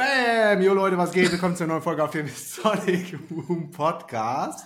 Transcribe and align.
Bam! 0.00 0.62
Jo 0.62 0.72
Leute, 0.72 0.96
was 0.96 1.12
geht? 1.12 1.30
Willkommen 1.30 1.56
zur 1.56 1.66
neuen 1.66 1.82
Folge 1.82 2.02
auf 2.02 2.10
dem 2.10 2.26
Sonic 2.26 3.18
Boom 3.28 3.70
Podcast 3.70 4.64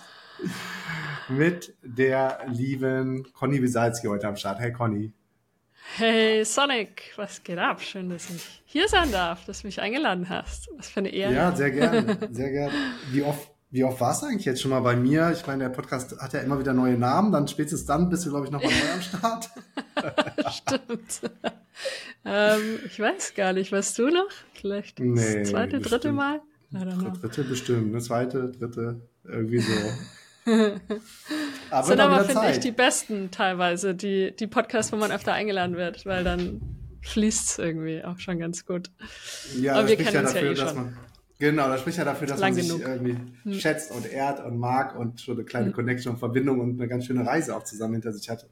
mit 1.27 1.75
der 1.83 2.39
lieben 2.47 3.27
Conny 3.33 3.61
Wisalski 3.61 4.07
heute 4.07 4.29
am 4.29 4.37
Start. 4.37 4.61
Hey 4.61 4.71
Conny. 4.71 5.11
Hey 5.97 6.45
Sonic, 6.45 7.11
was 7.17 7.43
geht 7.43 7.57
ab? 7.57 7.81
Schön, 7.81 8.09
dass 8.11 8.29
ich 8.29 8.63
hier 8.63 8.87
sein 8.87 9.11
darf, 9.11 9.43
dass 9.43 9.59
du 9.59 9.67
mich 9.67 9.81
eingeladen 9.81 10.29
hast. 10.29 10.69
Was 10.77 10.87
für 10.87 11.01
eine 11.01 11.09
Ehre. 11.09 11.33
Ja, 11.33 11.53
sehr 11.53 11.71
gerne, 11.71 12.17
sehr 12.31 12.51
gerne. 12.51 12.73
Wie 13.11 13.21
oft, 13.23 13.51
wie 13.75 13.83
oft 13.83 13.99
warst 13.99 14.21
du 14.21 14.27
eigentlich 14.27 14.45
jetzt 14.45 14.61
schon 14.61 14.71
mal 14.71 14.79
bei 14.79 14.95
mir? 14.95 15.31
Ich 15.35 15.45
meine, 15.45 15.65
der 15.65 15.69
Podcast 15.69 16.17
hat 16.21 16.31
ja 16.31 16.39
immer 16.39 16.57
wieder 16.59 16.73
neue 16.73 16.97
Namen, 16.97 17.33
dann 17.33 17.45
spätestens 17.45 17.85
dann 17.85 18.07
bist 18.09 18.25
du, 18.25 18.29
glaube 18.29 18.45
ich, 18.45 18.51
nochmal 18.51 18.71
neu 18.71 18.93
am 18.93 19.01
Start. 19.01 19.49
Stimmt. 20.53 21.21
ähm, 22.23 22.79
ich 22.85 22.97
weiß 22.97 23.33
gar 23.35 23.51
nicht, 23.51 23.73
weißt 23.73 23.99
du 23.99 24.07
noch? 24.09 24.29
Vielleicht 24.53 24.97
das 24.99 25.05
Nee, 25.05 25.43
zweite, 25.43 25.79
dritte 25.81 25.89
bestimmt. 25.89 26.15
Mal? 26.15 26.41
Don't 26.73 26.97
know. 26.99 27.09
Dritte 27.19 27.43
bestimmt, 27.43 27.93
eine 27.93 28.01
zweite, 28.01 28.49
dritte, 28.51 29.01
irgendwie 29.25 29.59
so. 29.59 29.71
Aber 31.69 31.87
sind 31.87 31.97
dann 31.97 32.13
aber, 32.13 32.23
finde 32.23 32.51
ich, 32.51 32.59
die 32.59 32.71
besten 32.71 33.29
teilweise, 33.31 33.93
die, 33.93 34.33
die 34.37 34.47
Podcasts, 34.47 34.93
wo 34.93 34.95
man 34.95 35.11
öfter 35.11 35.33
eingeladen 35.33 35.75
wird, 35.75 36.05
weil 36.05 36.23
dann 36.23 36.61
fließt 37.01 37.49
es 37.49 37.57
irgendwie 37.59 38.03
auch 38.05 38.19
schon 38.19 38.39
ganz 38.39 38.65
gut. 38.65 38.89
Ja, 39.59 39.73
Aber 39.73 39.81
das 39.81 39.89
wir 39.89 39.97
kennen 39.97 40.13
ja 40.13 40.21
uns 40.21 40.33
ja 40.33 40.41
dafür, 40.41 40.51
eh 40.51 40.53
dass 40.53 40.69
schon. 40.69 40.77
man. 40.77 40.97
Genau, 41.37 41.67
das 41.67 41.81
spricht 41.81 41.97
ja 41.97 42.05
dafür, 42.05 42.27
dass 42.27 42.39
Lang 42.39 42.53
man 42.53 42.61
sich 42.61 42.69
genug. 42.71 42.85
Hm. 42.87 43.05
irgendwie 43.43 43.59
schätzt 43.59 43.91
und 43.91 44.09
ehrt 44.09 44.43
und 44.45 44.57
mag 44.57 44.97
und 44.97 45.19
schon 45.19 45.35
eine 45.35 45.43
kleine 45.45 45.71
Connection 45.71 46.13
und 46.13 46.19
Verbindung 46.19 46.59
und 46.61 46.79
eine 46.79 46.87
ganz 46.87 47.05
schöne 47.05 47.25
Reise 47.25 47.55
auch 47.55 47.63
zusammen 47.63 47.93
hinter 47.95 48.13
sich 48.13 48.29
hat. 48.29 48.47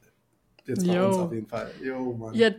Jetzt 0.66 0.86
bei 0.86 0.94
Jo. 0.96 1.08
uns 1.08 1.18
auf 1.18 1.32
jeden 1.34 1.48
Fall. 1.48 1.72
Jo, 1.82 2.14
Mann. 2.14 2.34
Ja, 2.36 2.50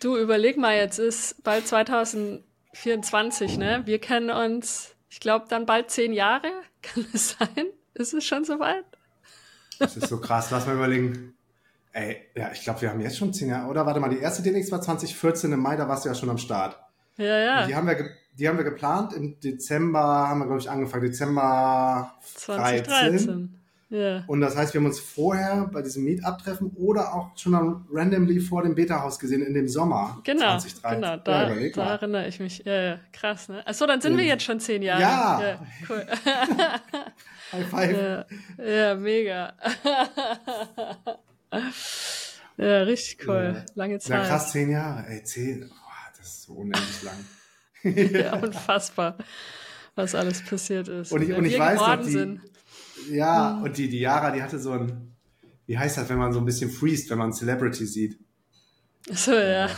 du 0.00 0.16
überleg 0.16 0.56
mal, 0.58 0.76
jetzt 0.76 0.98
ist 0.98 1.42
bald 1.42 1.66
2024, 1.66 3.58
ne? 3.58 3.82
Wir 3.84 3.98
kennen 4.00 4.30
uns, 4.30 4.94
ich 5.08 5.20
glaube, 5.20 5.46
dann 5.48 5.66
bald 5.66 5.90
zehn 5.90 6.12
Jahre. 6.12 6.48
Kann 6.82 7.06
es 7.12 7.30
sein? 7.38 7.66
Ist 7.94 8.14
es 8.14 8.24
schon 8.24 8.44
soweit? 8.44 8.84
Das 9.78 9.96
ist 9.96 10.08
so 10.08 10.18
krass. 10.20 10.50
Lass 10.50 10.66
mal 10.66 10.74
überlegen. 10.76 11.34
Ey, 11.92 12.16
ja, 12.34 12.50
ich 12.52 12.62
glaube, 12.62 12.82
wir 12.82 12.90
haben 12.90 13.00
jetzt 13.00 13.16
schon 13.16 13.32
zehn 13.32 13.48
Jahre. 13.48 13.68
Oder 13.70 13.86
warte 13.86 14.00
mal, 14.00 14.08
die 14.10 14.18
erste 14.18 14.42
DNX 14.42 14.70
war 14.72 14.80
2014 14.80 15.52
im 15.52 15.60
Mai, 15.60 15.76
da 15.76 15.88
warst 15.88 16.04
du 16.04 16.08
ja 16.08 16.14
schon 16.14 16.28
am 16.30 16.38
Start. 16.38 16.78
Ja, 17.16 17.38
ja. 17.38 17.66
Die 17.66 17.74
haben 17.76 17.86
wir, 17.86 17.94
ge- 17.94 18.10
die 18.38 18.48
haben 18.48 18.56
wir 18.58 18.64
geplant. 18.64 19.12
Im 19.12 19.38
Dezember 19.40 20.00
haben 20.28 20.40
wir, 20.40 20.46
glaube 20.46 20.60
ich, 20.60 20.70
angefangen. 20.70 21.04
Dezember 21.04 22.12
13. 22.46 22.84
2013. 22.84 23.60
Ja. 23.90 24.24
Und 24.26 24.40
das 24.40 24.56
heißt, 24.56 24.74
wir 24.74 24.80
haben 24.80 24.86
uns 24.86 24.98
vorher 24.98 25.68
bei 25.72 25.80
diesem 25.82 26.02
Meetup-Treffen 26.04 26.72
oder 26.74 27.14
auch 27.14 27.36
schon 27.38 27.52
mal 27.52 27.80
randomly 27.92 28.40
vor 28.40 28.62
dem 28.64 28.74
Beta-Haus 28.74 29.20
gesehen 29.20 29.42
in 29.42 29.54
dem 29.54 29.68
Sommer 29.68 30.20
Genau, 30.24 30.58
2013. 30.58 30.94
genau, 31.00 31.06
ja, 31.12 31.16
da, 31.18 31.46
überleg 31.52 31.74
da 31.74 31.90
erinnere 31.92 32.26
ich 32.26 32.40
mich. 32.40 32.64
Ja, 32.64 32.72
ja, 32.82 32.98
krass, 33.12 33.48
ne? 33.48 33.64
Achso, 33.64 33.86
dann 33.86 34.00
sind 34.00 34.16
wir 34.16 34.24
Und- 34.24 34.28
jetzt 34.28 34.42
schon 34.42 34.58
zehn 34.58 34.82
Jahre. 34.82 35.00
Ja. 35.02 35.40
ja 35.42 35.58
cool. 35.88 36.06
High 37.52 37.66
five. 37.68 37.96
ja, 38.58 38.64
ja, 38.64 38.94
mega. 38.96 39.52
ja, 42.56 42.78
richtig 42.82 43.28
cool. 43.28 43.54
Ja. 43.56 43.64
Lange 43.74 43.94
Ja, 43.94 44.00
Zeit. 44.00 44.26
krass, 44.26 44.50
zehn 44.52 44.70
Jahre. 44.70 45.06
Ey, 45.08 45.22
zehn. 45.24 45.68
Boah, 45.68 46.12
das 46.18 46.26
ist 46.26 46.42
so 46.44 46.54
unendlich 46.54 47.02
lang. 47.02 47.14
Ja, 48.12 48.36
unfassbar, 48.36 49.16
was 49.94 50.14
alles 50.14 50.42
passiert 50.44 50.88
ist. 50.88 51.12
Und 51.12 51.22
ich- 51.22 51.32
und 51.34 51.44
ich 51.44 51.58
weiß 51.58 51.78
noch, 51.78 52.02
die- 52.04 52.10
sind. 52.10 52.40
Ja, 53.10 53.56
Mhm. 53.58 53.62
und 53.64 53.76
die, 53.76 53.88
die 53.88 54.00
Yara, 54.00 54.30
die 54.30 54.42
hatte 54.42 54.58
so 54.58 54.72
ein, 54.72 55.14
wie 55.66 55.76
heißt 55.78 55.98
das, 55.98 56.08
wenn 56.08 56.18
man 56.18 56.32
so 56.32 56.38
ein 56.38 56.44
bisschen 56.46 56.70
freest, 56.70 57.10
wenn 57.10 57.18
man 57.18 57.32
Celebrity 57.32 57.86
sieht? 57.86 58.18
So, 59.10 59.32
ja. 59.34 59.68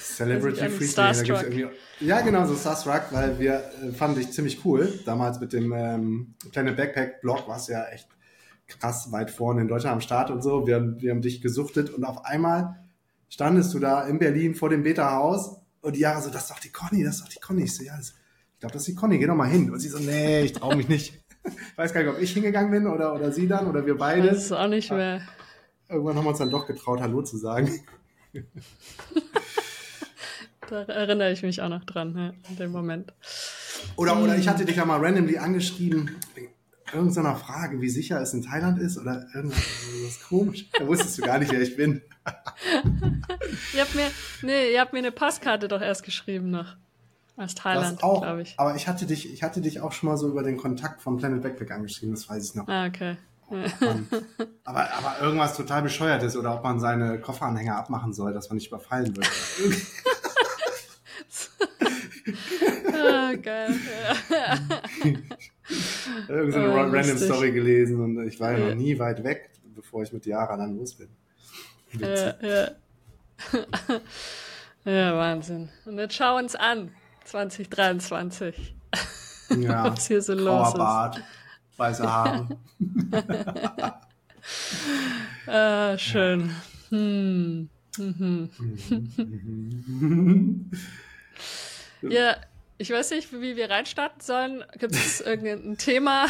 Celebrity 0.00 0.60
gibt's 0.68 0.92
Starstruck. 0.92 1.42
irgendwie, 1.42 1.66
ja, 2.00 2.20
genau, 2.20 2.44
so 2.46 2.54
Starstruck, 2.56 3.04
weil 3.10 3.38
wir 3.38 3.62
äh, 3.82 3.92
fanden 3.92 4.18
dich 4.18 4.32
ziemlich 4.32 4.64
cool. 4.64 4.92
Damals 5.06 5.40
mit 5.40 5.52
dem 5.52 5.72
ähm, 5.72 6.34
Planet 6.50 6.76
Backpack 6.76 7.20
Blog 7.22 7.46
warst 7.48 7.68
du 7.68 7.72
ja 7.72 7.84
echt 7.86 8.08
krass 8.66 9.10
weit 9.12 9.30
vorne 9.30 9.60
in 9.62 9.68
Deutschland 9.68 9.94
am 9.94 10.00
Start 10.00 10.30
und 10.30 10.42
so. 10.42 10.66
Wir, 10.66 10.76
haben- 10.76 11.00
wir 11.00 11.10
haben 11.10 11.22
dich 11.22 11.40
gesuchtet 11.40 11.90
und 11.90 12.04
auf 12.04 12.24
einmal 12.24 12.76
standest 13.28 13.72
du 13.74 13.78
da 13.78 14.06
in 14.06 14.18
Berlin 14.18 14.54
vor 14.54 14.68
dem 14.68 14.82
Beta-Haus 14.82 15.61
und 15.82 15.96
die 15.96 16.00
Jahre 16.00 16.22
so, 16.22 16.30
das 16.30 16.42
ist 16.42 16.50
doch 16.50 16.58
die 16.60 16.70
Conny, 16.70 17.04
das 17.04 17.16
ist 17.16 17.24
doch 17.24 17.28
die 17.28 17.40
Conny. 17.40 17.64
Ich 17.64 17.74
so, 17.74 17.84
ja, 17.84 17.96
das, 17.96 18.14
ich 18.54 18.60
glaube, 18.60 18.72
das 18.72 18.82
ist 18.82 18.88
die 18.88 18.94
Conny, 18.94 19.18
geh 19.18 19.26
doch 19.26 19.34
mal 19.34 19.48
hin. 19.48 19.70
Und 19.70 19.80
sie 19.80 19.88
so, 19.88 19.98
nee, 19.98 20.42
ich 20.42 20.52
traue 20.52 20.76
mich 20.76 20.88
nicht. 20.88 21.20
Ich 21.44 21.76
weiß 21.78 21.92
gar 21.92 22.02
nicht, 22.02 22.14
ob 22.14 22.20
ich 22.20 22.32
hingegangen 22.32 22.70
bin 22.70 22.86
oder, 22.86 23.14
oder 23.14 23.32
sie 23.32 23.48
dann 23.48 23.66
oder 23.66 23.84
wir 23.84 23.98
beide. 23.98 24.28
Das 24.28 24.44
ist 24.44 24.52
auch 24.52 24.68
nicht 24.68 24.90
mehr. 24.90 25.22
Irgendwann 25.88 26.16
haben 26.16 26.24
wir 26.24 26.30
uns 26.30 26.38
dann 26.38 26.50
doch 26.50 26.66
getraut, 26.66 27.00
Hallo 27.00 27.22
zu 27.22 27.36
sagen. 27.36 27.84
Da 30.68 30.84
erinnere 30.84 31.32
ich 31.32 31.42
mich 31.42 31.60
auch 31.60 31.68
noch 31.68 31.84
dran, 31.84 32.16
ja, 32.16 32.32
in 32.48 32.56
dem 32.56 32.72
Moment. 32.72 33.12
Oder, 33.96 34.16
oder 34.22 34.38
ich 34.38 34.48
hatte 34.48 34.64
dich 34.64 34.76
ja 34.76 34.86
mal 34.86 35.04
randomly 35.04 35.36
angeschrieben, 35.36 36.16
irgendeiner 36.92 37.36
Frage, 37.36 37.80
wie 37.80 37.88
sicher 37.88 38.20
es 38.20 38.32
in 38.34 38.42
Thailand 38.42 38.78
ist 38.78 38.98
oder 38.98 39.26
irgendwas 39.34 40.20
komisch. 40.28 40.70
Da 40.72 40.86
wusstest 40.86 41.18
du 41.18 41.22
gar 41.22 41.38
nicht, 41.38 41.52
wer 41.52 41.60
ich 41.60 41.76
bin. 41.76 42.02
Ihr 43.74 43.80
habt 43.80 43.94
mir, 43.94 44.10
nee, 44.42 44.72
ihr 44.72 44.80
habt 44.80 44.92
mir 44.92 45.00
eine 45.00 45.10
Passkarte 45.10 45.66
doch 45.66 45.80
erst 45.80 46.04
geschrieben 46.04 46.50
noch. 46.50 46.76
Aus 47.36 47.54
Thailand, 47.54 47.98
glaube 47.98 48.42
ich. 48.42 48.54
Aber 48.58 48.76
ich 48.76 48.86
hatte 48.86 49.06
dich, 49.06 49.32
ich 49.32 49.42
hatte 49.42 49.60
dich 49.60 49.80
auch 49.80 49.92
schon 49.92 50.08
mal 50.08 50.16
so 50.16 50.28
über 50.28 50.42
den 50.42 50.56
Kontakt 50.56 51.02
vom 51.02 51.16
Planet 51.16 51.42
Backpack 51.42 51.72
angeschrieben, 51.72 52.14
das 52.14 52.28
weiß 52.28 52.50
ich 52.50 52.54
noch. 52.54 52.68
Ah, 52.68 52.86
okay. 52.86 53.16
Und, 53.48 53.72
aber, 54.64 54.92
aber 54.94 55.20
irgendwas 55.20 55.56
total 55.56 55.82
bescheuertes 55.82 56.36
oder 56.36 56.54
ob 56.54 56.62
man 56.62 56.78
seine 56.78 57.18
Kofferanhänger 57.20 57.76
abmachen 57.76 58.12
soll, 58.12 58.32
dass 58.32 58.48
man 58.48 58.56
nicht 58.56 58.68
überfallen 58.68 59.16
wird. 59.16 59.28
Ah, 62.94 63.32
geil. 63.34 63.74
Irgend 66.28 66.52
so 66.52 66.58
eine 66.58 66.72
Oh, 66.72 66.90
random. 66.90 67.18
Story 67.18 67.52
gelesen 67.52 68.00
und 68.00 68.26
ich 68.26 68.38
war 68.40 68.52
ja 68.56 68.68
noch 68.68 68.74
nie 68.74 68.98
weit 68.98 69.22
weg, 69.24 69.50
bevor 69.74 70.02
ich 70.02 70.12
mit 70.12 70.26
Yara 70.26 70.56
dann 70.56 70.76
los 70.76 70.94
bin. 70.94 71.08
Ja, 71.98 72.34
ja. 72.40 72.70
ja, 74.84 75.16
Wahnsinn. 75.16 75.68
Und 75.84 75.98
jetzt 75.98 76.14
schau 76.14 76.36
uns 76.38 76.54
an. 76.54 76.90
2023. 77.24 78.74
Ja, 79.58 79.84
Was 79.92 80.06
hier 80.08 80.22
so 80.22 80.34
los 80.34 80.68
ist. 80.68 80.74
Bart, 80.74 81.22
weiße 81.76 82.10
Haare. 82.10 82.48
Ah, 85.46 85.96
schön. 85.98 86.50
Hm. 86.90 87.68
Mhm. 87.98 88.50
Ja, 92.02 92.36
ich 92.82 92.90
weiß 92.90 93.10
nicht, 93.12 93.32
wie 93.32 93.56
wir 93.56 93.70
reinstarten 93.70 94.20
sollen. 94.20 94.64
Gibt 94.78 94.94
es 94.94 95.20
irgendein 95.26 95.78
Thema? 95.78 96.26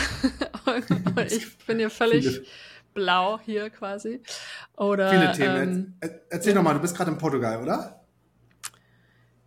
ich 1.28 1.56
bin 1.66 1.78
hier 1.78 1.90
völlig 1.90 2.26
Viele. 2.26 2.44
blau 2.94 3.40
hier 3.44 3.70
quasi. 3.70 4.20
Oder, 4.76 5.10
Viele 5.10 5.32
Themen. 5.32 5.62
Ähm, 5.62 5.94
Er- 6.00 6.20
Erzähl 6.30 6.54
doch 6.54 6.62
mal, 6.62 6.74
du 6.74 6.80
bist 6.80 6.96
gerade 6.96 7.10
in 7.10 7.18
Portugal, 7.18 7.62
oder? 7.62 7.98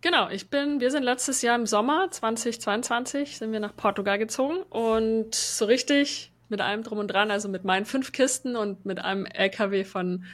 Genau, 0.02 0.28
ich 0.30 0.50
bin, 0.50 0.80
wir 0.80 0.90
sind 0.90 1.02
letztes 1.02 1.42
Jahr 1.42 1.56
im 1.56 1.66
Sommer 1.66 2.10
2022 2.10 3.38
sind 3.38 3.50
wir 3.50 3.60
nach 3.60 3.74
Portugal 3.74 4.18
gezogen 4.18 4.62
und 4.70 5.34
so 5.34 5.64
richtig 5.64 6.32
mit 6.48 6.60
allem 6.60 6.84
drum 6.84 6.98
und 6.98 7.08
dran, 7.08 7.30
also 7.32 7.48
mit 7.48 7.64
meinen 7.64 7.86
fünf 7.86 8.12
Kisten 8.12 8.54
und 8.54 8.84
mit 8.86 9.00
einem 9.00 9.26
LKW 9.26 9.84
von 9.84 10.24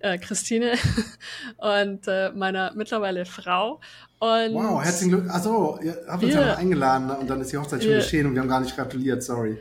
äh, 0.00 0.18
Christine 0.18 0.72
und 1.58 2.06
äh, 2.08 2.30
meiner 2.32 2.72
mittlerweile 2.74 3.24
Frau. 3.24 3.80
Und 4.18 4.54
Wow, 4.54 4.82
herzlichen 4.82 5.10
Glückwunsch. 5.10 5.34
Achso, 5.34 5.78
ihr 5.82 5.96
habt 6.08 6.22
uns 6.22 6.34
ja 6.34 6.40
Ja. 6.40 6.46
noch 6.52 6.58
eingeladen 6.58 7.10
und 7.10 7.28
dann 7.28 7.40
ist 7.40 7.52
die 7.52 7.58
Hochzeit 7.58 7.82
schon 7.82 7.92
geschehen 7.92 8.26
und 8.26 8.34
wir 8.34 8.40
haben 8.42 8.48
gar 8.48 8.60
nicht 8.60 8.74
gratuliert, 8.74 9.22
sorry. 9.22 9.58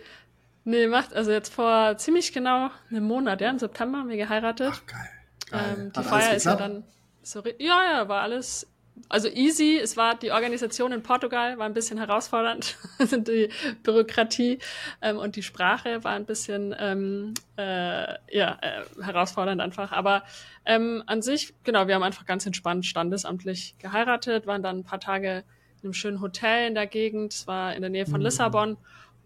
Nee, 0.63 0.87
macht, 0.87 1.13
also 1.13 1.31
jetzt 1.31 1.53
vor 1.53 1.95
ziemlich 1.97 2.33
genau 2.33 2.69
einem 2.89 3.03
Monat, 3.03 3.39
ja, 3.41 3.49
im 3.51 3.59
September 3.59 3.99
haben 3.99 4.09
wir 4.09 4.17
geheiratet. 4.17 4.71
Ach, 4.73 4.85
geil. 4.87 5.09
geil. 5.51 5.75
Ähm, 5.77 5.91
die 5.93 5.99
Hat 5.99 6.05
Feier 6.07 6.23
alles 6.29 6.37
ist 6.37 6.45
ja 6.45 6.55
dann 6.55 6.83
so, 7.21 7.39
ri- 7.41 7.55
ja, 7.59 7.83
ja, 7.91 8.07
war 8.09 8.21
alles, 8.21 8.65
also 9.09 9.27
easy. 9.27 9.77
Es 9.81 9.97
war 9.97 10.15
die 10.15 10.31
Organisation 10.31 10.91
in 10.91 11.03
Portugal 11.03 11.57
war 11.57 11.65
ein 11.65 11.73
bisschen 11.73 11.97
herausfordernd, 11.97 12.77
also 12.99 13.17
die 13.17 13.49
Bürokratie 13.83 14.59
ähm, 15.01 15.17
und 15.17 15.35
die 15.35 15.43
Sprache 15.43 16.03
war 16.03 16.13
ein 16.13 16.25
bisschen 16.25 16.75
ähm, 16.79 17.33
äh, 17.57 18.13
ja 18.35 18.57
äh, 18.61 19.03
herausfordernd 19.03 19.61
einfach. 19.61 19.91
Aber 19.91 20.23
ähm, 20.65 21.03
an 21.07 21.21
sich, 21.21 21.53
genau, 21.63 21.87
wir 21.87 21.95
haben 21.95 22.03
einfach 22.03 22.25
ganz 22.25 22.45
entspannt 22.45 22.85
standesamtlich 22.85 23.75
geheiratet, 23.79 24.47
waren 24.47 24.63
dann 24.63 24.79
ein 24.79 24.83
paar 24.83 24.99
Tage 24.99 25.43
in 25.81 25.87
einem 25.87 25.93
schönen 25.93 26.21
Hotel 26.21 26.67
in 26.67 26.73
der 26.75 26.87
Gegend. 26.87 27.33
Es 27.33 27.47
war 27.47 27.75
in 27.75 27.81
der 27.81 27.89
Nähe 27.91 28.05
von 28.05 28.19
Mhm. 28.19 28.25
Lissabon. 28.25 28.77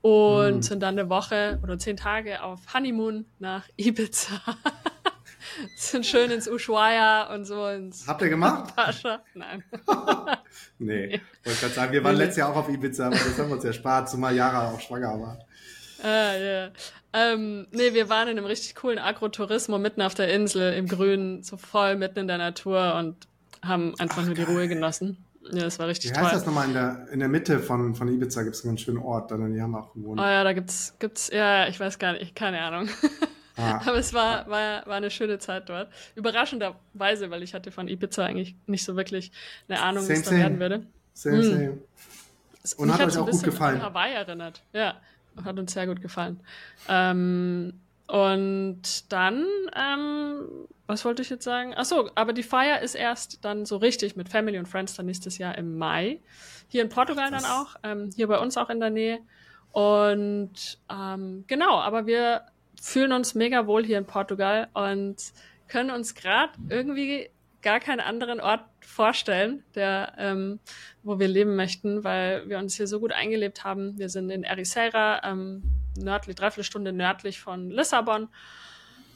Und 0.02 0.56
Mhm. 0.56 0.62
sind 0.62 0.80
dann 0.82 0.98
eine 0.98 1.10
Woche 1.10 1.60
oder 1.62 1.78
zehn 1.78 1.98
Tage 1.98 2.42
auf 2.42 2.62
Honeymoon 2.74 3.26
nach 3.40 3.68
Ibiza. 3.76 4.40
sind 5.76 6.06
schön 6.06 6.32
ins 6.32 6.48
Ushuaia 6.48 7.34
und 7.34 7.46
so 7.46 7.68
ins 7.68 8.08
Habt 8.08 8.22
ihr 8.22 8.30
gemacht? 8.30 8.74
Pascha. 8.76 9.22
Nein. 9.34 9.64
Nee. 10.82 11.20
Wollte 11.44 11.60
gerade 11.60 11.74
sagen, 11.74 11.92
wir 11.94 12.04
waren 12.04 12.14
Nee, 12.14 12.20
nee. 12.20 12.24
letztes 12.26 12.38
Jahr 12.38 12.50
auch 12.52 12.56
auf 12.56 12.70
Ibiza, 12.70 13.08
aber 13.08 13.16
das 13.16 13.38
haben 13.38 13.50
wir 13.50 13.56
uns 13.56 13.66
erspart, 13.66 14.10
zumal 14.10 14.34
Yara 14.36 14.72
auch 14.72 14.80
schwanger 14.80 15.20
war. 15.20 15.40
Ah, 16.02 16.36
ja. 16.36 16.70
Ähm, 17.12 17.68
nee, 17.72 17.94
wir 17.94 18.08
waren 18.10 18.30
in 18.30 18.38
einem 18.38 18.46
richtig 18.46 18.76
coolen 18.76 18.98
Agrotourismo 18.98 19.78
mitten 19.78 20.02
auf 20.02 20.14
der 20.16 20.34
Insel 20.34 20.74
im 20.74 20.88
Grünen, 20.88 21.44
so 21.44 21.58
voll 21.58 21.96
mitten 21.98 22.20
in 22.20 22.28
der 22.28 22.38
Natur 22.38 22.96
und 22.96 23.16
haben 23.62 23.94
einfach 24.00 24.20
Ach, 24.22 24.26
nur 24.28 24.36
die 24.36 24.46
geil. 24.46 24.56
Ruhe 24.56 24.68
genossen. 24.70 25.18
Ja, 25.52 25.64
das 25.64 25.80
war 25.80 25.88
richtig 25.88 26.12
Wie 26.12 26.16
toll. 26.16 26.24
heißt 26.24 26.36
das 26.36 26.46
nochmal? 26.46 26.68
In 26.68 26.74
der, 26.74 27.08
in 27.12 27.20
der 27.20 27.28
Mitte 27.30 27.60
von, 27.60 27.96
von 27.96 28.08
Ibiza 28.08 28.44
gibt 28.44 28.56
es 28.56 28.64
einen 28.64 28.72
ganz 28.72 28.82
schönen 28.82 29.00
Ort, 29.00 29.32
dann 29.32 29.52
die 29.54 29.62
haben 29.62 29.76
auch 29.76 29.94
gewohnt. 29.94 30.20
Oh 30.20 30.24
ja, 30.24 30.44
da 30.44 30.54
gibt's, 30.54 30.96
gibt's, 31.00 31.30
ja, 31.34 31.68
ich 31.68 31.80
weiß 31.80 32.00
gar 32.00 32.14
nicht, 32.14 32.36
keine 32.36 32.62
Ahnung. 32.62 32.90
Ah. 33.60 33.82
Aber 33.86 33.98
es 33.98 34.14
war, 34.14 34.48
war, 34.50 34.86
war 34.88 34.96
eine 34.96 35.12
schöne 35.12 35.38
Zeit 35.40 35.70
dort. 35.70 35.90
Überraschenderweise, 36.16 37.30
weil 37.30 37.44
ich 37.44 37.54
hatte 37.54 37.72
von 37.72 37.88
Ibiza 37.88 38.26
eigentlich 38.26 38.56
nicht 38.68 38.84
so 38.86 38.96
wirklich 38.96 39.32
eine 39.68 39.82
Ahnung, 39.82 40.04
Same, 40.04 40.20
es 40.20 40.24
da 40.26 40.30
same. 40.32 40.42
werden 40.42 40.60
würde. 40.60 40.86
Same, 41.14 41.38
Hm. 41.38 41.44
same. 41.44 41.78
Und 42.78 42.88
mich 42.88 42.98
hat 43.00 43.08
euch 43.08 43.14
ein 43.16 43.20
auch 43.22 43.26
gut 43.26 43.32
bisschen 43.32 43.50
gefallen? 43.52 43.76
An 43.78 43.84
Hawaii 43.84 44.14
erinnert. 44.14 44.62
Ja, 44.74 44.96
hat 45.44 45.58
uns 45.58 45.74
sehr 45.74 45.88
gut 45.88 46.02
gefallen. 46.02 46.40
Ähm, 46.88 47.74
und 48.08 49.12
dann, 49.12 49.46
ähm, 49.76 50.42
was 50.88 51.06
wollte 51.06 51.22
ich 51.22 51.30
jetzt 51.30 51.44
sagen? 51.44 51.74
Ach 51.76 51.86
so, 51.86 52.10
aber 52.16 52.34
die 52.34 52.44
Feier 52.44 52.80
ist 52.82 52.96
erst 52.96 53.44
dann 53.46 53.66
so 53.66 53.78
richtig 53.78 54.16
mit 54.16 54.30
Family 54.30 54.58
und 54.58 54.68
Friends 54.68 54.96
dann 54.96 55.06
nächstes 55.06 55.38
Jahr 55.38 55.58
im 55.58 55.78
Mai. 55.78 56.20
Hier 56.68 56.82
in 56.82 56.90
Portugal 56.90 57.30
dann 57.32 57.42
Das- 57.44 57.50
auch, 57.52 57.76
ähm, 57.84 58.10
hier 58.16 58.28
bei 58.28 58.40
uns 58.40 58.58
auch 58.58 58.70
in 58.70 58.80
der 58.80 58.90
Nähe. 58.90 59.20
Und 59.72 60.80
ähm, 60.92 61.44
genau, 61.48 61.80
aber 61.80 62.06
wir 62.08 62.42
fühlen 62.82 63.12
uns 63.12 63.36
mega 63.36 63.68
wohl 63.68 63.86
hier 63.86 63.98
in 63.98 64.06
Portugal 64.06 64.68
und 64.74 65.18
können 65.68 65.92
uns 65.92 66.16
gerade 66.16 66.54
irgendwie 66.70 67.30
gar 67.62 67.80
keinen 67.80 68.00
anderen 68.00 68.40
Ort 68.40 68.62
vorstellen, 68.82 69.64
der, 69.76 70.14
ähm, 70.18 70.60
wo 71.04 71.20
wir 71.20 71.28
leben 71.28 71.56
möchten, 71.56 72.04
weil 72.04 72.48
wir 72.50 72.58
uns 72.58 72.76
hier 72.76 72.88
so 72.88 73.00
gut 73.00 73.12
eingelebt 73.12 73.64
haben. 73.64 73.98
Wir 73.98 74.10
sind 74.10 74.30
in 74.30 74.44
Ericeira, 74.44 75.22
ähm, 75.24 75.64
nördlich, 75.98 76.36
dreiviertel 76.36 76.64
Stunde 76.64 76.94
nördlich 76.94 77.40
von 77.40 77.70
Lissabon 77.70 78.30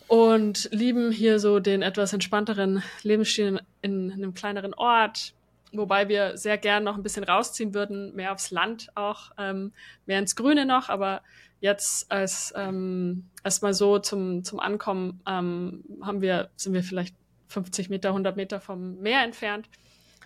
und 0.07 0.69
lieben 0.71 1.11
hier 1.11 1.39
so 1.39 1.59
den 1.59 1.81
etwas 1.81 2.13
entspannteren 2.13 2.83
Lebensstil 3.03 3.61
in, 3.81 4.09
in 4.09 4.11
einem 4.11 4.33
kleineren 4.33 4.73
Ort, 4.73 5.33
wobei 5.71 6.09
wir 6.09 6.37
sehr 6.37 6.57
gern 6.57 6.83
noch 6.83 6.97
ein 6.97 7.03
bisschen 7.03 7.23
rausziehen 7.23 7.73
würden, 7.73 8.13
mehr 8.13 8.33
aufs 8.33 8.51
Land 8.51 8.89
auch, 8.95 9.31
ähm, 9.37 9.71
mehr 10.05 10.19
ins 10.19 10.35
Grüne 10.35 10.65
noch, 10.65 10.89
aber 10.89 11.21
jetzt 11.63 12.11
als 12.11 12.53
ähm, 12.57 13.29
erstmal 13.41 13.73
so 13.73 13.97
zum, 13.97 14.43
zum 14.43 14.59
Ankommen 14.59 15.21
ähm, 15.25 15.85
haben 16.01 16.19
wir, 16.19 16.49
sind 16.57 16.73
wir 16.73 16.83
vielleicht 16.83 17.15
50 17.47 17.89
Meter, 17.89 18.09
100 18.09 18.35
Meter 18.35 18.59
vom 18.59 18.99
Meer 18.99 19.23
entfernt 19.23 19.69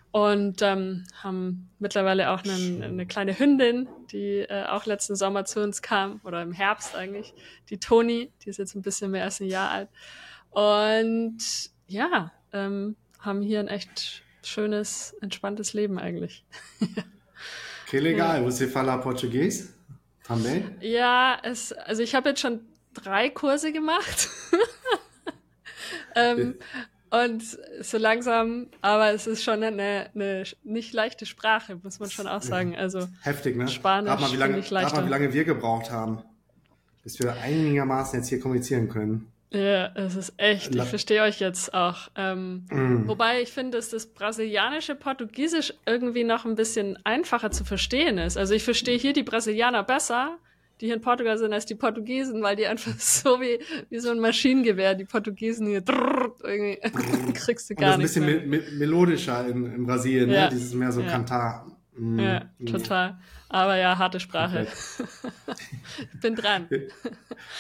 und 0.10 0.63
ähm, 0.63 1.04
haben 1.22 1.69
mittlerweile 1.78 2.31
auch 2.31 2.44
einen, 2.44 2.81
eine 2.81 3.06
kleine 3.06 3.38
Hündin, 3.38 3.88
die 4.12 4.39
äh, 4.39 4.66
auch 4.66 4.88
letzten 4.88 5.16
Sommer 5.16 5.45
zu 5.45 5.62
uns 5.62 5.84
kam 5.84 6.22
oder 6.24 6.42
im 6.42 6.54
Herbst 6.54 6.95
eigentlich, 6.95 7.36
die 7.69 7.78
Toni, 7.78 8.31
die 8.44 8.50
ist 8.50 8.57
jetzt 8.57 8.74
ein 8.74 8.81
bisschen 8.81 9.12
mehr 9.12 9.25
als 9.25 9.39
ein 9.39 9.48
Jahr 9.48 9.69
alt 9.69 9.89
und 10.50 11.38
ja, 11.86 12.31
ähm, 12.51 12.95
haben 13.19 13.44
hier 13.44 13.60
ein 13.60 13.68
echt 13.68 14.24
schönes, 14.42 15.16
entspanntes 15.22 15.74
Leben 15.74 16.00
eigentlich. 16.00 16.44
Que 17.86 18.00
legal, 18.00 18.44
você 18.44 18.68
fala 18.68 18.98
português? 18.98 19.76
Também? 20.27 20.75
Ja, 20.81 21.38
es, 21.44 21.71
also 21.71 22.03
ich 22.03 22.15
habe 22.15 22.29
jetzt 22.29 22.41
schon 22.41 22.62
drei 22.94 23.29
Kurse 23.29 23.71
gemacht. 23.71 24.29
ähm, 26.15 26.56
und 27.09 27.44
so 27.81 27.97
langsam, 27.97 28.68
aber 28.81 29.13
es 29.13 29.27
ist 29.27 29.44
schon 29.44 29.63
eine, 29.63 30.09
eine 30.13 30.44
nicht 30.63 30.94
leichte 30.94 31.25
Sprache, 31.25 31.79
muss 31.81 32.00
man 32.00 32.09
schon 32.09 32.27
auch 32.27 32.41
sagen. 32.41 32.75
Also 32.75 33.07
Heftig, 33.21 33.56
ne? 33.56 33.68
Spanisch 33.69 34.12
Rat 34.12 34.19
mal, 34.19 34.31
wie 34.31 34.35
lange, 34.35 34.57
mal, 34.57 34.65
leichter. 34.69 35.06
wie 35.06 35.09
lange 35.09 35.33
wir 35.33 35.45
gebraucht 35.45 35.89
haben, 35.89 36.21
bis 37.03 37.19
wir 37.19 37.33
einigermaßen 37.33 38.19
jetzt 38.19 38.27
hier 38.27 38.41
kommunizieren 38.41 38.89
können. 38.89 39.31
Ja, 39.51 39.91
es 39.95 40.15
ist 40.15 40.33
echt, 40.38 40.75
ich 40.75 40.83
verstehe 40.83 41.21
euch 41.23 41.39
jetzt 41.39 41.73
auch. 41.73 42.09
Ähm, 42.15 42.65
Mm. 42.69 43.07
Wobei 43.07 43.41
ich 43.41 43.51
finde, 43.51 43.77
dass 43.77 43.89
das 43.89 44.05
brasilianische 44.07 44.95
Portugiesisch 44.95 45.73
irgendwie 45.85 46.23
noch 46.25 46.45
ein 46.45 46.55
bisschen 46.55 46.97
einfacher 47.05 47.51
zu 47.51 47.63
verstehen 47.63 48.17
ist. 48.17 48.38
Also 48.38 48.53
ich 48.53 48.63
verstehe 48.63 48.97
hier 48.97 49.13
die 49.13 49.23
Brasilianer 49.23 49.83
besser, 49.83 50.38
die 50.81 50.88
hier 50.88 50.95
in 50.95 51.01
Portugal 51.01 51.38
sind, 51.38 51.53
als 51.53 51.65
die 51.65 51.75
Portugiesen, 51.75 52.44
weil 52.44 52.55
die 52.57 52.67
einfach 52.67 52.91
so 52.99 53.39
wie, 53.39 53.59
wie 53.89 53.99
so 53.99 54.11
ein 54.11 54.19
Maschinengewehr, 54.19 54.95
die 54.95 55.05
Portugiesen 55.05 55.67
hier 55.67 55.81
drrrr, 55.81 56.33
irgendwie 56.43 56.79
kriegst 57.33 57.69
du 57.69 57.73
Und 57.75 57.81
das 57.81 57.89
gar 57.89 58.00
ist 58.03 58.17
ein 58.17 58.25
bisschen 58.25 58.50
me 58.50 58.57
me 58.57 58.63
melodischer 58.77 59.47
in, 59.47 59.65
in 59.73 59.85
Brasilien, 59.85 60.29
Ja. 60.29 60.43
ne? 60.45 60.50
Dieses 60.51 60.73
mehr 60.73 60.91
so 60.91 61.01
Ja. 61.01 61.07
Kantar. 61.07 61.65
Mm. 61.95 62.19
Ja, 62.19 62.41
Mm. 62.59 62.65
total. 62.65 63.17
Aber 63.50 63.77
ja, 63.77 63.97
harte 63.97 64.19
Sprache. 64.19 64.67
ich 66.13 66.19
bin 66.19 66.35
dran. 66.35 66.67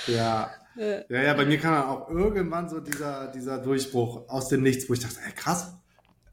Ja. 0.07 0.51
Ja. 0.77 1.01
Ja, 1.09 1.23
ja, 1.23 1.33
bei 1.33 1.45
mir 1.45 1.57
kam 1.57 1.73
dann 1.73 1.85
auch 1.85 2.09
irgendwann 2.09 2.69
so 2.69 2.79
dieser, 2.79 3.27
dieser 3.27 3.57
Durchbruch 3.57 4.29
aus 4.29 4.47
dem 4.49 4.61
Nichts, 4.63 4.89
wo 4.89 4.93
ich 4.93 4.99
dachte, 4.99 5.17
ey, 5.25 5.33
krass, 5.33 5.73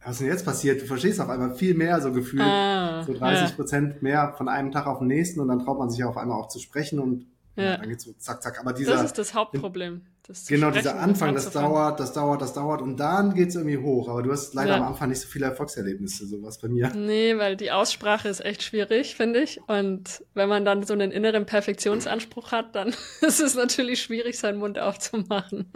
was 0.04 0.12
ist 0.12 0.20
denn 0.20 0.28
jetzt 0.28 0.44
passiert? 0.44 0.82
Du 0.82 0.86
verstehst 0.86 1.20
auf 1.20 1.30
einmal 1.30 1.54
viel 1.54 1.74
mehr, 1.74 2.00
so 2.02 2.12
gefühlt, 2.12 2.42
Ah, 2.42 3.02
so 3.04 3.14
30 3.14 3.56
Prozent 3.56 4.02
mehr 4.02 4.34
von 4.36 4.48
einem 4.48 4.70
Tag 4.70 4.86
auf 4.86 4.98
den 4.98 5.08
nächsten 5.08 5.40
und 5.40 5.48
dann 5.48 5.64
traut 5.64 5.78
man 5.78 5.88
sich 5.88 5.98
ja 6.00 6.06
auf 6.08 6.18
einmal 6.18 6.38
auch 6.38 6.48
zu 6.48 6.58
sprechen 6.58 6.98
und 6.98 7.26
ja. 7.56 7.64
Ja. 7.64 7.76
dann 7.78 7.88
geht's 7.88 8.04
so 8.04 8.12
zack, 8.14 8.42
zack. 8.42 8.58
Aber 8.60 8.70
Das 8.70 8.78
dieser, 8.80 9.04
ist 9.04 9.18
das 9.18 9.34
Hauptproblem. 9.34 10.02
Das 10.26 10.46
genau, 10.46 10.70
dieser 10.70 10.98
Anfang, 10.98 11.34
das 11.34 11.50
dauert, 11.50 12.00
das 12.00 12.14
dauert, 12.14 12.40
das 12.40 12.54
dauert 12.54 12.80
und 12.80 12.96
dann 12.96 13.34
geht's 13.34 13.56
irgendwie 13.56 13.76
hoch. 13.76 14.08
Aber 14.08 14.22
du 14.22 14.32
hast 14.32 14.54
leider 14.54 14.70
Ja. 14.70 14.76
am 14.78 14.84
Anfang 14.84 15.10
nicht 15.10 15.20
so 15.20 15.28
viele 15.28 15.44
Erfolgserlebnisse, 15.44 16.26
sowas 16.26 16.56
bei 16.58 16.68
mir. 16.68 16.88
Nee, 16.94 17.36
weil 17.36 17.56
die 17.56 17.70
Aussprache 17.70 18.28
ist 18.30 18.42
echt 18.42 18.62
schwierig, 18.62 19.16
finde 19.16 19.40
ich. 19.40 19.60
Und 19.66 20.24
wenn 20.32 20.48
man 20.48 20.64
dann 20.64 20.82
so 20.82 20.94
einen 20.94 21.10
inneren 21.10 21.44
Perfektionsanspruch 21.44 22.52
hat, 22.52 22.74
dann 22.74 22.94
ist 23.20 23.38
es 23.40 23.54
natürlich 23.54 24.00
schwierig, 24.02 24.38
seinen 24.38 24.56
Mund 24.56 24.78
aufzumachen. 24.78 25.70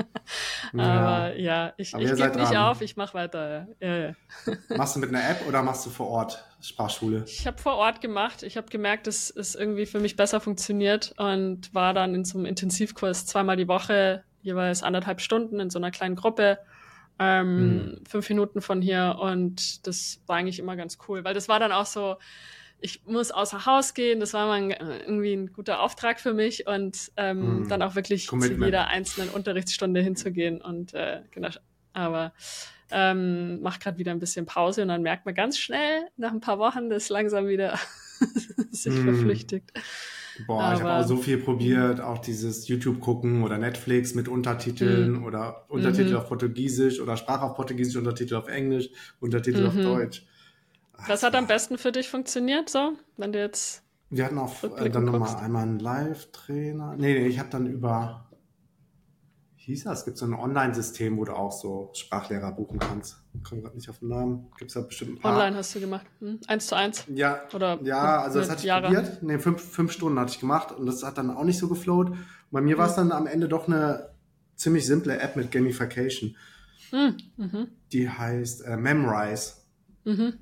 Aber 0.72 1.36
ja, 1.36 1.74
ich, 1.76 1.94
Aber 1.94 2.02
ich 2.04 2.14
gebe 2.14 2.22
nicht 2.38 2.52
dran. 2.52 2.56
auf, 2.56 2.80
ich 2.80 2.96
mache 2.96 3.12
weiter. 3.14 3.68
Ja, 3.80 3.96
ja. 3.98 4.12
Machst 4.76 4.96
du 4.96 5.00
mit 5.00 5.10
einer 5.10 5.28
App 5.28 5.46
oder 5.46 5.62
machst 5.62 5.84
du 5.84 5.90
vor 5.90 6.08
Ort 6.08 6.42
Sprachschule? 6.60 7.24
Ich 7.26 7.46
habe 7.46 7.58
vor 7.58 7.76
Ort 7.76 8.00
gemacht. 8.00 8.42
Ich 8.42 8.56
habe 8.56 8.68
gemerkt, 8.68 9.06
dass 9.06 9.30
es 9.30 9.54
irgendwie 9.54 9.86
für 9.86 10.00
mich 10.00 10.16
besser 10.16 10.40
funktioniert 10.40 11.14
und 11.16 11.72
war 11.74 11.94
dann 11.94 12.14
in 12.14 12.24
so 12.24 12.36
einem 12.38 12.46
Intensivkurs 12.46 13.26
zweimal 13.26 13.56
die 13.56 13.68
Woche, 13.68 14.24
jeweils 14.42 14.82
anderthalb 14.82 15.20
Stunden 15.20 15.60
in 15.60 15.70
so 15.70 15.78
einer 15.78 15.90
kleinen 15.90 16.16
Gruppe. 16.16 16.58
Ähm, 17.20 18.00
Fünf 18.08 18.28
Minuten 18.28 18.60
von 18.60 18.80
hier 18.80 19.18
und 19.20 19.86
das 19.86 20.20
war 20.26 20.36
eigentlich 20.36 20.58
immer 20.60 20.76
ganz 20.76 20.98
cool, 21.08 21.24
weil 21.24 21.34
das 21.34 21.48
war 21.48 21.58
dann 21.58 21.72
auch 21.72 21.86
so, 21.86 22.16
ich 22.80 23.04
muss 23.06 23.32
außer 23.32 23.66
Haus 23.66 23.92
gehen, 23.94 24.20
das 24.20 24.34
war 24.34 24.46
mal 24.46 24.62
ein, 24.62 24.70
irgendwie 24.70 25.34
ein 25.34 25.52
guter 25.52 25.80
Auftrag 25.80 26.20
für 26.20 26.32
mich 26.32 26.68
und 26.68 27.10
ähm, 27.16 27.62
Mm. 27.62 27.68
dann 27.68 27.82
auch 27.82 27.96
wirklich 27.96 28.28
Commitment. 28.28 28.60
zu 28.60 28.64
jeder 28.66 28.86
einzelnen 28.86 29.30
Unterrichtsstunde 29.30 30.00
hinzugehen 30.00 30.60
und 30.62 30.94
äh, 30.94 31.22
genau, 31.32 31.48
aber 31.92 32.32
ähm, 32.90 33.60
macht 33.60 33.82
gerade 33.82 33.98
wieder 33.98 34.12
ein 34.12 34.18
bisschen 34.18 34.46
Pause 34.46 34.82
und 34.82 34.88
dann 34.88 35.02
merkt 35.02 35.26
man 35.26 35.34
ganz 35.34 35.58
schnell 35.58 36.06
nach 36.16 36.32
ein 36.32 36.40
paar 36.40 36.58
Wochen, 36.58 36.88
dass 36.90 37.08
langsam 37.08 37.46
wieder 37.48 37.78
sich 38.70 38.92
Mm. 38.94 39.04
verflüchtigt. 39.04 39.72
Boah, 40.46 40.72
ich 40.72 40.80
habe 40.80 40.90
Aber- 40.92 41.00
auch 41.04 41.06
so 41.08 41.16
viel 41.16 41.38
probiert, 41.38 42.00
auch 42.00 42.18
dieses 42.18 42.68
YouTube 42.68 43.00
gucken 43.00 43.42
oder 43.42 43.58
Netflix 43.58 44.14
mit 44.14 44.28
Untertiteln 44.28 45.12
Mhm. 45.18 45.24
oder 45.24 45.64
Untertitel 45.68 46.10
Mhm. 46.10 46.16
auf 46.16 46.28
Portugiesisch 46.28 47.00
oder 47.00 47.16
Sprache 47.16 47.42
auf 47.42 47.54
Portugiesisch, 47.56 47.96
Untertitel 47.96 48.36
auf 48.36 48.48
Englisch, 48.48 48.88
Untertitel 49.20 49.66
auf 49.66 49.74
Mhm. 49.74 49.82
Deutsch. 49.82 50.24
Was 51.06 51.22
hat 51.24 51.34
am 51.34 51.46
besten 51.46 51.76
für 51.78 51.90
dich 51.92 52.08
funktioniert, 52.08 52.68
so? 52.68 52.92
Wenn 53.16 53.32
du 53.32 53.38
jetzt. 53.40 53.82
Wir 54.10 54.24
hatten 54.24 54.38
auch 54.38 54.62
äh, 54.78 54.88
dann 54.90 55.04
nochmal 55.04 55.36
einmal 55.36 55.62
einen 55.64 55.78
Live-Trainer. 55.80 56.94
Nee, 56.96 57.14
nee, 57.20 57.26
ich 57.26 57.38
habe 57.38 57.50
dann 57.50 57.66
über, 57.66 58.27
hieß 59.68 59.84
das? 59.84 60.00
Es 60.00 60.04
gibt 60.04 60.18
so 60.18 60.26
ein 60.26 60.34
Online-System, 60.34 61.16
wo 61.18 61.24
du 61.24 61.32
auch 61.32 61.52
so 61.52 61.90
Sprachlehrer 61.94 62.52
buchen 62.52 62.78
kannst. 62.78 63.16
Ich 63.34 63.44
komme 63.44 63.62
gerade 63.62 63.76
nicht 63.76 63.88
auf 63.88 63.98
den 63.98 64.08
Namen. 64.08 64.50
Gibt 64.58 64.70
es 64.70 64.74
da 64.74 64.80
bestimmt 64.80 65.12
ein 65.12 65.18
paar. 65.20 65.34
Online 65.36 65.56
hast 65.56 65.74
du 65.74 65.80
gemacht. 65.80 66.06
Hm? 66.20 66.40
Eins 66.46 66.66
zu 66.66 66.74
eins. 66.74 67.04
Ja, 67.08 67.42
Oder 67.54 67.78
ja, 67.82 68.22
also 68.22 68.38
das 68.40 68.50
hatte 68.50 68.60
ich 68.60 68.64
Jara. 68.66 68.88
probiert. 68.88 69.22
Nee, 69.22 69.38
fünf, 69.38 69.60
fünf 69.62 69.92
Stunden 69.92 70.18
hatte 70.18 70.32
ich 70.32 70.40
gemacht 70.40 70.72
und 70.72 70.86
das 70.86 71.02
hat 71.02 71.18
dann 71.18 71.30
auch 71.30 71.44
nicht 71.44 71.58
so 71.58 71.68
geflowt. 71.68 72.10
Und 72.10 72.18
bei 72.50 72.60
mir 72.60 72.78
war 72.78 72.88
es 72.88 72.94
dann 72.94 73.12
am 73.12 73.26
Ende 73.26 73.48
doch 73.48 73.68
eine 73.68 74.10
ziemlich 74.56 74.86
simple 74.86 75.18
App 75.18 75.36
mit 75.36 75.50
Gamification. 75.52 76.36
Hm. 76.90 77.16
Mhm. 77.36 77.68
Die 77.92 78.08
heißt 78.08 78.64
äh, 78.64 78.76
Memrise. 78.76 79.54
Mhm. 80.04 80.34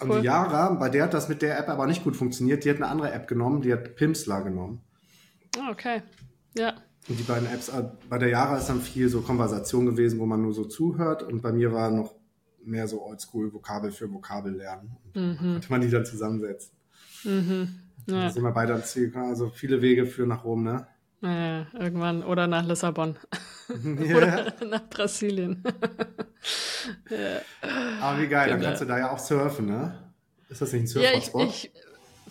Und 0.00 0.10
Cool. 0.10 0.20
die 0.20 0.26
Yara, 0.26 0.70
bei 0.74 0.88
der 0.88 1.04
hat 1.04 1.14
das 1.14 1.28
mit 1.28 1.42
der 1.42 1.58
App 1.58 1.68
aber 1.68 1.86
nicht 1.86 2.04
gut 2.04 2.16
funktioniert. 2.16 2.64
Die 2.64 2.70
hat 2.70 2.76
eine 2.76 2.88
andere 2.88 3.12
App 3.12 3.28
genommen, 3.28 3.62
die 3.62 3.72
hat 3.72 3.94
Pimsler 3.96 4.42
genommen. 4.42 4.80
Ah, 5.58 5.70
okay. 5.70 6.02
Ja. 6.56 6.74
Und 7.08 7.18
die 7.18 7.22
beiden 7.24 7.46
Apps, 7.52 7.68
äh, 7.68 7.84
bei 8.08 8.18
der 8.18 8.28
Yara 8.30 8.56
ist 8.56 8.66
dann 8.68 8.80
viel 8.80 9.08
so 9.08 9.20
Konversation 9.20 9.84
gewesen, 9.86 10.18
wo 10.18 10.26
man 10.26 10.40
nur 10.42 10.54
so 10.54 10.64
zuhört. 10.64 11.22
Und 11.22 11.42
bei 11.42 11.52
mir 11.52 11.72
war 11.72 11.90
noch 11.90 12.14
mehr 12.64 12.88
so 12.88 13.02
oldschool 13.04 13.52
Vokabel 13.52 13.90
für 13.92 14.10
Vokabel 14.10 14.54
lernen. 14.54 14.96
Und 15.14 15.22
Mhm. 15.40 15.52
konnte 15.52 15.70
man 15.70 15.80
die 15.82 15.90
dann 15.90 16.06
zusammensetzen. 16.06 16.72
Mhm. 17.24 17.68
Da 18.06 18.22
Ja. 18.24 18.30
sind 18.30 18.42
wir 18.42 18.52
beide 18.52 18.72
ans 18.72 18.90
Ziel 18.92 19.06
gekommen. 19.06 19.28
Also 19.28 19.50
viele 19.50 19.82
Wege 19.82 20.06
führen 20.06 20.28
nach 20.30 20.44
Rom, 20.44 20.62
ne? 20.64 20.86
ja. 21.20 21.66
Irgendwann. 21.78 22.22
Oder 22.22 22.46
nach 22.46 22.64
Lissabon. 22.66 23.16
Ja. 23.68 24.16
Oder 24.16 24.52
nach 24.68 24.88
Brasilien. 24.90 25.62
ja. 27.10 27.40
Aber 28.00 28.20
wie 28.20 28.28
geil, 28.28 28.48
dann 28.50 28.58
Genau. 28.58 28.68
kannst 28.68 28.82
du 28.82 28.86
da 28.86 28.98
ja 28.98 29.10
auch 29.10 29.18
surfen, 29.18 29.64
ne? 29.66 30.12
Ist 30.50 30.60
das 30.60 30.72
nicht 30.74 30.94
ein 30.96 31.02
Ja, 31.02 31.12
ich, 31.16 31.32
ich 31.34 31.72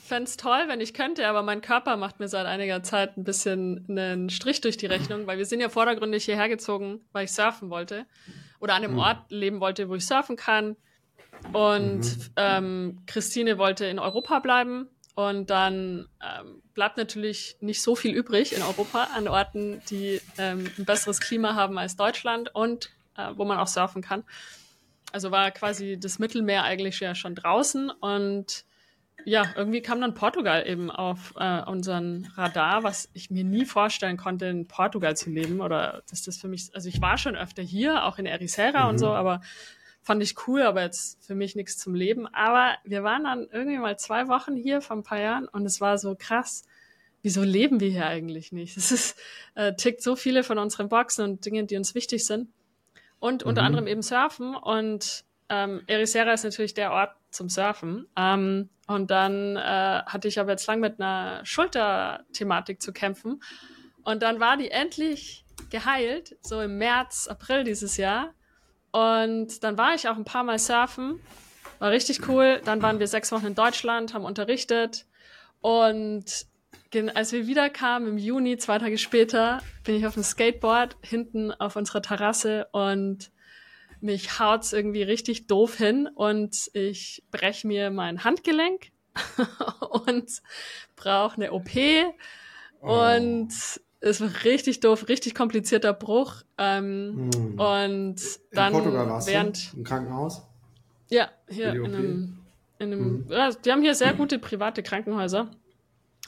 fände 0.04 0.30
es 0.30 0.38
toll, 0.38 0.66
wenn 0.68 0.82
ich 0.82 0.94
könnte, 0.94 1.28
aber 1.28 1.44
mein 1.44 1.62
Körper 1.62 1.98
macht 1.98 2.20
mir 2.20 2.28
seit 2.28 2.46
einiger 2.46 2.84
Zeit 2.84 3.18
ein 3.18 3.24
bisschen 3.24 3.86
einen 3.90 4.30
Strich 4.30 4.62
durch 4.62 4.78
die 4.78 4.86
Rechnung, 4.86 5.28
weil 5.28 5.38
wir 5.38 5.46
sind 5.46 5.62
ja 5.62 5.70
vordergründig 5.70 6.26
hierher 6.26 6.50
gezogen, 6.50 7.02
weil 7.12 7.26
ich 7.26 7.32
surfen 7.32 7.70
wollte 7.70 8.06
oder 8.60 8.76
an 8.76 8.84
einem 8.84 8.94
Mhm. 8.94 9.00
Ort 9.00 9.32
leben 9.32 9.60
wollte, 9.60 9.90
wo 9.90 9.96
ich 9.96 10.06
surfen 10.06 10.36
kann. 10.36 10.76
Und 11.52 12.02
mhm. 12.02 12.30
ähm, 12.38 13.02
Christine 13.08 13.58
wollte 13.58 13.86
in 13.86 14.00
Europa 14.00 14.40
bleiben. 14.40 14.88
Und 15.16 15.50
dann 15.50 16.08
ähm, 16.22 16.64
bleibt 16.74 16.98
natürlich 16.98 17.58
nicht 17.62 17.84
so 17.84 17.96
viel 17.96 18.16
übrig 18.16 18.56
in 18.56 18.64
Europa 18.64 19.10
an 19.16 19.28
Orten, 19.28 19.82
die 19.90 20.20
ähm, 20.38 20.72
ein 20.78 20.86
besseres 20.86 21.20
Klima 21.20 21.54
haben 21.54 21.78
als 21.78 21.96
Deutschland 21.96 22.54
und 22.56 22.90
äh, 23.16 23.30
wo 23.36 23.46
man 23.46 23.60
auch 23.60 23.68
surfen 23.68 24.02
kann. 24.02 24.24
Also 25.12 25.30
war 25.30 25.52
quasi 25.52 26.00
das 26.00 26.18
Mittelmeer 26.18 26.64
eigentlich 26.64 27.00
ja 27.00 27.14
schon 27.14 27.36
draußen 27.36 27.92
und 27.92 28.66
ja, 29.26 29.46
irgendwie 29.56 29.82
kam 29.82 30.02
dann 30.02 30.14
Portugal 30.14 30.68
eben 30.68 30.92
auf 30.92 31.34
äh, 31.38 31.62
unseren 31.64 32.32
Radar, 32.36 32.84
was 32.84 33.10
ich 33.14 33.30
mir 33.30 33.44
nie 33.44 33.66
vorstellen 33.66 34.18
konnte, 34.18 34.46
in 34.48 34.68
Portugal 34.68 35.16
zu 35.16 35.30
leben 35.30 35.62
oder 35.62 36.04
dass 36.10 36.24
das 36.24 36.38
für 36.38 36.48
mich, 36.48 36.72
also 36.74 36.90
ich 36.90 37.02
war 37.02 37.18
schon 37.18 37.36
öfter 37.36 37.64
hier, 37.64 38.06
auch 38.06 38.18
in 38.18 38.26
Ericeira 38.26 38.84
mhm. 38.84 38.90
und 38.90 38.98
so, 38.98 39.10
aber 39.10 39.42
fand 40.02 40.22
ich 40.22 40.48
cool, 40.48 40.62
aber 40.64 40.82
jetzt 40.82 41.26
für 41.26 41.34
mich 41.34 41.56
nichts 41.56 41.78
zum 41.78 41.96
Leben. 41.96 42.28
Aber 42.28 42.76
wir 42.84 43.04
waren 43.04 43.24
dann 43.24 43.48
irgendwie 43.52 43.78
mal 43.78 43.98
zwei 43.98 44.28
Wochen 44.28 44.56
hier 44.56 44.82
vor 44.82 44.98
ein 44.98 45.04
paar 45.04 45.20
Jahren 45.20 45.48
und 45.48 45.66
es 45.66 45.82
war 45.82 45.98
so 45.98 46.16
krass. 46.18 46.64
Wieso 47.22 47.42
leben 47.42 47.80
wir 47.80 47.90
hier 47.90 48.06
eigentlich 48.06 48.52
nicht? 48.52 48.76
Es 48.76 48.92
ist, 48.92 49.18
äh, 49.56 49.74
tickt 49.74 50.04
so 50.04 50.18
viele 50.18 50.44
von 50.44 50.58
unseren 50.58 50.90
Boxen 50.90 51.24
und 51.24 51.46
Dingen, 51.46 51.68
die 51.68 51.78
uns 51.78 51.96
wichtig 51.96 52.26
sind. 52.26 52.50
Und 53.20 53.44
unter 53.44 53.62
mhm. 53.62 53.68
anderem 53.68 53.88
eben 53.88 54.02
Surfen. 54.02 54.56
Und 54.56 55.24
ähm, 55.48 55.82
Ericeira 55.88 56.34
ist 56.34 56.44
natürlich 56.44 56.74
der 56.74 56.92
Ort 56.92 57.16
zum 57.34 57.50
Surfen. 57.50 58.08
Ähm, 58.16 58.70
und 58.88 59.12
dann 59.12 59.56
äh, 59.56 60.04
hatte 60.06 60.28
ich 60.28 60.40
aber 60.40 60.52
jetzt 60.52 60.68
lang 60.68 60.80
mit 60.80 61.00
einer 61.00 61.46
Schulterthematik 61.46 62.82
zu 62.82 62.94
kämpfen. 62.94 63.42
Und 64.04 64.22
dann 64.22 64.40
war 64.40 64.58
die 64.58 64.72
endlich 64.72 65.46
geheilt, 65.70 66.38
so 66.42 66.62
im 66.62 66.78
März, 66.78 67.28
April 67.28 67.64
dieses 67.64 67.98
Jahr. 67.98 68.34
Und 68.92 69.64
dann 69.64 69.78
war 69.78 69.96
ich 69.96 70.08
auch 70.08 70.18
ein 70.18 70.26
paar 70.26 70.44
Mal 70.44 70.60
surfen. 70.60 71.20
War 71.80 71.92
richtig 71.92 72.28
cool. 72.28 72.62
Dann 72.64 72.82
waren 72.82 73.00
wir 73.00 73.08
sechs 73.08 73.32
Wochen 73.32 73.48
in 73.48 73.56
Deutschland, 73.56 74.14
haben 74.14 74.26
unterrichtet. 74.26 75.06
Und 75.62 76.46
als 77.16 77.32
wir 77.32 77.48
wiederkamen 77.48 78.08
im 78.08 78.18
Juni, 78.18 78.58
zwei 78.58 78.78
Tage 78.78 78.98
später, 78.98 79.62
bin 79.84 79.96
ich 79.96 80.06
auf 80.06 80.14
dem 80.14 80.24
Skateboard 80.24 80.96
hinten 81.02 81.52
auf 81.52 81.76
unserer 81.76 82.02
Terrasse 82.02 82.68
und 82.72 83.32
mich 84.04 84.40
haut's 84.40 84.74
irgendwie 84.74 85.04
richtig 85.04 85.48
doof 85.48 85.78
hin 85.78 86.08
und 86.14 86.70
ich 86.74 87.24
brech 87.32 87.64
mir 87.64 87.90
mein 87.90 88.24
Handgelenk 88.24 88.92
und 90.06 90.30
brauche 90.96 91.36
eine 91.36 91.52
OP 91.54 91.70
oh. 92.82 92.88
und 92.88 93.50
es 94.02 94.22
war 94.22 94.30
richtig 94.44 94.82
doof, 94.82 95.08
richtig 95.08 95.34
komplizierter 95.34 95.94
Bruch. 95.94 96.44
Ähm, 96.58 97.30
hm. 97.34 97.60
Und 97.60 98.16
dann 98.52 98.74
in 98.74 98.80
Portugal 98.80 99.10
warst 99.10 99.28
während 99.28 99.72
du? 99.72 99.78
im 99.78 99.84
Krankenhaus. 99.86 100.44
Ja, 101.10 101.30
hier 101.48 101.74
in 101.74 101.86
einem, 101.86 102.40
in 102.80 102.94
einem 102.94 103.26
hm. 103.28 103.32
ja, 103.32 103.52
die 103.52 103.72
haben 103.72 103.82
hier 103.82 103.96
sehr 103.96 104.14
gute 104.14 104.40
private 104.40 104.84
Krankenhäuser. 104.84 105.50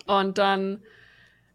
Und 0.06 0.38
dann 0.38 0.82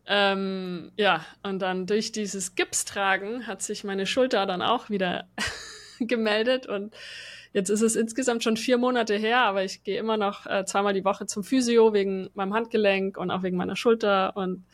ähm, 0.06 0.90
ja, 0.96 1.24
und 1.42 1.60
dann 1.60 1.86
durch 1.86 2.10
dieses 2.10 2.56
Gipstragen 2.56 3.46
hat 3.46 3.62
sich 3.62 3.84
meine 3.84 4.06
Schulter 4.06 4.44
dann 4.44 4.60
auch 4.60 4.90
wieder 4.90 5.28
gemeldet 6.06 6.66
und 6.66 6.94
jetzt 7.52 7.70
ist 7.70 7.82
es 7.82 7.96
insgesamt 7.96 8.44
schon 8.44 8.56
vier 8.56 8.78
Monate 8.78 9.16
her, 9.16 9.40
aber 9.40 9.64
ich 9.64 9.82
gehe 9.84 9.98
immer 9.98 10.16
noch 10.16 10.46
äh, 10.46 10.64
zweimal 10.64 10.94
die 10.94 11.04
Woche 11.04 11.26
zum 11.26 11.44
Physio 11.44 11.92
wegen 11.92 12.30
meinem 12.34 12.54
Handgelenk 12.54 13.16
und 13.16 13.30
auch 13.30 13.42
wegen 13.42 13.56
meiner 13.56 13.76
Schulter 13.76 14.36
und 14.36 14.64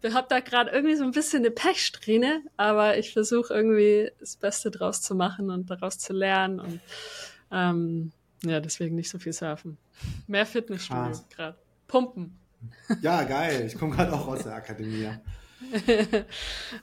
ich 0.00 0.14
habe 0.14 0.28
da 0.30 0.38
gerade 0.38 0.70
irgendwie 0.70 0.94
so 0.94 1.02
ein 1.02 1.10
bisschen 1.10 1.40
eine 1.40 1.50
Pechsträhne, 1.50 2.42
aber 2.56 2.98
ich 2.98 3.12
versuche 3.12 3.52
irgendwie 3.52 4.12
das 4.20 4.36
Beste 4.36 4.70
draus 4.70 5.02
zu 5.02 5.14
machen 5.16 5.50
und 5.50 5.70
daraus 5.70 5.98
zu 5.98 6.12
lernen 6.12 6.60
und 6.60 6.80
ähm, 7.50 8.12
ja, 8.44 8.60
deswegen 8.60 8.94
nicht 8.94 9.10
so 9.10 9.18
viel 9.18 9.32
surfen. 9.32 9.76
Mehr 10.26 10.46
Fitnessstudio 10.46 11.12
gerade. 11.34 11.56
Pumpen. 11.88 12.38
Ja, 13.02 13.24
geil. 13.24 13.64
Ich 13.66 13.76
komme 13.76 13.94
gerade 13.94 14.12
auch 14.12 14.28
aus 14.28 14.44
der 14.44 14.54
Akademie. 14.54 15.08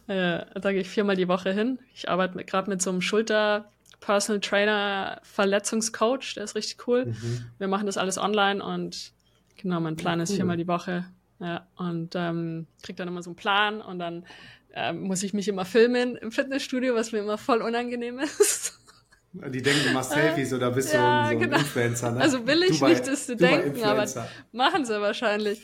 Ja, 0.07 0.45
da 0.59 0.71
gehe 0.71 0.81
ich 0.81 0.89
viermal 0.89 1.15
die 1.15 1.27
Woche 1.27 1.51
hin. 1.51 1.79
Ich 1.93 2.09
arbeite 2.09 2.43
gerade 2.43 2.69
mit 2.69 2.81
so 2.81 2.89
einem 2.89 3.01
Schulter 3.01 3.71
Personal 3.99 4.39
Trainer 4.39 5.19
Verletzungscoach, 5.23 6.35
der 6.35 6.43
ist 6.43 6.55
richtig 6.55 6.87
cool. 6.87 7.07
Mhm. 7.07 7.45
Wir 7.57 7.67
machen 7.67 7.85
das 7.85 7.97
alles 7.97 8.17
online 8.17 8.63
und 8.63 9.11
genau, 9.57 9.79
mein 9.79 9.95
Plan 9.95 10.19
ja, 10.19 10.23
cool. 10.23 10.23
ist 10.23 10.35
viermal 10.35 10.57
die 10.57 10.67
Woche 10.67 11.05
ja, 11.39 11.65
und 11.75 12.15
ähm, 12.15 12.67
krieg 12.83 12.97
dann 12.97 13.07
immer 13.07 13.23
so 13.23 13.31
einen 13.31 13.35
Plan 13.35 13.81
und 13.81 13.99
dann 13.99 14.25
ähm, 14.73 15.01
muss 15.01 15.23
ich 15.23 15.33
mich 15.33 15.47
immer 15.47 15.65
filmen 15.65 16.15
im 16.17 16.31
Fitnessstudio, 16.31 16.95
was 16.95 17.11
mir 17.11 17.19
immer 17.19 17.37
voll 17.37 17.61
unangenehm 17.61 18.19
ist. 18.39 18.79
Die 19.33 19.61
denken, 19.61 19.87
du 19.87 19.93
machst 19.93 20.11
Selfies 20.11 20.53
oder 20.53 20.71
bist 20.71 20.93
ja, 20.93 21.23
du 21.23 21.29
so 21.29 21.35
ein, 21.35 21.39
genau. 21.39 21.57
Influencer, 21.57 22.11
ne? 22.11 22.21
Also 22.21 22.47
will 22.47 22.63
ich 22.63 22.79
du 22.79 22.87
nicht, 22.87 23.05
dass 23.05 23.27
du 23.27 23.35
denken, 23.35 23.83
aber 23.83 24.05
machen 24.53 24.85
sie 24.85 25.01
wahrscheinlich. 25.01 25.61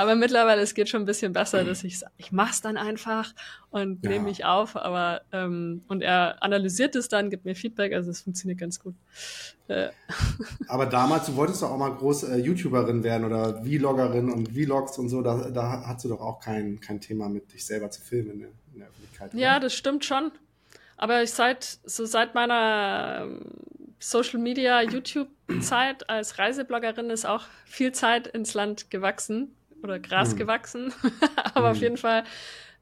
Aber 0.00 0.14
mittlerweile, 0.14 0.62
es 0.62 0.72
geht 0.72 0.88
schon 0.88 1.02
ein 1.02 1.04
bisschen 1.04 1.34
besser, 1.34 1.62
dass 1.64 1.84
ich 1.84 2.00
ich 2.16 2.32
mach's 2.32 2.62
dann 2.62 2.78
einfach 2.78 3.34
und 3.68 4.02
ja. 4.02 4.10
nehme 4.10 4.24
mich 4.24 4.46
auf, 4.46 4.74
aber 4.74 5.20
ähm, 5.30 5.82
und 5.88 6.00
er 6.00 6.42
analysiert 6.42 6.96
es 6.96 7.08
dann, 7.08 7.28
gibt 7.28 7.44
mir 7.44 7.54
Feedback, 7.54 7.92
also 7.92 8.10
es 8.10 8.22
funktioniert 8.22 8.58
ganz 8.58 8.80
gut. 8.80 8.94
Äh. 9.68 9.90
Aber 10.68 10.86
damals, 10.86 11.26
du 11.26 11.36
wolltest 11.36 11.62
doch 11.62 11.70
auch 11.70 11.76
mal 11.76 11.90
groß 11.90 12.24
äh, 12.24 12.36
YouTuberin 12.38 13.04
werden 13.04 13.24
oder 13.24 13.62
Vloggerin 13.62 14.30
und 14.30 14.48
Vlogs 14.48 14.96
und 14.98 15.10
so, 15.10 15.20
da, 15.20 15.50
da 15.50 15.84
hast 15.86 16.04
du 16.04 16.08
doch 16.08 16.20
auch 16.20 16.40
kein, 16.40 16.80
kein 16.80 17.00
Thema 17.00 17.28
mit 17.28 17.52
dich 17.52 17.66
selber 17.66 17.90
zu 17.90 18.00
filmen 18.00 18.30
in 18.30 18.38
der, 18.40 18.48
in 18.72 18.78
der 18.80 18.88
Öffentlichkeit. 18.88 19.34
Oder? 19.34 19.42
Ja, 19.42 19.60
das 19.60 19.74
stimmt 19.74 20.06
schon. 20.06 20.32
Aber 20.96 21.22
ich 21.22 21.30
seit, 21.30 21.78
so 21.84 22.06
seit 22.06 22.34
meiner 22.34 23.18
ähm, 23.22 23.40
Social 23.98 24.40
Media, 24.40 24.80
YouTube-Zeit 24.80 26.08
als 26.08 26.38
Reisebloggerin 26.38 27.10
ist 27.10 27.26
auch 27.26 27.44
viel 27.66 27.92
Zeit 27.92 28.26
ins 28.26 28.54
Land 28.54 28.90
gewachsen 28.90 29.54
oder 29.82 29.98
Gras 29.98 30.32
hm. 30.32 30.38
gewachsen. 30.38 30.92
Aber 31.54 31.70
hm. 31.70 31.76
auf 31.76 31.80
jeden 31.80 31.96
Fall 31.96 32.24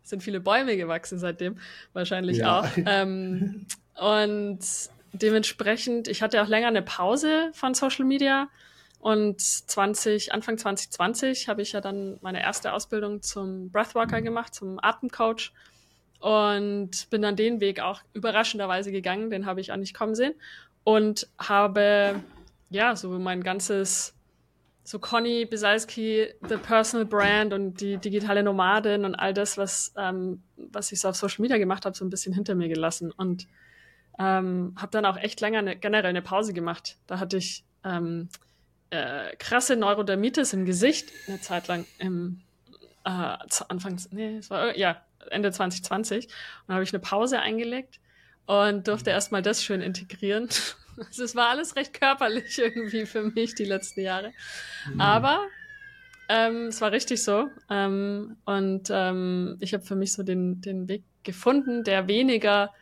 sind 0.02 0.22
viele 0.22 0.40
Bäume 0.40 0.76
gewachsen 0.76 1.18
seitdem, 1.18 1.58
wahrscheinlich 1.92 2.38
ja. 2.38 2.60
auch. 2.60 2.68
Ähm, 2.86 3.66
und 3.94 4.60
dementsprechend, 5.12 6.08
ich 6.08 6.22
hatte 6.22 6.42
auch 6.42 6.48
länger 6.48 6.68
eine 6.68 6.82
Pause 6.82 7.50
von 7.52 7.74
Social 7.74 8.04
Media. 8.04 8.48
Und 9.00 9.40
20, 9.40 10.32
Anfang 10.32 10.58
2020 10.58 11.48
habe 11.48 11.62
ich 11.62 11.72
ja 11.72 11.80
dann 11.80 12.18
meine 12.20 12.42
erste 12.42 12.72
Ausbildung 12.72 13.22
zum 13.22 13.70
Breathwalker 13.70 14.22
gemacht, 14.22 14.54
zum 14.54 14.78
Atemcoach. 14.82 15.52
Und 16.20 17.08
bin 17.10 17.22
dann 17.22 17.36
den 17.36 17.60
Weg 17.60 17.78
auch 17.78 18.00
überraschenderweise 18.12 18.90
gegangen, 18.90 19.30
den 19.30 19.46
habe 19.46 19.60
ich 19.60 19.70
auch 19.70 19.76
nicht 19.76 19.94
kommen 19.94 20.16
sehen. 20.16 20.34
Und 20.82 21.28
habe, 21.38 22.20
ja, 22.70 22.96
so 22.96 23.10
mein 23.18 23.44
ganzes 23.44 24.14
so 24.88 24.98
Conny 24.98 25.44
Bisalski, 25.44 26.28
The 26.48 26.56
Personal 26.56 27.04
Brand 27.04 27.52
und 27.52 27.78
die 27.82 27.98
digitale 27.98 28.42
Nomadin 28.42 29.04
und 29.04 29.14
all 29.14 29.34
das, 29.34 29.58
was, 29.58 29.92
ähm, 29.98 30.42
was 30.56 30.90
ich 30.92 31.00
so 31.00 31.10
auf 31.10 31.16
Social 31.16 31.42
Media 31.42 31.58
gemacht 31.58 31.84
habe, 31.84 31.94
so 31.94 32.06
ein 32.06 32.08
bisschen 32.08 32.32
hinter 32.32 32.54
mir 32.54 32.68
gelassen. 32.68 33.12
Und 33.12 33.46
ähm, 34.18 34.74
habe 34.76 34.90
dann 34.90 35.04
auch 35.04 35.18
echt 35.18 35.42
länger 35.42 35.58
eine, 35.58 35.76
generell 35.76 36.08
eine 36.08 36.22
Pause 36.22 36.54
gemacht. 36.54 36.96
Da 37.06 37.18
hatte 37.20 37.36
ich 37.36 37.64
ähm, 37.84 38.30
äh, 38.88 39.36
krasse 39.36 39.76
Neurodermitis 39.76 40.54
im 40.54 40.64
Gesicht 40.64 41.12
eine 41.26 41.38
Zeit 41.38 41.68
lang 41.68 41.84
im 41.98 42.40
äh, 43.04 43.36
Anfangs, 43.68 44.10
nee, 44.10 44.38
es 44.38 44.48
war 44.48 44.74
ja 44.74 45.02
Ende 45.30 45.52
2020 45.52 46.28
und 46.66 46.72
habe 46.72 46.82
ich 46.82 46.94
eine 46.94 47.00
Pause 47.00 47.40
eingelegt 47.40 48.00
und 48.46 48.88
durfte 48.88 49.10
erstmal 49.10 49.42
das 49.42 49.62
schön 49.62 49.82
integrieren 49.82 50.48
Also 51.06 51.24
es 51.24 51.34
war 51.34 51.50
alles 51.50 51.76
recht 51.76 51.98
körperlich 51.98 52.58
irgendwie 52.58 53.06
für 53.06 53.22
mich 53.22 53.54
die 53.54 53.64
letzten 53.64 54.00
Jahre. 54.00 54.32
Mhm. 54.92 55.00
Aber 55.00 55.46
ähm, 56.28 56.66
es 56.66 56.80
war 56.80 56.92
richtig 56.92 57.22
so. 57.22 57.48
Ähm, 57.70 58.36
und 58.44 58.88
ähm, 58.90 59.56
ich 59.60 59.74
habe 59.74 59.84
für 59.84 59.96
mich 59.96 60.12
so 60.12 60.22
den, 60.22 60.60
den 60.60 60.88
Weg 60.88 61.04
gefunden, 61.22 61.84
der 61.84 62.08
weniger 62.08 62.72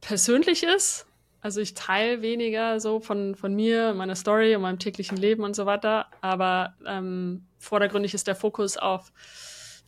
persönlich 0.00 0.62
ist. 0.62 1.06
Also 1.42 1.60
ich 1.60 1.74
teile 1.74 2.22
weniger 2.22 2.80
so 2.80 3.00
von, 3.00 3.34
von 3.34 3.54
mir, 3.54 3.94
meiner 3.94 4.14
Story 4.14 4.54
und 4.54 4.62
meinem 4.62 4.78
täglichen 4.78 5.16
Leben 5.16 5.42
und 5.42 5.56
so 5.56 5.66
weiter. 5.66 6.06
Aber 6.20 6.74
ähm, 6.86 7.46
vordergründig 7.58 8.14
ist 8.14 8.26
der 8.26 8.36
Fokus 8.36 8.76
auf 8.76 9.12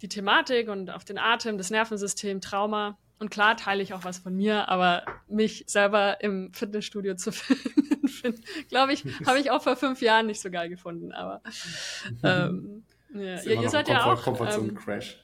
die 0.01 0.09
Thematik 0.09 0.69
und 0.69 0.91
auf 0.91 1.05
den 1.05 1.19
Atem, 1.19 1.59
das 1.59 1.71
Nervensystem, 1.71 2.41
Trauma. 2.41 2.99
Und 3.23 3.31
klar 3.31 3.57
teile 3.57 3.85
ich 3.85 3.95
auch 3.95 4.03
was 4.03 4.19
von 4.19 4.35
mir, 4.35 4.69
aber 4.69 5.05
mich 5.29 5.63
selber 5.69 6.21
im 6.25 6.53
Fitnessstudio 6.53 7.15
zu 7.15 7.31
filmen, 8.05 8.41
glaube 8.69 8.95
ich, 8.95 9.05
habe 9.27 9.39
ich 9.39 9.53
auch 9.53 9.63
vor 9.63 9.77
fünf 9.77 10.03
Jahren 10.03 10.27
nicht 10.27 10.41
so 10.41 10.51
geil 10.51 10.69
gefunden. 10.69 11.13
Aber 11.13 11.41
ähm, 12.25 12.83
ja. 13.15 13.41
ihr, 13.45 13.63
ihr 13.63 13.71
seid 13.71 13.87
ja 13.87 14.07
auch. 14.07 14.27
Ähm, 14.27 14.75
Crash. 14.75 15.23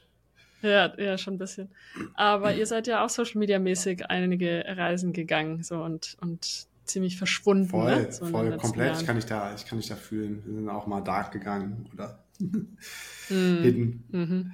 Ja, 0.61 0.97
ja, 0.97 1.17
schon 1.17 1.33
ein 1.33 1.39
bisschen. 1.39 1.71
Aber 2.13 2.53
ihr 2.53 2.65
seid 2.65 2.87
ja 2.87 3.03
auch 3.03 3.09
Social 3.09 3.37
Media 3.37 3.59
mäßig 3.59 4.09
einige 4.09 4.63
Reisen 4.65 5.11
gegangen 5.11 5.61
so 5.61 5.83
und, 5.83 6.15
und 6.21 6.67
ziemlich 6.85 7.17
verschwunden. 7.17 7.67
Voll, 7.67 8.03
ne? 8.03 8.11
so 8.13 8.27
voll, 8.27 8.55
komplett. 8.55 9.01
Ich 9.01 9.05
kann 9.05 9.17
dich 9.17 9.25
da, 9.25 9.53
ich 9.53 9.65
kann 9.65 9.77
dich 9.77 9.89
da 9.89 9.97
fühlen. 9.97 10.41
Wir 10.45 10.55
sind 10.55 10.69
auch 10.69 10.87
mal 10.87 11.01
dark 11.01 11.33
gegangen 11.33 11.85
oder 11.93 12.23
mm. 12.39 13.61
hidden. 13.61 14.03
Mhm. 14.09 14.51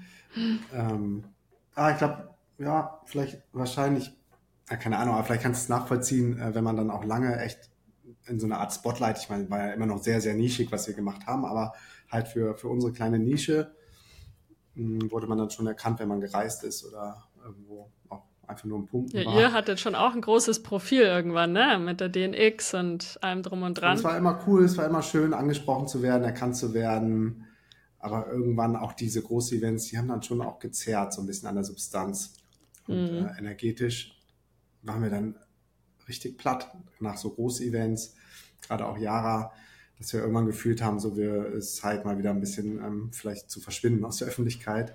Ähm, 0.73 1.23
ah, 1.75 1.91
ich 1.91 1.99
glaube, 1.99 2.34
ja, 2.57 3.01
vielleicht 3.05 3.41
wahrscheinlich, 3.53 4.11
ja, 4.69 4.77
keine 4.77 4.97
Ahnung, 4.97 5.15
aber 5.15 5.23
vielleicht 5.23 5.43
kannst 5.43 5.61
du 5.61 5.63
es 5.65 5.69
nachvollziehen, 5.69 6.39
äh, 6.39 6.55
wenn 6.55 6.63
man 6.63 6.77
dann 6.77 6.91
auch 6.91 7.03
lange 7.03 7.39
echt 7.39 7.69
in 8.27 8.39
so 8.39 8.45
einer 8.45 8.59
Art 8.59 8.73
Spotlight. 8.73 9.17
Ich 9.19 9.29
meine, 9.29 9.49
war 9.49 9.59
ja 9.59 9.73
immer 9.73 9.85
noch 9.85 10.01
sehr, 10.01 10.21
sehr 10.21 10.33
nischig, 10.33 10.71
was 10.71 10.87
wir 10.87 10.93
gemacht 10.93 11.25
haben, 11.27 11.45
aber 11.45 11.73
halt 12.09 12.27
für, 12.27 12.55
für 12.57 12.67
unsere 12.67 12.91
kleine 12.91 13.19
Nische 13.19 13.71
mh, 14.75 15.03
hm, 15.03 15.11
wurde 15.11 15.27
man 15.27 15.37
dann 15.37 15.49
schon 15.49 15.67
erkannt, 15.67 15.99
wenn 15.99 16.07
man 16.07 16.21
gereist 16.21 16.63
ist 16.63 16.85
oder 16.85 17.23
irgendwo 17.43 17.91
auch 18.09 18.23
einfach 18.47 18.65
nur 18.65 18.79
ein 18.79 18.85
Punkt. 18.85 19.13
Ja, 19.13 19.25
war. 19.25 19.39
ihr 19.39 19.53
hattet 19.53 19.79
schon 19.79 19.95
auch 19.95 20.13
ein 20.13 20.21
großes 20.21 20.63
Profil 20.63 21.01
irgendwann, 21.01 21.51
ne? 21.51 21.79
Mit 21.79 21.99
der 21.99 22.09
DNX 22.09 22.73
und 22.73 23.19
allem 23.21 23.43
drum 23.43 23.63
und 23.63 23.75
dran. 23.75 23.91
Und 23.91 23.97
es 23.97 24.03
war 24.03 24.17
immer 24.17 24.39
cool, 24.47 24.63
es 24.63 24.77
war 24.77 24.85
immer 24.85 25.01
schön, 25.01 25.33
angesprochen 25.33 25.87
zu 25.87 26.01
werden, 26.01 26.23
erkannt 26.23 26.55
zu 26.55 26.73
werden. 26.73 27.45
Aber 27.99 28.27
irgendwann 28.27 28.75
auch 28.75 28.93
diese 28.93 29.21
Groß-Events, 29.23 29.87
die 29.87 29.97
haben 29.97 30.09
dann 30.09 30.21
schon 30.21 30.41
auch 30.41 30.59
gezerrt, 30.59 31.13
so 31.13 31.21
ein 31.21 31.27
bisschen 31.27 31.49
an 31.49 31.55
der 31.55 31.63
Substanz. 31.63 32.33
Und 32.87 33.11
mhm. 33.11 33.25
äh, 33.25 33.39
energetisch 33.39 34.19
waren 34.81 35.01
wir 35.01 35.09
dann 35.09 35.35
richtig 36.07 36.37
platt 36.37 36.71
nach 36.99 37.17
so 37.17 37.31
Groß-Events, 37.31 38.15
gerade 38.67 38.85
auch 38.85 38.97
Yara, 38.97 39.51
dass 39.97 40.13
wir 40.13 40.19
irgendwann 40.19 40.45
gefühlt 40.45 40.81
haben, 40.81 40.99
so 40.99 41.15
wir 41.17 41.53
es 41.53 41.83
halt 41.83 42.05
mal 42.05 42.17
wieder 42.17 42.29
ein 42.31 42.39
bisschen 42.39 42.79
ähm, 42.79 43.09
vielleicht 43.11 43.49
zu 43.49 43.59
verschwinden 43.59 44.03
aus 44.05 44.17
der 44.17 44.27
Öffentlichkeit. 44.27 44.93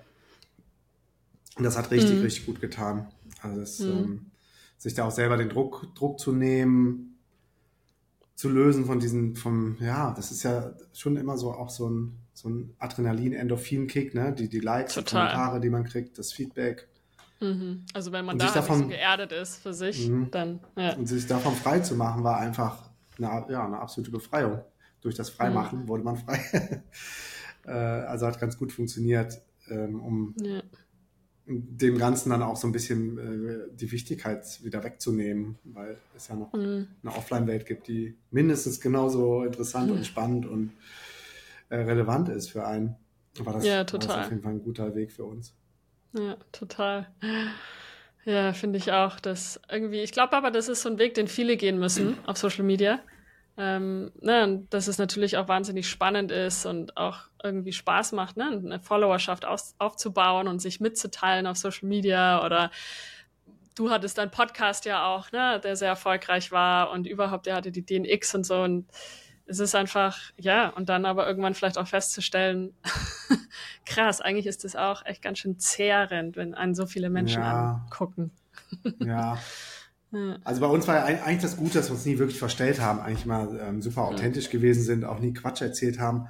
Und 1.57 1.65
das 1.65 1.77
hat 1.77 1.91
richtig, 1.91 2.17
mhm. 2.17 2.23
richtig 2.23 2.47
gut 2.47 2.61
getan. 2.61 3.09
Also 3.43 3.61
es, 3.61 3.81
mhm. 3.81 3.89
ähm, 3.89 4.31
sich 4.81 4.95
da 4.95 5.05
auch 5.05 5.11
selber 5.11 5.37
den 5.37 5.49
Druck, 5.49 5.95
Druck 5.95 6.19
zu 6.19 6.33
nehmen, 6.33 7.19
zu 8.35 8.49
lösen 8.49 8.87
von 8.87 8.99
diesen, 8.99 9.37
vom, 9.37 9.77
ja, 9.81 10.13
das 10.15 10.31
ist 10.31 10.43
ja 10.43 10.75
schon 10.95 11.17
immer 11.17 11.37
so 11.37 11.53
auch 11.53 11.69
so 11.69 11.91
ein, 11.91 12.17
so 12.33 12.49
ein 12.49 12.75
Adrenalin-Endorphin-Kick, 12.79 14.15
ne? 14.15 14.33
Die, 14.33 14.49
die 14.49 14.61
Likes, 14.61 14.95
die 14.95 15.05
Kommentare, 15.05 15.61
die 15.61 15.69
man 15.69 15.85
kriegt, 15.85 16.19
das 16.19 16.33
Feedback. 16.33 16.89
Mhm. 17.41 17.85
Also 17.95 18.13
wenn 18.13 18.25
man 18.25 18.39
da 18.39 18.53
davon, 18.53 18.79
so 18.79 18.89
geerdet 18.89 19.33
ist 19.33 19.57
für 19.57 19.73
sich, 19.73 20.09
mhm. 20.09 20.31
dann. 20.31 20.61
Ja. 20.77 20.95
Und 20.95 21.07
sich 21.07 21.27
davon 21.27 21.55
frei 21.55 21.81
zu 21.81 21.95
machen, 21.95 22.23
war 22.25 22.39
einfach 22.39 22.91
eine, 23.19 23.47
ja, 23.51 23.65
eine 23.65 23.79
absolute 23.79 24.11
Befreiung. 24.11 24.61
Durch 25.01 25.15
das 25.15 25.31
Freimachen 25.31 25.83
mhm. 25.83 25.89
wurde 25.89 26.05
man 26.05 26.17
frei. 26.17 26.83
äh, 27.67 27.71
also 27.71 28.27
hat 28.27 28.39
ganz 28.39 28.59
gut 28.59 28.73
funktioniert, 28.73 29.41
ähm, 29.69 30.01
um 30.01 30.35
ja 30.39 30.61
dem 31.51 31.99
Ganzen 31.99 32.31
dann 32.31 32.43
auch 32.43 32.57
so 32.57 32.69
ein 32.69 32.73
bisschen 32.73 33.19
äh, 33.19 33.75
die 33.75 33.91
Wichtigkeit 33.91 34.63
wieder 34.63 34.85
wegzunehmen, 34.85 35.59
weil 35.65 35.99
es 36.17 36.29
ja 36.29 36.37
noch 36.37 36.53
mhm. 36.53 36.87
eine 37.03 37.15
Offline-Welt 37.15 37.67
gibt, 37.67 37.89
die 37.89 38.17
mindestens 38.31 38.81
genauso 38.81 39.43
interessant 39.43 39.91
und 39.91 40.07
spannend 40.07 40.47
und 40.47 40.73
äh, 41.69 41.77
relevant 41.77 42.29
ist 42.29 42.51
für 42.51 42.67
einen. 42.67 42.97
War 43.39 43.55
das, 43.55 43.65
ja, 43.65 43.85
total. 43.85 44.09
War 44.09 44.17
das 44.17 44.27
auf 44.27 44.31
jeden 44.31 44.43
Fall 44.43 44.53
ein 44.53 44.63
guter 44.63 44.95
Weg 44.95 45.13
für 45.13 45.25
uns. 45.25 45.55
Ja, 46.13 46.37
total. 46.53 47.09
Ja, 48.25 48.53
finde 48.53 48.79
ich 48.79 48.93
auch. 48.93 49.19
Dass 49.21 49.61
irgendwie, 49.71 50.01
ich 50.01 50.13
glaube 50.13 50.37
aber, 50.37 50.51
das 50.51 50.69
ist 50.69 50.83
so 50.83 50.89
ein 50.89 50.99
Weg, 50.99 51.15
den 51.15 51.29
viele 51.29 51.57
gehen 51.57 51.79
müssen 51.79 52.19
auf 52.27 52.37
Social 52.37 52.65
Media. 52.65 53.01
Ähm, 53.57 54.13
ne, 54.21 54.45
und 54.45 54.73
dass 54.73 54.89
es 54.89 54.99
natürlich 54.99 55.37
auch 55.37 55.49
wahnsinnig 55.49 55.89
spannend 55.89 56.33
ist 56.33 56.65
und 56.65 56.97
auch 56.97 57.19
irgendwie 57.43 57.73
Spaß 57.73 58.13
macht, 58.13 58.37
ne, 58.37 58.47
eine 58.47 58.81
Followerschaft 58.81 59.45
aus, 59.45 59.75
aufzubauen 59.79 60.49
und 60.49 60.61
sich 60.61 60.81
mitzuteilen 60.81 61.47
auf 61.47 61.57
Social 61.59 61.89
Media 61.89 62.45
oder 62.45 62.71
du 63.75 63.91
hattest 63.91 64.19
deinen 64.19 64.31
Podcast 64.31 64.85
ja 64.87 65.05
auch, 65.07 65.31
ne, 65.33 65.61
der 65.63 65.77
sehr 65.77 65.89
erfolgreich 65.89 66.53
war 66.53 66.91
und 66.91 67.07
überhaupt, 67.07 67.47
der 67.47 67.57
hatte 67.57 67.71
die 67.71 67.85
DNX 67.85 68.35
und 68.35 68.45
so 68.45 68.63
und 68.63 68.87
es 69.51 69.59
ist 69.59 69.75
einfach, 69.75 70.17
ja, 70.39 70.69
und 70.69 70.89
dann 70.89 71.05
aber 71.05 71.27
irgendwann 71.27 71.55
vielleicht 71.55 71.77
auch 71.77 71.89
festzustellen, 71.89 72.73
krass, 73.85 74.21
eigentlich 74.21 74.47
ist 74.47 74.63
das 74.63 74.77
auch 74.77 75.05
echt 75.05 75.23
ganz 75.23 75.41
schön 75.41 75.59
zehrend, 75.59 76.37
wenn 76.37 76.55
einen 76.55 76.77
so 76.77 76.87
viele 76.87 77.11
Menschen 77.11 77.43
ja. 77.43 77.83
angucken. 77.85 78.31
ja, 79.01 79.39
Also 80.45 80.61
bei 80.61 80.69
uns 80.69 80.87
war 80.87 80.97
ja 80.97 81.05
eigentlich 81.25 81.43
das 81.43 81.57
Gute, 81.57 81.75
dass 81.75 81.89
wir 81.89 81.95
uns 81.95 82.07
nie 82.07 82.19
wirklich 82.19 82.39
verstellt 82.39 82.81
haben, 82.81 83.01
eigentlich 83.01 83.27
mal 83.27 83.61
ähm, 83.61 83.83
super 83.83 84.05
authentisch 84.05 84.47
ja. 84.47 84.53
gewesen 84.53 84.85
sind, 84.85 85.05
auch 85.05 85.19
nie 85.19 85.33
Quatsch 85.33 85.63
erzählt 85.63 85.99
haben. 85.99 86.29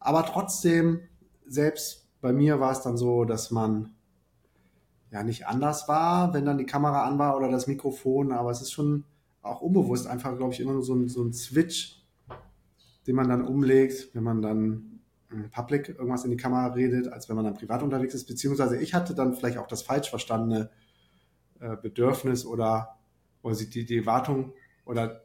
Aber 0.00 0.26
trotzdem, 0.26 1.00
selbst 1.46 2.08
bei 2.20 2.32
mir 2.32 2.58
war 2.58 2.72
es 2.72 2.82
dann 2.82 2.96
so, 2.96 3.24
dass 3.24 3.52
man 3.52 3.90
ja 5.12 5.22
nicht 5.22 5.46
anders 5.46 5.86
war, 5.86 6.34
wenn 6.34 6.44
dann 6.44 6.58
die 6.58 6.66
Kamera 6.66 7.04
an 7.04 7.16
war 7.20 7.36
oder 7.36 7.48
das 7.48 7.68
Mikrofon, 7.68 8.32
aber 8.32 8.50
es 8.50 8.60
ist 8.60 8.72
schon 8.72 9.04
auch 9.42 9.60
unbewusst 9.60 10.08
einfach, 10.08 10.36
glaube 10.36 10.52
ich, 10.52 10.58
immer 10.58 10.72
nur 10.72 10.82
so 10.82 10.94
ein, 10.94 11.08
so 11.08 11.22
ein 11.22 11.32
Switch, 11.32 11.95
den 13.06 13.16
man 13.16 13.28
dann 13.28 13.44
umlegt, 13.46 14.14
wenn 14.14 14.22
man 14.22 14.42
dann 14.42 15.00
im 15.30 15.50
Public 15.50 15.88
irgendwas 15.88 16.24
in 16.24 16.30
die 16.30 16.36
Kamera 16.36 16.68
redet, 16.68 17.08
als 17.08 17.28
wenn 17.28 17.36
man 17.36 17.44
dann 17.44 17.54
privat 17.54 17.82
unterwegs 17.82 18.14
ist. 18.14 18.26
Beziehungsweise 18.26 18.78
ich 18.78 18.94
hatte 18.94 19.14
dann 19.14 19.34
vielleicht 19.34 19.58
auch 19.58 19.66
das 19.66 19.82
falsch 19.82 20.10
verstandene 20.10 20.70
äh, 21.60 21.76
Bedürfnis 21.76 22.46
oder 22.46 22.96
oder 23.42 23.56
die, 23.56 23.84
die 23.84 23.98
Erwartung 23.98 24.52
oder 24.84 25.22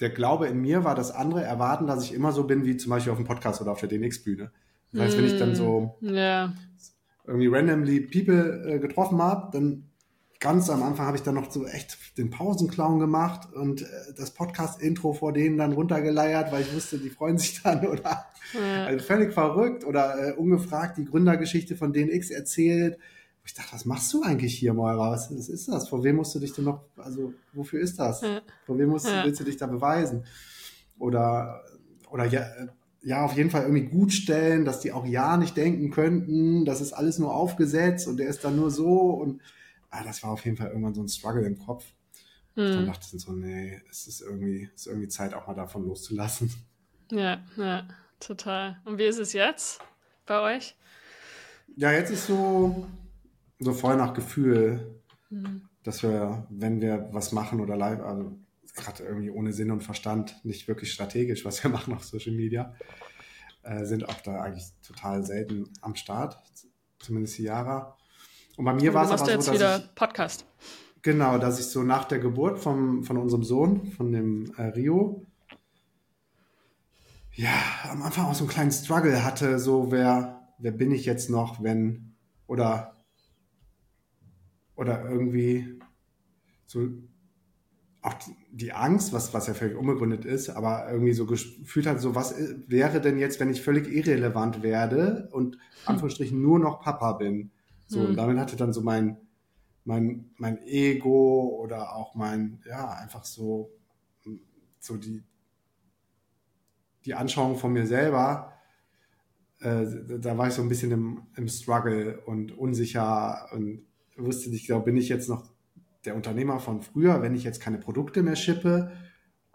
der 0.00 0.10
Glaube 0.10 0.46
in 0.46 0.60
mir 0.60 0.84
war, 0.84 0.94
dass 0.94 1.10
andere 1.10 1.42
erwarten, 1.42 1.86
dass 1.86 2.04
ich 2.04 2.14
immer 2.14 2.32
so 2.32 2.44
bin, 2.44 2.64
wie 2.64 2.76
zum 2.76 2.90
Beispiel 2.90 3.12
auf 3.12 3.18
dem 3.18 3.26
Podcast 3.26 3.60
oder 3.60 3.72
auf 3.72 3.80
der 3.80 3.88
DNX-Bühne. 3.88 4.52
Das 4.92 5.02
heißt, 5.02 5.16
mm, 5.16 5.18
wenn 5.18 5.26
ich 5.26 5.38
dann 5.38 5.54
so 5.54 5.98
yeah. 6.02 6.52
Irgendwie 7.26 7.46
randomly 7.46 8.00
People 8.00 8.74
äh, 8.74 8.78
getroffen 8.78 9.20
habe, 9.22 9.50
dann 9.52 9.90
ganz 10.44 10.68
am 10.68 10.82
Anfang 10.82 11.06
habe 11.06 11.16
ich 11.16 11.22
dann 11.22 11.36
noch 11.36 11.50
so 11.50 11.66
echt 11.66 12.18
den 12.18 12.28
Pausenclown 12.28 12.98
gemacht 13.00 13.52
und 13.52 13.82
äh, 13.82 13.86
das 14.16 14.32
Podcast-Intro 14.32 15.14
vor 15.14 15.32
denen 15.32 15.56
dann 15.56 15.72
runtergeleiert, 15.72 16.52
weil 16.52 16.62
ich 16.62 16.74
wusste, 16.74 16.98
die 16.98 17.10
freuen 17.10 17.38
sich 17.38 17.60
dann 17.64 17.86
oder 17.86 18.26
ja. 18.52 18.84
also 18.84 19.04
völlig 19.04 19.32
verrückt 19.32 19.84
oder 19.84 20.28
äh, 20.28 20.32
ungefragt 20.34 20.98
die 20.98 21.06
Gründergeschichte 21.06 21.76
von 21.76 21.92
DNX 21.92 22.30
erzählt 22.30 22.98
ich 23.46 23.52
dachte, 23.52 23.74
was 23.74 23.84
machst 23.84 24.12
du 24.14 24.22
eigentlich 24.22 24.58
hier, 24.58 24.72
Moira? 24.72 25.10
Was, 25.10 25.30
was 25.36 25.48
ist 25.48 25.68
das? 25.68 25.88
Vor 25.88 26.02
wem 26.02 26.16
musst 26.16 26.34
du 26.34 26.38
dich 26.38 26.54
denn 26.54 26.64
noch, 26.64 26.80
also 26.96 27.34
wofür 27.52 27.80
ist 27.80 27.98
das? 27.98 28.22
Ja. 28.22 28.40
Vor 28.64 28.78
wem 28.78 28.88
musst, 28.88 29.06
ja. 29.06 29.24
willst 29.24 29.38
du 29.38 29.44
dich 29.44 29.58
da 29.58 29.66
beweisen? 29.66 30.24
Oder, 30.98 31.62
oder 32.10 32.24
ja, 32.24 32.46
ja, 33.02 33.22
auf 33.22 33.36
jeden 33.36 33.50
Fall 33.50 33.64
irgendwie 33.64 33.84
gut 33.84 34.14
stellen, 34.14 34.64
dass 34.64 34.80
die 34.80 34.92
auch 34.92 35.04
ja 35.04 35.36
nicht 35.36 35.58
denken 35.58 35.90
könnten, 35.90 36.64
das 36.64 36.80
ist 36.80 36.94
alles 36.94 37.18
nur 37.18 37.34
aufgesetzt 37.34 38.08
und 38.08 38.16
der 38.16 38.28
ist 38.28 38.44
dann 38.44 38.56
nur 38.56 38.70
so 38.70 39.10
und 39.10 39.42
ah, 39.94 40.02
das 40.02 40.22
war 40.22 40.30
auf 40.30 40.44
jeden 40.44 40.56
Fall 40.56 40.68
irgendwann 40.68 40.94
so 40.94 41.02
ein 41.02 41.08
Struggle 41.08 41.46
im 41.46 41.58
Kopf. 41.58 41.84
Mhm. 42.56 42.72
Dann 42.72 42.86
dachte 42.86 43.16
ich 43.16 43.22
so, 43.22 43.32
nee, 43.32 43.80
es 43.90 44.06
ist 44.06 44.20
irgendwie, 44.20 44.68
es 44.74 44.82
ist 44.82 44.86
irgendwie 44.86 45.08
Zeit, 45.08 45.34
auch 45.34 45.46
mal 45.46 45.54
davon 45.54 45.86
loszulassen. 45.86 46.52
Ja, 47.10 47.44
ja, 47.56 47.86
total. 48.20 48.80
Und 48.84 48.98
wie 48.98 49.04
ist 49.04 49.18
es 49.18 49.32
jetzt 49.32 49.80
bei 50.26 50.56
euch? 50.56 50.76
Ja, 51.76 51.92
jetzt 51.92 52.10
ist 52.10 52.26
so, 52.26 52.86
so 53.58 53.72
voll 53.72 53.96
nach 53.96 54.14
Gefühl, 54.14 55.00
mhm. 55.30 55.68
dass 55.82 56.02
wir, 56.02 56.46
wenn 56.50 56.80
wir 56.80 57.08
was 57.12 57.32
machen 57.32 57.60
oder 57.60 57.76
live, 57.76 58.00
also 58.00 58.36
gerade 58.74 59.04
irgendwie 59.04 59.30
ohne 59.30 59.52
Sinn 59.52 59.70
und 59.70 59.82
Verstand, 59.82 60.40
nicht 60.44 60.66
wirklich 60.66 60.92
strategisch, 60.92 61.44
was 61.44 61.62
wir 61.62 61.70
machen 61.76 61.94
auf 61.94 62.04
Social 62.04 62.32
Media, 62.32 62.74
äh, 63.62 63.84
sind 63.84 64.08
auch 64.08 64.20
da 64.22 64.40
eigentlich 64.42 64.66
total 64.86 65.24
selten 65.24 65.70
am 65.80 65.94
Start, 65.94 66.40
zumindest 66.98 67.38
die 67.38 67.44
Jahre. 67.44 67.94
Und 68.56 68.64
bei 68.64 68.74
mir 68.74 68.94
war 68.94 69.04
es 69.04 69.10
aber 69.10 69.24
so, 69.24 69.30
jetzt 69.30 69.48
dass 69.48 69.54
wieder 69.54 69.78
ich, 69.78 69.94
Podcast. 69.94 70.46
Genau, 71.02 71.38
dass 71.38 71.58
ich 71.58 71.66
so 71.66 71.82
nach 71.82 72.04
der 72.04 72.18
Geburt 72.18 72.58
vom, 72.58 73.04
von 73.04 73.16
unserem 73.18 73.44
Sohn, 73.44 73.92
von 73.92 74.12
dem 74.12 74.52
äh, 74.56 74.62
Rio, 74.62 75.26
ja, 77.32 77.50
am 77.90 78.02
Anfang 78.02 78.26
auch 78.26 78.34
so 78.34 78.44
einen 78.44 78.50
kleinen 78.50 78.70
Struggle 78.70 79.24
hatte, 79.24 79.58
so 79.58 79.90
wer, 79.90 80.48
wer 80.58 80.70
bin 80.70 80.92
ich 80.92 81.04
jetzt 81.04 81.30
noch, 81.30 81.62
wenn, 81.62 82.14
oder 82.46 82.94
oder 84.76 85.08
irgendwie 85.08 85.78
so 86.66 86.88
auch 88.02 88.14
die 88.50 88.72
Angst, 88.72 89.14
was, 89.14 89.32
was 89.32 89.46
ja 89.46 89.54
völlig 89.54 89.76
unbegründet 89.76 90.26
ist, 90.26 90.50
aber 90.50 90.90
irgendwie 90.90 91.14
so 91.14 91.24
gefühlt 91.24 91.86
hat, 91.86 92.00
so 92.00 92.14
was 92.14 92.34
wäre 92.66 93.00
denn 93.00 93.18
jetzt, 93.18 93.40
wenn 93.40 93.50
ich 93.50 93.62
völlig 93.62 93.90
irrelevant 93.90 94.62
werde 94.62 95.28
und 95.32 95.54
hm. 95.54 95.60
Anführungsstrichen 95.86 96.40
nur 96.40 96.58
noch 96.58 96.80
Papa 96.80 97.12
bin. 97.12 97.50
So, 97.86 98.00
hm. 98.00 98.06
und 98.06 98.16
damit 98.16 98.38
hatte 98.38 98.56
dann 98.56 98.72
so 98.72 98.82
mein, 98.82 99.16
mein, 99.84 100.30
mein 100.36 100.62
Ego 100.62 101.58
oder 101.62 101.94
auch 101.94 102.14
mein, 102.14 102.60
ja, 102.66 102.90
einfach 102.90 103.24
so, 103.24 103.70
so 104.78 104.96
die, 104.96 105.22
die 107.04 107.14
Anschauung 107.14 107.56
von 107.56 107.72
mir 107.72 107.86
selber, 107.86 108.52
äh, 109.60 109.86
da 110.20 110.36
war 110.36 110.48
ich 110.48 110.54
so 110.54 110.62
ein 110.62 110.68
bisschen 110.68 110.92
im, 110.92 111.22
im 111.36 111.48
Struggle 111.48 112.20
und 112.26 112.56
unsicher 112.56 113.48
und 113.52 113.86
wusste 114.16 114.50
nicht 114.50 114.66
genau, 114.66 114.80
bin 114.80 114.96
ich 114.96 115.08
jetzt 115.08 115.28
noch 115.28 115.50
der 116.04 116.14
Unternehmer 116.14 116.60
von 116.60 116.82
früher, 116.82 117.22
wenn 117.22 117.34
ich 117.34 117.44
jetzt 117.44 117.60
keine 117.60 117.78
Produkte 117.78 118.22
mehr 118.22 118.36
schippe 118.36 118.92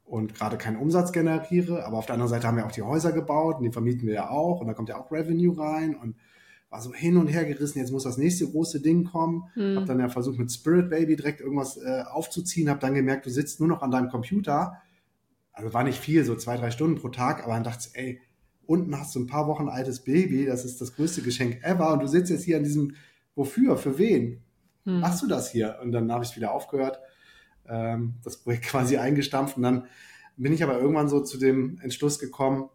und 0.03 0.33
gerade 0.33 0.57
keinen 0.57 0.77
Umsatz 0.77 1.11
generiere. 1.11 1.85
Aber 1.85 1.97
auf 1.97 2.07
der 2.07 2.13
anderen 2.13 2.29
Seite 2.29 2.47
haben 2.47 2.57
wir 2.57 2.65
auch 2.65 2.71
die 2.71 2.81
Häuser 2.81 3.11
gebaut 3.11 3.57
und 3.57 3.63
die 3.63 3.71
vermieten 3.71 4.07
wir 4.07 4.15
ja 4.15 4.29
auch 4.29 4.59
und 4.59 4.67
da 4.67 4.73
kommt 4.73 4.89
ja 4.89 4.97
auch 4.97 5.11
Revenue 5.11 5.57
rein 5.57 5.95
und 5.95 6.15
war 6.69 6.81
so 6.81 6.93
hin 6.93 7.17
und 7.17 7.27
her 7.27 7.45
gerissen. 7.45 7.79
Jetzt 7.79 7.91
muss 7.91 8.03
das 8.03 8.17
nächste 8.17 8.47
große 8.47 8.81
Ding 8.81 9.05
kommen. 9.05 9.45
Hm. 9.53 9.77
Hab 9.77 9.85
dann 9.85 9.99
ja 9.99 10.09
versucht 10.09 10.37
mit 10.37 10.51
Spirit 10.51 10.89
Baby 10.89 11.15
direkt 11.15 11.41
irgendwas 11.41 11.77
äh, 11.77 12.03
aufzuziehen. 12.09 12.69
Hab 12.69 12.79
dann 12.79 12.93
gemerkt, 12.93 13.25
du 13.25 13.29
sitzt 13.29 13.59
nur 13.59 13.69
noch 13.69 13.81
an 13.81 13.91
deinem 13.91 14.09
Computer. 14.09 14.81
Also 15.51 15.73
war 15.73 15.83
nicht 15.83 15.99
viel, 15.99 16.23
so 16.23 16.35
zwei 16.35 16.57
drei 16.57 16.71
Stunden 16.71 16.99
pro 16.99 17.09
Tag. 17.09 17.43
Aber 17.43 17.53
dann 17.53 17.63
dachte 17.63 17.89
ich, 17.89 17.99
ey, 17.99 18.21
unten 18.65 18.97
hast 18.97 19.15
du 19.15 19.19
ein 19.19 19.27
paar 19.27 19.47
Wochen 19.47 19.67
altes 19.67 20.03
Baby. 20.03 20.45
Das 20.45 20.63
ist 20.63 20.79
das 20.79 20.95
größte 20.95 21.21
Geschenk 21.21 21.63
ever. 21.63 21.91
Und 21.93 22.01
du 22.01 22.07
sitzt 22.07 22.29
jetzt 22.29 22.43
hier 22.43 22.57
an 22.57 22.63
diesem, 22.63 22.95
wofür, 23.35 23.77
für 23.77 23.97
wen? 23.97 24.43
hm. 24.89 24.99
machst 24.99 25.21
du 25.21 25.27
das 25.27 25.51
hier? 25.51 25.79
Und 25.81 25.91
dann 25.91 26.11
habe 26.11 26.23
ich 26.23 26.35
wieder 26.35 26.51
aufgehört, 26.51 26.99
ähm, 27.67 28.15
das 28.23 28.37
Projekt 28.37 28.65
quasi 28.67 28.97
eingestampft 28.97 29.57
und 29.57 29.63
dann 29.63 29.85
bin 30.37 30.53
ich 30.53 30.63
aber 30.63 30.79
irgendwann 30.79 31.09
so 31.09 31.21
zu 31.21 31.37
dem 31.37 31.79
Entschluss 31.81 32.17
gekommen, 32.17 32.69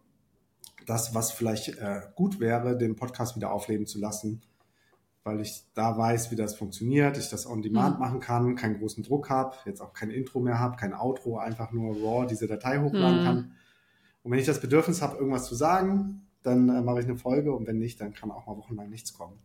dass 0.85 1.13
was 1.13 1.31
vielleicht 1.31 1.77
äh, 1.77 2.01
gut 2.15 2.39
wäre, 2.39 2.77
den 2.77 2.95
Podcast 2.95 3.35
wieder 3.35 3.51
aufleben 3.51 3.87
zu 3.87 3.99
lassen, 3.99 4.41
weil 5.23 5.41
ich 5.41 5.63
da 5.73 5.97
weiß, 5.97 6.31
wie 6.31 6.35
das 6.35 6.55
funktioniert, 6.55 7.17
ich 7.17 7.29
das 7.29 7.47
on 7.47 7.61
demand 7.61 7.95
mhm. 7.95 8.01
machen 8.01 8.19
kann, 8.19 8.55
keinen 8.55 8.77
großen 8.77 9.03
Druck 9.03 9.29
habe, 9.29 9.55
jetzt 9.65 9.81
auch 9.81 9.93
kein 9.93 10.11
Intro 10.11 10.39
mehr 10.39 10.59
habe, 10.59 10.77
kein 10.77 10.93
Outro, 10.93 11.37
einfach 11.37 11.71
nur 11.71 11.95
raw 11.95 12.27
diese 12.27 12.47
Datei 12.47 12.79
hochladen 12.79 13.21
mhm. 13.21 13.25
kann. 13.25 13.51
Und 14.23 14.31
wenn 14.31 14.39
ich 14.39 14.45
das 14.45 14.61
Bedürfnis 14.61 15.01
habe, 15.01 15.17
irgendwas 15.17 15.47
zu 15.47 15.55
sagen, 15.55 16.27
dann 16.43 16.69
äh, 16.69 16.81
mache 16.81 16.99
ich 16.99 17.05
eine 17.05 17.17
Folge 17.17 17.53
und 17.53 17.67
wenn 17.67 17.77
nicht, 17.77 17.99
dann 18.01 18.13
kann 18.13 18.31
auch 18.31 18.45
mal 18.45 18.57
wochenlang 18.57 18.89
nichts 18.89 19.13
kommen. 19.13 19.39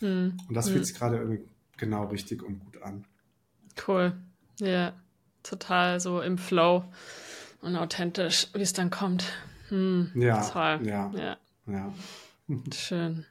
Mhm. 0.00 0.36
Und 0.48 0.54
das 0.54 0.68
fühlt 0.68 0.80
hm. 0.80 0.84
sich 0.84 0.94
gerade 0.94 1.16
irgendwie 1.16 1.44
genau 1.76 2.04
richtig 2.06 2.42
und 2.42 2.60
gut 2.60 2.82
an. 2.82 3.04
Cool. 3.86 4.12
Ja, 4.60 4.92
total 5.42 6.00
so 6.00 6.20
im 6.20 6.38
Flow 6.38 6.84
und 7.60 7.76
authentisch, 7.76 8.48
wie 8.54 8.62
es 8.62 8.72
dann 8.72 8.90
kommt. 8.90 9.24
Hm, 9.68 10.10
ja, 10.14 10.40
toll. 10.42 10.80
Ja, 10.86 11.10
ja. 11.14 11.36
ja. 11.66 11.92
Schön. 12.72 13.24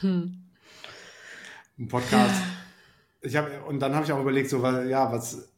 Hm. 0.00 0.44
Ein 1.78 1.88
Podcast. 1.88 2.42
Ich 3.20 3.36
habe 3.36 3.62
und 3.66 3.80
dann 3.80 3.94
habe 3.94 4.04
ich 4.04 4.12
auch 4.12 4.20
überlegt, 4.20 4.50
so 4.50 4.62
weil, 4.62 4.88
ja, 4.88 5.10
was 5.12 5.48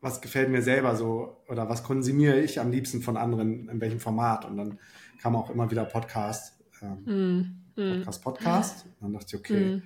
was 0.00 0.20
gefällt 0.20 0.50
mir 0.50 0.62
selber 0.62 0.96
so 0.96 1.42
oder 1.48 1.68
was 1.68 1.84
konsumiere 1.84 2.40
ich 2.40 2.60
am 2.60 2.70
liebsten 2.70 3.02
von 3.02 3.16
anderen 3.16 3.68
in 3.68 3.80
welchem 3.80 4.00
Format 4.00 4.44
und 4.44 4.56
dann 4.56 4.78
kam 5.20 5.36
auch 5.36 5.50
immer 5.50 5.70
wieder 5.70 5.84
Podcast, 5.84 6.60
ähm, 6.82 7.62
mm, 7.76 7.94
Podcast, 7.96 8.22
Podcast. 8.22 8.86
Und 8.86 9.02
dann 9.02 9.12
dachte 9.12 9.36
ich, 9.36 9.40
okay, 9.40 9.76
mm 9.76 9.82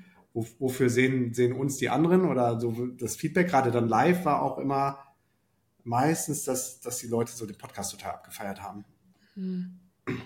wofür 0.59 0.91
sehen, 0.91 1.33
sehen 1.33 1.55
uns 1.55 1.79
die 1.79 1.89
anderen 1.89 2.27
oder 2.27 2.61
so 2.61 2.87
das 2.99 3.17
Feedback 3.17 3.49
gerade 3.49 3.71
dann 3.71 3.89
live 3.89 4.25
war 4.27 4.43
auch 4.43 4.59
immer 4.59 4.99
meistens, 5.87 6.45
dass, 6.45 6.81
dass 6.81 6.99
die 6.99 7.07
Leute 7.07 7.33
so 7.33 7.47
den 7.47 7.57
Podcast 7.57 7.93
total 7.93 8.13
abgefeiert 8.13 8.63
haben. 8.63 8.85
Hm. 9.35 9.81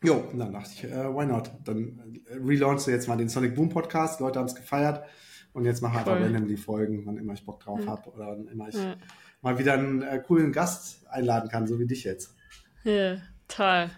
Jo, 0.00 0.14
und 0.14 0.38
dann 0.38 0.52
dachte 0.52 0.70
ich, 0.72 0.84
äh, 0.84 1.12
why 1.12 1.26
not? 1.26 1.50
Dann 1.64 2.20
äh, 2.26 2.34
relaunchst 2.34 2.86
du 2.86 2.92
jetzt 2.92 3.08
mal 3.08 3.16
den 3.16 3.28
Sonic 3.28 3.56
Boom 3.56 3.68
Podcast, 3.68 4.20
Leute 4.20 4.38
haben 4.38 4.46
es 4.46 4.54
gefeiert 4.54 5.04
und 5.52 5.64
jetzt 5.64 5.82
machen 5.82 5.94
wir 5.94 5.98
einfach 5.98 6.24
randomly 6.24 6.56
Folgen, 6.56 7.04
wann 7.04 7.16
immer 7.16 7.32
ich 7.32 7.44
Bock 7.44 7.58
drauf 7.58 7.80
hm. 7.80 7.90
habe 7.90 8.08
oder 8.10 8.28
wann 8.28 8.46
immer 8.46 8.68
ich 8.68 8.76
ja. 8.76 8.94
mal 9.42 9.58
wieder 9.58 9.72
einen 9.72 10.02
äh, 10.02 10.22
coolen 10.24 10.52
Gast 10.52 11.04
einladen 11.08 11.50
kann, 11.50 11.66
so 11.66 11.80
wie 11.80 11.86
dich 11.86 12.04
jetzt. 12.04 12.36
Ja, 12.84 13.16
toll. 13.48 13.90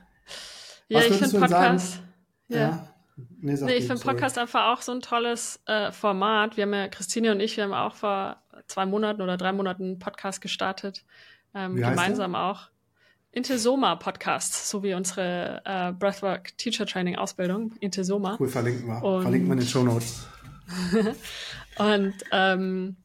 Ja, 0.89 0.99
Was 0.99 1.07
ich 1.07 1.17
finde 1.19 1.39
Podcast. 1.39 2.01
Ja. 2.49 2.59
ja. 2.59 2.90
Nee, 3.41 3.55
nee 3.55 3.75
ich 3.75 3.87
finde 3.87 4.03
Podcast 4.03 4.39
einfach 4.39 4.73
auch 4.73 4.83
so 4.83 4.93
ein 4.93 5.01
tolles 5.01 5.61
äh, 5.67 5.93
Format. 5.93 6.57
Wir 6.57 6.63
haben 6.63 6.75
ja, 6.75 6.89
Christine 6.89 7.33
und 7.33 7.41
ich, 7.41 7.57
wir 7.57 7.65
haben 7.65 7.73
auch 7.73 7.95
vor 7.95 8.43
zwei 8.67 8.87
Monaten 8.87 9.23
oder 9.23 9.37
drei 9.37 9.53
Monaten 9.53 9.85
einen 9.85 9.99
Podcast 9.99 10.41
gestartet. 10.41 11.05
Ähm, 11.55 11.77
gemeinsam 11.77 12.35
auch. 12.35 12.69
Intesoma 13.33 13.95
Podcast, 13.95 14.69
so 14.69 14.83
wie 14.83 14.95
unsere 14.95 15.63
äh, 15.65 15.93
Breathwork 15.93 16.57
Teacher 16.59 16.85
Training 16.85 17.15
Ausbildung, 17.15 17.73
Intesoma. 17.79 18.37
Cool, 18.41 18.49
verlinken 18.49 18.89
wir. 18.89 19.03
Und, 19.05 19.23
verlinken 19.23 19.49
wir 19.49 19.53
in 19.53 19.61
den 19.61 19.69
Show 19.69 19.85
Notes. 19.85 20.27
und 21.79 22.15
ähm, 22.33 22.97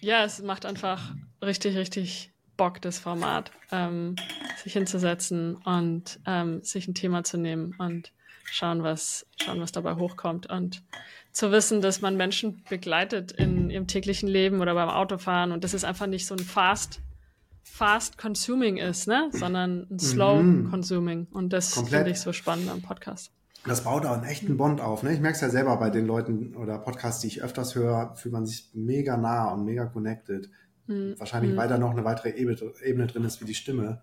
ja, 0.00 0.24
es 0.24 0.40
macht 0.42 0.64
einfach 0.64 1.12
richtig, 1.42 1.76
richtig 1.76 2.32
Bock, 2.56 2.80
das 2.80 2.98
Format, 2.98 3.52
ähm, 3.70 4.16
sich 4.62 4.72
hinzusetzen 4.72 5.56
und 5.56 6.18
ähm, 6.26 6.62
sich 6.62 6.88
ein 6.88 6.94
Thema 6.94 7.22
zu 7.22 7.36
nehmen 7.36 7.74
und 7.78 8.12
schauen, 8.50 8.82
was, 8.82 9.26
schauen, 9.40 9.60
was 9.60 9.72
dabei 9.72 9.96
hochkommt. 9.96 10.48
Und 10.50 10.82
zu 11.32 11.52
wissen, 11.52 11.80
dass 11.80 12.00
man 12.00 12.16
Menschen 12.16 12.62
begleitet 12.68 13.32
in 13.32 13.70
ihrem 13.70 13.86
täglichen 13.86 14.28
Leben 14.28 14.60
oder 14.60 14.74
beim 14.74 14.88
Autofahren 14.88 15.52
und 15.52 15.64
dass 15.64 15.74
es 15.74 15.84
einfach 15.84 16.06
nicht 16.06 16.26
so 16.26 16.34
ein 16.34 16.40
fast, 16.40 17.00
fast 17.62 18.18
consuming 18.18 18.76
ist, 18.76 19.06
ne? 19.06 19.28
sondern 19.32 19.86
ein 19.90 19.98
slow 19.98 20.42
mhm. 20.42 20.70
consuming. 20.70 21.26
Und 21.30 21.52
das 21.52 21.74
finde 21.74 22.10
ich 22.10 22.20
so 22.20 22.32
spannend 22.32 22.70
am 22.70 22.82
Podcast. 22.82 23.30
Das 23.64 23.84
baut 23.84 24.06
auch 24.06 24.14
einen 24.14 24.24
echten 24.24 24.56
Bond 24.56 24.80
auf. 24.80 25.02
Ne? 25.02 25.12
Ich 25.12 25.20
merke 25.20 25.34
es 25.34 25.40
ja 25.40 25.50
selber 25.50 25.76
bei 25.76 25.90
den 25.90 26.06
Leuten 26.06 26.54
oder 26.54 26.78
Podcasts, 26.78 27.20
die 27.20 27.26
ich 27.26 27.42
öfters 27.42 27.74
höre, 27.74 28.14
fühlt 28.16 28.32
man 28.32 28.46
sich 28.46 28.70
mega 28.72 29.16
nah 29.16 29.52
und 29.52 29.64
mega 29.64 29.86
connected. 29.86 30.48
Mhm. 30.86 31.14
Wahrscheinlich, 31.18 31.56
weil 31.56 31.68
da 31.68 31.76
noch 31.76 31.90
eine 31.90 32.04
weitere 32.04 32.30
Ebene 32.30 33.06
drin 33.06 33.24
ist 33.24 33.40
wie 33.40 33.44
die 33.44 33.54
Stimme 33.54 34.00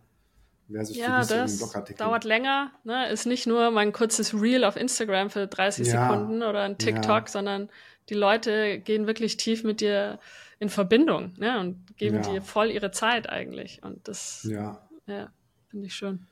versus 0.71 0.97
ja, 0.97 1.23
das 1.23 1.59
dauert 1.97 2.23
länger. 2.23 2.71
Ne? 2.83 3.09
Ist 3.09 3.25
nicht 3.25 3.47
nur 3.47 3.71
mein 3.71 3.91
kurzes 3.91 4.33
Reel 4.33 4.63
auf 4.63 4.75
Instagram 4.75 5.29
für 5.29 5.47
30 5.47 5.87
ja, 5.87 6.09
Sekunden 6.09 6.43
oder 6.43 6.61
ein 6.61 6.77
TikTok, 6.77 7.07
ja. 7.07 7.27
sondern 7.27 7.69
die 8.09 8.13
Leute 8.13 8.79
gehen 8.79 9.07
wirklich 9.07 9.37
tief 9.37 9.63
mit 9.63 9.81
dir 9.81 10.19
in 10.59 10.69
Verbindung 10.69 11.33
ne? 11.37 11.59
und 11.59 11.97
geben 11.97 12.17
ja. 12.17 12.21
dir 12.21 12.41
voll 12.41 12.71
ihre 12.71 12.91
Zeit 12.91 13.29
eigentlich. 13.29 13.81
Und 13.83 14.07
das 14.07 14.43
ja. 14.49 14.81
Ja, 15.07 15.31
finde 15.69 15.87
ich 15.87 15.95
schön. 15.95 16.25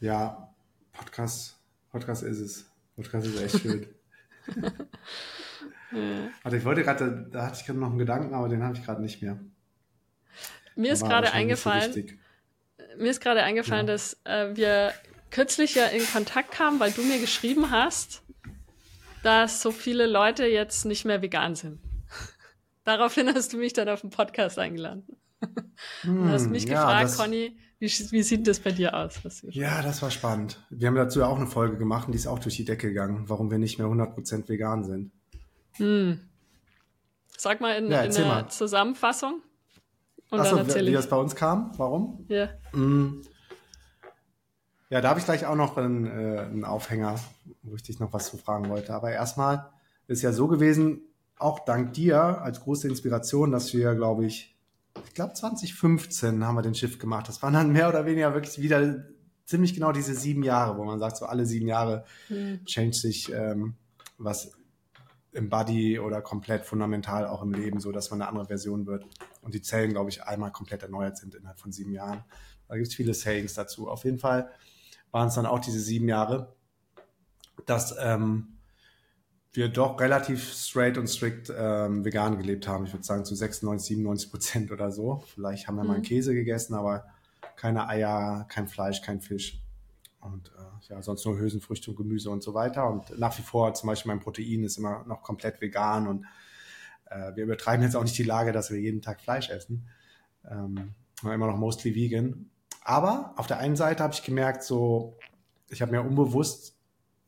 Ja, 0.00 0.52
Podcast, 0.92 1.56
Podcast 1.90 2.22
ist 2.22 2.40
es. 2.40 2.70
Podcast 2.96 3.26
ist 3.26 3.40
echt 3.40 3.62
schön. 3.62 3.86
ja. 5.92 6.28
Also 6.42 6.56
ich 6.56 6.64
wollte 6.64 6.82
gerade, 6.82 7.28
da 7.30 7.46
hatte 7.46 7.58
ich 7.60 7.66
gerade 7.66 7.78
noch 7.78 7.88
einen 7.88 7.98
Gedanken, 7.98 8.34
aber 8.34 8.48
den 8.48 8.62
habe 8.62 8.76
ich 8.76 8.84
gerade 8.84 9.00
nicht 9.00 9.22
mehr. 9.22 9.38
Mir 10.74 10.92
ist 10.92 11.02
gerade 11.02 11.32
eingefallen, 11.32 11.92
so 11.92 12.02
mir 12.98 13.10
ist 13.10 13.20
gerade 13.20 13.42
eingefallen, 13.42 13.86
ja. 13.86 13.92
dass 13.92 14.20
äh, 14.24 14.54
wir 14.54 14.92
kürzlich 15.30 15.74
ja 15.74 15.86
in 15.86 16.04
Kontakt 16.06 16.52
kamen, 16.52 16.80
weil 16.80 16.92
du 16.92 17.02
mir 17.02 17.18
geschrieben 17.18 17.70
hast, 17.70 18.22
dass 19.22 19.60
so 19.60 19.72
viele 19.72 20.06
Leute 20.06 20.46
jetzt 20.46 20.84
nicht 20.84 21.04
mehr 21.04 21.22
vegan 21.22 21.54
sind. 21.54 21.80
Daraufhin 22.84 23.32
hast 23.34 23.52
du 23.52 23.58
mich 23.58 23.72
dann 23.72 23.88
auf 23.88 24.00
den 24.00 24.10
Podcast 24.10 24.58
eingeladen. 24.58 25.06
Hm, 26.02 26.20
und 26.22 26.30
hast 26.30 26.48
mich 26.48 26.64
ja, 26.64 27.02
gefragt, 27.02 27.16
Conny, 27.16 27.58
wie, 27.78 27.86
wie, 27.86 28.22
sieht 28.22 28.46
das 28.46 28.60
bei 28.60 28.72
dir 28.72 28.94
aus? 28.94 29.20
ja, 29.50 29.82
das 29.82 30.00
war 30.00 30.10
spannend. 30.10 30.64
Wir 30.70 30.88
haben 30.88 30.94
dazu 30.94 31.20
ja 31.20 31.26
auch 31.26 31.36
eine 31.36 31.46
Folge 31.46 31.76
gemacht 31.76 32.06
und 32.06 32.12
die 32.12 32.18
ist 32.18 32.26
auch 32.26 32.38
durch 32.38 32.56
die 32.56 32.64
Decke 32.64 32.88
gegangen, 32.88 33.28
warum 33.28 33.50
wir 33.50 33.58
nicht 33.58 33.78
mehr 33.78 33.86
100% 33.86 34.48
vegan 34.48 34.84
sind. 34.84 35.12
Hm. 35.72 36.20
Sag 37.36 37.60
mal 37.60 37.72
in, 37.72 37.90
ja, 37.90 38.02
in 38.02 38.16
einer 38.16 38.26
mal. 38.26 38.48
Zusammenfassung. 38.48 39.42
Und 40.30 40.40
Achso, 40.40 40.56
dann 40.56 40.68
wie, 40.68 40.86
wie 40.86 40.92
das 40.92 41.08
bei 41.08 41.16
uns 41.16 41.34
kam? 41.34 41.72
Warum? 41.76 42.24
Ja. 42.28 42.48
Mm. 42.72 43.22
Ja, 44.88 45.00
da 45.00 45.08
habe 45.08 45.18
ich 45.18 45.24
gleich 45.24 45.46
auch 45.46 45.56
noch 45.56 45.76
einen, 45.76 46.06
äh, 46.06 46.40
einen 46.40 46.64
Aufhänger, 46.64 47.16
wo 47.62 47.74
ich 47.74 47.82
dich 47.82 47.98
noch 47.98 48.12
was 48.12 48.30
zu 48.30 48.36
fragen 48.36 48.68
wollte. 48.68 48.94
Aber 48.94 49.10
erstmal 49.10 49.70
ist 50.06 50.22
ja 50.22 50.32
so 50.32 50.46
gewesen, 50.46 51.00
auch 51.38 51.60
dank 51.64 51.92
dir 51.92 52.42
als 52.42 52.60
große 52.60 52.88
Inspiration, 52.88 53.50
dass 53.50 53.74
wir, 53.74 53.94
glaube 53.94 54.26
ich, 54.26 54.56
ich 55.04 55.14
glaube 55.14 55.34
2015 55.34 56.44
haben 56.44 56.54
wir 56.54 56.62
den 56.62 56.74
Schiff 56.74 56.98
gemacht. 56.98 57.28
Das 57.28 57.42
waren 57.42 57.52
dann 57.52 57.72
mehr 57.72 57.88
oder 57.88 58.06
weniger 58.06 58.32
wirklich 58.32 58.60
wieder 58.60 59.04
ziemlich 59.44 59.74
genau 59.74 59.92
diese 59.92 60.14
sieben 60.14 60.42
Jahre, 60.42 60.78
wo 60.78 60.84
man 60.84 60.98
sagt, 60.98 61.16
so 61.16 61.26
alle 61.26 61.46
sieben 61.46 61.68
Jahre 61.68 62.04
mhm. 62.28 62.64
change 62.64 62.96
sich 62.96 63.32
ähm, 63.32 63.74
was 64.18 64.55
im 65.36 65.50
Body 65.50 65.98
oder 65.98 66.22
komplett 66.22 66.64
fundamental 66.64 67.26
auch 67.26 67.42
im 67.42 67.52
Leben, 67.52 67.78
so 67.78 67.92
dass 67.92 68.10
man 68.10 68.20
eine 68.20 68.28
andere 68.28 68.46
Version 68.46 68.86
wird. 68.86 69.06
Und 69.42 69.54
die 69.54 69.62
Zellen, 69.62 69.90
glaube 69.90 70.10
ich, 70.10 70.24
einmal 70.24 70.50
komplett 70.50 70.82
erneuert 70.82 71.18
sind 71.18 71.34
innerhalb 71.34 71.60
von 71.60 71.72
sieben 71.72 71.92
Jahren. 71.92 72.24
Da 72.68 72.74
gibt 72.76 72.88
es 72.88 72.94
viele 72.94 73.14
Sayings 73.14 73.54
dazu. 73.54 73.88
Auf 73.88 74.04
jeden 74.04 74.18
Fall 74.18 74.50
waren 75.12 75.28
es 75.28 75.34
dann 75.34 75.46
auch 75.46 75.60
diese 75.60 75.80
sieben 75.80 76.08
Jahre, 76.08 76.54
dass 77.66 77.94
ähm, 78.00 78.58
wir 79.52 79.68
doch 79.68 80.00
relativ 80.00 80.52
straight 80.52 80.98
und 80.98 81.06
strikt 81.06 81.52
ähm, 81.56 82.04
vegan 82.04 82.38
gelebt 82.38 82.66
haben. 82.68 82.86
Ich 82.86 82.92
würde 82.92 83.04
sagen 83.04 83.24
zu 83.24 83.34
96, 83.34 83.88
97 83.88 84.30
Prozent 84.30 84.72
oder 84.72 84.90
so. 84.90 85.24
Vielleicht 85.34 85.68
haben 85.68 85.76
wir 85.76 85.82
mhm. 85.82 85.88
mal 85.88 85.94
einen 85.94 86.02
Käse 86.02 86.34
gegessen, 86.34 86.74
aber 86.74 87.04
keine 87.56 87.88
Eier, 87.88 88.46
kein 88.48 88.68
Fleisch, 88.68 89.00
kein 89.00 89.20
Fisch. 89.20 89.62
Und 90.32 90.48
äh, 90.48 90.92
ja, 90.92 91.02
sonst 91.02 91.24
nur 91.24 91.38
Hülsenfrüchte 91.38 91.90
und 91.90 91.96
Gemüse 91.96 92.30
und 92.30 92.42
so 92.42 92.54
weiter. 92.54 92.88
Und 92.88 93.18
nach 93.18 93.36
wie 93.38 93.42
vor 93.42 93.72
zum 93.74 93.88
Beispiel 93.88 94.10
mein 94.10 94.20
Protein 94.20 94.64
ist 94.64 94.78
immer 94.78 95.04
noch 95.06 95.22
komplett 95.22 95.60
vegan 95.60 96.06
und 96.06 96.26
äh, 97.06 97.34
wir 97.34 97.44
übertreiben 97.44 97.82
jetzt 97.82 97.96
auch 97.96 98.02
nicht 98.02 98.18
die 98.18 98.24
Lage, 98.24 98.52
dass 98.52 98.70
wir 98.70 98.80
jeden 98.80 99.02
Tag 99.02 99.20
Fleisch 99.20 99.50
essen. 99.50 99.88
Ähm, 100.48 100.94
immer 101.22 101.46
noch 101.46 101.56
mostly 101.56 101.94
vegan. 101.94 102.50
Aber 102.82 103.34
auf 103.36 103.46
der 103.46 103.58
einen 103.58 103.76
Seite 103.76 104.02
habe 104.02 104.14
ich 104.14 104.22
gemerkt, 104.22 104.62
so, 104.62 105.18
ich 105.68 105.82
habe 105.82 105.92
mir 105.92 106.02
unbewusst 106.02 106.76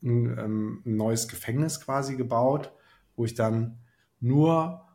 ein, 0.01 0.37
ähm, 0.37 0.83
ein 0.85 0.95
neues 0.95 1.27
Gefängnis 1.27 1.81
quasi 1.81 2.15
gebaut, 2.15 2.71
wo 3.15 3.25
ich 3.25 3.33
dann 3.33 3.79
nur 4.19 4.85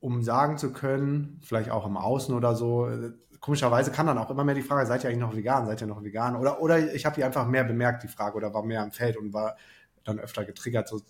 um 0.00 0.22
sagen 0.22 0.56
zu 0.56 0.72
können, 0.72 1.38
vielleicht 1.42 1.70
auch 1.70 1.86
im 1.86 1.96
Außen 1.96 2.34
oder 2.34 2.54
so, 2.54 2.86
äh, 2.86 3.12
komischerweise 3.40 3.90
kam 3.90 4.06
dann 4.06 4.18
auch 4.18 4.30
immer 4.30 4.44
mehr 4.44 4.54
die 4.54 4.62
Frage, 4.62 4.86
seid 4.86 5.02
ihr 5.02 5.10
eigentlich 5.10 5.20
noch 5.20 5.34
vegan, 5.34 5.66
seid 5.66 5.80
ihr 5.80 5.86
noch 5.86 6.02
vegan? 6.04 6.36
Oder, 6.36 6.60
oder 6.60 6.94
ich 6.94 7.06
habe 7.06 7.16
die 7.16 7.24
einfach 7.24 7.46
mehr 7.46 7.64
bemerkt, 7.64 8.02
die 8.02 8.08
Frage, 8.08 8.36
oder 8.36 8.52
war 8.52 8.62
mehr 8.62 8.82
am 8.82 8.92
Feld 8.92 9.16
und 9.16 9.32
war 9.32 9.56
dann 10.04 10.18
öfter 10.18 10.44
getriggert, 10.44 10.88
so, 10.88 11.00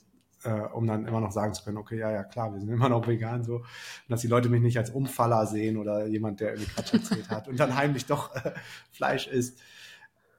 äh, 0.45 0.51
um 0.51 0.87
dann 0.87 1.07
immer 1.07 1.21
noch 1.21 1.33
sagen 1.33 1.53
zu 1.55 1.65
können, 1.65 1.77
okay, 1.77 1.99
ja, 1.99 2.11
ja, 2.11 2.23
klar, 2.25 2.53
wir 2.53 2.61
sind 2.61 2.71
immer 2.71 2.89
noch 2.89 3.07
vegan, 3.07 3.43
so. 3.43 3.57
Und 3.57 3.65
dass 4.09 4.21
die 4.21 4.29
Leute 4.29 4.49
mich 4.49 4.63
nicht 4.63 4.79
als 4.79 4.91
Umfaller 4.91 5.47
sehen 5.47 5.77
oder 5.77 6.07
jemand, 6.07 6.41
der 6.41 6.53
irgendwie 6.53 6.71
Quatsch 6.71 6.95
erzählt 6.95 7.29
hat 7.31 7.49
und 7.49 7.59
dann 7.59 7.75
heimlich 7.75 8.07
doch 8.07 8.35
äh, 8.35 8.53
Fleisch 8.93 9.27
isst. 9.27 9.59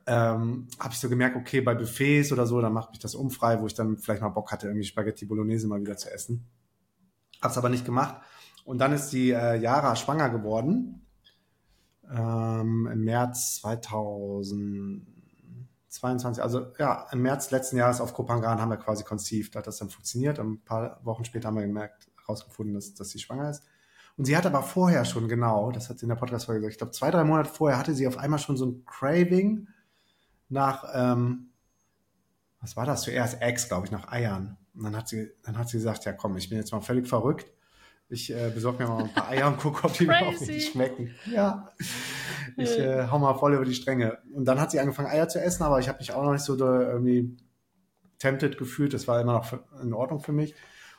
Ähm, 0.08 0.67
habe 0.80 0.93
ich 0.93 0.99
so 0.99 1.10
gemerkt, 1.10 1.36
okay, 1.36 1.62
bei 1.62 1.75
Buffets 1.75 2.32
oder 2.32 2.47
so, 2.47 2.60
dann 2.60 2.73
macht 2.73 2.89
mich 2.89 2.99
das 2.99 3.13
umfrei, 3.13 3.62
wo 3.62 3.67
ich 3.67 3.75
dann 3.75 3.97
vielleicht 3.97 4.21
mal 4.21 4.30
Bock 4.30 4.51
hatte, 4.51 4.67
irgendwie 4.67 4.86
Spaghetti 4.86 5.25
Bolognese 5.25 5.67
mal 5.67 5.80
wieder 5.80 5.95
zu 5.95 6.12
essen. 6.12 6.47
Hab's 7.39 7.58
aber 7.58 7.69
nicht 7.69 7.86
gemacht. 7.86 8.15
Und 8.65 8.80
dann 8.80 8.93
ist 8.93 9.10
die 9.10 9.32
äh, 9.32 9.58
Yara 9.58 9.95
schwanger 9.95 10.30
geworden 10.30 11.00
ähm, 12.12 12.89
im 12.91 13.04
März 13.04 13.62
2022, 13.62 16.43
also 16.43 16.67
ja, 16.78 17.08
im 17.12 17.21
März 17.21 17.52
letzten 17.52 17.78
Jahres 17.78 18.02
auf 18.02 18.13
Kopangan 18.13 18.60
haben 18.60 18.69
wir 18.69 18.78
quasi 18.78 19.04
conceived, 19.04 19.56
hat 19.56 19.67
das 19.67 19.78
dann 19.78 19.89
funktioniert. 19.89 20.39
Und 20.39 20.54
ein 20.54 20.63
paar 20.63 21.00
Wochen 21.04 21.26
später 21.26 21.47
haben 21.47 21.56
wir 21.56 21.65
gemerkt, 21.65 22.12
herausgefunden, 22.21 22.74
dass, 22.74 22.93
dass 22.93 23.10
sie 23.10 23.19
schwanger 23.19 23.50
ist. 23.50 23.63
Und 24.17 24.26
sie 24.26 24.36
hat 24.36 24.45
aber 24.45 24.62
vorher 24.62 25.06
schon 25.06 25.28
genau, 25.28 25.71
das 25.71 25.89
hat 25.89 26.00
sie 26.00 26.06
in 26.06 26.10
der 26.10 26.15
Podcast-Folge 26.15 26.62
gesagt, 26.62 26.74
ich 26.74 26.80
glaube 26.80 26.91
zwei, 26.91 27.12
drei 27.12 27.24
Monate 27.24 27.50
vorher 27.50 27.80
hatte 27.80 27.95
sie 27.95 28.08
auf 28.08 28.17
einmal 28.17 28.39
schon 28.39 28.58
so 28.58 28.65
ein 28.65 28.86
Craving 28.86 29.67
nach, 30.50 30.84
ähm, 30.93 31.52
was 32.60 32.76
war 32.76 32.86
das 32.86 33.04
zuerst? 33.04 33.41
Eggs, 33.41 33.67
glaube 33.67 33.86
ich, 33.86 33.91
nach 33.91 34.12
Eiern. 34.12 34.58
Und 34.76 34.84
dann 34.84 34.95
hat 34.95 35.08
sie, 35.08 35.32
dann 35.43 35.58
hat 35.58 35.69
sie 35.69 35.78
gesagt, 35.78 36.06
ja 36.06 36.13
komm, 36.13 36.38
ich 36.38 36.50
bin 36.50 36.58
jetzt 36.58 36.71
mal 36.71 36.82
völlig 36.82 37.08
verrückt. 37.08 37.52
Ich 38.12 38.30
äh, 38.30 38.52
besorge 38.54 38.84
mir 38.84 38.89
mal 38.89 39.04
ein 39.06 39.13
paar 39.13 39.30
Eier 39.30 39.47
und 39.47 39.58
gucke, 39.58 39.86
ob 39.86 39.93
die 39.93 40.06
mir 40.06 40.28
auch 40.28 40.38
nicht 40.38 40.74
schmecken. 40.74 41.15
Ja. 41.32 41.69
Ich 42.58 42.78
äh, 42.78 43.08
hau 43.08 43.17
mal 43.19 43.36
voll 43.36 43.54
über 43.54 43.63
die 43.63 43.74
Stränge. 43.74 44.17
Und 44.34 44.43
dann 44.43 44.60
hat 44.60 44.69
sie 44.69 44.82
angefangen, 44.82 45.08
Eier 45.08 45.30
zu 45.30 45.41
essen, 45.41 45.63
aber 45.63 45.80
ich 45.80 45.88
habe 45.88 46.00
mich 46.00 46.12
auch 46.12 46.21
noch 46.21 46.34
nicht 46.34 46.43
so 46.43 46.58
irgendwie 46.58 47.38
tempted 48.19 48.58
gefühlt. 48.58 48.93
Das 48.93 49.08
war 49.08 49.21
immer 49.21 49.32
noch 49.34 49.54
in 49.82 49.93
Ordnung 49.93 50.19
für 50.19 50.34
mich. 50.34 50.54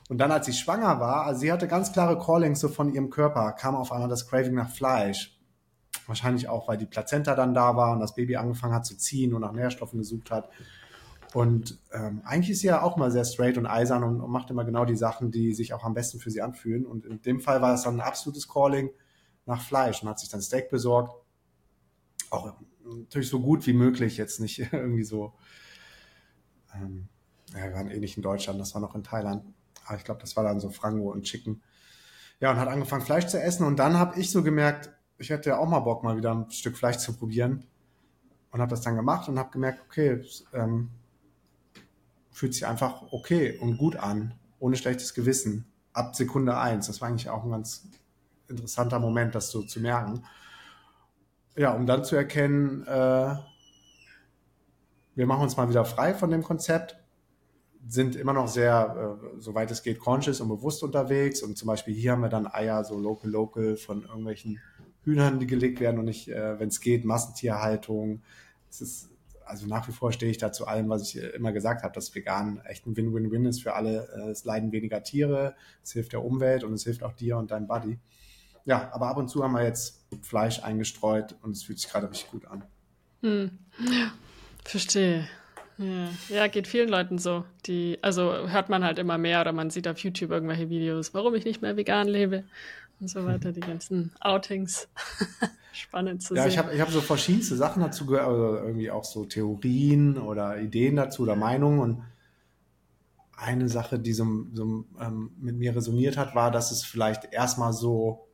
Und 0.08 0.18
dann, 0.18 0.32
als 0.32 0.46
sie 0.46 0.54
schwanger 0.54 1.00
war, 1.00 1.26
also 1.26 1.40
sie 1.40 1.52
hatte 1.52 1.68
ganz 1.68 1.92
klare 1.92 2.18
Callings 2.18 2.60
so 2.60 2.68
von 2.68 2.90
ihrem 2.92 3.10
Körper, 3.10 3.52
kam 3.52 3.76
auf 3.76 3.92
einmal 3.92 4.08
das 4.08 4.26
Craving 4.26 4.54
nach 4.54 4.70
Fleisch. 4.70 5.38
Wahrscheinlich 6.06 6.48
auch, 6.48 6.66
weil 6.66 6.78
die 6.78 6.86
Plazenta 6.86 7.34
dann 7.34 7.52
da 7.52 7.76
war 7.76 7.92
und 7.92 8.00
das 8.00 8.14
Baby 8.14 8.36
angefangen 8.36 8.74
hat 8.74 8.86
zu 8.86 8.96
ziehen 8.96 9.34
und 9.34 9.42
nach 9.42 9.52
Nährstoffen 9.52 9.98
gesucht 9.98 10.30
hat. 10.30 10.48
Und 11.32 11.78
ähm, 11.92 12.20
eigentlich 12.24 12.50
ist 12.50 12.60
sie 12.60 12.66
ja 12.66 12.82
auch 12.82 12.96
mal 12.96 13.10
sehr 13.10 13.24
straight 13.24 13.56
und 13.56 13.66
eisern 13.66 14.04
und, 14.04 14.20
und, 14.20 14.30
macht 14.30 14.50
immer 14.50 14.64
genau 14.64 14.84
die 14.84 14.96
Sachen, 14.96 15.30
die 15.30 15.54
sich 15.54 15.72
auch 15.72 15.84
am 15.84 15.94
besten 15.94 16.18
für 16.18 16.30
sie 16.30 16.42
anfühlen. 16.42 16.84
Und 16.84 17.06
in 17.06 17.22
dem 17.22 17.40
Fall 17.40 17.62
war 17.62 17.74
es 17.74 17.82
dann 17.82 17.96
ein 17.96 18.00
absolutes 18.00 18.48
Calling 18.48 18.90
nach 19.46 19.62
Fleisch 19.62 20.02
und 20.02 20.08
hat 20.08 20.20
sich 20.20 20.28
dann 20.28 20.42
Steak 20.42 20.68
besorgt. 20.68 21.14
Auch 22.30 22.52
natürlich 22.84 23.28
so 23.28 23.40
gut 23.40 23.66
wie 23.66 23.72
möglich, 23.72 24.18
jetzt 24.18 24.40
nicht 24.40 24.58
irgendwie 24.72 25.04
so. 25.04 25.32
Ähm, 26.74 27.08
ja, 27.54 27.64
wir 27.64 27.72
waren 27.74 27.90
eh 27.90 27.98
nicht 27.98 28.16
in 28.16 28.22
Deutschland, 28.22 28.60
das 28.60 28.74
war 28.74 28.82
noch 28.82 28.94
in 28.94 29.02
Thailand. 29.02 29.42
Aber 29.86 29.96
ich 29.96 30.04
glaube, 30.04 30.20
das 30.20 30.36
war 30.36 30.44
dann 30.44 30.60
so 30.60 30.68
Frango 30.68 31.12
und 31.12 31.22
Chicken. 31.22 31.62
Ja, 32.40 32.50
und 32.50 32.58
hat 32.58 32.68
angefangen 32.68 33.04
Fleisch 33.04 33.26
zu 33.26 33.40
essen. 33.40 33.64
Und 33.66 33.78
dann 33.78 33.98
habe 33.98 34.20
ich 34.20 34.30
so 34.30 34.42
gemerkt, 34.42 34.90
ich 35.16 35.30
hätte 35.30 35.50
ja 35.50 35.58
auch 35.58 35.68
mal 35.68 35.80
Bock, 35.80 36.02
mal 36.02 36.16
wieder 36.16 36.34
ein 36.34 36.50
Stück 36.50 36.76
Fleisch 36.76 36.98
zu 36.98 37.14
probieren. 37.14 37.64
Und 38.50 38.60
habe 38.60 38.70
das 38.70 38.82
dann 38.82 38.96
gemacht 38.96 39.30
und 39.30 39.38
habe 39.38 39.50
gemerkt, 39.50 39.80
okay, 39.86 40.22
ähm, 40.52 40.90
fühlt 42.32 42.54
sich 42.54 42.66
einfach 42.66 43.12
okay 43.12 43.58
und 43.58 43.76
gut 43.76 43.96
an, 43.96 44.34
ohne 44.58 44.76
schlechtes 44.76 45.14
Gewissen. 45.14 45.66
Ab 45.92 46.16
Sekunde 46.16 46.56
eins. 46.56 46.86
Das 46.86 47.00
war 47.00 47.08
eigentlich 47.08 47.28
auch 47.28 47.44
ein 47.44 47.50
ganz 47.50 47.86
interessanter 48.48 48.98
Moment, 48.98 49.34
das 49.34 49.50
so 49.50 49.62
zu 49.62 49.80
merken. 49.80 50.24
Ja, 51.54 51.72
um 51.72 51.86
dann 51.86 52.04
zu 52.04 52.16
erkennen, 52.16 52.86
äh, 52.86 53.36
wir 55.14 55.26
machen 55.26 55.42
uns 55.42 55.56
mal 55.56 55.68
wieder 55.68 55.84
frei 55.84 56.14
von 56.14 56.30
dem 56.30 56.42
Konzept, 56.42 56.96
sind 57.86 58.16
immer 58.16 58.32
noch 58.32 58.48
sehr, 58.48 59.18
äh, 59.20 59.40
soweit 59.40 59.70
es 59.70 59.82
geht, 59.82 59.98
conscious 59.98 60.40
und 60.40 60.48
bewusst 60.48 60.82
unterwegs. 60.82 61.42
Und 61.42 61.58
zum 61.58 61.66
Beispiel 61.66 61.94
hier 61.94 62.12
haben 62.12 62.22
wir 62.22 62.28
dann 62.28 62.46
Eier 62.46 62.84
so 62.84 62.98
local, 62.98 63.30
local 63.30 63.76
von 63.76 64.02
irgendwelchen 64.02 64.60
Hühnern, 65.04 65.40
die 65.40 65.46
gelegt 65.46 65.80
werden 65.80 65.98
und 65.98 66.06
nicht, 66.06 66.28
äh, 66.28 66.58
wenn 66.58 66.68
es 66.68 66.80
geht, 66.80 67.04
Massentierhaltung. 67.04 68.22
Es 68.70 68.80
ist 68.80 69.11
also 69.46 69.66
nach 69.66 69.86
wie 69.88 69.92
vor 69.92 70.12
stehe 70.12 70.30
ich 70.30 70.38
da 70.38 70.52
zu 70.52 70.66
allem, 70.66 70.88
was 70.88 71.02
ich 71.02 71.22
immer 71.34 71.52
gesagt 71.52 71.82
habe, 71.82 71.94
dass 71.94 72.14
vegan 72.14 72.60
echt 72.64 72.86
ein 72.86 72.96
Win-Win-Win 72.96 73.46
ist 73.46 73.62
für 73.62 73.74
alle. 73.74 74.08
Äh, 74.16 74.30
es 74.30 74.44
leiden 74.44 74.72
weniger 74.72 75.02
Tiere, 75.02 75.54
es 75.82 75.92
hilft 75.92 76.12
der 76.12 76.24
Umwelt 76.24 76.64
und 76.64 76.72
es 76.72 76.84
hilft 76.84 77.02
auch 77.02 77.12
dir 77.12 77.36
und 77.36 77.50
deinem 77.50 77.66
Buddy. 77.66 77.98
Ja, 78.64 78.90
aber 78.92 79.08
ab 79.08 79.16
und 79.16 79.28
zu 79.28 79.42
haben 79.42 79.52
wir 79.52 79.64
jetzt 79.64 80.04
Fleisch 80.22 80.62
eingestreut 80.62 81.34
und 81.42 81.52
es 81.52 81.62
fühlt 81.62 81.80
sich 81.80 81.90
gerade 81.90 82.10
richtig 82.10 82.30
gut 82.30 82.46
an. 82.46 82.64
Hm. 83.22 83.58
Ja, 83.78 84.12
verstehe. 84.64 85.28
Ja. 85.78 86.08
ja, 86.28 86.46
geht 86.48 86.68
vielen 86.68 86.88
Leuten 86.88 87.18
so. 87.18 87.44
Die, 87.66 87.98
also 88.02 88.48
hört 88.48 88.68
man 88.68 88.84
halt 88.84 88.98
immer 88.98 89.18
mehr 89.18 89.40
oder 89.40 89.52
man 89.52 89.70
sieht 89.70 89.88
auf 89.88 89.98
YouTube 89.98 90.30
irgendwelche 90.30 90.68
Videos, 90.68 91.14
warum 91.14 91.34
ich 91.34 91.44
nicht 91.44 91.62
mehr 91.62 91.76
vegan 91.76 92.06
lebe 92.06 92.44
und 93.02 93.08
so 93.08 93.26
weiter, 93.26 93.52
die 93.52 93.60
ganzen 93.60 94.12
Outings. 94.20 94.88
Spannend 95.72 96.22
zu 96.22 96.34
ja, 96.34 96.42
sehen. 96.42 96.52
Ja, 96.52 96.52
ich 96.52 96.58
habe 96.58 96.74
ich 96.74 96.80
hab 96.80 96.90
so 96.90 97.00
verschiedenste 97.00 97.56
Sachen 97.56 97.82
dazu 97.82 98.06
gehört, 98.06 98.28
also 98.28 98.56
irgendwie 98.56 98.90
auch 98.90 99.04
so 99.04 99.24
Theorien 99.24 100.18
oder 100.18 100.60
Ideen 100.60 100.96
dazu 100.96 101.22
oder 101.22 101.34
Meinungen. 101.34 101.80
Und 101.80 102.04
eine 103.36 103.68
Sache, 103.68 103.98
die 103.98 104.12
so, 104.12 104.24
so 104.52 104.84
ähm, 105.00 105.32
mit 105.40 105.56
mir 105.56 105.74
resoniert 105.74 106.16
hat, 106.16 106.34
war, 106.36 106.52
dass 106.52 106.70
es 106.70 106.84
vielleicht 106.84 107.32
erstmal 107.32 107.72
so 107.72 108.28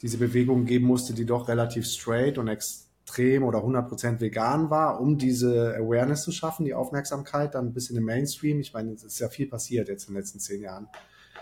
diese 0.00 0.16
Bewegung 0.16 0.64
geben 0.64 0.86
musste, 0.86 1.12
die 1.12 1.26
doch 1.26 1.48
relativ 1.48 1.84
straight 1.84 2.38
und 2.38 2.48
extrem 2.48 3.42
oder 3.42 3.58
100% 3.58 4.20
vegan 4.20 4.70
war, 4.70 5.00
um 5.00 5.18
diese 5.18 5.74
Awareness 5.76 6.22
zu 6.22 6.32
schaffen, 6.32 6.64
die 6.64 6.74
Aufmerksamkeit 6.74 7.54
dann 7.54 7.66
ein 7.66 7.72
bisschen 7.74 7.98
im 7.98 8.04
Mainstream. 8.04 8.60
Ich 8.60 8.72
meine, 8.72 8.92
es 8.92 9.04
ist 9.04 9.18
ja 9.18 9.28
viel 9.28 9.48
passiert 9.48 9.88
jetzt 9.88 10.08
in 10.08 10.14
den 10.14 10.20
letzten 10.20 10.40
zehn 10.40 10.62
Jahren. 10.62 10.88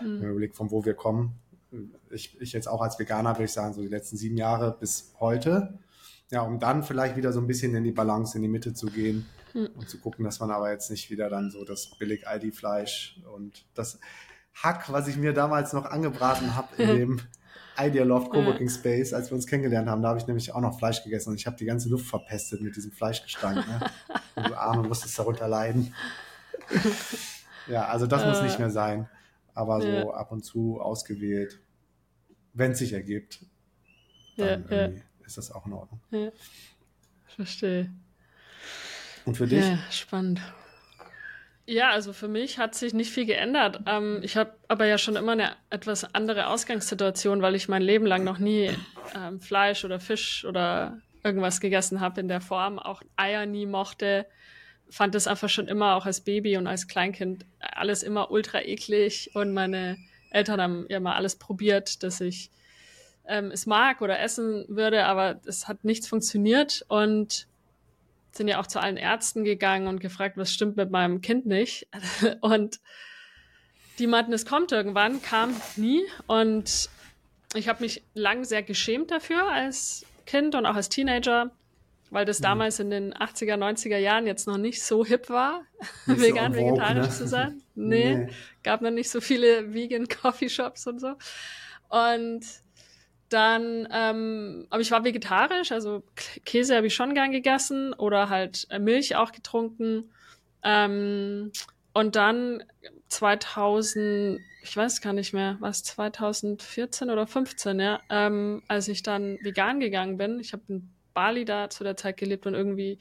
Mhm. 0.01 0.05
Wenn 0.05 0.19
man 0.19 0.31
überlegt, 0.31 0.55
von 0.57 0.69
wo 0.69 0.83
wir 0.83 0.95
kommen 0.95 1.39
ich, 2.11 2.39
ich 2.41 2.53
jetzt 2.53 2.67
auch 2.67 2.81
als 2.81 2.99
Veganer 2.99 3.33
würde 3.35 3.45
ich 3.45 3.53
sagen, 3.53 3.73
so 3.73 3.81
die 3.81 3.87
letzten 3.87 4.17
sieben 4.17 4.37
Jahre 4.37 4.75
bis 4.79 5.13
heute. 5.19 5.77
Ja, 6.31 6.41
um 6.41 6.59
dann 6.59 6.83
vielleicht 6.83 7.15
wieder 7.15 7.31
so 7.31 7.39
ein 7.39 7.47
bisschen 7.47 7.75
in 7.75 7.83
die 7.83 7.91
Balance, 7.91 8.37
in 8.37 8.41
die 8.41 8.47
Mitte 8.49 8.73
zu 8.73 8.87
gehen 8.87 9.25
hm. 9.51 9.69
und 9.75 9.89
zu 9.89 9.99
gucken, 9.99 10.25
dass 10.25 10.39
man 10.39 10.51
aber 10.51 10.71
jetzt 10.71 10.89
nicht 10.89 11.09
wieder 11.11 11.29
dann 11.29 11.51
so 11.51 11.63
das 11.63 11.91
billig 11.97 12.27
Aldi-Fleisch 12.27 13.21
und 13.35 13.65
das 13.75 13.99
Hack, 14.55 14.91
was 14.91 15.07
ich 15.07 15.17
mir 15.17 15.33
damals 15.33 15.73
noch 15.73 15.85
angebraten 15.85 16.55
habe 16.55 16.81
in 16.81 16.87
dem 16.97 17.21
Idea 17.77 18.03
Loft 18.03 18.31
Coworking 18.31 18.69
Space, 18.69 19.13
als 19.13 19.31
wir 19.31 19.35
uns 19.35 19.47
kennengelernt 19.47 19.89
haben, 19.89 20.01
da 20.01 20.09
habe 20.09 20.19
ich 20.19 20.27
nämlich 20.27 20.53
auch 20.53 20.61
noch 20.61 20.77
Fleisch 20.77 21.03
gegessen 21.03 21.29
und 21.29 21.35
ich 21.35 21.47
habe 21.47 21.57
die 21.57 21.65
ganze 21.65 21.89
Luft 21.89 22.05
verpestet 22.05 22.61
mit 22.61 22.75
diesem 22.75 22.91
Fleischgestank. 22.91 23.67
Ne? 23.67 23.79
und 24.35 24.49
du 24.49 24.59
Arme 24.59 24.87
musstest 24.87 25.17
darunter 25.17 25.47
leiden. 25.47 25.93
ja, 27.67 27.87
also 27.87 28.05
das 28.05 28.23
äh, 28.23 28.29
muss 28.29 28.41
nicht 28.43 28.59
mehr 28.59 28.69
sein. 28.69 29.09
Aber 29.55 29.81
so 29.81 29.87
ja. 29.87 30.09
ab 30.11 30.31
und 30.31 30.43
zu 30.43 30.79
ausgewählt 30.79 31.59
wenn 32.53 32.71
es 32.71 32.79
sich 32.79 32.93
ergibt, 32.93 33.39
dann 34.37 34.65
ja, 34.69 34.87
ja. 34.87 34.93
ist 35.25 35.37
das 35.37 35.51
auch 35.51 35.65
in 35.65 35.73
Ordnung. 35.73 35.99
Ja. 36.11 36.31
Verstehe. 37.27 37.91
Und 39.25 39.37
für 39.37 39.47
dich? 39.47 39.65
Ja, 39.65 39.79
spannend. 39.91 40.41
Ja, 41.65 41.91
also 41.91 42.11
für 42.11 42.27
mich 42.27 42.59
hat 42.59 42.75
sich 42.75 42.93
nicht 42.93 43.11
viel 43.11 43.25
geändert. 43.25 43.79
Ähm, 43.87 44.19
ich 44.21 44.35
habe 44.35 44.53
aber 44.67 44.85
ja 44.85 44.97
schon 44.97 45.15
immer 45.15 45.31
eine 45.31 45.55
etwas 45.69 46.13
andere 46.13 46.47
Ausgangssituation, 46.47 47.41
weil 47.41 47.55
ich 47.55 47.69
mein 47.69 47.81
Leben 47.81 48.05
lang 48.05 48.25
noch 48.25 48.37
nie 48.37 48.71
ähm, 49.15 49.39
Fleisch 49.39 49.85
oder 49.85 49.99
Fisch 50.01 50.43
oder 50.43 50.99
irgendwas 51.23 51.61
gegessen 51.61 52.01
habe 52.01 52.19
in 52.19 52.27
der 52.27 52.41
Form, 52.41 52.79
auch 52.79 53.01
Eier 53.15 53.45
nie 53.45 53.65
mochte, 53.65 54.25
fand 54.89 55.15
es 55.15 55.25
einfach 55.25 55.47
schon 55.47 55.69
immer 55.69 55.95
auch 55.95 56.05
als 56.05 56.21
Baby 56.21 56.57
und 56.57 56.67
als 56.67 56.89
Kleinkind 56.89 57.45
alles 57.59 58.03
immer 58.03 58.29
ultra 58.29 58.61
eklig 58.61 59.31
und 59.33 59.53
meine 59.53 59.97
Eltern 60.33 60.61
haben 60.61 60.85
ja 60.89 60.99
mal 60.99 61.15
alles 61.15 61.35
probiert, 61.35 62.03
dass 62.03 62.19
ich 62.19 62.49
ähm, 63.25 63.51
es 63.51 63.65
mag 63.65 64.01
oder 64.01 64.19
essen 64.19 64.65
würde, 64.67 65.05
aber 65.05 65.39
es 65.45 65.67
hat 65.67 65.85
nichts 65.85 66.07
funktioniert 66.07 66.83
und 66.89 67.47
sind 68.31 68.47
ja 68.47 68.59
auch 68.59 68.67
zu 68.67 68.81
allen 68.81 68.97
Ärzten 68.97 69.43
gegangen 69.43 69.87
und 69.87 69.99
gefragt, 69.99 70.37
was 70.37 70.51
stimmt 70.51 70.75
mit 70.75 70.89
meinem 70.89 71.21
Kind 71.21 71.45
nicht. 71.45 71.87
und 72.41 72.79
die 73.99 74.07
meinten, 74.07 74.33
es 74.33 74.45
kommt 74.45 74.71
irgendwann, 74.71 75.21
kam 75.21 75.55
nie. 75.75 76.01
Und 76.25 76.89
ich 77.53 77.69
habe 77.69 77.83
mich 77.83 78.01
lang 78.15 78.43
sehr 78.43 78.63
geschämt 78.63 79.11
dafür 79.11 79.47
als 79.47 80.05
Kind 80.25 80.55
und 80.55 80.65
auch 80.65 80.75
als 80.75 80.89
Teenager 80.89 81.51
weil 82.13 82.25
das 82.25 82.39
mhm. 82.39 82.43
damals 82.43 82.79
in 82.79 82.89
den 82.89 83.13
80er, 83.13 83.55
90er 83.55 83.97
Jahren 83.97 84.27
jetzt 84.27 84.47
noch 84.47 84.57
nicht 84.57 84.83
so 84.83 85.03
hip 85.03 85.29
war, 85.29 85.63
vegan, 86.05 86.53
so 86.53 86.59
vegetarisch 86.59 87.07
ne? 87.07 87.09
zu 87.09 87.27
sein. 87.27 87.59
Nee, 87.75 88.15
nee, 88.15 88.27
gab 88.61 88.81
noch 88.81 88.91
nicht 88.91 89.09
so 89.09 89.19
viele 89.19 89.73
vegan 89.73 90.07
Coffeeshops 90.07 90.85
und 90.85 90.99
so. 90.99 91.15
Und 91.89 92.45
dann, 93.29 93.87
ähm, 93.91 94.67
aber 94.69 94.81
ich 94.81 94.91
war 94.91 95.03
vegetarisch, 95.03 95.71
also 95.71 96.03
Käse 96.45 96.75
habe 96.75 96.85
ich 96.85 96.93
schon 96.93 97.15
gern 97.15 97.31
gegessen 97.31 97.93
oder 97.93 98.29
halt 98.29 98.67
äh, 98.69 98.77
Milch 98.77 99.15
auch 99.15 99.31
getrunken. 99.31 100.11
Ähm, 100.61 101.51
und 101.93 102.15
dann 102.15 102.63
2000, 103.07 104.39
ich 104.61 104.77
weiß 104.77 105.01
gar 105.01 105.13
nicht 105.13 105.33
mehr, 105.33 105.57
was 105.59 105.83
2014 105.83 107.09
oder 107.09 107.25
15, 107.25 107.79
ja, 107.79 108.01
ähm, 108.11 108.61
als 108.67 108.87
ich 108.87 109.01
dann 109.01 109.39
vegan 109.41 109.79
gegangen 109.79 110.17
bin. 110.17 110.39
Ich 110.39 110.53
habe 110.53 110.61
ein 110.69 110.93
Bali 111.13 111.45
da 111.45 111.69
zu 111.69 111.83
der 111.83 111.97
Zeit 111.97 112.17
gelebt 112.17 112.45
und 112.45 112.53
irgendwie, 112.53 112.99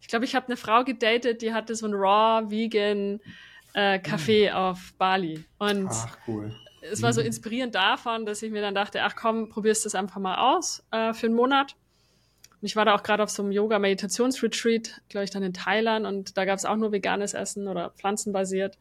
ich 0.00 0.08
glaube, 0.08 0.24
ich 0.24 0.34
habe 0.34 0.46
eine 0.46 0.56
Frau 0.56 0.84
gedatet, 0.84 1.42
die 1.42 1.52
hatte 1.52 1.74
so 1.74 1.86
ein 1.86 1.94
raw 1.94 2.50
vegan 2.50 3.20
äh, 3.74 3.98
Café 3.98 4.50
mhm. 4.50 4.56
auf 4.56 4.94
Bali. 4.98 5.44
Und 5.58 5.88
ach, 5.90 6.16
cool. 6.26 6.54
es 6.80 7.02
war 7.02 7.12
so 7.12 7.20
mhm. 7.20 7.26
inspirierend 7.26 7.74
davon, 7.74 8.24
dass 8.26 8.42
ich 8.42 8.50
mir 8.50 8.62
dann 8.62 8.74
dachte, 8.74 9.02
ach 9.02 9.16
komm, 9.16 9.48
probierst 9.48 9.84
das 9.84 9.94
einfach 9.94 10.20
mal 10.20 10.36
aus 10.36 10.84
äh, 10.90 11.12
für 11.12 11.26
einen 11.26 11.36
Monat. 11.36 11.76
Und 12.60 12.66
ich 12.66 12.76
war 12.76 12.84
da 12.84 12.94
auch 12.94 13.02
gerade 13.02 13.22
auf 13.22 13.30
so 13.30 13.42
einem 13.42 13.52
Yoga-Meditationsretreat, 13.52 15.02
glaube 15.08 15.24
ich, 15.24 15.30
dann 15.30 15.42
in 15.42 15.52
Thailand 15.52 16.06
und 16.06 16.38
da 16.38 16.44
gab 16.44 16.56
es 16.56 16.64
auch 16.64 16.76
nur 16.76 16.92
veganes 16.92 17.34
Essen 17.34 17.68
oder 17.68 17.90
pflanzenbasiert. 17.90 18.78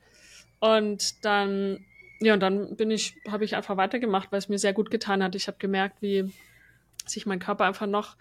Und 0.60 1.26
dann, 1.26 1.86
ja, 2.22 2.36
und 2.36 2.40
dann 2.40 2.78
bin 2.78 2.92
ich, 2.92 3.18
habe 3.30 3.44
ich 3.44 3.58
einfach 3.58 3.76
weitergemacht, 3.76 4.32
weil 4.32 4.40
es 4.40 4.48
mir 4.48 4.58
sehr 4.58 4.72
gut 4.72 4.90
getan 4.90 5.22
hat. 5.22 5.36
Ich 5.36 5.48
habe 5.48 5.58
gemerkt, 5.58 6.02
wie 6.02 6.32
sich 7.06 7.26
mein 7.26 7.40
Körper 7.40 7.66
einfach 7.66 7.88
noch 7.88 8.16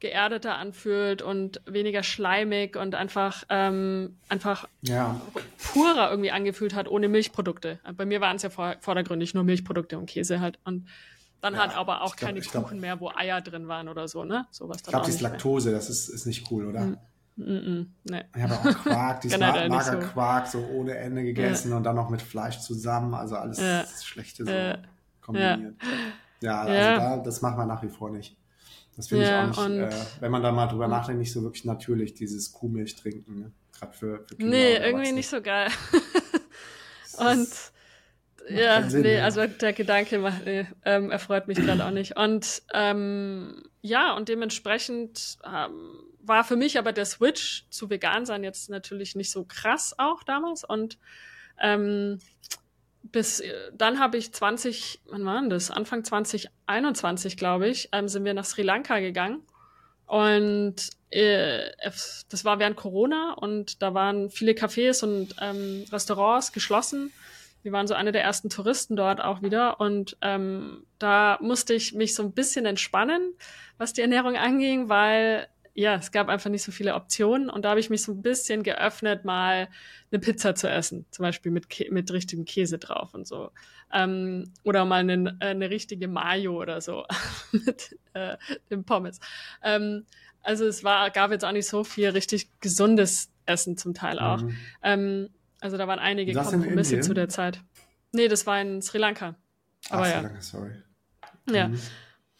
geerdeter 0.00 0.56
anfühlt 0.56 1.22
und 1.22 1.60
weniger 1.66 2.02
schleimig 2.02 2.76
und 2.76 2.94
einfach, 2.94 3.44
ähm, 3.48 4.16
einfach 4.28 4.68
Ja, 4.82 5.20
purer 5.72 6.10
irgendwie 6.10 6.30
angefühlt 6.30 6.74
hat, 6.74 6.88
ohne 6.88 7.08
Milchprodukte. 7.08 7.80
Bei 7.96 8.04
mir 8.06 8.20
waren 8.20 8.36
es 8.36 8.42
ja 8.42 8.50
vor, 8.50 8.76
vordergründig 8.80 9.34
nur 9.34 9.44
Milchprodukte 9.44 9.98
und 9.98 10.06
Käse 10.06 10.40
halt. 10.40 10.58
Und 10.64 10.86
dann 11.40 11.54
Ja, 11.54 11.60
halt 11.60 11.76
aber 11.76 12.02
auch 12.02 12.16
glaub- 12.16 12.28
keine 12.28 12.38
ich 12.38 12.50
glaub- 12.50 12.64
Kuchen 12.64 12.80
mehr, 12.80 13.00
wo 13.00 13.10
Eier 13.10 13.40
drin 13.40 13.66
waren 13.68 13.88
oder 13.88 14.06
so, 14.08 14.24
ne? 14.24 14.46
Sowas 14.50 14.78
ich 14.78 14.82
glaube, 14.84 14.98
auch 14.98 15.04
dieses 15.04 15.16
nicht 15.20 15.22
mehr. 15.22 15.32
Laktose, 15.32 15.72
das 15.72 15.88
ist, 15.90 16.08
ist 16.08 16.26
nicht 16.26 16.50
cool, 16.50 16.66
oder? 16.66 16.80
Mm 17.36 17.42
-mm, 17.44 17.86
nee. 18.04 18.24
Ich 18.36 18.42
habe 18.42 18.54
auch 18.54 18.82
Quark, 18.82 19.20
dieses 19.22 19.38
Generell 19.38 19.68
nicht 19.68 19.76
mager 19.78 20.02
so. 20.02 20.08
Quark, 20.08 20.46
so 20.48 20.58
ohne 20.72 20.96
Ende 20.96 21.22
gegessen 21.22 21.72
und 21.72 21.84
dann 21.84 21.94
noch 21.96 22.08
mit 22.10 22.20
Fleisch 22.22 22.58
zusammen, 22.60 23.14
also 23.14 23.36
alles 23.36 23.58
Ja. 23.60 23.84
Schlechte 24.02 24.44
so 24.44 24.50
Ja. 24.50 24.78
kombiniert. 25.20 25.74
Ja, 26.40 26.66
Ja. 26.68 26.88
also 26.96 27.00
da, 27.00 27.16
das 27.24 27.40
machen 27.42 27.56
wir 27.58 27.66
nach 27.66 27.82
wie 27.82 27.88
vor 27.88 28.10
nicht. 28.10 28.36
Das 28.98 29.06
finde 29.06 29.26
Ja, 29.26 29.48
ich 29.48 29.56
auch 29.56 29.68
nicht, 29.68 29.80
äh, 29.80 30.06
wenn 30.18 30.32
man 30.32 30.42
da 30.42 30.50
mal 30.50 30.66
drüber 30.66 30.88
nachdenkt, 30.88 31.20
nicht 31.20 31.32
so 31.32 31.44
wirklich 31.44 31.64
natürlich, 31.64 32.14
dieses 32.14 32.52
Kuhmilch 32.52 32.96
trinken, 32.96 33.38
ne? 33.38 33.52
gerade 33.78 33.92
für, 33.92 34.24
für 34.26 34.34
Kinder 34.34 34.50
Nee, 34.50 34.74
irgendwie 34.74 35.12
nicht 35.12 35.28
so 35.28 35.40
geil. 35.40 35.68
Und 37.18 37.48
ja, 38.48 38.90
Sinn, 38.90 39.02
nee, 39.02 39.18
ja. 39.18 39.24
also 39.24 39.46
der 39.46 39.72
Gedanke 39.72 40.18
macht, 40.18 40.44
nee, 40.44 40.66
ähm, 40.84 41.12
erfreut 41.12 41.46
mich 41.46 41.58
gerade 41.58 41.84
auch 41.86 41.92
nicht. 41.92 42.16
Und 42.16 42.62
ähm, 42.74 43.62
ja, 43.82 44.16
und 44.16 44.28
dementsprechend 44.28 45.38
ähm, 45.46 46.02
war 46.20 46.42
für 46.42 46.56
mich 46.56 46.76
aber 46.76 46.90
der 46.92 47.04
Switch 47.04 47.66
zu 47.70 47.90
vegan 47.90 48.26
sein 48.26 48.42
jetzt 48.42 48.68
natürlich 48.68 49.14
nicht 49.14 49.30
so 49.30 49.44
krass 49.44 49.94
auch 49.96 50.24
damals. 50.24 50.64
Und 50.64 50.98
ähm, 51.60 52.18
bis 53.02 53.40
äh, 53.40 53.52
dann 53.72 53.98
habe 53.98 54.16
ich 54.16 54.32
20, 54.32 55.00
wann 55.06 55.24
war 55.24 55.40
denn 55.40 55.50
das? 55.50 55.70
Anfang 55.70 56.04
2021, 56.04 57.36
glaube 57.36 57.68
ich, 57.68 57.88
ähm, 57.92 58.08
sind 58.08 58.24
wir 58.24 58.34
nach 58.34 58.44
Sri 58.44 58.62
Lanka 58.62 59.00
gegangen. 59.00 59.42
Und 60.06 60.76
äh, 61.10 61.70
das 62.28 62.44
war 62.44 62.58
während 62.58 62.76
Corona 62.76 63.34
und 63.34 63.82
da 63.82 63.92
waren 63.94 64.30
viele 64.30 64.52
Cafés 64.52 65.02
und 65.02 65.34
ähm, 65.40 65.84
Restaurants 65.92 66.52
geschlossen. 66.52 67.12
Wir 67.62 67.72
waren 67.72 67.86
so 67.86 67.94
eine 67.94 68.12
der 68.12 68.22
ersten 68.22 68.48
Touristen 68.48 68.96
dort 68.96 69.22
auch 69.22 69.42
wieder 69.42 69.80
und 69.80 70.16
ähm, 70.22 70.86
da 70.98 71.38
musste 71.42 71.74
ich 71.74 71.92
mich 71.92 72.14
so 72.14 72.22
ein 72.22 72.32
bisschen 72.32 72.64
entspannen, 72.66 73.34
was 73.76 73.92
die 73.92 74.00
Ernährung 74.00 74.36
anging, 74.36 74.88
weil 74.88 75.48
ja, 75.78 75.94
es 75.94 76.10
gab 76.10 76.28
einfach 76.28 76.50
nicht 76.50 76.64
so 76.64 76.72
viele 76.72 76.94
Optionen 76.96 77.48
und 77.48 77.64
da 77.64 77.70
habe 77.70 77.78
ich 77.78 77.88
mich 77.88 78.02
so 78.02 78.10
ein 78.10 78.20
bisschen 78.20 78.64
geöffnet, 78.64 79.24
mal 79.24 79.68
eine 80.10 80.18
Pizza 80.18 80.56
zu 80.56 80.68
essen, 80.68 81.06
zum 81.12 81.22
Beispiel 81.22 81.52
mit, 81.52 81.70
Kä 81.70 81.88
mit 81.92 82.10
richtigem 82.12 82.44
Käse 82.44 82.78
drauf 82.78 83.14
und 83.14 83.28
so. 83.28 83.52
Ähm, 83.92 84.52
oder 84.64 84.84
mal 84.84 84.96
eine, 84.96 85.36
äh, 85.38 85.46
eine 85.46 85.70
richtige 85.70 86.08
Mayo 86.08 86.60
oder 86.60 86.80
so 86.80 87.04
mit 87.52 87.96
äh, 88.14 88.36
dem 88.70 88.82
Pommes. 88.84 89.20
Ähm, 89.62 90.04
also 90.42 90.66
es 90.66 90.82
war, 90.82 91.10
gab 91.10 91.30
jetzt 91.30 91.44
auch 91.44 91.52
nicht 91.52 91.68
so 91.68 91.84
viel 91.84 92.08
richtig 92.08 92.50
gesundes 92.58 93.30
Essen 93.46 93.76
zum 93.76 93.94
Teil 93.94 94.18
auch. 94.18 94.42
Mhm. 94.42 94.56
Ähm, 94.82 95.28
also 95.60 95.76
da 95.76 95.86
waren 95.86 96.00
einige 96.00 96.32
Das 96.32 96.52
in 96.52 96.60
Kompromisse 96.60 96.94
Indien? 96.96 97.02
zu 97.06 97.14
der 97.14 97.28
Zeit. 97.28 97.62
Nee, 98.10 98.26
das 98.26 98.48
war 98.48 98.60
in 98.60 98.82
Sri 98.82 98.98
Lanka. 98.98 99.36
Aber 99.90 100.02
Ach, 100.02 100.06
ja. 100.08 100.16
so 100.16 100.26
lange, 100.26 100.42
sorry. 100.42 100.72
Ja. 101.50 101.68
Mhm. 101.68 101.80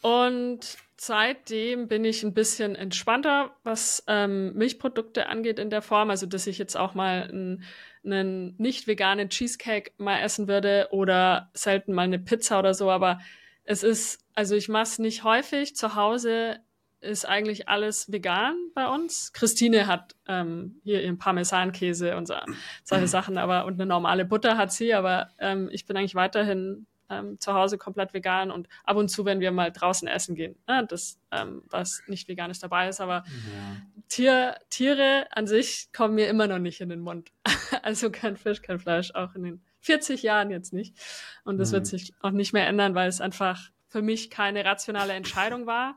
Und 0.03 0.77
seitdem 1.01 1.89
bin 1.89 2.05
ich 2.05 2.23
ein 2.23 2.35
bisschen 2.35 2.75
entspannter, 2.75 3.57
was 3.63 4.05
ähm, 4.07 4.55
Milchprodukte 4.55 5.29
angeht 5.29 5.59
in 5.59 5.71
der 5.71 5.83
Form. 5.83 6.11
Also, 6.11 6.27
dass 6.27 6.47
ich 6.47 6.59
jetzt 6.59 6.77
auch 6.77 6.95
mal 6.95 7.23
einen, 7.23 7.65
einen 8.05 8.55
nicht 8.59 8.87
veganen 8.87 9.29
Cheesecake 9.29 9.93
mal 9.99 10.21
essen 10.21 10.49
würde 10.49 10.89
oder 10.91 11.51
selten 11.55 11.93
mal 11.93 12.03
eine 12.03 12.19
Pizza 12.19 12.59
oder 12.59 12.75
so. 12.75 12.91
Aber 12.91 13.21
es 13.65 13.83
ist, 13.83 14.21
also 14.35 14.57
ich 14.57 14.69
mache 14.69 14.85
es 14.85 14.99
nicht 14.99 15.25
häufig. 15.25 15.77
Zu 15.77 15.95
Hause 15.95 16.59
ist 17.01 17.27
eigentlich 17.27 17.69
alles 17.69 18.11
vegan 18.11 18.57
bei 18.75 18.89
uns. 18.89 19.33
Christine 19.33 19.87
hat 19.87 20.17
ähm, 20.27 20.81
hier 20.83 21.03
ihren 21.03 21.19
Parmesankäse 21.19 22.17
und 22.17 22.27
so, 22.27 22.35
solche 22.83 23.07
Sachen, 23.09 23.39
aber 23.39 23.67
und 23.67 23.75
eine 23.75 23.87
normale 23.87 24.25
Butter 24.25 24.57
hat 24.57 24.73
sie, 24.73 24.95
aber 24.95 25.29
ähm, 25.39 25.69
ich 25.71 25.87
bin 25.87 25.97
eigentlich 25.97 26.17
weiterhin 26.17 26.87
ähm, 27.11 27.39
zu 27.41 27.55
Hause 27.55 27.79
komplett 27.79 28.13
vegan 28.15 28.51
und 28.51 28.69
ab 28.85 28.97
und 28.97 29.09
zu, 29.09 29.25
wenn 29.25 29.41
wir 29.41 29.51
mal 29.53 29.71
draußen 29.73 30.07
essen 30.09 30.35
gehen, 30.35 30.57
ne, 30.67 30.87
das, 30.89 31.19
ähm, 31.31 31.63
was 31.71 32.03
nicht 32.07 32.29
veganes 32.29 32.59
dabei 32.61 32.89
ist, 32.89 33.01
aber 33.01 33.25
Ja. 33.27 33.77
Tier, 34.09 34.57
Tiere 34.71 35.27
an 35.33 35.47
sich 35.47 35.91
kommen 35.93 36.15
mir 36.15 36.29
immer 36.29 36.47
noch 36.47 36.59
nicht 36.59 36.81
in 36.81 36.89
den 36.89 37.01
Mund. 37.01 37.31
also 37.83 38.11
kein 38.11 38.37
Fisch, 38.37 38.63
kein 38.63 38.79
Fleisch, 38.79 39.11
auch 39.15 39.35
in 39.35 39.43
den 39.43 39.63
40 39.81 40.23
Jahren 40.23 40.51
jetzt 40.51 40.73
nicht. 40.73 40.95
Und 41.45 41.59
das 41.59 41.71
Mhm. 41.71 41.75
wird 41.75 41.87
sich 41.87 42.15
auch 42.21 42.31
nicht 42.31 42.53
mehr 42.53 42.67
ändern, 42.67 42.95
weil 42.95 43.09
es 43.09 43.21
einfach 43.21 43.71
für 43.89 44.03
mich 44.03 44.31
keine 44.31 44.65
rationale 44.65 45.13
Entscheidung 45.13 45.67
war, 45.67 45.97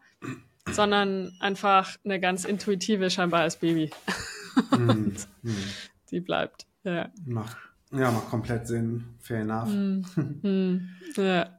sondern 0.70 1.36
einfach 1.40 1.98
eine 2.06 2.20
ganz 2.20 2.46
intuitive 2.46 3.10
scheinbar 3.10 3.42
als 3.42 3.58
Baby. 3.58 3.92
Mhm. 4.72 5.16
Mhm. 5.44 5.64
Die 6.10 6.20
bleibt. 6.20 6.66
Ja. 6.84 7.10
Macht, 7.26 7.56
ja, 7.92 8.12
macht 8.12 8.30
komplett 8.30 8.68
Sinn. 8.68 9.04
Fair 9.20 9.42
enough. 9.42 9.70
Hm. 9.70 10.06
Hm. 10.42 10.90
ja. 11.18 11.50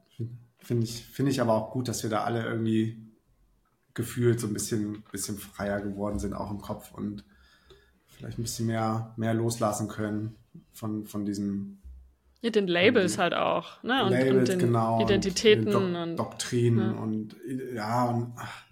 Finde 0.59 0.85
ich, 0.85 1.05
finde 1.05 1.33
ich 1.33 1.41
aber 1.41 1.55
auch 1.55 1.73
gut, 1.73 1.89
dass 1.89 2.03
wir 2.03 2.11
da 2.11 2.23
alle 2.23 2.45
irgendwie 2.45 2.97
gefühlt 3.95 4.41
so 4.41 4.47
ein 4.47 4.53
bisschen, 4.53 5.03
bisschen 5.11 5.37
freier 5.37 5.81
geworden 5.81 6.19
sind, 6.19 6.35
auch 6.35 6.51
im 6.51 6.61
Kopf 6.61 6.93
und 6.93 7.25
vielleicht 8.09 8.39
ein 8.39 8.43
bisschen 8.43 8.67
mehr, 8.67 9.13
mehr 9.17 9.35
loslassen 9.35 9.89
können 9.89 10.37
von, 10.73 11.05
von 11.05 11.25
diesen 11.25 11.83
Ja, 12.41 12.51
den 12.51 12.69
Labels 12.69 13.15
die 13.15 13.19
halt 13.19 13.35
auch, 13.35 13.83
ne? 13.83 14.05
Und, 14.05 14.13
Labels, 14.13 14.39
und 14.39 14.49
den 14.49 14.59
genau, 14.61 15.03
Identitäten 15.03 15.75
und, 15.75 15.93
den 15.93 15.97
und, 15.97 16.17
Dok 16.17 16.31
Doktrinen 16.31 16.95
ja. 16.95 17.01
und 17.01 17.37
ja, 17.75 18.05
und 18.11 18.33
ach, 18.37 18.65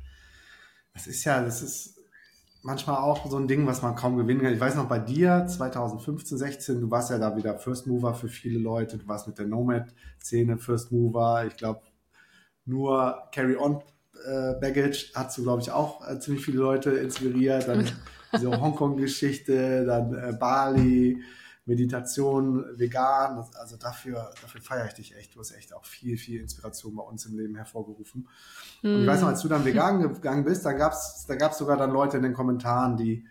das 0.95 1.07
ist 1.07 1.25
ja, 1.25 1.43
das 1.43 1.61
ist 1.63 2.00
manchmal 2.63 2.97
auch 2.97 3.31
so 3.31 3.37
ein 3.37 3.49
Ding, 3.49 3.67
was 3.67 3.83
man 3.83 3.95
kaum 3.95 4.17
gewinnen 4.17 4.43
kann. 4.43 4.53
Ich 4.53 4.61
weiß 4.61 4.75
noch 4.75 4.89
bei 4.89 4.99
dir 4.99 5.47
2015, 5.47 6.39
16, 6.39 6.81
du 6.81 6.91
warst 6.91 7.11
ja 7.11 7.19
da 7.19 7.37
wieder 7.37 7.59
First 7.59 7.87
Mover 7.87 8.15
für 8.15 8.29
viele 8.29 8.59
Leute, 8.59 8.99
du 8.99 9.09
warst 9.09 9.27
mit 9.27 9.39
der 9.39 9.47
Nomad-Szene 9.47 10.59
First 10.59 10.93
Mover. 10.93 11.45
Ich 11.47 11.57
glaube, 11.57 11.81
nur 12.65 13.23
Carry 13.33 13.57
On 13.57 13.83
äh, 14.27 14.55
Baggage 14.61 15.13
hast 15.15 15.39
du, 15.39 15.43
glaube 15.43 15.63
ich, 15.63 15.71
auch 15.71 16.07
äh, 16.09 16.19
ziemlich 16.19 16.45
viele 16.45 16.59
Leute 16.59 16.91
inspiriert. 16.91 17.69
Dann 17.69 17.91
diese 18.35 18.61
Hongkong-Geschichte, 18.61 19.85
dann 19.87 20.15
äh, 20.15 20.33
Bali, 20.39 21.23
Meditation, 21.71 22.65
vegan. 22.77 23.45
Also 23.59 23.77
dafür, 23.77 24.31
dafür 24.43 24.61
feiere 24.61 24.87
ich 24.87 24.93
dich 24.95 25.17
echt. 25.17 25.35
Du 25.35 25.41
hast 25.41 25.53
echt 25.53 25.73
auch 25.75 25.85
viel, 25.85 26.17
viel 26.19 26.41
Inspiration 26.41 26.95
bei 26.97 27.03
uns 27.03 27.25
im 27.27 27.39
Leben 27.39 27.55
hervorgerufen. 27.57 28.29
Und 28.83 29.03
ich 29.03 29.07
weiß 29.07 29.21
noch, 29.23 29.29
als 29.29 29.41
du 29.43 29.49
dann 29.49 29.65
vegan 29.65 30.01
gegangen 30.03 30.45
bist, 30.45 30.65
da 30.67 30.73
gab's 30.73 31.25
da 31.27 31.37
gab's 31.37 31.59
sogar 31.59 31.77
dann 31.77 31.91
Leute 31.91 32.17
in 32.19 32.23
den 32.23 32.35
Kommentaren, 32.35 32.97
die 32.97 33.25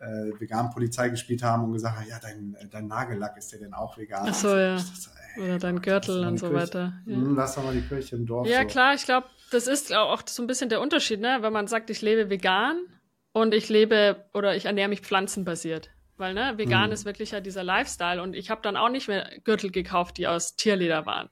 äh, 0.00 0.40
vegan 0.40 0.70
Polizei 0.70 1.08
gespielt 1.08 1.42
haben 1.42 1.64
und 1.64 1.72
gesagt 1.72 1.96
haben, 1.98 2.06
ja, 2.08 2.18
dein, 2.20 2.56
dein 2.70 2.86
Nagellack 2.86 3.36
ist 3.36 3.52
ja 3.52 3.58
denn 3.58 3.74
auch 3.74 3.96
vegan. 3.98 4.26
Ach 4.28 4.34
so, 4.34 4.56
ja. 4.56 4.76
Ich 4.76 4.84
dachte, 4.84 5.10
ey, 5.36 5.42
oder 5.44 5.58
dein 5.58 5.80
Gürtel 5.80 6.26
und 6.26 6.38
so 6.38 6.48
Kirche- 6.48 6.62
weiter. 6.62 6.92
Ja. 7.06 7.16
Hm, 7.16 7.36
Lass 7.36 7.54
doch 7.54 7.64
mal 7.64 7.74
die 7.74 7.82
Kirche 7.82 8.16
im 8.16 8.26
Dorf. 8.26 8.46
Ja, 8.48 8.62
so. 8.62 8.66
klar, 8.68 8.94
ich 8.94 9.04
glaube, 9.04 9.26
das 9.52 9.66
ist 9.66 9.94
auch 9.94 10.22
so 10.28 10.42
ein 10.42 10.46
bisschen 10.46 10.68
der 10.70 10.80
Unterschied, 10.80 11.20
ne? 11.20 11.38
Wenn 11.40 11.52
man 11.52 11.66
sagt, 11.66 11.90
ich 11.90 12.00
lebe 12.02 12.30
vegan 12.30 12.78
und 13.32 13.54
ich 13.54 13.68
lebe 13.68 14.24
oder 14.34 14.56
ich 14.56 14.64
ernähre 14.66 14.88
mich 14.88 15.02
pflanzenbasiert. 15.02 15.90
Weil, 16.20 16.34
ne, 16.34 16.56
vegan 16.56 16.88
Mhm. 16.90 16.92
ist 16.92 17.04
wirklich 17.04 17.30
ja 17.32 17.40
dieser 17.40 17.64
Lifestyle 17.64 18.22
und 18.22 18.34
ich 18.34 18.50
habe 18.50 18.60
dann 18.62 18.76
auch 18.76 18.90
nicht 18.90 19.08
mehr 19.08 19.30
Gürtel 19.42 19.70
gekauft, 19.70 20.18
die 20.18 20.28
aus 20.28 20.54
Tierleder 20.54 21.06
waren. 21.06 21.30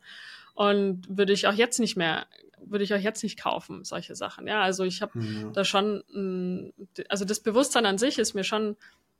Und 0.54 1.06
würde 1.08 1.32
ich 1.32 1.46
auch 1.46 1.52
jetzt 1.52 1.78
nicht 1.78 1.96
mehr, 1.96 2.26
würde 2.64 2.82
ich 2.82 2.92
auch 2.92 2.98
jetzt 2.98 3.22
nicht 3.22 3.38
kaufen, 3.38 3.84
solche 3.84 4.16
Sachen. 4.16 4.48
Ja, 4.48 4.62
also 4.62 4.82
ich 4.84 5.00
habe 5.02 5.12
Ja. 5.14 5.50
da 5.52 5.64
schon, 5.64 6.02
mh, 6.12 6.72
also 7.08 7.24
das 7.24 7.40
Bewusstsein 7.40 7.86
an 7.86 7.98
sich 7.98 8.18
ist 8.18 8.34
mir 8.34 8.44
schon, 8.44 8.76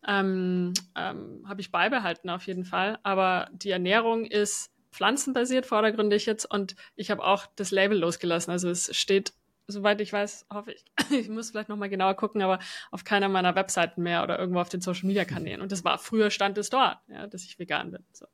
ähm, 0.07 0.73
ähm, 0.97 1.45
habe 1.47 1.61
ich 1.61 1.71
beibehalten 1.71 2.31
auf 2.31 2.47
jeden 2.47 2.65
Fall. 2.65 2.99
Aber 3.03 3.49
die 3.53 3.71
Ernährung 3.71 4.25
ist 4.25 4.71
pflanzenbasiert 4.91 5.67
vordergründig 5.67 6.27
jetzt 6.27 6.45
und 6.51 6.75
ich 6.97 7.11
habe 7.11 7.23
auch 7.23 7.47
das 7.57 7.71
Label 7.71 7.99
losgelassen. 7.99 8.51
Also 8.51 8.71
es 8.71 8.97
steht, 8.97 9.33
soweit 9.69 10.01
ich 10.01 10.13
weiß, 10.13 10.47
hoffe 10.51 10.73
ich, 10.73 10.85
ich 11.11 11.29
muss 11.29 11.51
vielleicht 11.51 11.69
nochmal 11.69 11.89
genauer 11.89 12.15
gucken, 12.15 12.43
aber 12.43 12.59
auf 12.91 13.05
keiner 13.05 13.29
meiner 13.29 13.55
Webseiten 13.55 14.03
mehr 14.03 14.25
oder 14.25 14.39
irgendwo 14.39 14.61
auf 14.61 14.69
den 14.69 14.81
Social 14.81 15.07
Media 15.07 15.25
Kanälen. 15.25 15.61
Und 15.61 15.71
das 15.71 15.85
war 15.85 15.99
früher 15.99 16.31
stand 16.31 16.59
es 16.59 16.71
dort, 16.71 16.99
ja, 17.09 17.27
dass 17.27 17.45
ich 17.45 17.59
vegan 17.59 17.93
bin. 17.93 18.05
So. 18.13 18.27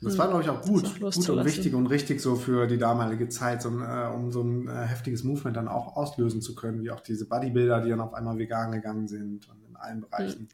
Das 0.00 0.16
war, 0.16 0.28
glaube 0.28 0.44
ich, 0.44 0.48
auch 0.48 0.62
gut, 0.62 0.84
Das 1.00 1.16
gut 1.16 1.28
und 1.28 1.44
wichtig 1.44 1.74
und 1.74 1.88
richtig 1.88 2.20
so 2.20 2.36
für 2.36 2.68
die 2.68 2.78
damalige 2.78 3.28
Zeit, 3.28 3.62
so, 3.62 3.68
äh, 3.68 4.08
um 4.14 4.30
so 4.30 4.42
ein 4.42 4.68
äh, 4.68 4.86
heftiges 4.86 5.24
Movement 5.24 5.56
dann 5.56 5.66
auch 5.66 5.96
auslösen 5.96 6.40
zu 6.40 6.54
können, 6.54 6.82
wie 6.84 6.92
auch 6.92 7.00
diese 7.00 7.26
Bodybuilder, 7.26 7.80
die 7.80 7.90
dann 7.90 8.00
auf 8.00 8.14
einmal 8.14 8.38
vegan 8.38 8.70
gegangen 8.70 9.08
sind 9.08 9.48
und 9.48 9.64
in 9.68 9.76
allen 9.76 10.00
Bereichen. 10.02 10.48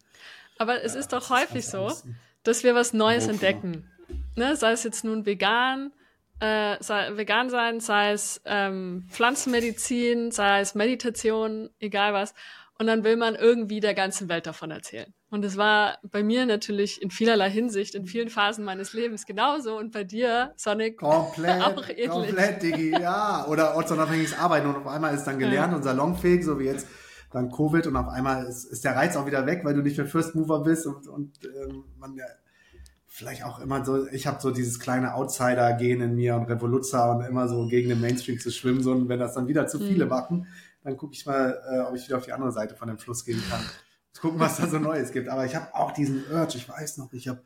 Aber 0.57 0.83
es 0.83 0.95
Ja, 0.95 1.01
ist 1.01 1.13
doch 1.13 1.29
häufig 1.29 1.67
so, 1.67 1.93
dass 2.43 2.65
wir 2.65 2.75
was 2.75 2.95
Neues 2.95 3.29
entdecken. 3.29 3.85
Ne? 4.35 4.57
Sei 4.57 4.73
es 4.73 4.83
jetzt 4.83 5.05
nun 5.05 5.27
vegan, 5.27 5.93
äh, 6.45 6.77
sei, 6.81 7.17
vegan 7.17 7.49
sein, 7.49 7.81
sei 7.81 8.13
es 8.13 8.41
ähm, 8.45 9.07
Pflanzenmedizin, 9.09 10.31
sei 10.31 10.61
es 10.61 10.75
Meditation, 10.75 11.71
egal 11.79 12.13
was. 12.13 12.35
und 12.79 12.87
dann 12.87 13.05
will 13.05 13.17
man 13.17 13.35
irgendwie 13.35 13.81
der 13.81 13.95
ganzen 13.95 14.29
Welt 14.29 14.47
davon 14.47 14.71
erzählen. 14.71 15.13
Und 15.31 15.45
es 15.45 15.57
war 15.57 15.99
bei 16.03 16.23
mir 16.23 16.45
natürlich 16.45 17.01
in 17.01 17.11
vielerlei 17.11 17.49
Hinsicht, 17.51 17.95
in 17.95 18.05
vielen 18.05 18.29
Phasen 18.29 18.65
meines 18.65 18.93
Lebens 18.93 19.27
genauso 19.27 19.79
und 19.79 19.93
bei 19.93 20.05
dir, 20.05 20.53
Sonic, 20.57 20.99
komplett, 20.99 21.63
auch 21.63 21.89
ähnlich. 21.89 22.09
Komplett, 22.09 22.63
Diggi, 22.63 22.91
ja. 22.91 23.47
Oder 23.49 23.77
ortsunabhängiges 23.77 24.39
Arbeiten 24.39 24.67
und 24.67 24.77
auf 24.77 24.87
einmal 24.87 25.15
ist 25.15 25.25
dann 25.25 25.39
gelernt 25.39 25.73
ja. 25.73 25.77
und 25.77 25.83
salonfähig, 25.83 26.45
so 26.45 26.59
wie 26.59 26.65
jetzt 26.65 26.87
dann 27.33 27.51
Covid 27.51 27.87
und 27.87 27.97
auf 27.97 28.09
einmal 28.09 28.47
ist, 28.47 28.65
ist 28.65 28.85
der 28.85 28.95
Reiz 28.95 29.17
auch 29.17 29.27
wieder 29.27 29.47
weg, 29.47 29.65
weil 29.65 29.75
du 29.75 29.83
nicht 29.83 29.97
mehr 29.97 30.07
First 30.07 30.35
Mover 30.35 30.63
bist 30.63 30.87
und, 30.87 31.09
und 31.09 31.33
ähm, 31.45 31.85
man 31.99 32.15
ja 32.15 32.27
vielleicht 33.15 33.45
auch 33.45 33.61
immer 33.61 33.85
so, 33.85 34.09
ich 34.09 34.27
habe 34.27 34.41
so 34.41 34.51
dieses 34.51 34.81
kleine 34.81 35.15
Outsider-Gehen 35.15 36.01
in 36.01 36.17
mir 36.17 36.35
und 36.35 36.47
Revoluzzer 36.47 37.13
und 37.13 37.25
immer 37.25 37.47
so 37.47 37.69
gegen 37.69 37.89
den 37.89 38.01
Mainstream 38.01 38.41
zu 38.41 38.51
schwimmen, 38.51 38.83
so 38.83 38.91
und 38.91 39.09
wenn 39.09 39.21
das 39.21 39.35
dann 39.35 39.47
wieder 39.47 39.69
zu 39.69 39.79
viele 39.79 40.07
mhm. 40.07 40.11
machen, 40.11 40.47
dann 40.83 40.97
gucke 40.97 41.15
ich 41.15 41.25
mal, 41.25 41.57
äh, 41.71 41.79
ob 41.83 41.95
ich 41.95 42.09
wieder 42.09 42.19
auf 42.19 42.25
die 42.25 42.33
andere 42.33 42.51
Seite 42.51 42.75
von 42.75 42.89
dem 42.89 42.99
Fluss 42.99 43.25
gehen 43.25 43.41
kann. 43.49 43.61
Gucken, 44.21 44.41
was 44.41 44.57
da 44.57 44.67
so 44.67 44.81
Neues 44.81 45.13
gibt. 45.13 45.29
Aber 45.29 45.45
ich 45.45 45.55
habe 45.55 45.73
auch 45.75 45.93
diesen 45.93 46.25
Urge, 46.29 46.57
ich 46.57 46.69
weiß 46.69 46.99
noch, 46.99 47.13
ich 47.13 47.29
habe 47.29 47.41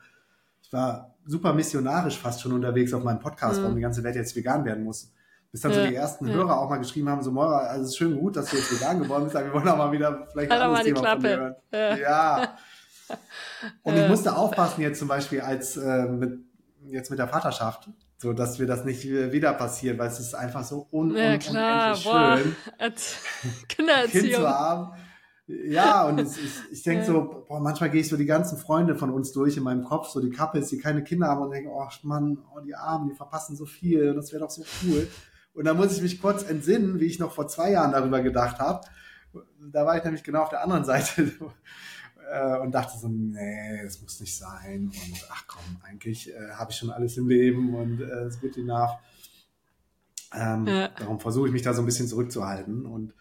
ich 0.62 0.72
war 0.72 1.14
super 1.26 1.52
missionarisch 1.52 2.18
fast 2.18 2.40
schon 2.40 2.52
unterwegs 2.52 2.94
auf 2.94 3.04
meinem 3.04 3.20
Podcast, 3.20 3.58
mhm. 3.58 3.64
warum 3.64 3.76
die 3.76 3.82
ganze 3.82 4.02
Welt 4.02 4.16
jetzt 4.16 4.34
vegan 4.34 4.64
werden 4.64 4.84
muss. 4.84 5.12
Bis 5.52 5.60
dann 5.60 5.72
ja, 5.72 5.82
so 5.82 5.86
die 5.86 5.94
ersten 5.94 6.28
ja. 6.28 6.34
Hörer 6.34 6.60
auch 6.60 6.70
mal 6.70 6.78
geschrieben 6.78 7.10
haben, 7.10 7.22
so 7.22 7.30
Moira, 7.30 7.58
also 7.58 7.84
es 7.84 7.90
ist 7.90 7.96
schön 7.98 8.18
gut, 8.18 8.36
dass 8.36 8.50
du 8.50 8.56
jetzt 8.56 8.72
vegan 8.72 9.02
geworden 9.02 9.24
bist, 9.24 9.36
aber 9.36 9.46
wir 9.46 9.52
wollen 9.52 9.68
auch 9.68 9.76
mal 9.76 9.92
wieder 9.92 10.26
vielleicht 10.32 10.50
ein 10.50 10.60
anderes 10.60 10.84
Thema 10.84 11.10
von 11.10 11.20
dir 11.20 11.36
hören. 11.36 11.54
Ja. 11.72 11.96
ja. 11.96 12.56
Und 13.82 13.96
ich 13.96 14.08
musste 14.08 14.36
aufpassen 14.36 14.82
jetzt 14.82 14.98
zum 14.98 15.08
Beispiel 15.08 15.40
als 15.40 15.76
äh, 15.76 16.06
mit, 16.06 16.40
jetzt 16.86 17.10
mit 17.10 17.18
der 17.18 17.28
Vaterschaft, 17.28 17.88
so 18.18 18.32
dass 18.32 18.58
wir 18.58 18.66
das 18.66 18.84
nicht 18.84 19.04
wieder 19.04 19.52
passieren, 19.52 19.98
weil 19.98 20.08
es 20.08 20.20
ist 20.20 20.34
einfach 20.34 20.64
so 20.64 20.88
un 20.92 21.16
ja, 21.16 21.38
klar. 21.38 21.96
unendlich 21.96 22.54
schön, 22.92 23.62
Kindererziehung. 23.68 24.24
Kind 24.24 24.34
zu 24.34 24.48
haben. 24.48 24.92
Ja, 25.48 26.04
und 26.04 26.20
es, 26.20 26.36
ich, 26.36 26.52
ich 26.72 26.82
denke 26.82 27.06
so, 27.06 27.44
boah, 27.48 27.58
manchmal 27.58 27.88
gehe 27.88 28.02
ich 28.02 28.08
so 28.08 28.18
die 28.18 28.26
ganzen 28.26 28.58
Freunde 28.58 28.96
von 28.96 29.08
uns 29.08 29.32
durch 29.32 29.56
in 29.56 29.62
meinem 29.62 29.82
Kopf, 29.82 30.08
so 30.08 30.20
die 30.20 30.28
Couples, 30.28 30.68
die 30.68 30.76
keine 30.76 31.02
Kinder 31.02 31.28
haben 31.28 31.40
und 31.40 31.50
denke, 31.50 31.70
oh 31.70 31.88
Mann, 32.02 32.36
oh, 32.54 32.60
die 32.60 32.74
Armen, 32.74 33.08
die 33.08 33.14
verpassen 33.14 33.56
so 33.56 33.64
viel, 33.64 34.12
das 34.12 34.30
wäre 34.30 34.42
doch 34.42 34.50
so 34.50 34.62
cool. 34.82 35.08
Und 35.54 35.64
da 35.64 35.72
muss 35.72 35.96
ich 35.96 36.02
mich 36.02 36.20
kurz 36.20 36.42
entsinnen, 36.42 37.00
wie 37.00 37.06
ich 37.06 37.18
noch 37.18 37.32
vor 37.32 37.48
zwei 37.48 37.70
Jahren 37.70 37.92
darüber 37.92 38.20
gedacht 38.20 38.58
habe. 38.58 38.86
Da 39.72 39.86
war 39.86 39.96
ich 39.96 40.04
nämlich 40.04 40.22
genau 40.22 40.42
auf 40.42 40.50
der 40.50 40.62
anderen 40.62 40.84
Seite 40.84 41.32
äh, 42.30 42.58
und 42.58 42.72
dachte 42.72 42.98
so, 42.98 43.08
nee, 43.08 43.82
das 43.82 44.00
muss 44.00 44.20
nicht 44.20 44.36
sein. 44.36 44.90
Und 44.92 45.26
ach 45.30 45.44
komm, 45.46 45.78
eigentlich 45.82 46.30
äh, 46.30 46.50
habe 46.52 46.70
ich 46.70 46.78
schon 46.78 46.90
alles 46.90 47.16
im 47.16 47.28
Leben 47.28 47.74
und 47.74 48.00
äh, 48.00 48.24
es 48.24 48.42
wird 48.42 48.56
enough. 48.56 48.92
Ähm, 50.34 50.66
ja. 50.66 50.88
Darum 50.88 51.20
versuche 51.20 51.46
ich 51.46 51.52
mich 51.52 51.62
da 51.62 51.72
so 51.72 51.82
ein 51.82 51.86
bisschen 51.86 52.06
zurückzuhalten 52.06 52.86
und 52.86 53.14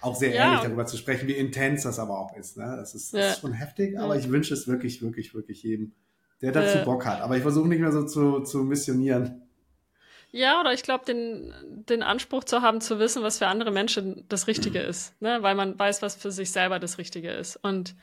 auch 0.00 0.16
sehr 0.16 0.30
ja. 0.30 0.44
ehrlich 0.46 0.60
darüber 0.60 0.86
zu 0.86 0.96
sprechen, 0.96 1.28
wie 1.28 1.32
intens 1.32 1.82
das 1.82 1.98
aber 1.98 2.18
auch 2.18 2.36
ist. 2.36 2.56
Ne? 2.56 2.74
Das, 2.76 2.94
ist, 2.94 3.14
das 3.14 3.20
ja. 3.20 3.30
ist 3.30 3.40
schon 3.40 3.52
heftig, 3.52 3.98
aber 3.98 4.16
ich 4.16 4.30
wünsche 4.30 4.54
es 4.54 4.68
wirklich, 4.68 5.02
wirklich, 5.02 5.34
wirklich 5.34 5.62
jedem, 5.62 5.92
der 6.40 6.52
dazu 6.52 6.84
Bock 6.84 7.04
hat. 7.04 7.20
Aber 7.20 7.36
ich 7.36 7.42
versuche 7.42 7.68
nicht 7.68 7.80
mehr 7.80 7.92
so 7.92 8.04
zu, 8.04 8.40
zu 8.40 8.64
missionieren. 8.64 9.42
Ja, 10.30 10.60
oder 10.60 10.72
ich 10.72 10.82
glaube, 10.82 11.04
den, 11.04 11.52
den 11.88 12.02
Anspruch 12.02 12.44
zu 12.44 12.60
haben, 12.60 12.80
zu 12.80 12.98
wissen, 12.98 13.22
was 13.22 13.38
für 13.38 13.46
andere 13.46 13.70
Menschen 13.70 14.24
das 14.28 14.46
Richtige 14.46 14.78
ist. 14.80 15.20
Ne? 15.20 15.38
Weil 15.40 15.54
man 15.54 15.78
weiß, 15.78 16.02
was 16.02 16.16
für 16.16 16.30
sich 16.30 16.52
selber 16.52 16.78
das 16.78 16.98
Richtige 16.98 17.30
ist. 17.30 17.56
Und 17.56 17.94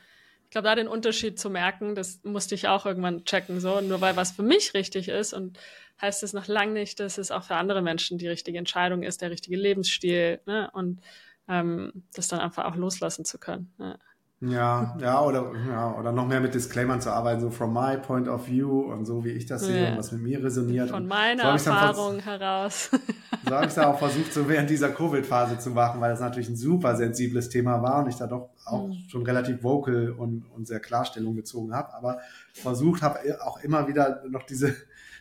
ich 0.46 0.50
glaube, 0.50 0.68
da 0.68 0.76
den 0.76 0.86
Unterschied 0.86 1.40
zu 1.40 1.50
merken, 1.50 1.96
das 1.96 2.20
musste 2.22 2.54
ich 2.54 2.68
auch 2.68 2.86
irgendwann 2.86 3.24
checken. 3.24 3.58
So, 3.58 3.80
nur 3.80 4.00
weil 4.00 4.16
was 4.16 4.30
für 4.30 4.44
mich 4.44 4.74
richtig 4.74 5.08
ist 5.08 5.32
und 5.34 5.58
heißt 6.00 6.22
es 6.22 6.32
noch 6.32 6.46
lange 6.46 6.72
nicht, 6.72 7.00
dass 7.00 7.18
es 7.18 7.32
auch 7.32 7.42
für 7.42 7.56
andere 7.56 7.82
Menschen 7.82 8.16
die 8.16 8.28
richtige 8.28 8.58
Entscheidung 8.58 9.02
ist, 9.02 9.22
der 9.22 9.32
richtige 9.32 9.56
Lebensstil. 9.56 10.40
Ne? 10.46 10.70
Und 10.72 11.00
ähm, 11.48 12.04
das 12.14 12.28
dann 12.28 12.38
einfach 12.38 12.64
auch 12.64 12.76
loslassen 12.76 13.24
zu 13.24 13.38
können. 13.38 13.72
Ja. 13.78 13.98
Ja, 14.40 14.94
ja, 15.00 15.22
oder, 15.22 15.50
ja, 15.66 15.94
oder 15.98 16.12
noch 16.12 16.26
mehr 16.26 16.40
mit 16.40 16.52
Disclaimern 16.52 17.00
zu 17.00 17.10
arbeiten, 17.10 17.40
so 17.40 17.50
from 17.50 17.72
my 17.72 17.96
point 17.96 18.28
of 18.28 18.46
view 18.46 18.92
und 18.92 19.06
so 19.06 19.24
wie 19.24 19.30
ich 19.30 19.46
das 19.46 19.64
sehe 19.64 19.84
ja. 19.84 19.90
und 19.92 19.98
was 19.98 20.12
mit 20.12 20.20
mir 20.20 20.44
resoniert. 20.44 20.90
Von 20.90 21.06
meiner 21.06 21.58
so 21.58 21.70
Erfahrung 21.70 22.20
heraus. 22.20 22.90
So 23.48 23.54
habe 23.54 23.66
ich 23.66 23.70
es 23.70 23.78
auch 23.78 23.96
versucht, 23.96 24.32
so 24.32 24.48
während 24.48 24.68
dieser 24.70 24.88
Covid-Phase 24.90 25.60
zu 25.60 25.70
machen, 25.70 26.00
weil 26.00 26.10
das 26.10 26.18
natürlich 26.18 26.48
ein 26.48 26.56
super 26.56 26.96
sensibles 26.96 27.48
Thema 27.48 27.80
war 27.80 28.02
und 28.02 28.08
ich 28.08 28.16
da 28.16 28.26
doch 28.26 28.50
auch 28.64 28.88
mhm. 28.88 29.04
schon 29.08 29.22
relativ 29.22 29.62
vocal 29.62 30.10
und, 30.10 30.46
und 30.52 30.66
sehr 30.66 30.80
Klarstellung 30.80 31.36
gezogen 31.36 31.72
habe. 31.72 31.94
Aber 31.94 32.18
versucht 32.52 33.02
habe 33.02 33.20
auch 33.44 33.62
immer 33.62 33.86
wieder 33.86 34.24
noch 34.28 34.42
diese, 34.42 34.74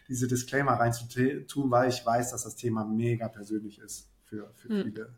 diese 0.08 0.28
Disclaimer 0.28 0.72
reinzutun, 0.72 1.70
weil 1.70 1.90
ich 1.90 2.04
weiß, 2.04 2.32
dass 2.32 2.46
das 2.46 2.56
Thema 2.56 2.84
mega 2.84 3.28
persönlich 3.28 3.78
ist 3.78 4.10
für, 4.24 4.50
für 4.56 4.74
mhm. 4.74 4.84
viele 4.86 5.10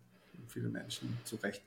viele 0.47 0.69
Menschen 0.69 1.17
zu 1.23 1.35
Recht. 1.37 1.61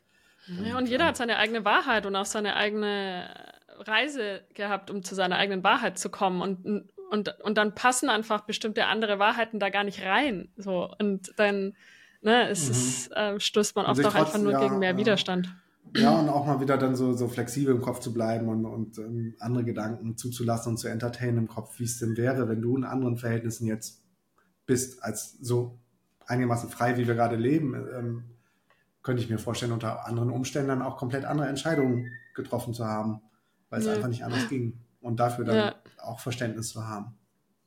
Ja, 0.64 0.78
und 0.78 0.88
jeder 0.88 1.06
hat 1.06 1.16
seine 1.16 1.36
eigene 1.36 1.64
Wahrheit 1.64 2.06
und 2.06 2.16
auch 2.16 2.26
seine 2.26 2.56
eigene 2.56 3.28
Reise 3.78 4.42
gehabt, 4.54 4.90
um 4.90 5.02
zu 5.02 5.14
seiner 5.14 5.36
eigenen 5.36 5.62
Wahrheit 5.64 5.98
zu 5.98 6.10
kommen. 6.10 6.42
Und, 6.42 6.90
und, 7.10 7.40
und 7.42 7.58
dann 7.58 7.74
passen 7.74 8.08
einfach 8.08 8.42
bestimmte 8.42 8.86
andere 8.86 9.18
Wahrheiten 9.18 9.58
da 9.58 9.70
gar 9.70 9.84
nicht 9.84 10.04
rein. 10.04 10.48
So. 10.56 10.92
Und 10.98 11.32
dann 11.36 11.74
ne, 12.22 12.48
es, 12.48 12.66
mhm. 12.66 12.70
es, 12.70 13.08
äh, 13.08 13.40
stößt 13.40 13.76
man 13.76 13.86
oft 13.86 14.04
auch 14.04 14.14
einfach 14.14 14.38
nur 14.38 14.52
ja, 14.52 14.60
gegen 14.60 14.78
mehr 14.78 14.96
Widerstand. 14.96 15.54
Ja, 15.96 16.18
und 16.18 16.28
auch 16.28 16.46
mal 16.46 16.60
wieder 16.60 16.78
dann 16.78 16.94
so, 16.94 17.14
so 17.14 17.26
flexibel 17.26 17.74
im 17.74 17.80
Kopf 17.80 18.00
zu 18.00 18.12
bleiben 18.12 18.48
und, 18.48 18.64
und 18.64 18.98
ähm, 18.98 19.34
andere 19.40 19.64
Gedanken 19.64 20.16
zuzulassen 20.16 20.72
und 20.72 20.76
zu 20.78 20.88
entertainen 20.88 21.38
im 21.38 21.48
Kopf, 21.48 21.78
wie 21.78 21.84
es 21.84 21.98
denn 21.98 22.16
wäre, 22.16 22.48
wenn 22.48 22.62
du 22.62 22.76
in 22.76 22.84
anderen 22.84 23.16
Verhältnissen 23.16 23.66
jetzt 23.66 24.02
bist, 24.66 25.02
als 25.02 25.36
so 25.40 25.80
einigermaßen 26.26 26.68
frei, 26.68 26.96
wie 26.96 27.08
wir 27.08 27.14
gerade 27.14 27.34
leben. 27.34 27.74
Ähm, 27.74 28.24
könnte 29.02 29.22
ich 29.22 29.30
mir 29.30 29.38
vorstellen, 29.38 29.72
unter 29.72 30.06
anderen 30.06 30.30
Umständen 30.30 30.68
dann 30.68 30.82
auch 30.82 30.96
komplett 30.96 31.24
andere 31.24 31.48
Entscheidungen 31.48 32.12
getroffen 32.34 32.74
zu 32.74 32.86
haben, 32.86 33.20
weil 33.70 33.80
es 33.80 33.86
ja. 33.86 33.94
einfach 33.94 34.08
nicht 34.08 34.24
anders 34.24 34.48
ging. 34.48 34.78
Und 35.00 35.18
dafür 35.18 35.44
dann 35.46 35.56
ja. 35.56 35.74
auch 36.02 36.20
Verständnis 36.20 36.68
zu 36.68 36.86
haben. 36.86 37.16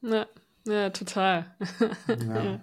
Ja, 0.01 0.27
ja 0.65 0.89
total. 0.91 1.55
ja, 2.07 2.43
ja, 2.43 2.61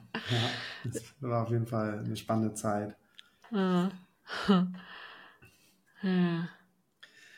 das 0.84 1.02
war 1.20 1.42
auf 1.42 1.50
jeden 1.50 1.66
Fall 1.66 2.04
eine 2.04 2.16
spannende 2.16 2.54
Zeit. 2.54 2.96
Ja. 3.50 3.90
Ja. 6.02 6.48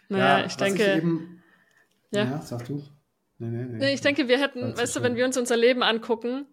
Naja, 0.08 0.38
ja, 0.38 0.46
ich 0.46 0.56
denke. 0.56 0.82
Ich 0.82 0.96
eben, 0.98 1.42
ja. 2.10 2.40
sag 2.42 2.64
du. 2.66 2.82
Nee, 3.38 3.48
nee, 3.48 3.64
nee. 3.64 3.92
ich 3.92 4.00
denke, 4.00 4.28
wir 4.28 4.38
hätten, 4.38 4.76
weißt 4.76 4.94
du, 4.94 5.02
wenn 5.02 5.16
wir 5.16 5.24
uns 5.24 5.36
unser 5.36 5.56
Leben 5.56 5.82
angucken, 5.82 6.46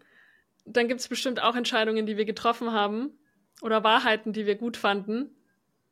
dann 0.64 0.88
gibt 0.88 1.00
es 1.00 1.08
bestimmt 1.08 1.40
auch 1.40 1.54
Entscheidungen, 1.54 2.06
die 2.06 2.16
wir 2.16 2.24
getroffen 2.24 2.72
haben, 2.72 3.10
oder 3.62 3.84
Wahrheiten, 3.84 4.32
die 4.32 4.46
wir 4.46 4.56
gut 4.56 4.76
fanden, 4.76 5.30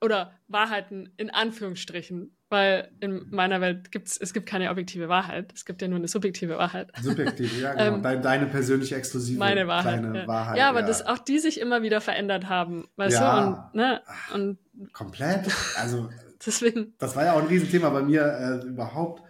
oder 0.01 0.33
Wahrheiten 0.47 1.13
in 1.17 1.31
Anführungsstrichen, 1.31 2.31
weil 2.51 2.91
in 3.01 3.27
meiner 3.31 3.61
Welt 3.61 3.91
gibt 3.91 4.09
es 4.21 4.33
gibt 4.33 4.47
keine 4.47 4.71
objektive 4.71 5.09
Wahrheit, 5.09 5.53
es 5.55 5.65
gibt 5.65 5.83
ja 5.83 5.89
nur 5.89 5.99
eine 5.99 6.09
subjektive 6.09 6.57
Wahrheit. 6.57 6.91
Subjektive, 7.03 7.61
ja, 7.61 7.73
genau. 7.75 7.97
ähm, 7.97 8.03
deine, 8.03 8.21
deine 8.21 8.47
persönliche 8.47 8.97
exklusive 8.97 9.39
meine 9.39 9.67
Wahrheit, 9.67 10.01
kleine 10.01 10.21
ja. 10.21 10.27
Wahrheit. 10.27 10.59
Ja, 10.59 10.69
aber 10.69 10.81
ja. 10.81 10.87
Das, 10.87 11.05
auch 11.05 11.19
die 11.19 11.39
sich 11.39 11.61
immer 11.61 11.83
wieder 11.83 12.01
verändert 12.01 12.49
haben, 12.49 12.89
weißt 12.97 13.19
ja. 13.19 13.41
du? 13.41 13.47
Und, 13.49 13.75
ne, 13.75 14.03
und 14.35 14.59
komplett. 14.93 15.49
Also 15.77 16.11
deswegen. 16.47 16.95
Das 16.99 17.17
war 17.17 17.25
ja 17.25 17.33
auch 17.33 17.43
ein 17.43 17.49
Riesenthema 17.49 17.91
bei 17.91 18.03
mir, 18.03 18.23
äh, 18.23 18.67
überhaupt 18.67 19.23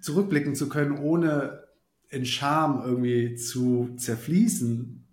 zurückblicken 0.00 0.54
zu 0.54 0.68
können, 0.68 0.98
ohne 0.98 1.64
in 2.10 2.26
Scham 2.26 2.82
irgendwie 2.84 3.36
zu 3.36 3.94
zerfließen, 3.96 5.03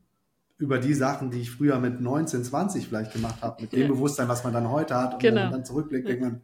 über 0.62 0.78
die 0.78 0.94
Sachen, 0.94 1.32
die 1.32 1.42
ich 1.42 1.50
früher 1.50 1.80
mit 1.80 2.00
19, 2.00 2.44
20 2.44 2.88
vielleicht 2.88 3.14
gemacht 3.14 3.42
habe, 3.42 3.64
mit 3.64 3.74
dem 3.74 3.82
ja. 3.82 3.88
Bewusstsein, 3.88 4.28
was 4.28 4.44
man 4.44 4.54
dann 4.54 4.70
heute 4.70 4.96
hat. 4.96 5.16
Und 5.16 5.20
genau. 5.20 5.38
wenn 5.38 5.44
man 5.44 5.52
dann 5.54 5.66
zurückblickt, 5.66 6.08
denkt 6.08 6.22
man, 6.22 6.42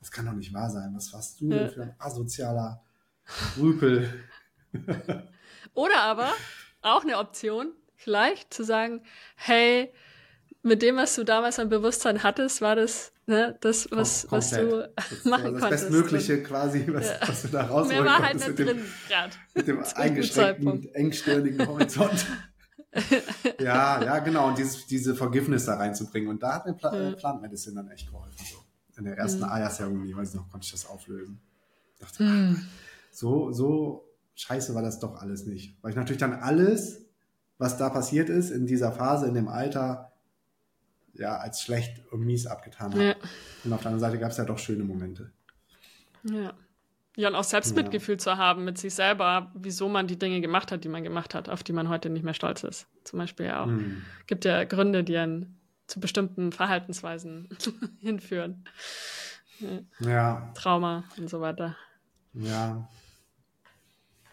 das 0.00 0.10
kann 0.10 0.26
doch 0.26 0.32
nicht 0.32 0.52
wahr 0.52 0.68
sein. 0.68 0.90
Was 0.96 1.12
warst 1.12 1.40
du 1.40 1.48
denn 1.48 1.70
für 1.70 1.82
ein 1.82 1.94
asozialer 1.96 2.82
Rüpel? 3.56 4.12
Oder 5.74 6.00
aber 6.00 6.32
auch 6.82 7.04
eine 7.04 7.18
Option, 7.18 7.70
vielleicht 7.94 8.52
zu 8.52 8.64
sagen, 8.64 9.02
hey, 9.36 9.92
mit 10.62 10.82
dem, 10.82 10.96
was 10.96 11.14
du 11.14 11.24
damals 11.24 11.60
an 11.60 11.68
Bewusstsein 11.68 12.24
hattest, 12.24 12.62
war 12.62 12.74
das 12.74 13.12
ne, 13.26 13.56
das, 13.60 13.88
was, 13.92 14.26
was 14.30 14.50
du 14.50 14.90
das, 14.96 15.24
machen 15.24 15.52
das 15.52 15.60
konntest. 15.60 15.84
Das 15.84 15.90
Bestmögliche 15.90 16.42
quasi, 16.42 16.84
was, 16.88 17.06
ja. 17.06 17.28
was 17.28 17.42
du 17.42 17.48
da 17.48 17.62
rausholen 17.62 18.02
Mehr 18.02 18.04
war 18.04 18.22
halt 18.22 18.34
nicht 18.34 18.58
drin 18.58 18.84
gerade. 19.08 19.32
Mit 19.54 19.68
dem 19.68 19.84
eingeschränkten, 19.94 20.94
engstirnigen 20.94 21.66
Horizont. 21.66 22.26
Ja, 23.58 24.02
ja, 24.02 24.18
genau. 24.18 24.48
Und 24.48 24.58
dieses, 24.58 24.86
diese 24.86 25.14
Forgiveness 25.14 25.64
da 25.66 25.76
reinzubringen. 25.76 26.28
Und 26.28 26.42
da 26.42 26.54
hat 26.54 26.66
mir 26.66 26.74
Pla 26.74 26.92
mhm. 26.92 27.16
Plant 27.16 27.42
Medicine 27.42 27.76
dann 27.76 27.90
echt 27.90 28.10
geholfen. 28.10 28.44
So. 28.50 28.58
In 28.98 29.04
der 29.04 29.16
ersten 29.16 29.40
mhm. 29.40 29.48
Ayas-Zeremonie, 29.48 30.14
weiß 30.14 30.30
ich 30.30 30.34
noch, 30.34 30.50
konnte 30.50 30.66
ich 30.66 30.72
das 30.72 30.86
auflösen. 30.86 31.40
Ich 31.94 32.00
dachte, 32.00 32.22
mhm. 32.22 32.66
so, 33.10 33.52
so 33.52 34.08
scheiße 34.34 34.74
war 34.74 34.82
das 34.82 34.98
doch 34.98 35.16
alles 35.16 35.46
nicht. 35.46 35.76
Weil 35.82 35.90
ich 35.90 35.96
natürlich 35.96 36.20
dann 36.20 36.34
alles, 36.34 37.06
was 37.58 37.78
da 37.78 37.88
passiert 37.88 38.28
ist, 38.28 38.50
in 38.50 38.66
dieser 38.66 38.92
Phase, 38.92 39.26
in 39.26 39.34
dem 39.34 39.48
Alter, 39.48 40.12
ja, 41.14 41.36
als 41.38 41.62
schlecht 41.62 42.02
und 42.10 42.20
mies 42.20 42.46
abgetan 42.46 42.92
habe. 42.92 43.04
Ja. 43.04 43.14
Und 43.64 43.72
auf 43.72 43.80
der 43.80 43.92
anderen 43.92 44.00
Seite 44.00 44.18
gab 44.18 44.30
es 44.30 44.36
ja 44.36 44.44
doch 44.44 44.58
schöne 44.58 44.84
Momente. 44.84 45.32
Ja. 46.24 46.52
Ja, 47.16 47.28
und 47.28 47.34
auch 47.34 47.44
Selbstmitgefühl 47.44 48.14
ja. 48.14 48.18
zu 48.18 48.36
haben 48.38 48.64
mit 48.64 48.78
sich 48.78 48.94
selber, 48.94 49.52
wieso 49.54 49.88
man 49.88 50.06
die 50.06 50.18
Dinge 50.18 50.40
gemacht 50.40 50.72
hat, 50.72 50.84
die 50.84 50.88
man 50.88 51.02
gemacht 51.02 51.34
hat, 51.34 51.50
auf 51.50 51.62
die 51.62 51.74
man 51.74 51.90
heute 51.90 52.08
nicht 52.08 52.24
mehr 52.24 52.32
stolz 52.32 52.64
ist. 52.64 52.86
Zum 53.04 53.18
Beispiel 53.18 53.46
ja 53.46 53.62
auch. 53.62 53.66
Mhm. 53.66 54.02
Gibt 54.26 54.46
ja 54.46 54.64
Gründe, 54.64 55.04
die 55.04 55.16
einen 55.18 55.60
zu 55.86 56.00
bestimmten 56.00 56.52
Verhaltensweisen 56.52 57.50
hinführen. 58.00 58.64
Ja. 60.00 60.50
Trauma 60.54 61.04
und 61.18 61.28
so 61.28 61.40
weiter. 61.40 61.76
Ja. 62.32 62.88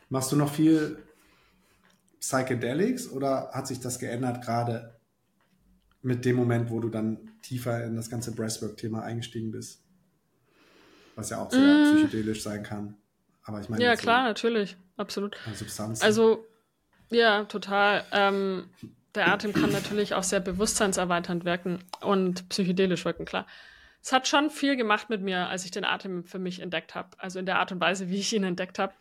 Machst 0.07 0.31
du 0.31 0.37
noch 0.37 0.51
viel 0.51 1.03
Psychedelics 2.19 3.09
oder 3.11 3.51
hat 3.51 3.67
sich 3.67 3.79
das 3.79 3.99
geändert 3.99 4.41
gerade 4.41 4.99
mit 6.01 6.23
dem 6.23 6.37
Moment, 6.37 6.69
wo 6.69 6.79
du 6.79 6.89
dann 6.89 7.29
tiefer 7.41 7.83
in 7.83 7.95
das 7.95 8.09
ganze 8.09 8.33
Breathwork-Thema 8.33 9.03
eingestiegen 9.03 9.51
bist? 9.51 9.83
Was 11.19 11.29
ja 11.29 11.41
auch 11.41 11.51
sehr 11.51 11.59
mm. 11.59 11.95
psychedelisch 11.95 12.43
sein 12.43 12.63
kann. 12.63 12.95
Aber 13.43 13.59
ich 13.59 13.67
meine. 13.67 13.83
Ja, 13.83 13.95
klar, 13.95 14.21
so 14.21 14.27
natürlich. 14.27 14.77
Absolut. 14.95 15.35
Substanzen. 15.53 16.03
Also, 16.03 16.45
ja, 17.09 17.43
total. 17.45 18.05
Ähm, 18.11 18.69
der 19.15 19.27
Atem 19.27 19.53
kann 19.53 19.71
natürlich 19.71 20.13
auch 20.13 20.23
sehr 20.23 20.39
bewusstseinserweiternd 20.39 21.43
wirken 21.43 21.79
und 22.01 22.47
psychedelisch 22.49 23.03
wirken, 23.05 23.25
klar. 23.25 23.47
Es 24.01 24.13
hat 24.13 24.27
schon 24.27 24.49
viel 24.49 24.77
gemacht 24.77 25.09
mit 25.09 25.21
mir, 25.21 25.49
als 25.49 25.65
ich 25.65 25.71
den 25.71 25.83
Atem 25.83 26.23
für 26.23 26.39
mich 26.39 26.61
entdeckt 26.61 26.95
habe. 26.95 27.09
Also 27.17 27.37
in 27.37 27.45
der 27.45 27.59
Art 27.59 27.71
und 27.73 27.81
Weise, 27.81 28.09
wie 28.09 28.19
ich 28.19 28.31
ihn 28.33 28.45
entdeckt 28.45 28.79
habe. 28.79 28.93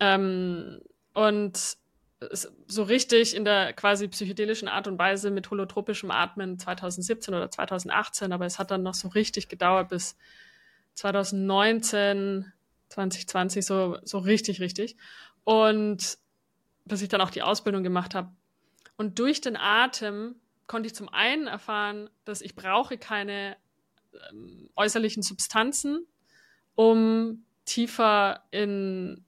Ähm, 0.00 0.82
und 1.14 1.78
so 2.66 2.82
richtig 2.82 3.34
in 3.34 3.44
der 3.44 3.72
quasi 3.72 4.08
psychedelischen 4.08 4.68
Art 4.68 4.86
und 4.86 4.98
Weise 4.98 5.30
mit 5.30 5.50
holotropischem 5.50 6.10
Atmen 6.10 6.58
2017 6.58 7.34
oder 7.34 7.50
2018, 7.50 8.32
aber 8.32 8.46
es 8.46 8.58
hat 8.58 8.70
dann 8.70 8.82
noch 8.82 8.94
so 8.94 9.08
richtig 9.08 9.48
gedauert 9.48 9.88
bis 9.88 10.16
2019, 10.94 12.52
2020, 12.88 13.64
so, 13.64 13.98
so 14.02 14.18
richtig, 14.18 14.60
richtig. 14.60 14.96
Und 15.44 16.18
bis 16.84 17.02
ich 17.02 17.08
dann 17.08 17.20
auch 17.20 17.30
die 17.30 17.42
Ausbildung 17.42 17.82
gemacht 17.82 18.14
habe. 18.14 18.30
Und 18.96 19.18
durch 19.18 19.40
den 19.40 19.56
Atem 19.56 20.36
konnte 20.66 20.86
ich 20.86 20.94
zum 20.94 21.08
einen 21.08 21.46
erfahren, 21.46 22.08
dass 22.24 22.40
ich 22.40 22.54
brauche 22.54 22.98
keine 22.98 23.56
ähm, 24.30 24.70
äußerlichen 24.76 25.22
Substanzen, 25.22 26.06
um 26.74 27.44
tiefer 27.64 28.44
in 28.50 29.24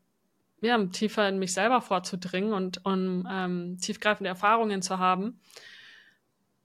ja, 0.62 0.82
tiefer 0.86 1.28
in 1.28 1.38
mich 1.38 1.52
selber 1.52 1.80
vorzudringen 1.80 2.52
und 2.52 2.84
um 2.84 3.28
ähm, 3.30 3.78
tiefgreifende 3.78 4.28
Erfahrungen 4.28 4.82
zu 4.82 4.98
haben. 4.98 5.38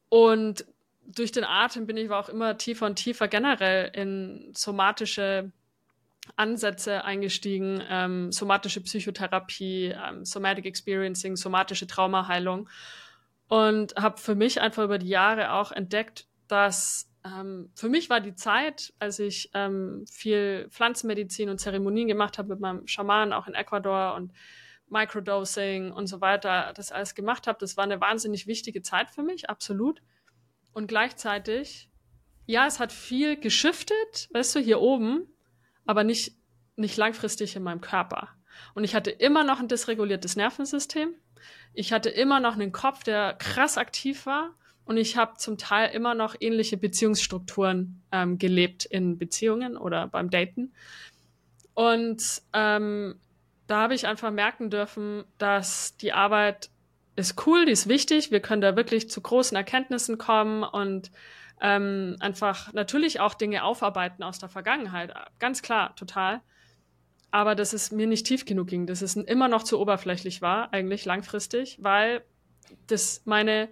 Und 0.09 0.65
durch 1.07 1.31
den 1.31 1.43
Atem 1.43 1.87
bin 1.87 1.97
ich 1.97 2.05
aber 2.09 2.19
auch 2.19 2.29
immer 2.29 2.57
tiefer 2.57 2.85
und 2.85 2.95
tiefer 2.95 3.27
generell 3.27 3.91
in 3.93 4.51
somatische 4.53 5.51
Ansätze 6.35 7.03
eingestiegen, 7.03 7.81
ähm, 7.89 8.31
somatische 8.31 8.81
Psychotherapie, 8.81 9.93
ähm, 9.95 10.23
Somatic 10.23 10.65
Experiencing, 10.65 11.35
somatische 11.35 11.87
Traumaheilung 11.87 12.69
und 13.47 13.95
habe 13.95 14.17
für 14.17 14.35
mich 14.35 14.61
einfach 14.61 14.83
über 14.83 14.97
die 14.97 15.09
Jahre 15.09 15.51
auch 15.53 15.71
entdeckt, 15.71 16.27
dass 16.47 17.09
ähm, 17.25 17.69
für 17.75 17.89
mich 17.89 18.09
war 18.09 18.21
die 18.21 18.35
Zeit, 18.35 18.93
als 18.99 19.19
ich 19.19 19.49
ähm, 19.53 20.05
viel 20.09 20.67
Pflanzenmedizin 20.69 21.49
und 21.49 21.59
Zeremonien 21.59 22.07
gemacht 22.07 22.37
habe 22.37 22.49
mit 22.49 22.59
meinem 22.59 22.87
Schaman, 22.87 23.33
auch 23.33 23.47
in 23.47 23.53
Ecuador 23.53 24.15
und 24.15 24.31
Microdosing 24.89 25.91
und 25.91 26.07
so 26.07 26.21
weiter, 26.21 26.73
das 26.75 26.91
alles 26.91 27.15
gemacht 27.15 27.47
habe, 27.47 27.59
das 27.59 27.77
war 27.77 27.83
eine 27.83 28.01
wahnsinnig 28.01 28.47
wichtige 28.47 28.81
Zeit 28.81 29.09
für 29.09 29.23
mich, 29.23 29.49
absolut. 29.49 30.01
Und 30.73 30.87
gleichzeitig, 30.87 31.89
ja, 32.45 32.67
es 32.67 32.79
hat 32.79 32.91
viel 32.91 33.37
geschiftet, 33.37 34.29
weißt 34.31 34.55
du, 34.55 34.59
hier 34.59 34.79
oben, 34.79 35.27
aber 35.85 36.03
nicht, 36.03 36.35
nicht 36.75 36.97
langfristig 36.97 37.55
in 37.55 37.63
meinem 37.63 37.81
Körper. 37.81 38.29
Und 38.73 38.83
ich 38.83 38.95
hatte 38.95 39.11
immer 39.11 39.43
noch 39.43 39.59
ein 39.59 39.67
dysreguliertes 39.67 40.35
Nervensystem. 40.35 41.13
Ich 41.73 41.93
hatte 41.93 42.09
immer 42.09 42.39
noch 42.39 42.53
einen 42.53 42.71
Kopf, 42.71 43.03
der 43.03 43.33
krass 43.33 43.77
aktiv 43.77 44.25
war 44.25 44.55
und 44.85 44.97
ich 44.97 45.17
habe 45.17 45.37
zum 45.37 45.57
Teil 45.57 45.91
immer 45.91 46.13
noch 46.13 46.35
ähnliche 46.39 46.77
Beziehungsstrukturen 46.77 48.01
ähm, 48.11 48.37
gelebt 48.37 48.85
in 48.85 49.17
Beziehungen 49.17 49.77
oder 49.77 50.07
beim 50.07 50.29
Daten. 50.29 50.73
Und 51.73 52.41
ähm, 52.53 53.19
da 53.67 53.83
habe 53.83 53.95
ich 53.95 54.05
einfach 54.05 54.31
merken 54.31 54.69
dürfen, 54.69 55.23
dass 55.37 55.95
die 55.97 56.11
Arbeit 56.11 56.70
ist 57.15 57.45
cool, 57.45 57.65
die 57.65 57.71
ist 57.71 57.87
wichtig, 57.87 58.31
wir 58.31 58.39
können 58.39 58.61
da 58.61 58.75
wirklich 58.75 59.09
zu 59.09 59.21
großen 59.21 59.55
Erkenntnissen 59.55 60.17
kommen 60.17 60.63
und 60.63 61.11
ähm, 61.61 62.15
einfach 62.19 62.73
natürlich 62.73 63.19
auch 63.19 63.33
Dinge 63.33 63.63
aufarbeiten 63.63 64.23
aus 64.23 64.39
der 64.39 64.49
Vergangenheit. 64.49 65.13
Ganz 65.39 65.61
klar, 65.61 65.95
total. 65.95 66.41
Aber 67.29 67.55
dass 67.55 67.73
es 67.73 67.91
mir 67.91 68.07
nicht 68.07 68.25
tief 68.25 68.45
genug 68.45 68.67
ging, 68.67 68.87
dass 68.87 69.01
es 69.01 69.15
immer 69.15 69.47
noch 69.47 69.63
zu 69.63 69.79
oberflächlich 69.79 70.41
war, 70.41 70.73
eigentlich 70.73 71.05
langfristig, 71.05 71.77
weil 71.81 72.23
das 72.87 73.21
meine 73.25 73.69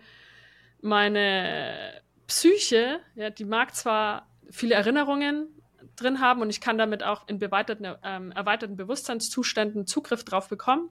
meine 0.81 2.01
Psyche, 2.27 2.99
ja, 3.15 3.29
die 3.29 3.45
mag 3.45 3.75
zwar 3.75 4.27
viele 4.49 4.75
Erinnerungen 4.75 5.47
drin 5.95 6.21
haben 6.21 6.41
und 6.41 6.49
ich 6.49 6.61
kann 6.61 6.77
damit 6.77 7.03
auch 7.03 7.27
in 7.27 7.39
ähm, 7.41 8.31
erweiterten 8.31 8.75
Bewusstseinszuständen 8.75 9.85
Zugriff 9.87 10.23
drauf 10.23 10.47
bekommen. 10.47 10.89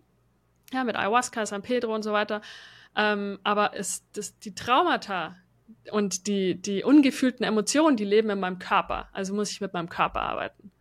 Ja, 0.73 0.85
mit 0.85 0.97
Ayahuasca, 0.97 1.47
San 1.47 1.63
Pedro 1.63 1.95
und 1.95 2.03
so 2.03 2.13
weiter. 2.13 2.43
Ähm, 2.97 3.39
aber 3.45 3.75
es, 3.75 4.05
das, 4.13 4.39
die 4.39 4.55
Traumata 4.55 5.37
und 5.91 6.27
die, 6.27 6.61
die 6.61 6.85
ungefühlten 6.85 7.45
Emotionen, 7.45 7.97
die 7.97 8.05
leben 8.05 8.31
in 8.31 8.41
meinem 8.41 8.59
Körper. 8.59 9.09
Also 9.13 9.35
muss 9.35 9.51
ich 9.51 9.61
mit 9.61 9.73
meinem 9.73 9.89
Körper 9.89 10.21
arbeiten. 10.21 10.73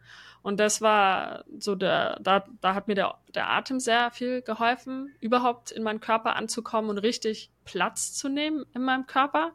Und 0.42 0.60
das 0.60 0.82
war 0.82 1.44
so 1.60 1.76
der, 1.76 2.20
da, 2.22 2.46
da 2.62 2.74
hat 2.74 2.88
mir 2.88 2.96
der, 2.96 3.16
der 3.36 3.50
Atem 3.50 3.80
sehr 3.80 4.12
viel 4.12 4.42
geholfen, 4.42 5.14
überhaupt 5.20 5.72
in 5.72 5.84
meinen 5.84 6.00
Körper 6.00 6.38
anzukommen 6.38 6.90
und 6.90 7.00
richtig 7.00 7.52
Platz 7.66 8.14
zu 8.14 8.30
nehmen 8.30 8.66
in 8.74 8.84
meinem 8.84 9.08
Körper. 9.08 9.52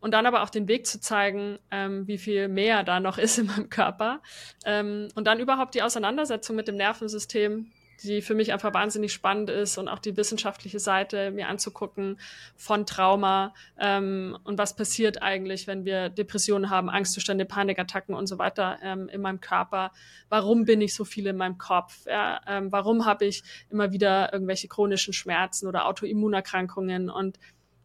Und 0.00 0.14
dann 0.14 0.24
aber 0.24 0.42
auch 0.42 0.48
den 0.48 0.68
Weg 0.68 0.86
zu 0.86 1.00
zeigen, 1.00 1.58
ähm, 1.70 2.06
wie 2.06 2.16
viel 2.16 2.48
mehr 2.48 2.82
da 2.82 3.00
noch 3.00 3.18
ist 3.18 3.38
in 3.38 3.46
meinem 3.46 3.68
Körper. 3.68 4.22
Ähm, 4.64 5.08
und 5.14 5.26
dann 5.26 5.38
überhaupt 5.38 5.74
die 5.74 5.82
Auseinandersetzung 5.82 6.56
mit 6.56 6.68
dem 6.68 6.76
Nervensystem, 6.76 7.70
die 8.02 8.22
für 8.22 8.34
mich 8.34 8.52
einfach 8.52 8.72
wahnsinnig 8.74 9.12
spannend 9.12 9.50
ist 9.50 9.78
und 9.78 9.88
auch 9.88 9.98
die 9.98 10.16
wissenschaftliche 10.16 10.78
Seite 10.78 11.30
mir 11.30 11.48
anzugucken 11.48 12.18
von 12.56 12.86
Trauma 12.86 13.54
ähm, 13.78 14.36
und 14.44 14.58
was 14.58 14.76
passiert 14.76 15.22
eigentlich, 15.22 15.66
wenn 15.66 15.84
wir 15.84 16.08
Depressionen 16.08 16.70
haben, 16.70 16.90
Angstzustände, 16.90 17.44
Panikattacken 17.44 18.14
und 18.14 18.26
so 18.26 18.38
weiter 18.38 18.78
ähm, 18.82 19.08
in 19.08 19.20
meinem 19.20 19.40
Körper. 19.40 19.92
Warum 20.28 20.64
bin 20.64 20.80
ich 20.80 20.94
so 20.94 21.04
viel 21.04 21.26
in 21.26 21.36
meinem 21.36 21.58
Kopf? 21.58 22.06
Ja? 22.06 22.40
Ähm, 22.46 22.72
warum 22.72 23.06
habe 23.06 23.26
ich 23.26 23.42
immer 23.70 23.92
wieder 23.92 24.32
irgendwelche 24.32 24.68
chronischen 24.68 25.12
Schmerzen 25.12 25.66
oder 25.66 25.86
Autoimmunerkrankungen 25.86 27.10
und 27.10 27.38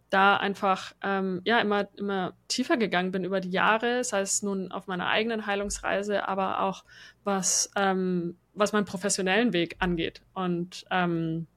da 0.10 0.38
einfach 0.38 0.94
ähm, 1.04 1.42
ja 1.46 1.60
immer 1.60 1.88
immer 1.98 2.34
tiefer 2.48 2.78
gegangen 2.78 3.12
bin 3.12 3.24
über 3.24 3.42
die 3.42 3.50
Jahre, 3.50 4.04
sei 4.04 4.22
es 4.22 4.42
nun 4.42 4.72
auf 4.72 4.88
meiner 4.88 5.08
eigenen 5.08 5.46
Heilungsreise, 5.46 6.28
aber 6.28 6.62
auch 6.62 6.84
was 7.24 7.72
ähm, 7.76 8.38
was 8.54 8.72
meinen 8.72 8.86
professionellen 8.86 9.54
Weg 9.54 9.76
angeht. 9.80 10.22
Und 10.34 10.86
ähm, 10.92 11.48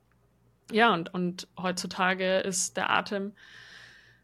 ja, 0.70 0.92
und, 0.92 1.14
und 1.14 1.49
heutzutage 1.57 2.38
ist 2.38 2.76
der 2.76 2.90
Atem 2.90 3.32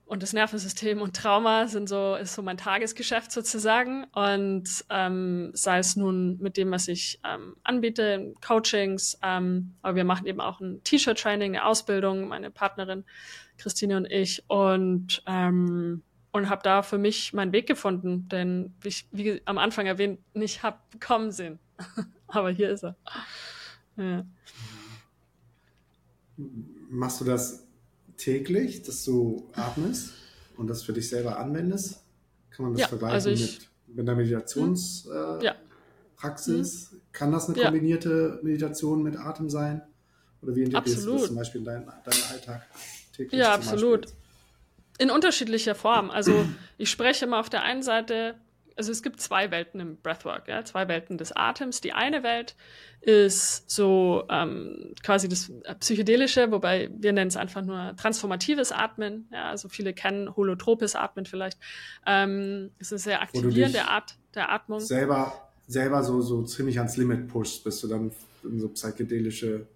und 0.07 0.23
das 0.23 0.35
Nervensystem 0.35 1.01
und 1.01 1.17
Trauma 1.17 1.67
sind 1.67 1.89
so, 1.89 2.15
ist 2.17 2.35
so 2.35 2.43
mein 2.43 2.59
Tagesgeschäft 2.59 3.33
sozusagen. 3.33 4.05
Und 4.13 4.85
ähm, 4.91 5.51
sei 5.55 5.79
es 5.79 5.97
nun 5.97 6.39
mit 6.41 6.59
dem, 6.59 6.71
was 6.71 6.89
ich 6.89 7.21
ähm, 7.25 7.57
anbiete, 7.65 8.35
Coachings, 8.47 9.19
ähm, 9.23 9.75
aber 9.81 9.97
wir 9.97 10.05
machen 10.05 10.27
eben 10.27 10.43
auch 10.43 10.61
ein 10.61 10.85
T-Shirt-Training, 10.85 11.57
eine 11.57 11.65
Ausbildung, 11.65 12.29
meine 12.29 12.51
Partnerin 12.51 13.05
Christine 13.59 13.97
und 13.97 14.07
ich. 14.07 14.45
Und 14.49 15.23
ähm, 15.27 16.03
und 16.35 16.51
habe 16.51 16.63
da 16.65 16.83
für 16.83 16.99
mich 16.99 17.33
meinen 17.33 17.53
Weg 17.53 17.69
gefunden, 17.69 18.29
denn 18.29 18.75
wie 18.81 18.89
ich 18.89 19.07
wie 19.13 19.41
am 19.45 19.57
Anfang 19.57 19.87
erwähnt, 19.87 20.19
nicht 20.35 20.65
hab 20.65 21.01
kommen 21.01 21.31
sehen. 21.31 21.61
Aber 22.27 22.51
hier 22.51 22.71
ist 22.71 22.83
er. 22.83 22.97
Ja. 23.97 24.27
Machst 26.91 27.21
du 27.21 27.25
das 27.25 27.69
täglich, 28.17 28.83
dass 28.83 29.05
du 29.05 29.49
atmest 29.53 30.11
und 30.57 30.67
das 30.67 30.83
für 30.83 30.93
dich 30.93 31.09
selber 31.09 31.39
anwendest? 31.39 32.03
Kann 32.51 32.65
man 32.65 32.73
das 32.73 32.81
ja, 32.81 32.89
vergleichen 32.89 33.15
also 33.15 33.31
ich, 33.31 33.69
mit, 33.87 33.97
mit 33.97 34.09
einer 34.09 34.17
Meditationspraxis? 34.17 35.07
Äh, 35.41 35.45
ja. 35.45 35.55
Hm. 36.21 37.01
Kann 37.13 37.31
das 37.31 37.49
eine 37.49 37.63
kombinierte 37.63 38.39
ja. 38.39 38.43
Meditation 38.43 39.05
mit 39.05 39.17
Atem 39.17 39.49
sein? 39.49 39.83
Oder 40.43 40.57
wie 40.57 40.65
integrierst 40.65 41.07
du 41.07 41.13
das 41.13 41.27
zum 41.27 41.37
Beispiel 41.37 41.61
in 41.61 41.65
deinen, 41.65 41.87
deinen 41.87 42.23
Alltag 42.33 42.67
täglich? 43.15 43.41
Ja, 43.41 43.55
absolut. 43.55 44.09
In 44.99 45.11
unterschiedlicher 45.11 45.75
Form. 45.75 46.11
Also 46.11 46.47
ich 46.79 46.91
spreche 46.91 47.25
immer 47.25 47.41
auf 47.41 47.51
der 47.51 47.63
einen 47.63 47.83
Seite, 47.83 48.37
also 48.77 48.93
es 48.93 49.03
gibt 49.03 49.21
zwei 49.21 49.51
Welten 49.51 49.81
im 49.81 49.97
Breathwork, 49.97 50.49
ja, 50.49 50.65
zwei 50.65 50.89
Welten 50.89 51.19
des 51.19 51.33
Atems. 51.35 51.81
Die 51.81 51.93
eine 51.93 52.23
Welt 52.23 52.55
ist 53.01 53.71
so 53.71 54.25
ähm, 54.31 54.95
quasi 55.03 55.29
das 55.29 55.53
psychedelische, 55.81 56.51
wobei 56.51 56.91
wir 56.97 57.13
nennen 57.13 57.29
es 57.29 57.37
einfach 57.37 57.63
nur 57.63 57.95
transformatives 57.97 58.73
Atmen. 58.73 59.29
Ja, 59.33 59.51
also 59.51 59.69
viele 59.69 59.93
kennen 59.95 60.35
holotropes 60.35 60.97
Atmen 60.97 61.27
vielleicht. 61.27 61.59
Ähm, 62.07 62.71
es 62.79 62.89
ist 62.89 62.93
eine 62.93 62.99
sehr 62.99 63.23
aktivierende 63.23 63.89
Art 63.89 64.17
der 64.35 64.51
Atmung. 64.51 64.81
Selber, 64.81 65.33
selber 65.67 66.03
so, 66.03 66.21
so 66.21 66.43
ziemlich 66.43 66.79
ans 66.79 66.97
Limit 66.97 67.29
pushst, 67.29 67.65
bis 67.65 67.81
du 67.81 67.89
dann 67.89 68.13
in 68.43 68.61
so 68.61 68.69
psychedelische 68.69 69.67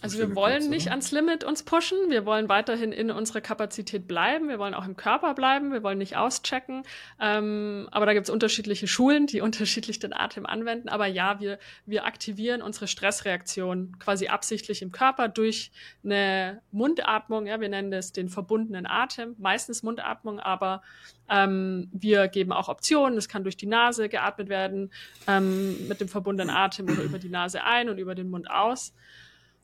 Also 0.00 0.18
wir 0.18 0.36
wollen 0.36 0.60
kurz, 0.60 0.68
nicht 0.68 0.90
ans 0.90 1.10
Limit 1.10 1.42
uns 1.42 1.64
pushen, 1.64 1.98
wir 2.08 2.24
wollen 2.24 2.48
weiterhin 2.48 2.92
in 2.92 3.10
unserer 3.10 3.40
Kapazität 3.40 4.06
bleiben, 4.06 4.48
wir 4.48 4.60
wollen 4.60 4.74
auch 4.74 4.86
im 4.86 4.96
Körper 4.96 5.34
bleiben, 5.34 5.72
wir 5.72 5.82
wollen 5.82 5.98
nicht 5.98 6.16
auschecken. 6.16 6.84
Ähm, 7.20 7.88
aber 7.90 8.06
da 8.06 8.14
gibt 8.14 8.28
es 8.28 8.30
unterschiedliche 8.30 8.86
Schulen, 8.86 9.26
die 9.26 9.40
unterschiedlich 9.48 9.98
den 9.98 10.12
Atem 10.12 10.46
anwenden. 10.46 10.88
Aber 10.88 11.06
ja, 11.06 11.40
wir, 11.40 11.58
wir 11.84 12.04
aktivieren 12.04 12.62
unsere 12.62 12.86
Stressreaktion 12.86 13.98
quasi 13.98 14.28
absichtlich 14.28 14.82
im 14.82 14.92
Körper 14.92 15.28
durch 15.28 15.72
eine 16.04 16.62
Mundatmung. 16.70 17.46
Ja, 17.46 17.60
wir 17.60 17.68
nennen 17.68 17.90
das 17.90 18.12
den 18.12 18.28
verbundenen 18.28 18.86
Atem, 18.86 19.34
meistens 19.38 19.82
Mundatmung, 19.82 20.38
aber 20.38 20.82
ähm, 21.28 21.88
wir 21.92 22.28
geben 22.28 22.52
auch 22.52 22.68
Optionen. 22.68 23.18
Es 23.18 23.28
kann 23.28 23.42
durch 23.42 23.56
die 23.56 23.66
Nase 23.66 24.08
geatmet 24.08 24.48
werden, 24.48 24.92
ähm, 25.26 25.88
mit 25.88 26.00
dem 26.00 26.08
verbundenen 26.08 26.54
Atem 26.54 26.88
oder 26.88 27.02
über 27.02 27.18
die 27.18 27.28
Nase 27.28 27.64
ein 27.64 27.88
und 27.88 27.98
über 27.98 28.14
den 28.14 28.30
Mund 28.30 28.48
aus. 28.48 28.94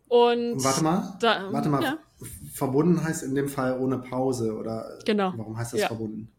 Und 0.08 0.62
warte 0.62 0.84
mal, 0.84 1.16
da, 1.20 1.52
warte 1.52 1.68
mal. 1.68 1.82
Ja. 1.82 1.98
Verbunden 2.52 3.02
heißt 3.02 3.22
in 3.22 3.34
dem 3.34 3.48
Fall 3.48 3.78
ohne 3.78 3.98
Pause 3.98 4.56
oder 4.56 4.98
genau. 5.04 5.32
warum 5.36 5.56
heißt 5.56 5.72
das 5.72 5.80
ja. 5.80 5.86
verbunden? 5.88 6.30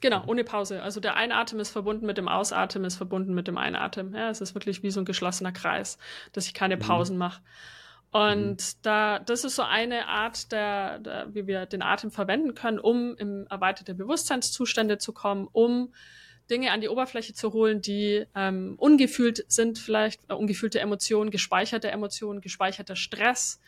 Genau, 0.00 0.22
ohne 0.26 0.44
Pause. 0.44 0.82
Also 0.82 1.00
der 1.00 1.16
Einatmen 1.16 1.60
ist 1.60 1.70
verbunden 1.70 2.04
mit 2.04 2.18
dem 2.18 2.28
Ausatmen, 2.28 2.84
ist 2.84 2.96
verbunden 2.96 3.32
mit 3.32 3.48
dem 3.48 3.56
Einatmen. 3.56 4.14
Ja, 4.14 4.28
es 4.28 4.42
ist 4.42 4.54
wirklich 4.54 4.82
wie 4.82 4.90
so 4.90 5.00
ein 5.00 5.06
geschlossener 5.06 5.52
Kreis, 5.52 5.96
dass 6.32 6.46
ich 6.46 6.52
keine 6.52 6.76
mhm. 6.76 6.80
Pausen 6.80 7.14
mhm. 7.14 7.20
mache. 7.20 7.40
Und 8.10 8.60
mhm. 8.60 8.78
da, 8.82 9.18
das 9.18 9.44
ist 9.44 9.56
so 9.56 9.62
eine 9.62 10.06
Art, 10.06 10.52
der, 10.52 10.98
der, 10.98 11.34
wie 11.34 11.46
wir 11.46 11.66
den 11.66 11.82
Atem 11.82 12.10
verwenden 12.10 12.54
können, 12.54 12.78
um 12.78 13.16
in 13.16 13.46
erweiterte 13.48 13.94
Bewusstseinszustände 13.94 14.98
zu 14.98 15.12
kommen, 15.12 15.48
um 15.50 15.94
Dinge 16.50 16.72
an 16.72 16.80
die 16.80 16.88
Oberfläche 16.88 17.32
zu 17.32 17.52
holen, 17.52 17.80
die 17.80 18.24
ähm, 18.34 18.74
ungefühlt 18.78 19.44
sind, 19.48 19.78
vielleicht 19.78 20.20
äh, 20.28 20.34
ungefühlte 20.34 20.80
Emotionen, 20.80 21.30
gespeicherte 21.30 21.90
Emotionen, 21.90 22.40
gespeicherter 22.40 22.96
Stress. 22.96 23.60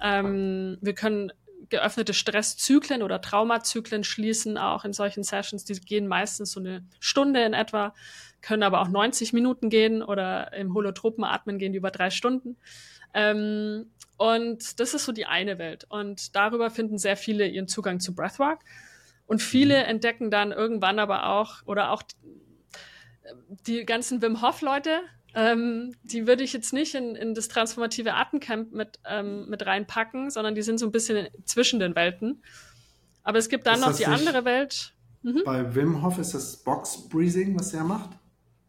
Ähm, 0.00 0.78
wir 0.80 0.94
können 0.94 1.32
geöffnete 1.68 2.14
Stresszyklen 2.14 3.02
oder 3.02 3.20
Traumazyklen 3.20 4.04
schließen, 4.04 4.58
auch 4.58 4.84
in 4.84 4.92
solchen 4.92 5.22
Sessions. 5.22 5.64
Die 5.64 5.74
gehen 5.80 6.06
meistens 6.06 6.52
so 6.52 6.60
eine 6.60 6.84
Stunde 7.00 7.44
in 7.44 7.54
etwa, 7.54 7.94
können 8.40 8.62
aber 8.62 8.80
auch 8.80 8.88
90 8.88 9.32
Minuten 9.32 9.70
gehen 9.70 10.02
oder 10.02 10.52
im 10.52 10.74
holotropen 10.74 11.24
Atmen 11.24 11.58
gehen 11.58 11.72
die 11.72 11.78
über 11.78 11.90
drei 11.90 12.10
Stunden. 12.10 12.56
Ähm, 13.14 13.86
und 14.16 14.80
das 14.80 14.94
ist 14.94 15.04
so 15.04 15.12
die 15.12 15.26
eine 15.26 15.58
Welt. 15.58 15.86
Und 15.88 16.36
darüber 16.36 16.70
finden 16.70 16.98
sehr 16.98 17.16
viele 17.16 17.46
ihren 17.46 17.68
Zugang 17.68 18.00
zu 18.00 18.14
Breathwork. 18.14 18.60
Und 19.32 19.40
viele 19.40 19.78
mhm. 19.78 19.88
entdecken 19.88 20.30
dann 20.30 20.52
irgendwann 20.52 20.98
aber 20.98 21.30
auch, 21.30 21.62
oder 21.64 21.90
auch 21.90 22.02
die 23.66 23.86
ganzen 23.86 24.20
Wim 24.20 24.42
Hof-Leute, 24.42 25.00
ähm, 25.34 25.94
die 26.02 26.26
würde 26.26 26.44
ich 26.44 26.52
jetzt 26.52 26.74
nicht 26.74 26.94
in, 26.94 27.16
in 27.16 27.32
das 27.32 27.48
transformative 27.48 28.12
Atemcamp 28.12 28.72
mit, 28.72 28.98
ähm, 29.08 29.48
mit 29.48 29.64
reinpacken, 29.64 30.28
sondern 30.28 30.54
die 30.54 30.60
sind 30.60 30.76
so 30.76 30.84
ein 30.84 30.92
bisschen 30.92 31.28
zwischen 31.46 31.80
den 31.80 31.96
Welten. 31.96 32.42
Aber 33.22 33.38
es 33.38 33.48
gibt 33.48 33.66
dann 33.66 33.76
ist 33.76 33.86
noch 33.86 33.96
die 33.96 34.04
andere 34.04 34.44
Welt. 34.44 34.92
Mhm. 35.22 35.40
Bei 35.46 35.74
Wim 35.74 36.02
Hof 36.02 36.18
ist 36.18 36.34
das 36.34 36.58
Box 36.58 37.08
Breathing, 37.08 37.58
was 37.58 37.70
der 37.70 37.84
macht? 37.84 38.10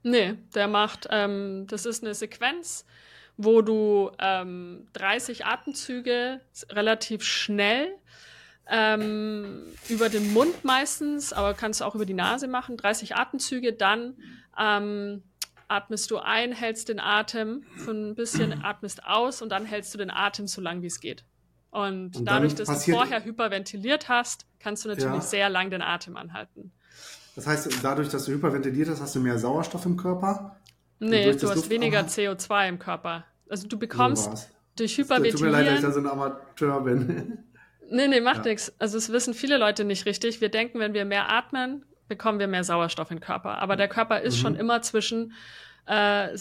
Nee, 0.03 0.36
der 0.55 0.70
macht, 0.70 1.09
ähm, 1.11 1.66
das 1.68 1.86
ist 1.86 2.05
eine 2.05 2.16
Sequenz, 2.16 2.86
wo 3.36 3.61
du 3.61 4.11
ähm, 4.18 4.88
30 4.93 5.45
Atemzüge 5.45 6.39
relativ 6.70 7.24
schnell 7.24 7.89
ähm, 8.70 9.64
über 9.89 10.09
den 10.09 10.34
Mund 10.34 10.64
meistens, 10.64 11.34
aber 11.34 11.53
kannst 11.53 11.82
du 11.82 11.86
auch 11.86 11.95
über 11.95 12.05
die 12.05 12.14
Nase 12.14 12.47
machen, 12.47 12.78
30 12.78 13.16
Atemzüge, 13.16 13.74
dann 13.74 14.16
ähm, 14.57 15.24
atmest 15.68 16.11
du 16.11 16.18
ein, 16.18 16.51
hältst 16.51 16.89
den 16.89 16.99
Atem 16.99 17.64
für 17.76 17.91
ein 17.91 18.16
bisschen, 18.16 18.64
atmest 18.64 19.05
aus 19.05 19.41
und 19.41 19.49
dann 19.49 19.66
hältst 19.66 19.93
du 19.93 19.97
den 19.97 20.11
Atem 20.11 20.47
so 20.47 20.61
lang 20.61 20.82
wie 20.82 20.88
es 20.88 20.99
geht. 20.99 21.26
Und, 21.72 22.16
und 22.16 22.26
dadurch, 22.26 22.53
dass 22.53 22.86
du 22.86 22.91
vorher 22.91 23.26
hyperventiliert 23.26 24.07
hast, 24.07 24.45
kannst 24.59 24.86
du 24.86 24.89
natürlich 24.89 25.14
ja. 25.16 25.22
sehr 25.22 25.49
lang 25.49 25.72
den 25.72 25.82
Atem 25.82 26.16
anhalten. 26.16 26.72
Das 27.36 27.47
heißt, 27.47 27.84
dadurch, 27.84 28.09
dass 28.09 28.26
du 28.26 28.34
hyperventiliert 28.34 28.89
hast, 28.89 29.01
hast 29.01 29.16
du 29.16 29.20
mehr 29.20 29.39
Sauerstoff 29.39 29.86
im 29.86 29.97
Körper? 29.97 30.57
Nee, 30.99 31.34
du 31.34 31.49
hast 31.49 31.55
Luft 31.55 31.70
weniger 31.70 32.01
CO2 32.01 32.70
im 32.70 32.80
Körper. 32.80 33.26
Also 33.49 33.68
du 33.68 33.78
bekommst 33.78 34.26
so 34.26 34.45
durch 34.76 34.97
Hyperventilieren... 34.97 35.38
Tut 35.38 35.45
mir 35.45 35.51
leid, 35.51 35.68
dass 35.68 35.76
ich 35.80 35.86
da 35.86 35.91
so 35.91 35.99
ein 35.99 36.07
Amateur 36.07 36.82
bin. 36.82 37.39
Nee, 37.94 38.08
nee, 38.08 38.22
macht 38.22 38.46
ja. 38.46 38.52
nichts. 38.52 38.74
Also 38.80 38.98
es 38.98 39.12
wissen 39.12 39.36
viele 39.36 39.58
Leute 39.58 39.86
nicht 39.86 40.08
richtig. 40.08 40.41
Wir 40.41 40.50
denken, 40.50 40.80
wenn 40.80 40.96
wir 40.96 41.06
mehr 41.06 41.30
atmen, 41.30 41.86
bekommen 42.08 42.39
wir 42.39 42.48
mehr 42.48 42.64
Sauerstoff 42.64 43.12
im 43.12 43.20
Körper. 43.20 43.60
Aber 43.60 43.76
der 43.76 43.88
Körper 43.88 44.22
ist 44.22 44.38
mhm. 44.38 44.41
schon 44.41 44.56
immer 44.56 44.82
zwischen 44.82 45.34
äh, 45.86 46.36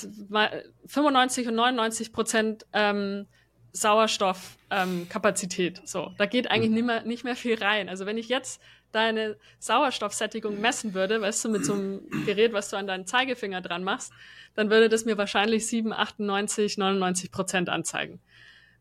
95 0.86 1.48
und 1.48 1.54
99 1.54 2.14
Prozent 2.14 2.64
ähm, 2.72 3.26
Sauerstoffkapazität. 3.72 5.80
Ähm, 5.80 5.86
so, 5.86 6.12
da 6.16 6.24
geht 6.24 6.50
eigentlich 6.50 6.70
mhm. 6.70 6.76
nicht, 6.76 6.86
mehr, 6.86 7.02
nicht 7.02 7.24
mehr 7.24 7.36
viel 7.36 7.62
rein. 7.62 7.90
Also 7.90 8.06
wenn 8.06 8.16
ich 8.16 8.30
jetzt 8.30 8.58
deine 8.90 9.36
Sauerstoffsättigung 9.58 10.58
messen 10.58 10.94
würde, 10.94 11.20
weißt 11.20 11.44
du, 11.44 11.50
mit 11.50 11.66
so 11.66 11.74
einem 11.74 12.00
Gerät, 12.24 12.54
was 12.54 12.70
du 12.70 12.78
an 12.78 12.86
deinen 12.86 13.04
Zeigefinger 13.04 13.60
dran 13.60 13.84
machst, 13.84 14.14
dann 14.54 14.70
würde 14.70 14.88
das 14.88 15.04
mir 15.04 15.18
wahrscheinlich 15.18 15.66
7, 15.66 15.92
98, 15.92 16.78
99 16.78 17.30
Prozent 17.30 17.68
anzeigen 17.68 18.22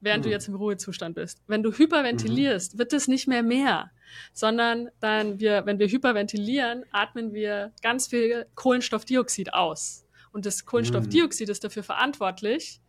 während 0.01 0.25
mhm. 0.25 0.29
du 0.29 0.31
jetzt 0.31 0.47
im 0.47 0.55
Ruhezustand 0.55 1.15
bist. 1.15 1.41
Wenn 1.47 1.63
du 1.63 1.71
hyperventilierst, 1.71 2.73
mhm. 2.73 2.79
wird 2.79 2.93
es 2.93 3.07
nicht 3.07 3.27
mehr 3.27 3.43
mehr, 3.43 3.91
sondern 4.33 4.89
dann 4.99 5.39
wir, 5.39 5.65
wenn 5.65 5.79
wir 5.79 5.87
hyperventilieren, 5.87 6.83
atmen 6.91 7.33
wir 7.33 7.71
ganz 7.81 8.07
viel 8.07 8.45
Kohlenstoffdioxid 8.55 9.53
aus. 9.53 10.05
Und 10.33 10.45
das 10.45 10.65
Kohlenstoffdioxid 10.65 11.47
mhm. 11.47 11.51
ist 11.51 11.63
dafür 11.63 11.83
verantwortlich, 11.83 12.81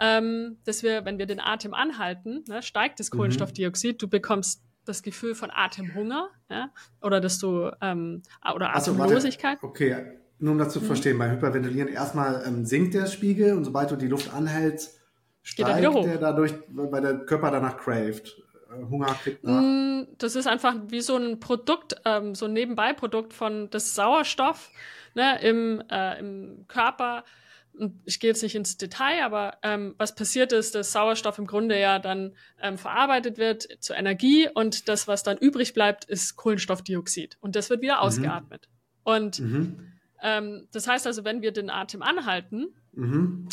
ähm, 0.00 0.58
dass 0.64 0.82
wir, 0.82 1.04
wenn 1.04 1.18
wir 1.18 1.26
den 1.26 1.40
Atem 1.40 1.74
anhalten, 1.74 2.44
ne, 2.48 2.62
steigt 2.62 2.98
das 2.98 3.12
mhm. 3.12 3.18
Kohlenstoffdioxid, 3.18 4.02
du 4.02 4.08
bekommst 4.08 4.62
das 4.84 5.02
Gefühl 5.02 5.34
von 5.34 5.50
Atemhunger 5.52 6.28
ja, 6.50 6.70
oder 7.00 7.20
dass 7.20 7.38
du 7.38 7.70
ähm, 7.80 8.22
oder 8.54 8.74
Atemlosigkeit. 8.74 9.56
Also, 9.56 9.68
okay, 9.68 10.18
nur 10.38 10.52
um 10.52 10.58
das 10.58 10.72
zu 10.72 10.80
mhm. 10.80 10.86
verstehen, 10.86 11.18
beim 11.18 11.30
Hyperventilieren 11.30 11.88
erstmal 11.88 12.44
ähm, 12.46 12.64
sinkt 12.66 12.94
der 12.94 13.06
Spiegel 13.06 13.54
und 13.54 13.64
sobald 13.64 13.90
du 13.90 13.96
die 13.96 14.08
Luft 14.08 14.32
anhältst, 14.34 15.00
steigt 15.44 15.68
der 15.68 16.18
dadurch, 16.18 16.54
weil 16.68 17.02
der 17.02 17.18
Körper 17.18 17.50
danach 17.50 17.76
craved. 17.76 18.42
Äh, 18.70 18.82
Hunger 18.88 19.14
kriegt 19.22 19.44
nach. 19.44 19.60
Mm, 19.60 20.08
das 20.18 20.34
ist 20.36 20.46
einfach 20.46 20.74
wie 20.88 21.02
so 21.02 21.16
ein 21.16 21.38
Produkt, 21.38 21.96
ähm, 22.04 22.34
so 22.34 22.46
ein 22.46 22.54
Nebenbeiprodukt 22.54 23.32
von 23.32 23.70
des 23.70 23.94
Sauerstoff 23.94 24.70
ne, 25.14 25.40
im, 25.42 25.82
äh, 25.90 26.18
im 26.18 26.64
Körper. 26.66 27.24
Ich 28.04 28.20
gehe 28.20 28.30
jetzt 28.30 28.42
nicht 28.42 28.54
ins 28.54 28.78
Detail, 28.78 29.22
aber 29.24 29.58
ähm, 29.62 29.94
was 29.98 30.14
passiert 30.14 30.52
ist, 30.52 30.74
dass 30.74 30.92
Sauerstoff 30.92 31.38
im 31.38 31.46
Grunde 31.46 31.78
ja 31.78 31.98
dann 31.98 32.34
ähm, 32.62 32.78
verarbeitet 32.78 33.36
wird 33.36 33.66
zur 33.80 33.96
Energie 33.96 34.48
und 34.52 34.88
das, 34.88 35.08
was 35.08 35.24
dann 35.24 35.36
übrig 35.36 35.74
bleibt, 35.74 36.04
ist 36.04 36.36
Kohlenstoffdioxid 36.36 37.36
und 37.40 37.54
das 37.54 37.70
wird 37.70 37.82
wieder 37.82 37.96
mhm. 37.96 38.00
ausgeatmet. 38.00 38.68
Und 39.02 39.40
mhm. 39.40 39.92
ähm, 40.22 40.68
das 40.72 40.86
heißt 40.88 41.06
also, 41.06 41.24
wenn 41.24 41.42
wir 41.42 41.52
den 41.52 41.68
Atem 41.68 42.02
anhalten, 42.02 42.68
mhm 42.92 43.48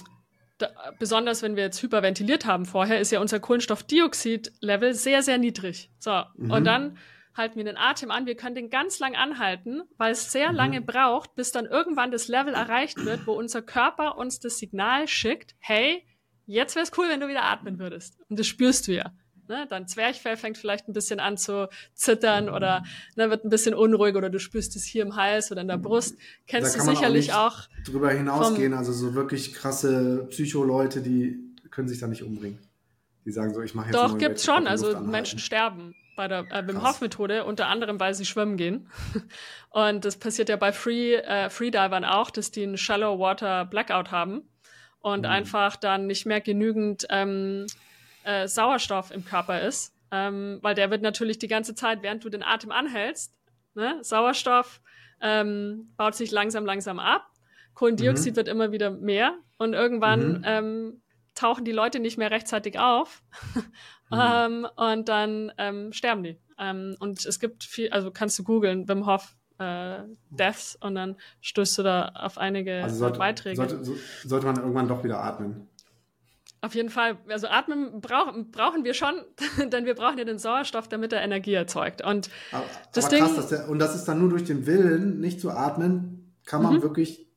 da, 0.61 0.69
besonders 0.99 1.41
wenn 1.41 1.55
wir 1.55 1.63
jetzt 1.63 1.81
hyperventiliert 1.81 2.45
haben 2.45 2.65
vorher, 2.65 2.99
ist 2.99 3.11
ja 3.11 3.19
unser 3.19 3.39
Kohlenstoffdioxid-Level 3.39 4.93
sehr, 4.93 5.23
sehr 5.23 5.37
niedrig. 5.37 5.91
So, 5.99 6.23
mhm. 6.35 6.51
und 6.51 6.65
dann 6.65 6.97
halten 7.35 7.57
wir 7.57 7.63
den 7.63 7.77
Atem 7.77 8.11
an. 8.11 8.25
Wir 8.25 8.35
können 8.35 8.55
den 8.55 8.69
ganz 8.69 8.99
lang 8.99 9.15
anhalten, 9.15 9.83
weil 9.97 10.11
es 10.11 10.31
sehr 10.31 10.49
mhm. 10.49 10.55
lange 10.57 10.81
braucht, 10.81 11.35
bis 11.35 11.51
dann 11.51 11.65
irgendwann 11.65 12.11
das 12.11 12.27
Level 12.27 12.53
erreicht 12.53 13.03
wird, 13.03 13.25
wo 13.25 13.33
unser 13.33 13.61
Körper 13.61 14.17
uns 14.17 14.39
das 14.39 14.57
Signal 14.57 15.07
schickt, 15.07 15.55
hey, 15.59 16.05
jetzt 16.45 16.75
wäre 16.75 16.83
es 16.83 16.91
cool, 16.97 17.07
wenn 17.09 17.19
du 17.19 17.27
wieder 17.27 17.43
atmen 17.43 17.79
würdest. 17.79 18.19
Und 18.29 18.39
das 18.39 18.47
spürst 18.47 18.87
du 18.87 18.93
ja. 18.93 19.11
Ne? 19.47 19.65
Dein 19.69 19.87
Zwerchfell 19.87 20.37
fängt 20.37 20.57
vielleicht 20.57 20.87
ein 20.87 20.93
bisschen 20.93 21.19
an 21.19 21.37
zu 21.37 21.69
zittern 21.93 22.49
oder 22.49 22.83
ne, 23.15 23.29
wird 23.29 23.45
ein 23.45 23.49
bisschen 23.49 23.73
unruhig 23.73 24.15
oder 24.15 24.29
du 24.29 24.39
spürst 24.39 24.75
es 24.75 24.85
hier 24.85 25.03
im 25.03 25.15
Hals 25.15 25.51
oder 25.51 25.61
in 25.61 25.67
der 25.67 25.77
Brust. 25.77 26.17
Kennst 26.47 26.75
du 26.75 26.81
sicherlich 26.81 27.33
auch, 27.33 27.59
auch. 27.59 27.83
Drüber 27.85 28.11
hinausgehen, 28.11 28.73
also 28.73 28.93
so 28.93 29.13
wirklich 29.13 29.53
krasse 29.53 30.27
Psycho-Leute, 30.29 31.01
die 31.01 31.39
können 31.69 31.87
sich 31.87 31.99
da 31.99 32.07
nicht 32.07 32.23
umbringen. 32.23 32.59
Die 33.25 33.31
sagen 33.31 33.53
so, 33.53 33.61
ich 33.61 33.75
mache 33.75 33.87
jetzt 33.87 33.95
Doch, 33.95 34.17
gibt's 34.17 34.45
schon. 34.45 34.67
Also 34.67 34.99
Menschen 34.99 35.39
sterben 35.39 35.95
bei 36.15 36.27
der 36.27 36.51
äh, 36.51 36.67
Wim 36.67 36.83
Hof 36.83 37.01
Methode, 37.01 37.45
unter 37.45 37.67
anderem, 37.67 37.99
weil 37.99 38.13
sie 38.13 38.25
schwimmen 38.25 38.57
gehen. 38.57 38.89
Und 39.69 40.05
das 40.05 40.17
passiert 40.17 40.49
ja 40.49 40.55
bei 40.55 40.71
Free, 40.71 41.15
äh, 41.15 41.49
Freedivern 41.49 42.03
auch, 42.03 42.31
dass 42.31 42.51
die 42.51 42.63
einen 42.63 42.77
Shallow 42.77 43.19
Water 43.19 43.65
Blackout 43.65 44.11
haben 44.11 44.43
und 44.99 45.21
mhm. 45.21 45.25
einfach 45.25 45.75
dann 45.75 46.07
nicht 46.07 46.25
mehr 46.25 46.41
genügend 46.41 47.07
ähm, 47.09 47.65
äh, 48.23 48.47
Sauerstoff 48.47 49.11
im 49.11 49.25
Körper 49.25 49.61
ist, 49.61 49.93
ähm, 50.11 50.59
weil 50.61 50.75
der 50.75 50.91
wird 50.91 51.01
natürlich 51.01 51.39
die 51.39 51.47
ganze 51.47 51.75
Zeit, 51.75 52.03
während 52.03 52.23
du 52.23 52.29
den 52.29 52.43
Atem 52.43 52.71
anhältst, 52.71 53.33
ne, 53.73 53.99
Sauerstoff 54.01 54.81
ähm, 55.21 55.93
baut 55.97 56.15
sich 56.15 56.31
langsam, 56.31 56.65
langsam 56.65 56.99
ab, 56.99 57.27
Kohlendioxid 57.73 58.33
mhm. 58.33 58.37
wird 58.37 58.47
immer 58.47 58.71
wieder 58.71 58.91
mehr 58.91 59.37
und 59.57 59.73
irgendwann 59.73 60.39
mhm. 60.39 60.43
ähm, 60.45 61.01
tauchen 61.35 61.65
die 61.65 61.71
Leute 61.71 61.99
nicht 61.99 62.17
mehr 62.17 62.31
rechtzeitig 62.31 62.79
auf 62.79 63.23
mhm. 63.55 63.63
ähm, 64.19 64.67
und 64.75 65.09
dann 65.09 65.51
ähm, 65.57 65.93
sterben 65.93 66.23
die. 66.23 66.39
Ähm, 66.59 66.95
und 66.99 67.25
es 67.25 67.39
gibt 67.39 67.63
viel, 67.63 67.89
also 67.89 68.11
kannst 68.11 68.37
du 68.37 68.43
googeln, 68.43 68.87
Wim 68.87 69.05
Hof 69.05 69.35
äh, 69.57 70.03
Deaths 70.29 70.77
und 70.81 70.95
dann 70.95 71.15
stößt 71.41 71.77
du 71.77 71.83
da 71.83 72.11
auf 72.15 72.37
einige 72.37 72.83
also 72.83 72.97
sollte, 72.97 73.19
Beiträge. 73.19 73.55
Sollte, 73.55 73.83
sollte 74.25 74.45
man 74.45 74.57
irgendwann 74.57 74.87
doch 74.87 75.03
wieder 75.03 75.23
atmen? 75.23 75.67
Auf 76.63 76.75
jeden 76.75 76.89
Fall. 76.89 77.17
Also 77.27 77.47
atmen 77.47 78.01
brauch, 78.01 78.31
brauchen 78.51 78.83
wir 78.83 78.93
schon, 78.93 79.15
denn 79.71 79.85
wir 79.85 79.95
brauchen 79.95 80.19
ja 80.19 80.25
den 80.25 80.37
Sauerstoff, 80.37 80.87
damit 80.87 81.11
er 81.11 81.21
Energie 81.21 81.53
erzeugt. 81.53 82.03
Und 82.03 82.29
aber, 82.51 82.65
das 82.93 83.05
aber 83.05 83.15
Ding. 83.15 83.25
Krass, 83.25 83.47
der, 83.47 83.69
und 83.69 83.79
das 83.79 83.95
ist 83.95 84.05
dann 84.05 84.19
nur 84.19 84.29
durch 84.29 84.43
den 84.43 84.67
Willen, 84.67 85.19
nicht 85.19 85.41
zu 85.41 85.49
atmen, 85.49 86.35
kann 86.45 86.61
man 86.61 86.75
mhm. 86.75 86.81
wirklich 86.83 87.27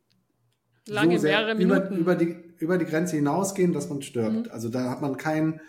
lange 0.87 1.19
so 1.19 1.27
mehrere 1.27 1.55
Minuten 1.55 1.97
über, 1.97 2.13
über, 2.13 2.15
die 2.17 2.45
über 2.59 2.79
die 2.79 2.85
Grenze 2.85 3.17
hinausgehen, 3.17 3.73
dass 3.73 3.89
man 3.89 4.03
stirbt. 4.03 4.47
Mhm. 4.47 4.53
Also 4.53 4.69
da 4.69 4.91
hat 4.91 5.01
man 5.01 5.17
keinen 5.17 5.61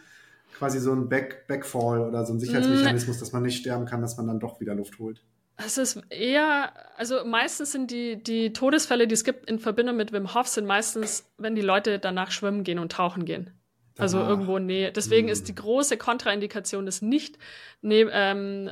quasi 0.57 0.79
so 0.79 0.91
einen 0.91 1.07
Back, 1.09 1.47
Backfall 1.47 2.01
oder 2.01 2.25
so 2.25 2.31
einen 2.31 2.39
Sicherheitsmechanismus, 2.39 3.17
mhm. 3.17 3.19
dass 3.19 3.31
man 3.31 3.43
nicht 3.43 3.57
sterben 3.57 3.85
kann, 3.85 4.01
dass 4.01 4.17
man 4.17 4.27
dann 4.27 4.39
doch 4.39 4.59
wieder 4.59 4.75
Luft 4.75 4.99
holt. 4.99 5.21
Es 5.57 5.77
ist 5.77 6.01
eher, 6.09 6.73
also 6.97 7.23
meistens 7.25 7.71
sind 7.71 7.89
die, 7.89 8.21
die 8.21 8.51
Todesfälle, 8.51 9.07
die 9.07 9.13
es 9.13 9.23
gibt 9.23 9.49
in 9.49 9.59
Verbindung 9.59 9.95
mit 9.95 10.11
Wim 10.11 10.33
Hof, 10.33 10.47
sind 10.47 10.65
meistens, 10.65 11.31
wenn 11.37 11.55
die 11.55 11.61
Leute 11.61 11.97
danach 11.97 12.31
schwimmen 12.31 12.63
gehen 12.63 12.79
und 12.79 12.91
tauchen 12.91 13.25
gehen. 13.25 13.51
Also 13.97 14.17
Danach. 14.17 14.31
irgendwo 14.31 14.59
Nähe. 14.59 14.91
Deswegen 14.91 15.27
hm. 15.27 15.31
ist 15.31 15.47
die 15.47 15.55
große 15.55 15.97
Kontraindikation, 15.97 16.85
das 16.85 17.01
nicht 17.01 17.37
ne, 17.81 18.09
ähm, 18.11 18.69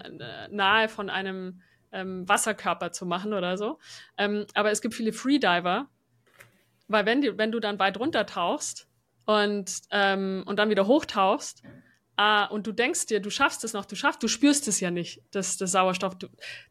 nahe 0.49 0.89
von 0.89 1.09
einem 1.09 1.61
ähm, 1.93 2.27
Wasserkörper 2.27 2.91
zu 2.91 3.05
machen 3.05 3.34
oder 3.34 3.57
so. 3.57 3.79
Ähm, 4.17 4.45
aber 4.53 4.71
es 4.71 4.81
gibt 4.81 4.95
viele 4.95 5.13
Freediver, 5.13 5.88
weil 6.89 7.05
wenn, 7.05 7.21
die, 7.21 7.38
wenn 7.38 7.51
du 7.53 7.61
dann 7.61 7.79
weit 7.79 7.97
runter 7.97 8.25
tauchst 8.25 8.89
und, 9.25 9.71
ähm, 9.91 10.43
und 10.45 10.59
dann 10.59 10.69
wieder 10.69 10.88
hochtauchst, 10.88 11.63
Ah, 12.16 12.45
und 12.45 12.68
du 12.68 12.72
denkst 12.72 13.07
dir, 13.07 13.20
du 13.20 13.30
schaffst 13.30 13.64
es 13.64 13.74
noch, 13.74 13.86
du 13.86 13.95
schaffst, 13.95 14.22
du 14.22 14.28
spürst 14.28 14.68
es 14.68 14.80
ja 14.80 14.91
nicht, 14.91 15.22
das, 15.32 15.57
das 15.57 15.72
Sauerstoff. 15.72 16.16
Du, 16.16 16.28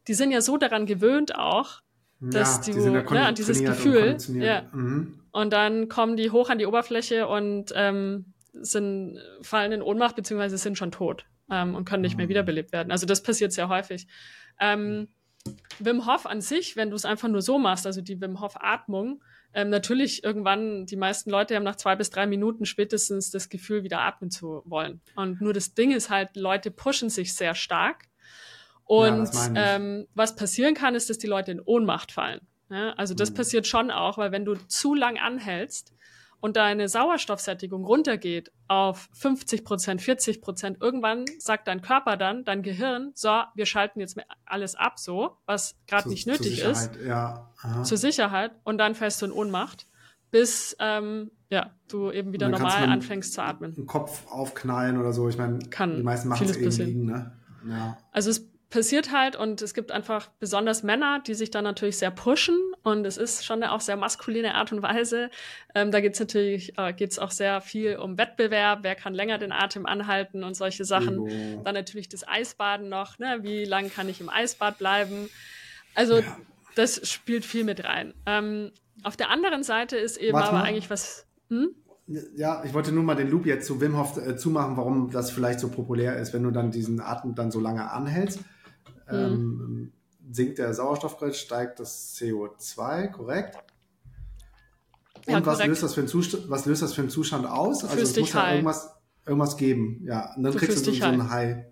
die 0.07 0.13
sind 0.13 0.31
ja 0.31 0.39
so 0.39 0.57
daran 0.57 0.85
gewöhnt 0.85 1.35
auch, 1.35 1.81
dass 2.21 2.65
ja, 2.65 2.73
du, 2.73 2.79
die 2.79 3.15
ja 3.15 3.25
ne, 3.27 3.33
dieses 3.33 3.61
Gefühl, 3.61 4.13
und 4.13 4.41
ja. 4.41 4.63
Mhm. 4.71 5.19
Und 5.31 5.51
dann 5.51 5.89
kommen 5.89 6.15
die 6.15 6.31
hoch 6.31 6.49
an 6.49 6.59
die 6.59 6.65
Oberfläche 6.65 7.27
und 7.27 7.73
ähm, 7.75 8.33
sind, 8.53 9.19
fallen 9.41 9.71
in 9.71 9.81
Ohnmacht 9.81 10.15
beziehungsweise 10.15 10.57
sind 10.57 10.77
schon 10.77 10.91
tot 10.91 11.25
ähm, 11.49 11.75
und 11.75 11.85
können 11.85 12.01
nicht 12.01 12.13
mhm. 12.13 12.19
mehr 12.19 12.29
wiederbelebt 12.29 12.71
werden. 12.71 12.91
Also 12.91 13.05
das 13.05 13.23
passiert 13.23 13.51
sehr 13.51 13.67
häufig. 13.67 14.07
Ähm, 14.59 15.09
Wim 15.79 16.05
Hof 16.05 16.25
an 16.25 16.39
sich, 16.39 16.77
wenn 16.77 16.89
du 16.89 16.95
es 16.95 17.03
einfach 17.03 17.27
nur 17.27 17.41
so 17.41 17.59
machst, 17.59 17.85
also 17.85 18.01
die 18.01 18.21
Wim 18.21 18.39
Hof 18.39 18.55
Atmung, 18.61 19.21
ähm, 19.53 19.69
natürlich 19.69 20.23
irgendwann, 20.23 20.85
die 20.85 20.95
meisten 20.95 21.29
Leute 21.29 21.55
haben 21.55 21.63
nach 21.63 21.75
zwei 21.75 21.95
bis 21.95 22.09
drei 22.09 22.25
Minuten 22.25 22.65
spätestens 22.65 23.29
das 23.31 23.49
Gefühl, 23.49 23.83
wieder 23.83 24.01
atmen 24.01 24.31
zu 24.31 24.63
wollen. 24.65 25.01
Und 25.15 25.41
nur 25.41 25.53
das 25.53 25.73
Ding 25.73 25.91
ist 25.91 26.09
halt, 26.09 26.35
Leute 26.35 26.71
pushen 26.71 27.09
sich 27.09 27.35
sehr 27.35 27.55
stark. 27.55 28.05
Und 28.85 29.33
ja, 29.33 29.75
ähm, 29.75 30.07
was 30.13 30.35
passieren 30.35 30.73
kann, 30.73 30.95
ist, 30.95 31.09
dass 31.09 31.17
die 31.17 31.27
Leute 31.27 31.51
in 31.51 31.61
Ohnmacht 31.61 32.11
fallen. 32.11 32.41
Ja, 32.69 32.93
also 32.93 33.13
das 33.13 33.31
mhm. 33.31 33.35
passiert 33.35 33.67
schon 33.67 33.91
auch, 33.91 34.17
weil 34.17 34.31
wenn 34.31 34.45
du 34.45 34.55
zu 34.55 34.95
lang 34.95 35.17
anhältst, 35.17 35.93
und 36.43 36.57
deine 36.57 36.89
Sauerstoffsättigung 36.89 37.85
runtergeht 37.85 38.51
auf 38.67 39.07
50 39.13 39.63
Prozent, 39.63 40.01
40 40.01 40.41
Prozent, 40.41 40.81
irgendwann 40.81 41.23
sagt 41.39 41.69
dein 41.69 41.81
Körper 41.81 42.17
dann, 42.17 42.43
dein 42.43 42.63
Gehirn, 42.63 43.11
so, 43.15 43.43
wir 43.55 43.65
schalten 43.65 44.01
jetzt 44.01 44.19
alles 44.43 44.75
ab, 44.75 44.99
so, 44.99 45.37
was 45.45 45.77
gerade 45.87 46.09
nicht 46.09 46.27
nötig 46.27 46.59
ist. 46.59 46.97
Ja. 47.07 47.49
Zur 47.83 47.97
Sicherheit. 47.97 48.51
Und 48.65 48.77
dann 48.77 48.93
fällst 48.93 49.21
du 49.21 49.27
in 49.27 49.31
Ohnmacht, 49.31 49.87
bis 50.31 50.75
ähm, 50.81 51.31
ja, 51.49 51.71
du 51.87 52.11
eben 52.11 52.33
wieder 52.33 52.49
normal 52.49 52.89
anfängst 52.89 53.31
zu 53.31 53.41
atmen. 53.41 53.73
Den 53.75 53.85
Kopf 53.85 54.29
aufknallen 54.29 54.97
oder 54.97 55.13
so. 55.13 55.29
Ich 55.29 55.37
meine, 55.37 55.59
die 55.59 56.03
meisten 56.03 56.27
machen 56.27 56.49
es 56.49 56.57
eben 56.57 56.71
liegen, 56.71 57.05
ne? 57.05 57.37
Ja. 57.69 57.97
Also 58.11 58.31
es 58.31 58.52
passiert 58.73 59.11
halt 59.11 59.35
und 59.35 59.61
es 59.61 59.75
gibt 59.75 59.91
einfach 59.91 60.29
besonders 60.39 60.81
Männer, 60.81 61.21
die 61.25 61.35
sich 61.35 61.51
dann 61.51 61.63
natürlich 61.63 61.99
sehr 61.99 62.09
pushen 62.09 62.57
und 62.81 63.05
es 63.05 63.17
ist 63.17 63.45
schon 63.45 63.61
eine 63.61 63.71
auch 63.71 63.81
sehr 63.81 63.95
maskuline 63.97 64.55
Art 64.55 64.71
und 64.71 64.81
Weise. 64.81 65.29
Ähm, 65.75 65.91
da 65.91 66.01
geht's 66.01 66.19
natürlich 66.19 66.75
äh, 66.79 66.91
geht's 66.91 67.19
auch 67.19 67.29
sehr 67.29 67.61
viel 67.61 67.97
um 67.97 68.17
Wettbewerb, 68.17 68.79
wer 68.81 68.95
kann 68.95 69.13
länger 69.13 69.37
den 69.37 69.51
Atem 69.51 69.85
anhalten 69.85 70.43
und 70.43 70.55
solche 70.55 70.85
Sachen. 70.85 71.19
Oh. 71.19 71.61
Dann 71.63 71.75
natürlich 71.75 72.09
das 72.09 72.27
Eisbaden 72.27 72.89
noch, 72.89 73.19
ne? 73.19 73.39
wie 73.41 73.63
lang 73.63 73.91
kann 73.91 74.09
ich 74.09 74.19
im 74.19 74.29
Eisbad 74.29 74.79
bleiben? 74.79 75.29
Also 75.93 76.21
ja. 76.21 76.37
das 76.73 77.07
spielt 77.07 77.45
viel 77.45 77.65
mit 77.65 77.83
rein. 77.83 78.15
Ähm, 78.25 78.71
auf 79.03 79.15
der 79.15 79.29
anderen 79.29 79.61
Seite 79.61 79.97
ist 79.97 80.17
eben 80.17 80.33
Warte 80.33 80.49
aber 80.49 80.57
mal. 80.59 80.63
eigentlich 80.65 80.89
was. 80.89 81.27
Hm? 81.49 81.75
Ja, 82.35 82.63
ich 82.65 82.73
wollte 82.73 82.91
nur 82.91 83.03
mal 83.03 83.15
den 83.15 83.29
Loop 83.29 83.45
jetzt 83.45 83.67
zu 83.67 83.79
Wim 83.79 83.99
Hof 83.99 84.17
äh, 84.17 84.35
zumachen, 84.35 84.77
warum 84.77 85.11
das 85.11 85.29
vielleicht 85.29 85.59
so 85.59 85.69
populär 85.69 86.17
ist, 86.17 86.33
wenn 86.33 86.41
du 86.41 86.49
dann 86.49 86.71
diesen 86.71 86.99
Atem 86.99 87.35
dann 87.35 87.51
so 87.51 87.59
lange 87.59 87.91
anhältst 87.91 88.39
ähm, 89.09 89.91
sinkt 90.31 90.57
der 90.57 90.73
Sauerstoffgehalt, 90.73 91.35
steigt 91.35 91.79
das 91.79 92.15
CO2, 92.15 93.07
korrekt? 93.09 93.57
Und 95.25 95.33
ja, 95.33 95.45
was, 95.45 95.65
Löst 95.65 95.83
das 95.83 95.93
für 95.93 96.01
einen 96.01 96.09
Zustand, 96.09 96.49
was 96.49 96.65
löst 96.65 96.81
das 96.81 96.93
für 96.93 97.01
einen 97.01 97.09
Zustand 97.09 97.45
aus? 97.45 97.79
Du 97.79 97.87
also 97.87 98.01
es 98.01 98.17
muss 98.17 98.33
ja 98.33 98.51
irgendwas, 98.51 98.93
irgendwas 99.25 99.57
geben. 99.57 100.01
Ja, 100.05 100.33
und 100.35 100.43
dann 100.43 100.51
du 100.51 100.59
kriegst 100.59 100.85
du 100.85 100.91
so, 100.91 100.97
so 100.97 101.05
einen 101.05 101.29
High. 101.29 101.65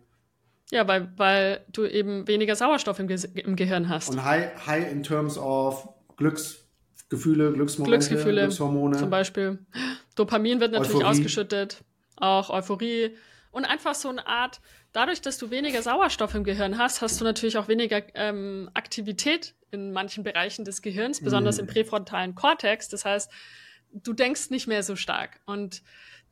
Ja, 0.71 0.87
weil, 0.87 1.11
weil 1.17 1.65
du 1.73 1.85
eben 1.85 2.27
weniger 2.27 2.55
Sauerstoff 2.55 2.99
im, 2.99 3.07
Ge 3.07 3.19
im 3.35 3.57
Gehirn 3.57 3.89
hast. 3.89 4.09
Und 4.09 4.23
High, 4.23 4.65
high 4.65 4.89
in 4.89 5.03
terms 5.03 5.37
of 5.37 5.89
Glücksgefühle, 6.15 7.51
Glücksmomente, 7.51 8.07
Glücksgefühle, 8.07 8.41
Glückshormone. 8.43 8.97
Zum 8.97 9.09
Beispiel. 9.09 9.59
Dopamin 10.15 10.61
wird 10.61 10.71
natürlich 10.71 11.03
Euphorie. 11.03 11.19
ausgeschüttet. 11.19 11.83
Auch 12.15 12.49
Euphorie. 12.49 13.17
Und 13.51 13.65
einfach 13.65 13.95
so 13.95 14.07
eine 14.07 14.25
Art, 14.27 14.61
dadurch, 14.93 15.21
dass 15.21 15.37
du 15.37 15.49
weniger 15.49 15.81
Sauerstoff 15.81 16.35
im 16.35 16.43
Gehirn 16.43 16.77
hast, 16.77 17.01
hast 17.01 17.19
du 17.19 17.25
natürlich 17.25 17.57
auch 17.57 17.67
weniger 17.67 18.01
ähm, 18.15 18.69
Aktivität 18.73 19.55
in 19.71 19.91
manchen 19.91 20.23
Bereichen 20.23 20.65
des 20.65 20.81
Gehirns, 20.81 21.21
besonders 21.23 21.57
mm. 21.57 21.61
im 21.61 21.67
präfrontalen 21.67 22.35
Kortex. 22.35 22.89
Das 22.89 23.05
heißt, 23.05 23.31
du 23.93 24.13
denkst 24.13 24.49
nicht 24.49 24.67
mehr 24.67 24.83
so 24.83 24.95
stark. 24.95 25.39
Und 25.45 25.81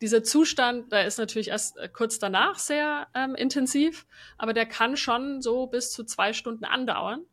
dieser 0.02 0.24
Zustand, 0.24 0.92
der 0.92 1.06
ist 1.06 1.18
natürlich 1.18 1.50
erst 1.50 1.78
äh, 1.78 1.90
kurz 1.90 2.20
danach 2.20 2.58
sehr 2.60 3.08
ähm, 3.14 3.36
intensiv, 3.36 4.06
aber 4.38 4.54
der 4.54 4.66
kann 4.66 4.98
schon 4.98 5.42
so 5.42 5.68
bis 5.68 5.92
zu 5.92 6.04
zwei 6.04 6.34
Stunden 6.34 6.66
andauern, 6.66 7.24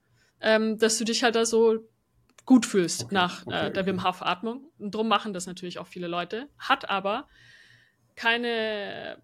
ähm, 0.41 0.79
dass 0.79 0.99
du 0.99 1.05
dich 1.05 1.22
halt 1.22 1.37
da 1.37 1.45
so 1.45 1.89
gut 2.45 2.66
fühlst 2.66 3.05
okay, 3.05 3.14
nach 3.14 3.47
äh, 3.47 3.49
okay, 3.49 3.66
äh, 3.66 3.72
der 3.72 3.83
okay. 3.83 3.87
Wim 3.87 4.05
Hof 4.05 4.22
Atmung. 4.22 4.70
Und 4.79 4.95
drum 4.95 5.09
machen 5.09 5.33
das 5.33 5.47
natürlich 5.47 5.79
auch 5.79 5.87
viele 5.87 6.07
Leute, 6.07 6.49
hat 6.59 6.89
aber 6.89 7.29
keine 8.14 9.22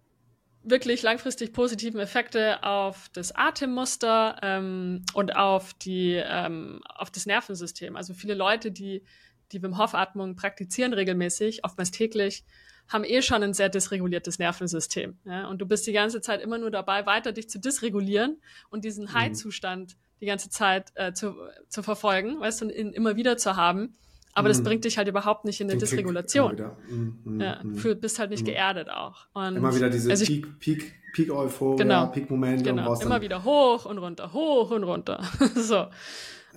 wirklich 0.63 1.01
langfristig 1.01 1.53
positiven 1.53 1.99
Effekte 1.99 2.63
auf 2.63 3.09
das 3.13 3.33
Atemmuster 3.35 4.37
ähm, 4.41 5.05
und 5.13 5.35
auf 5.35 5.73
die 5.73 6.13
ähm, 6.15 6.81
auf 6.87 7.11
das 7.11 7.25
Nervensystem. 7.25 7.95
Also 7.95 8.13
viele 8.13 8.33
Leute, 8.33 8.71
die 8.71 9.03
die 9.51 9.61
Wim 9.61 9.77
Hof 9.77 9.93
Atmung 9.93 10.35
praktizieren 10.35 10.93
regelmäßig, 10.93 11.63
oftmals 11.63 11.91
täglich, 11.91 12.43
haben 12.87 13.03
eh 13.03 13.21
schon 13.21 13.43
ein 13.43 13.53
sehr 13.53 13.69
dysreguliertes 13.69 14.39
Nervensystem. 14.39 15.17
Ja? 15.25 15.47
Und 15.47 15.59
du 15.59 15.65
bist 15.65 15.87
die 15.87 15.93
ganze 15.93 16.21
Zeit 16.21 16.41
immer 16.41 16.57
nur 16.57 16.71
dabei, 16.71 17.05
weiter 17.05 17.31
dich 17.31 17.49
zu 17.49 17.59
dysregulieren 17.59 18.41
und 18.69 18.83
diesen 18.83 19.05
mhm. 19.05 19.13
High-Zustand 19.13 19.95
die 20.21 20.25
ganze 20.25 20.49
Zeit 20.49 20.91
äh, 20.95 21.13
zu, 21.13 21.35
zu 21.67 21.83
verfolgen, 21.83 22.39
weißt 22.39 22.61
du, 22.61 22.69
in, 22.69 22.93
immer 22.93 23.15
wieder 23.15 23.37
zu 23.37 23.55
haben. 23.55 23.97
Aber 24.33 24.47
das 24.47 24.59
mhm. 24.59 24.63
bringt 24.63 24.85
dich 24.85 24.97
halt 24.97 25.07
überhaupt 25.07 25.45
nicht 25.45 25.61
in 25.61 25.69
eine 25.69 25.79
Dysregulation. 25.79 26.55
Mm, 26.55 27.39
ja, 27.39 27.59
mm, 27.63 27.75
für, 27.75 27.95
bist 27.95 28.17
halt 28.17 28.31
nicht 28.31 28.43
mm. 28.43 28.45
geerdet 28.45 28.89
auch. 28.89 29.27
Und 29.33 29.57
immer 29.57 29.75
wieder 29.75 29.89
diese 29.89 30.09
also 30.09 30.25
Peak, 30.25 30.59
Peak, 30.59 30.93
Peak 31.13 31.31
Euphoria, 31.31 31.77
genau, 31.77 32.07
Peak 32.07 32.29
Momente. 32.31 32.63
Genau, 32.63 32.99
immer 32.99 33.21
wieder 33.21 33.43
hoch 33.43 33.85
und 33.85 33.99
runter, 33.99 34.33
hoch 34.33 34.71
und 34.71 34.83
runter. 34.83 35.21
so. 35.55 35.87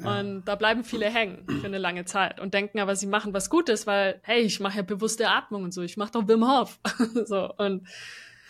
Ja. 0.02 0.20
Und 0.20 0.44
da 0.44 0.56
bleiben 0.56 0.84
viele 0.84 1.06
hängen 1.06 1.46
für 1.60 1.66
eine 1.66 1.78
lange 1.78 2.04
Zeit 2.04 2.40
und 2.40 2.54
denken 2.54 2.80
aber, 2.80 2.96
sie 2.96 3.06
machen 3.06 3.32
was 3.32 3.48
Gutes, 3.48 3.86
weil, 3.86 4.20
hey, 4.22 4.40
ich 4.40 4.60
mache 4.60 4.78
ja 4.78 4.82
bewusste 4.82 5.28
Atmung 5.28 5.64
und 5.64 5.72
so, 5.72 5.82
ich 5.82 5.96
mache 5.96 6.12
doch 6.12 6.28
Wim 6.28 6.46
Hof. 6.46 6.78
so. 7.24 7.52
Und 7.56 7.86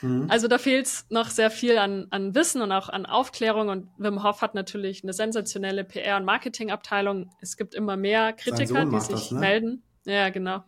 Mhm. 0.02 0.26
Also 0.28 0.48
da 0.48 0.58
fehlt 0.58 0.86
es 0.86 1.06
noch 1.08 1.30
sehr 1.30 1.50
viel 1.50 1.78
an, 1.78 2.06
an 2.10 2.34
Wissen 2.34 2.62
und 2.62 2.72
auch 2.72 2.88
an 2.88 3.06
Aufklärung. 3.06 3.68
Und 3.68 3.88
Wim 3.98 4.22
Hof 4.22 4.42
hat 4.42 4.54
natürlich 4.54 5.02
eine 5.02 5.12
sensationelle 5.12 5.82
PR- 5.82 6.16
und 6.16 6.24
Marketingabteilung. 6.24 7.30
Es 7.40 7.56
gibt 7.56 7.74
immer 7.74 7.96
mehr 7.96 8.32
Kritiker, 8.32 8.84
die 8.84 9.00
sich 9.00 9.08
das, 9.08 9.30
ne? 9.32 9.40
melden. 9.40 9.82
Ja, 10.04 10.28
genau. 10.28 10.64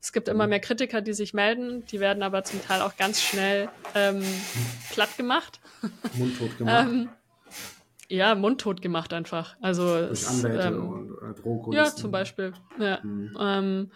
Es 0.00 0.12
gibt 0.12 0.28
immer 0.28 0.44
mhm. 0.44 0.50
mehr 0.50 0.60
Kritiker, 0.60 1.02
die 1.02 1.12
sich 1.12 1.34
melden. 1.34 1.84
Die 1.86 2.00
werden 2.00 2.22
aber 2.22 2.42
zum 2.44 2.62
Teil 2.62 2.80
auch 2.80 2.96
ganz 2.96 3.20
schnell 3.20 3.68
ähm, 3.94 4.22
platt 4.90 5.16
gemacht. 5.16 5.60
Mundtot 6.14 6.56
gemacht. 6.56 6.88
ähm, 6.88 7.08
ja, 8.08 8.34
mundtot 8.34 8.82
gemacht 8.82 9.12
einfach. 9.12 9.56
Also 9.60 10.06
Durch 10.06 10.26
Anwälte 10.26 10.68
ähm, 10.68 10.88
und 10.88 11.10
äh, 11.10 11.40
Drohkulisten. 11.40 11.72
Ja, 11.72 11.94
zum 11.94 12.10
Beispiel. 12.10 12.52
Ja. 12.78 12.98
Mhm. 13.02 13.36
Ähm, 13.38 13.90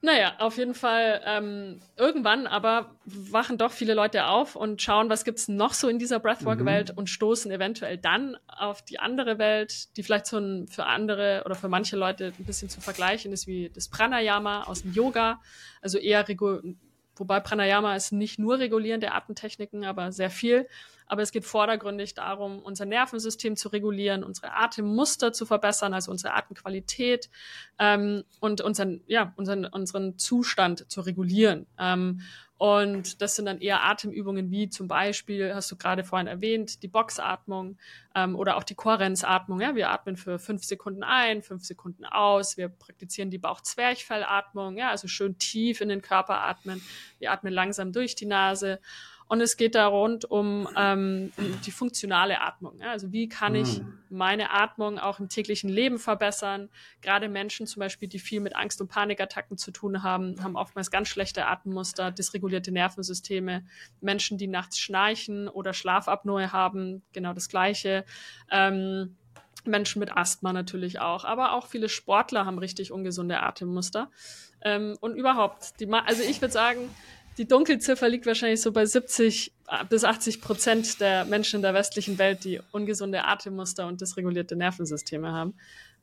naja, 0.00 0.34
auf 0.38 0.56
jeden 0.58 0.74
Fall. 0.74 1.20
Ähm, 1.24 1.80
irgendwann 1.96 2.46
aber 2.46 2.94
wachen 3.04 3.58
doch 3.58 3.72
viele 3.72 3.94
Leute 3.94 4.26
auf 4.26 4.54
und 4.54 4.80
schauen, 4.80 5.10
was 5.10 5.24
gibt's 5.24 5.48
noch 5.48 5.72
so 5.74 5.88
in 5.88 5.98
dieser 5.98 6.20
Breathwork-Welt 6.20 6.92
mhm. 6.92 6.98
und 6.98 7.10
stoßen 7.10 7.50
eventuell 7.50 7.98
dann 7.98 8.36
auf 8.46 8.82
die 8.82 9.00
andere 9.00 9.38
Welt, 9.38 9.96
die 9.96 10.04
vielleicht 10.04 10.26
so 10.26 10.38
ein, 10.38 10.68
für 10.68 10.86
andere 10.86 11.42
oder 11.44 11.56
für 11.56 11.68
manche 11.68 11.96
Leute 11.96 12.32
ein 12.38 12.44
bisschen 12.44 12.68
zu 12.68 12.80
vergleichen 12.80 13.32
ist 13.32 13.48
wie 13.48 13.70
das 13.74 13.88
Pranayama 13.88 14.64
aus 14.64 14.82
dem 14.82 14.92
Yoga. 14.92 15.40
Also 15.82 15.98
eher, 15.98 16.24
wobei 17.16 17.40
Pranayama 17.40 17.96
ist 17.96 18.12
nicht 18.12 18.38
nur 18.38 18.60
regulierende 18.60 19.10
Atemtechniken, 19.12 19.84
aber 19.84 20.12
sehr 20.12 20.30
viel. 20.30 20.68
Aber 21.08 21.22
es 21.22 21.32
geht 21.32 21.44
vordergründig 21.44 22.14
darum, 22.14 22.60
unser 22.60 22.84
Nervensystem 22.84 23.56
zu 23.56 23.70
regulieren, 23.70 24.22
unsere 24.22 24.52
Atemmuster 24.54 25.32
zu 25.32 25.46
verbessern, 25.46 25.94
also 25.94 26.10
unsere 26.10 26.34
Atemqualität 26.34 27.30
ähm, 27.78 28.24
und 28.40 28.60
unseren, 28.60 29.02
ja, 29.06 29.32
unseren, 29.36 29.64
unseren 29.64 30.18
Zustand 30.18 30.90
zu 30.90 31.00
regulieren. 31.00 31.66
Ähm, 31.78 32.20
und 32.58 33.22
das 33.22 33.36
sind 33.36 33.46
dann 33.46 33.60
eher 33.60 33.84
Atemübungen 33.84 34.50
wie 34.50 34.68
zum 34.68 34.88
Beispiel, 34.88 35.54
hast 35.54 35.70
du 35.70 35.76
gerade 35.76 36.02
vorhin 36.02 36.26
erwähnt, 36.26 36.82
die 36.82 36.88
Boxatmung 36.88 37.78
ähm, 38.16 38.34
oder 38.34 38.56
auch 38.56 38.64
die 38.64 38.74
Kohärenzatmung. 38.74 39.60
Ja? 39.60 39.76
Wir 39.76 39.90
atmen 39.90 40.16
für 40.16 40.40
fünf 40.40 40.64
Sekunden 40.64 41.04
ein, 41.04 41.42
fünf 41.42 41.64
Sekunden 41.64 42.04
aus. 42.04 42.56
Wir 42.56 42.68
praktizieren 42.68 43.30
die 43.30 43.38
Bauchzwerchfellatmung, 43.38 44.76
ja? 44.76 44.90
also 44.90 45.06
schön 45.06 45.38
tief 45.38 45.80
in 45.80 45.88
den 45.88 46.02
Körper 46.02 46.42
atmen. 46.42 46.82
Wir 47.20 47.30
atmen 47.30 47.52
langsam 47.52 47.92
durch 47.92 48.16
die 48.16 48.26
Nase. 48.26 48.80
Und 49.28 49.42
es 49.42 49.58
geht 49.58 49.74
da 49.74 49.86
rund 49.86 50.24
um, 50.24 50.66
ähm, 50.74 51.32
die 51.66 51.70
funktionale 51.70 52.40
Atmung. 52.40 52.78
Ja? 52.80 52.90
Also 52.90 53.12
wie 53.12 53.28
kann 53.28 53.54
ich 53.54 53.80
mhm. 53.80 53.98
meine 54.08 54.50
Atmung 54.50 54.98
auch 54.98 55.20
im 55.20 55.28
täglichen 55.28 55.68
Leben 55.68 55.98
verbessern? 55.98 56.70
Gerade 57.02 57.28
Menschen 57.28 57.66
zum 57.66 57.80
Beispiel, 57.80 58.08
die 58.08 58.18
viel 58.18 58.40
mit 58.40 58.56
Angst- 58.56 58.80
und 58.80 58.88
Panikattacken 58.88 59.58
zu 59.58 59.70
tun 59.70 60.02
haben, 60.02 60.42
haben 60.42 60.56
oftmals 60.56 60.90
ganz 60.90 61.08
schlechte 61.08 61.46
Atemmuster, 61.46 62.10
dysregulierte 62.10 62.72
Nervensysteme. 62.72 63.66
Menschen, 64.00 64.38
die 64.38 64.46
nachts 64.46 64.78
schnarchen 64.78 65.48
oder 65.48 65.74
Schlafapnoe 65.74 66.50
haben, 66.50 67.02
genau 67.12 67.34
das 67.34 67.50
Gleiche. 67.50 68.06
Ähm, 68.50 69.16
Menschen 69.64 70.00
mit 70.00 70.16
Asthma 70.16 70.52
natürlich 70.52 71.00
auch, 71.00 71.24
aber 71.24 71.52
auch 71.52 71.66
viele 71.66 71.88
Sportler 71.88 72.46
haben 72.46 72.58
richtig 72.58 72.92
ungesunde 72.92 73.40
Atemmuster. 73.40 74.10
Ähm, 74.62 74.96
und 75.00 75.14
überhaupt, 75.14 75.78
die, 75.80 75.90
also 75.90 76.22
ich 76.22 76.40
würde 76.40 76.52
sagen, 76.52 76.90
die 77.38 77.46
Dunkelziffer 77.46 78.08
liegt 78.08 78.26
wahrscheinlich 78.26 78.60
so 78.60 78.72
bei 78.72 78.84
70 78.84 79.52
bis 79.88 80.04
80 80.04 80.40
Prozent 80.40 81.00
der 81.00 81.24
Menschen 81.24 81.56
in 81.56 81.62
der 81.62 81.72
westlichen 81.72 82.18
Welt, 82.18 82.42
die 82.44 82.60
ungesunde 82.72 83.24
Atemmuster 83.24 83.86
und 83.86 84.00
dysregulierte 84.00 84.56
Nervensysteme 84.56 85.32
haben. 85.32 85.54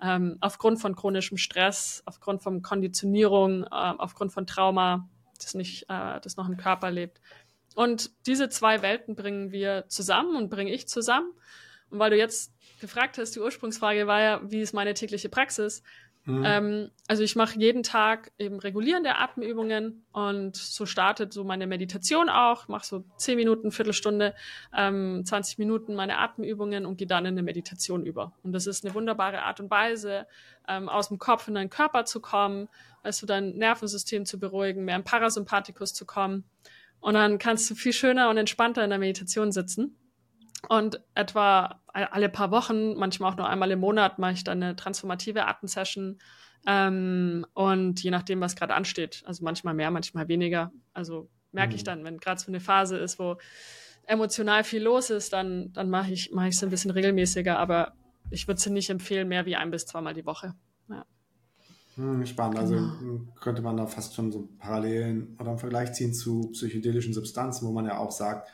Ähm, 0.02 0.38
aufgrund 0.40 0.80
von 0.80 0.96
chronischem 0.96 1.38
Stress, 1.38 2.04
aufgrund 2.06 2.42
von 2.42 2.62
Konditionierung, 2.62 3.64
äh, 3.64 3.68
aufgrund 3.70 4.32
von 4.32 4.48
Trauma, 4.48 5.10
das 5.42 5.54
nicht, 5.56 5.84
äh, 5.90 6.22
das 6.22 6.38
noch 6.38 6.48
im 6.48 6.56
Körper 6.56 6.90
lebt. 6.90 7.20
Und 7.76 8.12
diese 8.26 8.48
zwei 8.48 8.82
Welten 8.82 9.16
bringen 9.16 9.52
wir 9.52 9.86
zusammen 9.90 10.38
und 10.38 10.50
bringe 10.50 10.72
ich 10.72 10.88
zusammen. 10.88 11.32
Und 11.90 12.00
weil 12.00 12.12
du 12.12 12.18
jetzt 12.18 12.54
gefragt 12.80 13.18
hast, 13.18 13.36
die 13.36 13.40
Ursprungsfrage 13.40 14.08
war 14.08 14.22
ja, 14.22 14.42
wie 14.44 14.62
ist 14.62 14.74
meine 14.74 14.94
tägliche 14.94 15.30
Praxis? 15.30 15.84
Mhm. 16.26 16.44
Ähm, 16.44 16.92
also 17.08 17.22
ich 17.22 17.36
mache 17.36 17.60
jeden 17.60 17.84
Tag 17.84 18.32
eben 18.40 18.60
regulierende 18.60 19.16
Atemübungen 19.18 20.06
und 20.12 20.56
so 20.56 20.88
startet 20.88 21.32
so 21.32 21.44
meine 21.44 21.68
Meditation 21.68 22.30
auch. 22.30 22.68
Mache 22.68 22.86
so 22.86 23.06
zehn 23.18 23.38
Minuten, 23.38 23.72
Viertelstunde, 23.72 24.34
ähm, 24.76 25.24
20 25.24 25.60
Minuten 25.60 25.94
meine 25.94 26.18
Atemübungen 26.18 26.88
und 26.88 26.98
gehe 26.98 27.08
dann 27.08 27.26
in 27.26 27.36
eine 27.36 27.44
Meditation 27.44 28.06
über. 28.06 28.34
Und 28.42 28.54
das 28.54 28.66
ist 28.66 28.84
eine 28.84 28.96
wunderbare 28.96 29.44
Art 29.44 29.60
und 29.60 29.70
Weise, 29.70 30.26
ähm, 30.68 30.90
aus 30.90 31.10
dem 31.10 31.20
Kopf 31.20 31.48
in 31.48 31.54
deinen 31.54 31.70
Körper 31.70 32.06
zu 32.06 32.20
kommen, 32.20 32.70
also 33.04 33.28
dein 33.28 33.52
Nervensystem 33.52 34.26
zu 34.26 34.40
beruhigen, 34.40 34.84
mehr 34.84 34.96
im 34.96 35.04
Parasympathikus 35.04 35.94
zu 35.94 36.06
kommen. 36.06 36.44
Und 37.00 37.14
dann 37.14 37.38
kannst 37.38 37.70
du 37.70 37.76
viel 37.76 37.94
schöner 37.94 38.30
und 38.32 38.38
entspannter 38.38 38.84
in 38.84 38.90
der 38.90 38.98
Meditation 38.98 39.52
sitzen. 39.52 39.96
Und 40.70 41.02
etwa 41.14 41.82
alle 41.96 42.30
paar 42.30 42.52
Wochen, 42.52 42.96
manchmal 42.96 43.32
auch 43.32 43.38
nur 43.38 43.50
einmal 43.50 43.72
im 43.72 43.80
Monat, 43.80 44.20
mache 44.20 44.34
ich 44.34 44.44
dann 44.44 44.62
eine 44.62 44.76
transformative 44.76 45.48
Atemsession. 45.48 46.20
Ähm, 46.68 47.46
und 47.54 48.04
je 48.04 48.12
nachdem, 48.12 48.42
was 48.42 48.56
gerade 48.56 48.74
ansteht, 48.74 49.24
also 49.26 49.44
manchmal 49.44 49.74
mehr, 49.74 49.92
manchmal 49.92 50.28
weniger. 50.28 50.72
Also 50.94 51.30
merke 51.52 51.72
mhm. 51.72 51.76
ich 51.76 51.84
dann, 51.84 52.04
wenn 52.04 52.18
gerade 52.18 52.40
so 52.40 52.48
eine 52.48 52.60
Phase 52.60 52.98
ist, 52.98 53.18
wo 53.20 53.38
emotional 54.08 54.64
viel 54.64 54.84
los 54.84 55.10
ist, 55.10 55.34
dann, 55.34 55.72
dann 55.74 55.90
mache 55.90 56.12
ich 56.12 56.32
es 56.32 56.64
ein 56.64 56.70
bisschen 56.70 56.92
regelmäßiger. 56.92 57.58
Aber 57.58 57.94
ich 58.30 58.48
würde 58.48 58.58
es 58.58 58.66
nicht 58.68 58.90
empfehlen, 58.90 59.28
mehr 59.28 59.46
wie 59.46 59.56
ein 59.56 59.72
bis 59.72 59.86
zweimal 59.86 60.14
die 60.14 60.26
Woche. 60.26 60.54
Ja. 60.90 61.06
Hm, 61.96 62.26
spannend. 62.26 62.60
Also 62.60 62.76
genau. 62.76 63.22
Könnte 63.40 63.62
man 63.62 63.78
da 63.78 63.86
fast 63.86 64.16
schon 64.16 64.32
so 64.32 64.50
Parallelen 64.60 65.38
oder 65.40 65.52
einen 65.52 65.60
Vergleich 65.60 65.94
ziehen 65.94 66.14
zu 66.14 66.52
psychedelischen 66.52 67.14
Substanzen, 67.14 67.68
wo 67.68 67.72
man 67.72 67.86
ja 67.86 67.98
auch 67.98 68.12
sagt, 68.12 68.50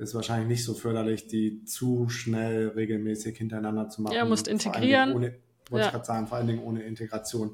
ist 0.00 0.14
wahrscheinlich 0.14 0.48
nicht 0.48 0.64
so 0.64 0.74
förderlich, 0.74 1.26
die 1.26 1.64
zu 1.64 2.08
schnell 2.08 2.68
regelmäßig 2.68 3.36
hintereinander 3.36 3.88
zu 3.88 4.02
machen. 4.02 4.14
Ja, 4.14 4.24
musst 4.24 4.48
integrieren. 4.48 5.12
Ohne, 5.12 5.34
wollte 5.68 5.82
ja. 5.82 5.86
ich 5.86 5.92
gerade 5.92 6.04
sagen, 6.04 6.26
vor 6.26 6.38
allen 6.38 6.46
Dingen 6.46 6.62
ohne 6.62 6.82
Integration. 6.82 7.50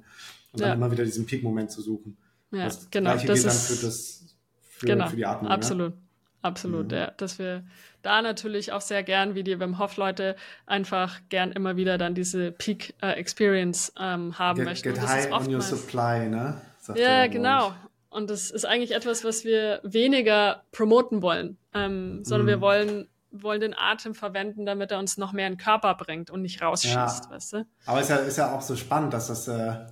Und 0.53 0.61
dann 0.61 0.69
ja. 0.69 0.75
immer 0.75 0.91
wieder 0.91 1.05
diesen 1.05 1.27
Peak-Moment 1.27 1.71
zu 1.71 1.83
suchen. 1.83 2.17
Ja, 2.53 2.65
das 2.65 2.89
genau. 2.91 3.13
Gleiche 3.13 3.27
das 3.27 3.39
ist, 3.39 3.45
dann 3.45 3.77
für, 3.77 3.87
das, 3.87 4.37
für, 4.61 4.87
genau, 4.87 5.09
für 5.09 5.17
die 5.17 5.27
Atmung. 5.27 5.51
Absolut. 5.51 5.93
Ja? 5.93 5.99
Absolut, 6.43 6.87
mhm. 6.87 6.97
ja. 6.97 7.11
Dass 7.17 7.39
wir 7.39 7.65
da 8.03 8.23
natürlich 8.23 8.71
auch 8.73 8.81
sehr 8.81 9.03
gern, 9.03 9.35
wie 9.35 9.43
die 9.43 9.59
Wim 9.59 9.79
Hof 9.81 9.97
Leute, 9.97 10.37
einfach 10.65 11.21
gern 11.29 11.51
immer 11.51 11.77
wieder 11.77 11.99
dann 11.99 12.15
diese 12.15 12.53
Peak 12.53 12.95
uh, 13.03 13.07
Experience 13.07 13.93
ähm, 13.99 14.39
haben 14.39 14.59
get, 14.59 14.65
möchten. 14.67 14.95
Get 14.95 15.03
high 15.03 15.33
on 15.33 15.53
your 15.53 15.61
supply, 15.61 16.29
ne? 16.29 16.61
Sagt 16.79 17.01
ja, 17.01 17.27
genau. 17.27 17.75
Und 18.17 18.31
das 18.31 18.51
ist 18.51 18.65
eigentlich 18.65 18.95
etwas, 18.95 19.25
was 19.25 19.45
wir 19.45 19.79
weniger 19.83 20.63
promoten 20.73 21.21
wollen, 21.21 21.59
ähm, 21.75 22.25
sondern 22.25 22.47
mm. 22.47 22.49
wir 22.49 22.57
mhm. 22.57 22.61
wollen, 22.63 23.09
wollen 23.31 23.61
den 23.61 23.75
Atem 23.77 24.15
verwenden, 24.15 24.65
damit 24.65 24.91
er 24.91 24.99
uns 24.99 25.19
noch 25.19 25.35
mehr 25.35 25.47
in 25.47 25.53
den 25.53 25.59
Körper 25.59 25.95
bringt 25.97 26.31
und 26.31 26.41
nicht 26.41 26.63
rausschießt, 26.63 26.95
ja. 26.95 27.31
weißt 27.31 27.53
du? 27.53 27.67
Aber 27.85 28.01
es 28.01 28.09
ist 28.09 28.17
ja, 28.17 28.17
ist 28.17 28.39
ja 28.39 28.57
auch 28.57 28.63
so 28.63 28.75
spannend, 28.75 29.13
dass 29.13 29.27
das 29.27 29.49
äh, 29.49 29.85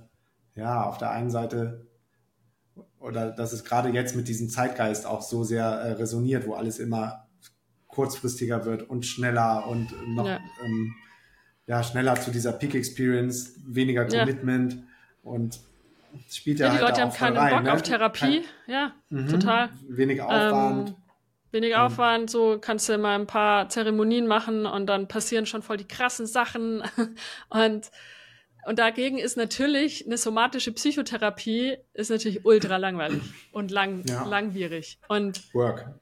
ja 0.55 0.85
auf 0.85 0.97
der 0.97 1.11
einen 1.11 1.29
Seite 1.29 1.85
oder 2.97 3.29
dass 3.29 3.53
es 3.53 3.63
gerade 3.63 3.89
jetzt 3.89 4.15
mit 4.15 4.27
diesem 4.27 4.49
Zeitgeist 4.49 5.05
auch 5.05 5.21
so 5.21 5.43
sehr 5.43 5.65
äh, 5.65 5.91
resoniert, 5.91 6.47
wo 6.47 6.55
alles 6.55 6.79
immer 6.79 7.27
kurzfristiger 7.85 8.65
wird 8.65 8.89
und 8.89 9.05
schneller 9.05 9.67
und 9.67 9.93
noch 10.15 10.25
ja. 10.25 10.39
Ähm, 10.63 10.95
ja 11.67 11.83
schneller 11.83 12.15
zu 12.15 12.31
dieser 12.31 12.53
Peak 12.53 12.73
Experience, 12.73 13.53
weniger 13.67 14.05
Commitment 14.05 14.73
ja. 14.73 14.81
Spielt 16.29 16.59
ja, 16.59 16.67
ja 16.67 16.71
die 16.73 16.79
halt 16.79 16.89
Leute 16.89 17.01
haben 17.01 17.13
keinen 17.13 17.37
rein, 17.37 17.53
Bock 17.53 17.63
ne? 17.63 17.73
auf 17.73 17.81
Therapie. 17.81 18.41
Kein, 18.41 18.73
ja, 18.73 18.93
mhm, 19.09 19.27
total. 19.27 19.69
Wenig 19.87 20.21
Aufwand. 20.21 20.89
Ähm, 20.89 20.95
wenig 21.51 21.71
ähm. 21.71 21.79
Aufwand, 21.79 22.29
so 22.29 22.57
kannst 22.59 22.89
du 22.89 22.97
mal 22.97 23.15
ein 23.15 23.27
paar 23.27 23.69
Zeremonien 23.69 24.27
machen 24.27 24.65
und 24.65 24.87
dann 24.87 25.07
passieren 25.07 25.45
schon 25.45 25.61
voll 25.61 25.77
die 25.77 25.87
krassen 25.87 26.25
Sachen. 26.25 26.83
und, 27.49 27.91
und 28.65 28.79
dagegen 28.79 29.17
ist 29.17 29.37
natürlich 29.37 30.05
eine 30.05 30.17
somatische 30.17 30.71
Psychotherapie 30.71 31.77
ist 31.93 32.09
natürlich 32.09 32.45
ultra 32.45 32.77
langweilig 32.77 33.21
und 33.51 33.71
lang, 33.71 34.03
ja. 34.07 34.23
langwierig. 34.25 34.99
Und 35.07 35.53
Work. 35.53 35.99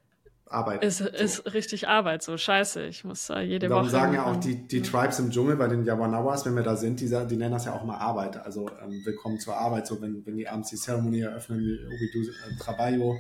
Arbeit. 0.54 0.84
Ist, 0.84 1.00
so. 1.00 1.08
ist 1.08 1.54
richtig 1.54 1.88
Arbeit, 1.88 2.24
so 2.24 2.38
scheiße. 2.38 2.86
Ich 2.86 3.04
muss 3.04 3.30
äh, 3.30 3.40
jede 3.42 3.68
Darum 3.68 3.84
Woche. 3.84 3.92
sagen 3.92 4.14
ja 4.14 4.26
auch 4.26 4.38
die, 4.38 4.68
die 4.68 4.82
Tribes 4.82 5.20
im 5.20 5.32
Dschungel 5.32 5.56
bei 5.56 5.68
den 5.68 5.84
Yawanawas, 5.84 6.46
wenn 6.46 6.56
wir 6.56 6.64
da 6.64 6.76
sind, 6.76 7.00
die, 7.00 7.08
die 7.08 7.38
nennen 7.38 7.52
das 7.52 7.66
ja 7.66 7.74
auch 7.74 7.84
mal 7.84 7.98
Arbeit. 7.98 8.38
Also 8.38 8.70
ähm, 8.82 9.02
willkommen 9.06 9.40
zur 9.40 9.58
Arbeit. 9.58 9.88
So 9.88 10.02
wenn, 10.02 10.26
wenn 10.26 10.38
die 10.38 10.48
abends 10.48 10.70
die 10.70 10.76
Zeremonie 10.76 11.22
eröffnen, 11.22 11.60
we 11.60 12.10
do 12.14 12.20
äh, 12.20 12.58
trabajo, 12.60 13.18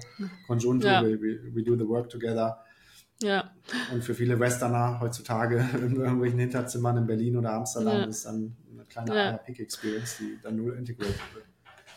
conjunto, 0.47 0.87
ja. 0.87 1.03
we, 1.03 1.19
we, 1.19 1.63
do 1.63 1.75
the 1.75 1.87
work 1.87 2.09
together. 2.09 2.59
Ja. 3.21 3.51
Und 3.91 4.03
für 4.03 4.13
viele 4.13 4.39
Westerner 4.39 4.99
heutzutage 4.99 5.57
in 5.81 5.95
irgendwelchen 5.95 6.39
Hinterzimmern 6.39 6.97
in 6.97 7.07
Berlin 7.07 7.37
oder 7.37 7.53
Amsterdam 7.53 7.99
ja. 7.99 8.05
ist 8.05 8.25
dann 8.25 8.55
eine 8.71 8.85
kleine 8.85 9.15
ja. 9.15 9.37
Peak 9.37 9.59
Experience, 9.59 10.17
die 10.19 10.39
dann 10.41 10.57
null 10.57 10.75
integriert 10.77 11.15
wird. 11.33 11.45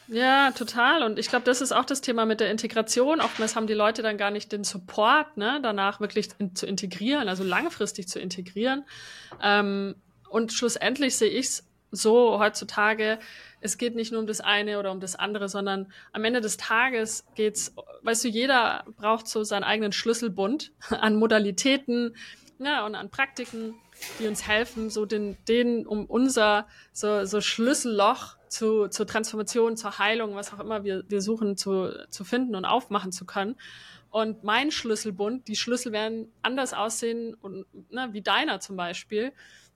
Ja, 0.08 0.52
total. 0.52 1.02
Und 1.02 1.18
ich 1.18 1.28
glaube, 1.28 1.44
das 1.44 1.60
ist 1.60 1.72
auch 1.72 1.84
das 1.84 2.00
Thema 2.00 2.26
mit 2.26 2.40
der 2.40 2.50
Integration. 2.50 3.20
Oftmals 3.20 3.56
haben 3.56 3.66
die 3.66 3.74
Leute 3.74 4.02
dann 4.02 4.16
gar 4.16 4.30
nicht 4.30 4.52
den 4.52 4.62
Support, 4.62 5.36
ne, 5.36 5.58
danach 5.62 6.00
wirklich 6.00 6.28
in, 6.38 6.54
zu 6.54 6.66
integrieren, 6.66 7.28
also 7.28 7.42
langfristig 7.42 8.08
zu 8.08 8.20
integrieren. 8.20 8.84
Ähm, 9.42 9.96
und 10.28 10.52
schlussendlich 10.52 11.16
sehe 11.16 11.30
ich 11.30 11.46
es 11.46 11.66
so 11.90 12.38
heutzutage, 12.38 13.18
es 13.60 13.78
geht 13.78 13.96
nicht 13.96 14.12
nur 14.12 14.20
um 14.20 14.26
das 14.26 14.40
eine 14.40 14.78
oder 14.78 14.92
um 14.92 15.00
das 15.00 15.16
andere, 15.16 15.48
sondern 15.48 15.92
am 16.12 16.24
Ende 16.24 16.40
des 16.40 16.56
Tages 16.56 17.24
geht's, 17.34 17.74
weißt 18.02 18.24
du, 18.24 18.28
jeder 18.28 18.84
braucht 18.96 19.26
so 19.26 19.44
seinen 19.44 19.64
eigenen 19.64 19.92
Schlüsselbund 19.92 20.72
an 20.90 21.16
Modalitäten 21.16 22.14
ja, 22.58 22.86
und 22.86 22.94
an 22.94 23.10
Praktiken, 23.10 23.74
die 24.18 24.26
uns 24.26 24.46
helfen, 24.46 24.90
so 24.90 25.06
den, 25.06 25.36
den 25.48 25.86
um 25.86 26.06
unser 26.06 26.66
so, 26.92 27.24
so 27.24 27.40
Schlüsselloch 27.40 28.36
zu, 28.48 28.88
zur 28.88 29.06
Transformation, 29.06 29.76
zur 29.76 29.98
Heilung, 29.98 30.34
was 30.34 30.52
auch 30.52 30.60
immer 30.60 30.84
wir, 30.84 31.04
wir 31.08 31.20
suchen 31.20 31.56
zu, 31.56 31.90
zu 32.10 32.24
finden 32.24 32.54
und 32.54 32.64
aufmachen 32.64 33.12
zu 33.12 33.24
können. 33.24 33.56
Und 34.10 34.44
mein 34.44 34.70
Schlüsselbund, 34.70 35.48
die 35.48 35.56
Schlüssel 35.56 35.92
werden 35.92 36.32
anders 36.42 36.72
aussehen 36.72 37.34
und, 37.34 37.66
ne, 37.90 38.08
wie 38.12 38.22
deiner 38.22 38.60
zum 38.60 38.76
Beispiel. 38.76 39.32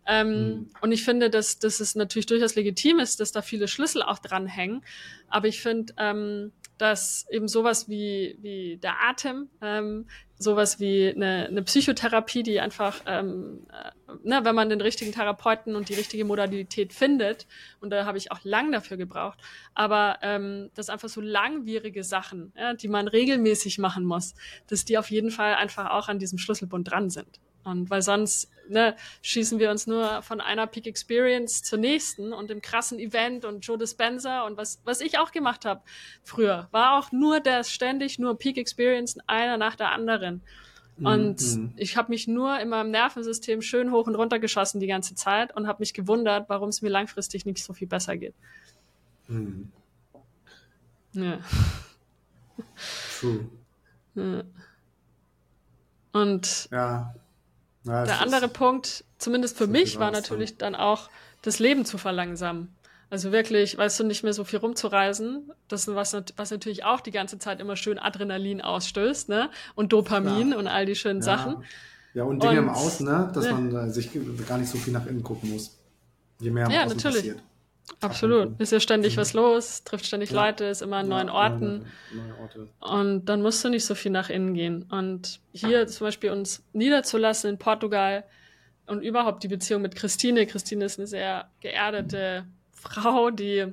Ähm, 0.07 0.29
mhm. 0.29 0.71
Und 0.81 0.93
ich 0.93 1.05
finde, 1.05 1.31
dass, 1.31 1.59
dass 1.59 1.81
es 1.81 1.95
natürlich 1.95 2.27
durchaus 2.27 2.55
legitim 2.55 3.01
ist, 3.01 3.21
dass 3.21 3.33
da 3.33 3.43
viele 3.43 3.69
Schlüssel 3.69 4.03
auch 4.03 4.19
dranhängen. 4.19 4.83
Aber 5.29 5.49
ich 5.49 5.61
finde, 5.61 5.93
ähm, 5.99 6.53
dass 6.79 7.27
eben 7.31 7.49
sowas 7.49 7.89
wie, 7.89 8.39
wie 8.41 8.79
der 8.79 8.95
Atem, 9.03 9.51
ähm, 9.61 10.07
sowas 10.41 10.81
wie 10.81 11.13
eine, 11.15 11.49
eine 11.49 11.63
Psychotherapie, 11.63 12.43
die 12.43 12.61
einfach, 12.61 13.03
ähm, 13.07 13.67
äh, 13.71 14.13
ne, 14.27 14.41
wenn 14.43 14.55
man 14.55 14.71
den 14.71 14.81
richtigen 14.81 15.13
Therapeuten 15.13 15.77
und 15.77 15.91
die 15.91 15.95
richtige 15.95 16.25
Modalität 16.25 16.95
findet, 16.95 17.47
und 17.81 17.91
da 17.91 18.07
habe 18.07 18.17
ich 18.17 18.33
auch 18.33 18.41
lang 18.43 18.73
dafür 18.73 18.97
gebraucht, 18.97 19.39
aber 19.75 20.19
ähm, 20.23 20.71
dass 20.75 20.89
einfach 20.89 21.11
so 21.11 21.21
langwierige 21.21 22.03
Sachen, 22.05 22.55
ja, 22.57 22.73
die 22.73 22.89
man 22.89 23.07
regelmäßig 23.07 23.79
machen 23.79 24.05
muss, 24.05 24.35
dass 24.67 24.87
die 24.87 24.97
auf 24.97 25.11
jeden 25.11 25.31
Fall 25.31 25.55
einfach 25.55 25.91
auch 25.91 26.09
an 26.09 26.19
diesem 26.19 26.39
Schlüsselbund 26.39 26.91
dran 26.91 27.11
sind. 27.11 27.39
Und 27.63 27.91
weil 27.91 28.01
sonst 28.01 28.51
ne, 28.71 28.97
schießen 29.23 29.59
wir 29.59 29.71
uns 29.71 29.87
nur 29.87 30.23
von 30.23 30.41
einer 30.41 30.67
Peak 30.67 30.87
Experience 30.87 31.63
zur 31.63 31.79
nächsten 31.79 32.33
und 32.33 32.51
dem 32.51 32.63
krassen 32.63 32.99
Event 32.99 33.45
und 33.45 33.67
Joe 33.67 33.77
Dispenza 33.77 34.47
und 34.47 34.57
was, 34.57 34.81
was 34.85 35.01
ich 35.01 35.19
auch 35.19 35.33
gemacht 35.33 35.65
habe 35.65 35.83
früher, 36.23 36.69
war 36.71 36.99
auch 36.99 37.13
nur 37.13 37.41
das 37.41 37.71
ständig 37.71 38.19
nur 38.19 38.39
Peak 38.39 38.57
Experience 38.57 39.19
einer 39.27 39.57
nach 39.57 39.77
der 39.77 39.91
anderen. 39.91 40.43
Und 41.03 41.41
mhm. 41.41 41.73
ich 41.77 41.97
habe 41.97 42.11
mich 42.11 42.29
nur 42.29 42.59
in 42.61 42.69
meinem 42.69 42.91
Nervensystem 42.91 43.63
schön 43.63 43.91
hoch 43.91 44.07
und 44.07 44.17
runter 44.17 44.39
geschossen 44.39 44.81
die 44.81 44.87
ganze 44.87 45.15
Zeit 45.15 45.57
und 45.57 45.67
habe 45.67 45.81
mich 45.81 45.95
gewundert, 45.95 46.49
warum 46.49 46.69
es 46.69 46.83
mir 46.83 46.91
langfristig 46.91 47.47
nicht 47.47 47.65
so 47.65 47.73
viel 47.73 47.89
besser 47.89 48.19
geht. 48.19 48.35
Mhm. 49.29 49.73
Ja. 51.13 51.39
True. 53.19 53.49
Ja. 54.15 54.43
Und 56.13 56.69
ja. 56.71 57.15
Ja, 57.85 58.05
der 58.05 58.21
andere 58.21 58.49
Punkt, 58.49 59.05
zumindest 59.19 59.57
für 59.57 59.67
mich, 59.67 59.99
war 59.99 60.11
natürlich 60.11 60.59
dann 60.59 60.75
auch, 60.75 61.09
das 61.43 61.59
Leben 61.59 61.87
zu 61.87 61.97
verlangsamen. 61.97 62.69
Also 63.09 63.33
wirklich, 63.33 63.77
weißt 63.77 64.01
du, 64.01 64.05
nicht 64.05 64.23
mehr 64.23 64.33
so 64.33 64.45
viel 64.45 64.61
rumzureisen. 64.61 65.51
Das 65.67 65.89
ist 65.89 65.95
was, 65.95 66.15
was 66.37 66.51
natürlich 66.51 66.85
auch 66.85 67.01
die 67.01 67.11
ganze 67.11 67.39
Zeit 67.39 67.59
immer 67.61 67.75
schön 67.75 67.99
Adrenalin 67.99 68.61
ausstößt, 68.61 69.29
ne? 69.29 69.51
Und 69.75 69.93
Dopamin 69.93 70.53
ja. 70.53 70.59
und 70.59 70.69
all 70.69 70.87
die 70.87 70.95
schönen 70.95 71.19
ja. 71.21 71.25
Sachen. 71.25 71.65
Ja, 72.15 72.25
und 72.25 72.43
Dinge 72.43 72.53
und, 72.53 72.59
im 72.59 72.69
Außen, 72.69 73.07
ne? 73.07 73.31
Dass 73.35 73.47
ne. 73.47 73.53
man 73.53 73.75
äh, 73.75 73.91
sich 73.91 74.11
gar 74.47 74.59
nicht 74.59 74.71
so 74.71 74.79
viel 74.79 74.93
nach 74.93 75.07
innen 75.07 75.25
gucken 75.25 75.51
muss. 75.51 75.77
Je 76.39 76.51
mehr 76.51 76.67
im 76.67 76.73
ja, 76.73 76.85
Außen 76.85 76.97
natürlich. 76.97 77.17
passiert. 77.17 77.43
Absolut. 78.01 78.59
Ist 78.61 78.73
ja 78.73 78.81
ständig 78.81 79.17
mhm. 79.17 79.21
was 79.21 79.33
los, 79.35 79.85
trifft 79.85 80.07
ständig 80.07 80.31
ja. 80.31 80.47
Leute, 80.47 80.65
ist 80.65 80.81
immer 80.83 80.99
an 80.99 81.09
neuen 81.09 81.29
Orten. 81.29 81.87
Neue 82.13 82.39
Orte. 82.41 82.69
Und 82.81 83.27
dann 83.27 83.43
musst 83.43 83.65
du 83.65 83.69
nicht 83.69 83.85
so 83.85 83.95
viel 83.95 84.11
nach 84.11 84.31
innen 84.31 84.55
gehen. 84.55 84.85
Und 84.91 85.41
hier 85.53 85.87
zum 85.87 86.07
Beispiel 86.07 86.31
uns 86.31 86.65
niederzulassen 86.73 87.51
in 87.51 87.59
Portugal 87.59 88.25
und 88.87 89.03
überhaupt 89.03 89.43
die 89.43 89.49
Beziehung 89.49 89.83
mit 89.83 89.97
Christine. 89.97 90.47
Christine 90.47 90.85
ist 90.85 90.99
eine 90.99 91.07
sehr 91.07 91.51
geerdete 91.61 92.47
Frau, 92.73 93.31
die 93.31 93.67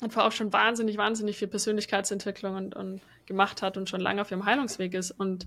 einfach 0.00 0.24
auch 0.24 0.32
schon 0.32 0.52
wahnsinnig, 0.52 0.96
wahnsinnig 0.96 1.36
viel 1.36 1.48
Persönlichkeitsentwicklung 1.48 2.56
und, 2.56 2.76
und 2.76 3.00
gemacht 3.26 3.62
hat 3.62 3.76
und 3.76 3.88
schon 3.88 4.00
lange 4.00 4.20
auf 4.20 4.30
ihrem 4.30 4.44
Heilungsweg 4.44 4.94
ist. 4.94 5.12
Und 5.12 5.46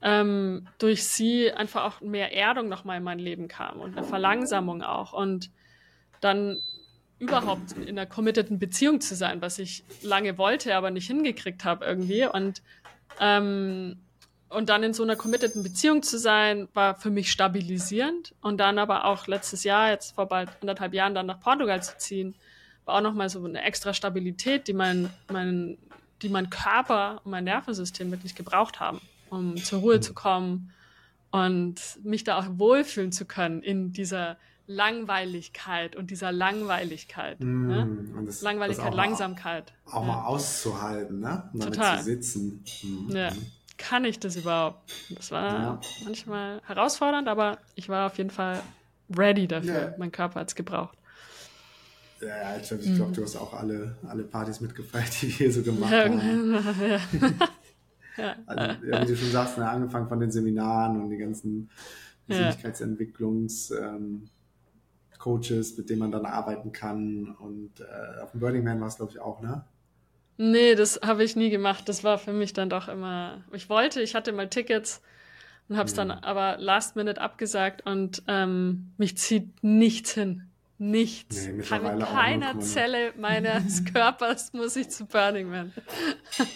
ähm, 0.00 0.66
durch 0.78 1.04
sie 1.04 1.52
einfach 1.52 1.84
auch 1.84 2.00
mehr 2.00 2.34
Erdung 2.34 2.68
nochmal 2.68 2.98
in 2.98 3.04
mein 3.04 3.18
Leben 3.18 3.48
kam 3.48 3.80
und 3.80 3.96
eine 3.96 4.06
Verlangsamung 4.06 4.82
auch. 4.82 5.12
Und 5.12 5.50
dann 6.20 6.62
überhaupt 7.22 7.72
in 7.72 7.90
einer 7.90 8.06
committeden 8.06 8.58
Beziehung 8.58 9.00
zu 9.00 9.14
sein, 9.14 9.40
was 9.40 9.60
ich 9.60 9.84
lange 10.02 10.38
wollte, 10.38 10.74
aber 10.74 10.90
nicht 10.90 11.06
hingekriegt 11.06 11.64
habe 11.64 11.84
irgendwie. 11.84 12.26
Und, 12.26 12.62
ähm, 13.20 14.00
und 14.48 14.68
dann 14.68 14.82
in 14.82 14.92
so 14.92 15.04
einer 15.04 15.14
committeden 15.14 15.62
Beziehung 15.62 16.02
zu 16.02 16.18
sein, 16.18 16.68
war 16.74 16.96
für 16.96 17.10
mich 17.10 17.30
stabilisierend. 17.30 18.34
Und 18.40 18.58
dann 18.58 18.76
aber 18.76 19.04
auch 19.04 19.28
letztes 19.28 19.62
Jahr, 19.62 19.90
jetzt 19.90 20.16
vor 20.16 20.26
bald 20.26 20.50
anderthalb 20.60 20.94
Jahren, 20.94 21.14
dann 21.14 21.26
nach 21.26 21.38
Portugal 21.38 21.80
zu 21.80 21.96
ziehen, 21.96 22.34
war 22.84 22.96
auch 22.96 23.00
nochmal 23.00 23.28
so 23.28 23.44
eine 23.44 23.62
extra 23.62 23.94
Stabilität, 23.94 24.66
die 24.66 24.72
mein, 24.72 25.08
mein, 25.30 25.78
die 26.22 26.28
mein 26.28 26.50
Körper 26.50 27.20
und 27.22 27.30
mein 27.30 27.44
Nervensystem 27.44 28.10
wirklich 28.10 28.34
gebraucht 28.34 28.80
haben, 28.80 29.00
um 29.30 29.56
zur 29.56 29.78
Ruhe 29.78 30.00
zu 30.00 30.12
kommen 30.12 30.72
und 31.30 31.76
mich 32.02 32.24
da 32.24 32.36
auch 32.40 32.46
wohlfühlen 32.58 33.12
zu 33.12 33.26
können 33.26 33.62
in 33.62 33.92
dieser 33.92 34.36
Langweiligkeit 34.72 35.96
und 35.96 36.10
dieser 36.10 36.32
Langweiligkeit. 36.32 37.40
Mm, 37.40 37.66
ne? 37.66 38.24
das, 38.26 38.42
Langweiligkeit, 38.42 38.88
das 38.88 38.94
Langsamkeit. 38.94 39.72
Auch, 39.86 39.94
auch 39.94 40.00
ja. 40.02 40.06
mal 40.08 40.24
auszuhalten, 40.24 41.20
ne? 41.20 41.50
Und 41.52 41.62
damit 41.62 41.74
Total. 41.74 41.98
zu 41.98 42.04
sitzen. 42.04 42.64
Mm. 42.82 43.10
Ja. 43.10 43.32
Kann 43.78 44.04
ich 44.04 44.20
das 44.20 44.36
überhaupt? 44.36 44.92
Das 45.16 45.30
war 45.30 45.52
ja. 45.52 45.80
manchmal 46.04 46.60
herausfordernd, 46.66 47.28
aber 47.28 47.58
ich 47.74 47.88
war 47.88 48.06
auf 48.06 48.18
jeden 48.18 48.30
Fall 48.30 48.62
ready 49.16 49.48
dafür. 49.48 49.94
Mein 49.98 50.12
Körper 50.12 50.40
hat 50.40 50.48
es 50.48 50.54
gebraucht. 50.54 50.96
Ja, 52.20 52.56
ich 52.56 52.68
glaube, 52.68 52.84
mhm. 52.86 53.12
du 53.12 53.22
hast 53.24 53.36
auch 53.36 53.52
alle, 53.52 53.96
alle 54.06 54.22
Partys 54.22 54.60
mitgefeiert, 54.60 55.10
die 55.20 55.28
wir 55.28 55.34
hier 55.34 55.52
so 55.52 55.62
gemacht 55.62 55.92
haben. 55.92 56.20
ja. 58.16 58.36
also, 58.46 58.82
wie 58.82 59.06
du 59.06 59.16
schon 59.16 59.30
sagst, 59.30 59.58
ne, 59.58 59.68
angefangen 59.68 60.08
von 60.08 60.20
den 60.20 60.30
Seminaren 60.30 61.02
und 61.02 61.10
die 61.10 61.18
ganzen 61.18 61.68
Persönlichkeitsentwicklungs- 62.28 63.76
ähm, 63.76 64.28
Coaches, 65.22 65.78
mit 65.78 65.88
denen 65.88 66.00
man 66.00 66.10
dann 66.10 66.26
arbeiten 66.26 66.72
kann. 66.72 67.36
Und 67.38 67.80
äh, 67.80 68.20
auf 68.22 68.32
dem 68.32 68.40
Burning 68.40 68.64
Man 68.64 68.80
war 68.80 68.88
es, 68.88 68.96
glaube 68.96 69.12
ich, 69.12 69.20
auch, 69.20 69.40
ne? 69.40 69.64
Nee, 70.36 70.74
das 70.74 71.00
habe 71.04 71.22
ich 71.22 71.36
nie 71.36 71.50
gemacht. 71.50 71.88
Das 71.88 72.02
war 72.02 72.18
für 72.18 72.32
mich 72.32 72.52
dann 72.52 72.68
doch 72.68 72.88
immer. 72.88 73.44
Ich 73.52 73.68
wollte, 73.68 74.02
ich 74.02 74.16
hatte 74.16 74.32
mal 74.32 74.48
Tickets 74.48 75.00
und 75.68 75.76
habe 75.76 75.86
es 75.86 75.92
mhm. 75.92 75.98
dann 75.98 76.10
aber 76.10 76.56
last 76.58 76.96
minute 76.96 77.20
abgesagt 77.20 77.86
und 77.86 78.24
ähm, 78.26 78.92
mich 78.96 79.16
zieht 79.16 79.62
nichts 79.62 80.12
hin. 80.14 80.50
Nichts. 80.84 81.46
Nee, 81.46 81.62
Kann 81.62 81.96
mit 81.96 82.04
keiner 82.04 82.58
Zelle 82.58 83.12
meines 83.16 83.84
Körpers 83.92 84.52
muss 84.52 84.74
ich 84.74 84.90
zu 84.90 85.06
Burning 85.06 85.48
Man. 85.48 85.72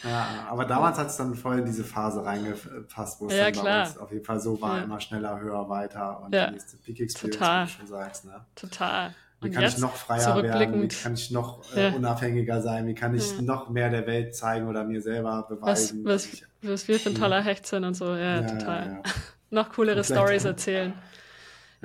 ja, 0.02 0.48
aber 0.50 0.64
damals 0.64 0.98
hat 0.98 1.06
es 1.06 1.16
dann 1.16 1.36
voll 1.36 1.60
in 1.60 1.64
diese 1.64 1.84
Phase 1.84 2.24
reingepasst, 2.24 3.20
wo 3.20 3.28
es 3.28 3.36
ja, 3.36 3.44
dann 3.44 3.52
klar. 3.52 3.94
auf 4.00 4.10
jeden 4.10 4.24
Fall 4.24 4.40
so 4.40 4.60
war, 4.60 4.78
ja. 4.78 4.82
immer 4.82 5.00
schneller, 5.00 5.38
höher, 5.38 5.68
weiter 5.68 6.24
und 6.24 6.34
ja. 6.34 6.48
die 6.48 6.54
nächste 6.54 6.76
Peak 6.78 6.98
Experience, 6.98 7.38
Total. 7.38 7.66
wie 7.66 7.70
du 7.70 7.78
schon 7.78 7.86
sagst. 7.86 8.24
Ne? 8.24 8.44
Total. 8.56 9.14
Wie 9.42 9.50
kann 9.50 9.62
ich 9.62 9.78
noch 9.78 9.94
freier 9.94 10.42
werden? 10.42 10.82
Wie 10.82 10.88
kann 10.88 11.14
ich 11.14 11.30
noch 11.30 11.62
äh, 11.76 11.92
unabhängiger 11.92 12.60
sein? 12.62 12.88
Wie 12.88 12.94
kann 12.94 13.14
ich 13.14 13.40
noch 13.40 13.70
mehr 13.70 13.90
der 13.90 14.08
Welt 14.08 14.34
zeigen 14.34 14.66
oder 14.66 14.82
mir 14.82 15.02
selber 15.02 15.46
beweisen? 15.48 16.04
Was, 16.04 16.32
was, 16.32 16.42
was 16.62 16.88
wir 16.88 16.98
für 16.98 17.10
ein 17.10 17.14
toller 17.20 17.42
Hecht 17.42 17.64
sind 17.64 17.84
und 17.84 17.94
so. 17.94 18.12
Ja, 18.16 18.42
total. 18.42 19.02
noch 19.50 19.70
coolere 19.70 20.02
Stories 20.02 20.44
erzählen. 20.44 20.94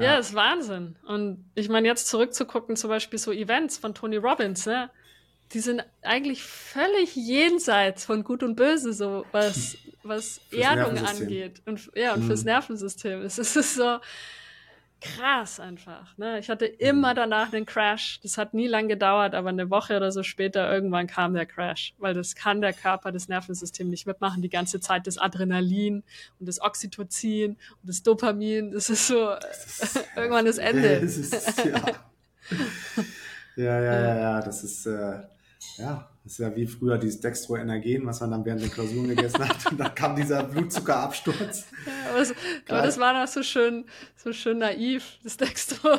Ja, 0.02 0.14
ja 0.14 0.20
ist 0.20 0.34
Wahnsinn. 0.34 0.96
Und 1.06 1.46
ich 1.56 1.70
meine, 1.70 1.88
jetzt 1.88 2.08
zurückzugucken, 2.08 2.76
zum 2.76 2.90
Beispiel 2.90 3.20
so 3.20 3.32
Events 3.32 3.78
von 3.78 3.94
Tony 3.94 4.18
Robbins, 4.18 4.66
ne? 4.66 4.90
Die 5.54 5.60
sind 5.60 5.84
eigentlich 6.02 6.44
völlig 6.44 7.16
jenseits 7.16 8.06
von 8.06 8.24
Gut 8.24 8.42
und 8.42 8.56
Böse, 8.56 8.94
so 8.94 9.26
was, 9.34 9.78
was 10.02 10.40
Erdung 10.52 10.98
angeht. 10.98 11.62
Und 11.66 11.92
ja, 11.94 12.14
und 12.14 12.24
mhm. 12.24 12.28
fürs 12.28 12.46
Nervensystem. 12.46 13.22
Es 13.22 13.38
ist 13.38 13.76
so, 13.76 13.98
krass 15.02 15.60
einfach. 15.60 16.18
Ne? 16.18 16.40
Ich 16.40 16.50
hatte 16.50 16.66
immer 16.66 17.14
danach 17.14 17.52
einen 17.52 17.66
Crash. 17.66 18.20
Das 18.22 18.38
hat 18.38 18.54
nie 18.54 18.68
lang 18.68 18.88
gedauert, 18.88 19.36
aber 19.36 19.50
eine 19.50 19.70
Woche 19.70 19.98
oder 19.98 20.12
so 20.12 20.24
später 20.24 20.72
irgendwann 20.72 21.08
kam 21.08 21.34
der 21.34 21.46
Crash, 21.46 21.94
weil 21.98 22.14
das 22.14 22.36
kann 22.36 22.62
der 22.62 22.74
Körper, 22.74 23.12
das 23.12 23.28
Nervensystem 23.28 23.90
nicht 23.90 24.06
mitmachen. 24.06 24.42
Die 24.42 24.50
ganze 24.50 24.80
Zeit 24.80 25.08
das 25.08 25.18
Adrenalin 25.18 26.04
und 26.40 26.48
das 26.48 26.62
Oxytocin 26.62 27.52
und 27.52 27.90
das 27.90 28.04
Dopamin. 28.04 28.72
Das 28.72 28.90
ist 28.90 29.08
so 29.08 29.26
das 29.42 29.80
ist, 29.84 30.08
irgendwann 30.16 30.46
das 30.46 30.58
Ende. 30.58 31.02
Das 31.02 31.18
ist, 31.18 31.66
ja. 31.66 31.82
ja, 33.56 33.82
ja, 33.82 34.02
ja, 34.02 34.16
ja. 34.20 34.42
Das 34.42 34.64
ist 34.64 34.86
äh, 34.86 35.20
ja 35.78 36.11
das 36.24 36.34
ist 36.34 36.40
ja 36.40 36.56
wie 36.56 36.68
früher 36.68 37.00
dieses 37.00 37.20
Dextroenergen, 37.20 38.06
was 38.06 38.22
man 38.22 38.32
dann 38.32 38.46
während 38.46 38.62
der 38.62 38.70
Klausuren 38.70 39.10
gegessen 39.10 39.48
hat. 39.48 39.72
Und 39.72 39.80
dann 39.80 39.96
kam 39.96 40.16
dieser 40.16 40.44
Blutzuckerabsturz. 40.44 41.66
Ja, 41.86 42.10
aber, 42.10 42.20
das, 42.20 42.34
aber 42.68 42.82
das 42.84 43.00
war 43.00 43.14
noch 43.14 43.28
so 43.28 43.42
schön, 43.42 43.86
so 44.16 44.32
schön 44.32 44.60
naiv, 44.60 45.18
das 45.24 45.38
Dextro. 45.38 45.98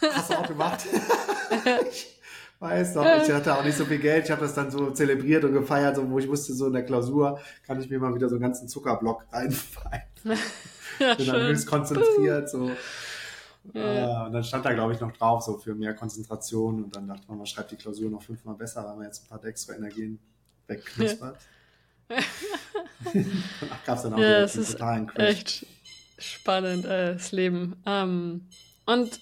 Hast 0.00 0.30
du 0.30 0.34
auch 0.38 0.48
gemacht? 0.48 0.86
ich 1.90 2.18
weiß 2.60 2.94
doch, 2.94 3.04
ich 3.04 3.30
hatte 3.30 3.54
auch 3.54 3.64
nicht 3.64 3.76
so 3.76 3.84
viel 3.84 3.98
Geld. 3.98 4.24
Ich 4.24 4.30
habe 4.30 4.40
das 4.40 4.54
dann 4.54 4.70
so 4.70 4.90
zelebriert 4.90 5.44
und 5.44 5.52
gefeiert, 5.52 5.96
so, 5.96 6.10
wo 6.10 6.18
ich 6.18 6.28
wusste, 6.28 6.54
so 6.54 6.68
in 6.68 6.72
der 6.72 6.84
Klausur 6.84 7.38
kann 7.66 7.78
ich 7.78 7.90
mir 7.90 7.98
mal 7.98 8.14
wieder 8.14 8.30
so 8.30 8.36
einen 8.36 8.42
ganzen 8.42 8.68
Zuckerblock 8.68 9.26
reinfallen. 9.30 10.02
Ja, 10.98 11.14
Bin 11.14 11.26
schön. 11.26 11.34
dann 11.34 11.48
höchst 11.48 11.66
konzentriert, 11.66 12.48
so. 12.48 12.70
Ja. 13.74 14.24
Äh, 14.24 14.26
und 14.26 14.32
dann 14.32 14.44
stand 14.44 14.64
da, 14.64 14.72
glaube 14.72 14.92
ich, 14.92 15.00
noch 15.00 15.12
drauf, 15.12 15.42
so 15.42 15.56
für 15.58 15.74
mehr 15.74 15.94
Konzentration. 15.94 16.84
Und 16.84 16.96
dann 16.96 17.06
dachte 17.06 17.24
man, 17.28 17.38
man 17.38 17.46
schreibt 17.46 17.70
die 17.70 17.76
Klausur 17.76 18.10
noch 18.10 18.22
fünfmal 18.22 18.54
besser, 18.54 18.84
weil 18.84 18.96
man 18.96 19.04
jetzt 19.04 19.24
ein 19.24 19.28
paar 19.28 19.44
extra 19.44 19.74
Energien 19.74 20.18
wegknuspert. 20.66 21.36
Ja. 22.08 22.16
Danach 23.60 23.84
gab 23.84 23.96
es 23.96 24.02
dann 24.02 24.14
auch 24.14 24.18
ja, 24.18 24.52
wieder 24.52 24.64
totalen 24.64 25.06
Crash. 25.06 25.28
Echt 25.28 25.66
spannend, 26.18 26.84
äh, 26.84 27.14
das 27.14 27.32
Leben. 27.32 27.76
Ähm, 27.86 28.48
und 28.86 29.20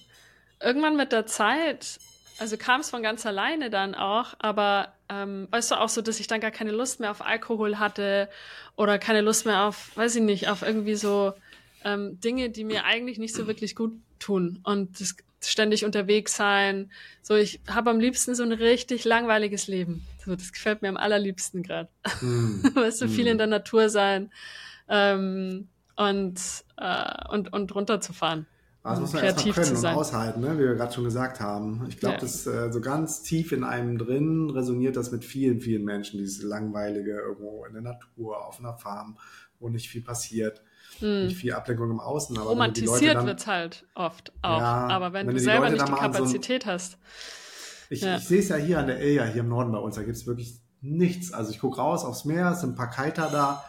irgendwann 0.59 0.97
mit 0.97 1.11
der 1.11 1.25
Zeit, 1.25 1.99
also 2.39 2.57
kam 2.57 2.81
es 2.81 2.89
von 2.89 3.03
ganz 3.03 3.25
alleine 3.25 3.69
dann 3.69 3.95
auch, 3.95 4.33
aber 4.39 4.93
ähm, 5.09 5.47
weißt 5.51 5.71
du 5.71 5.75
auch 5.75 5.89
so, 5.89 6.01
dass 6.01 6.19
ich 6.19 6.27
dann 6.27 6.41
gar 6.41 6.51
keine 6.51 6.71
Lust 6.71 6.99
mehr 6.99 7.11
auf 7.11 7.25
Alkohol 7.25 7.79
hatte 7.79 8.29
oder 8.75 8.99
keine 8.99 9.21
Lust 9.21 9.45
mehr 9.45 9.63
auf, 9.63 9.95
weiß 9.95 10.15
ich 10.15 10.21
nicht, 10.21 10.49
auf 10.49 10.61
irgendwie 10.61 10.95
so 10.95 11.33
ähm, 11.83 12.19
Dinge, 12.19 12.49
die 12.49 12.63
mir 12.63 12.85
eigentlich 12.85 13.19
nicht 13.19 13.35
so 13.35 13.47
wirklich 13.47 13.75
gut 13.75 13.93
tun 14.19 14.59
und 14.63 14.99
das 14.99 15.15
ständig 15.43 15.85
unterwegs 15.85 16.35
sein. 16.35 16.91
So, 17.21 17.35
ich 17.35 17.61
habe 17.67 17.89
am 17.89 17.99
liebsten 17.99 18.35
so 18.35 18.43
ein 18.43 18.51
richtig 18.51 19.05
langweiliges 19.05 19.67
Leben. 19.67 20.05
So, 20.23 20.35
das 20.35 20.51
gefällt 20.51 20.81
mir 20.81 20.89
am 20.89 20.97
allerliebsten 20.97 21.63
gerade. 21.63 21.89
Mm. 22.21 22.63
weißt 22.75 23.01
du, 23.01 23.09
viel 23.09 23.25
in 23.25 23.31
hm. 23.33 23.37
der 23.39 23.47
Natur 23.47 23.89
sein 23.89 24.31
ähm, 24.87 25.67
und, 25.95 26.39
äh, 26.77 27.29
und, 27.29 27.53
und 27.53 27.73
runterzufahren. 27.73 28.45
Das 28.83 28.99
muss 28.99 29.13
man 29.13 29.23
erstmal 29.23 29.53
können 29.53 29.77
und 29.77 29.85
aushalten, 29.85 30.41
ne? 30.41 30.55
wie 30.55 30.63
wir 30.63 30.73
gerade 30.73 30.91
schon 30.91 31.03
gesagt 31.03 31.39
haben. 31.39 31.85
Ich 31.87 31.99
glaube, 31.99 32.15
ja. 32.15 32.21
das 32.21 32.47
äh, 32.47 32.71
so 32.71 32.81
ganz 32.81 33.21
tief 33.21 33.51
in 33.51 33.63
einem 33.63 33.99
drin 33.99 34.49
resoniert 34.49 34.95
das 34.95 35.11
mit 35.11 35.23
vielen, 35.23 35.61
vielen 35.61 35.83
Menschen, 35.83 36.17
dieses 36.17 36.41
langweilige 36.41 37.11
irgendwo 37.11 37.63
in 37.65 37.73
der 37.73 37.83
Natur, 37.83 38.43
auf 38.43 38.59
einer 38.59 38.73
Farm, 38.73 39.19
wo 39.59 39.69
nicht 39.69 39.87
viel 39.87 40.01
passiert. 40.01 40.63
Hm. 41.01 41.25
Nicht 41.25 41.37
viel 41.37 41.53
Ablenkung 41.53 41.91
im 41.91 41.99
Außen. 41.99 42.37
Aber 42.37 42.49
Romantisiert 42.51 43.25
wird 43.25 43.39
es 43.39 43.47
halt 43.47 43.85
oft 43.95 44.31
auch. 44.41 44.59
Ja, 44.59 44.87
aber 44.87 45.13
wenn, 45.13 45.27
wenn 45.27 45.35
du 45.35 45.41
selber 45.41 45.69
nicht 45.69 45.87
die 45.87 45.91
Kapazität 45.91 46.63
so 46.63 46.69
ein, 46.69 46.73
hast. 46.73 46.97
Ich, 47.89 48.01
ja. 48.01 48.17
ich 48.17 48.23
sehe 48.23 48.39
es 48.39 48.49
ja 48.49 48.55
hier 48.55 48.79
an 48.79 48.87
der 48.87 49.01
Ilja, 49.01 49.25
hier 49.25 49.41
im 49.41 49.49
Norden 49.49 49.71
bei 49.71 49.79
uns, 49.79 49.95
da 49.95 50.03
gibt 50.03 50.15
es 50.15 50.25
wirklich 50.25 50.61
nichts. 50.79 51.33
Also 51.33 51.51
ich 51.51 51.59
gucke 51.59 51.77
raus 51.77 52.05
aufs 52.05 52.25
Meer, 52.25 52.51
es 52.51 52.61
sind 52.61 52.71
ein 52.71 52.75
paar 52.75 52.89
Kiter 52.89 53.29
da, 53.29 53.63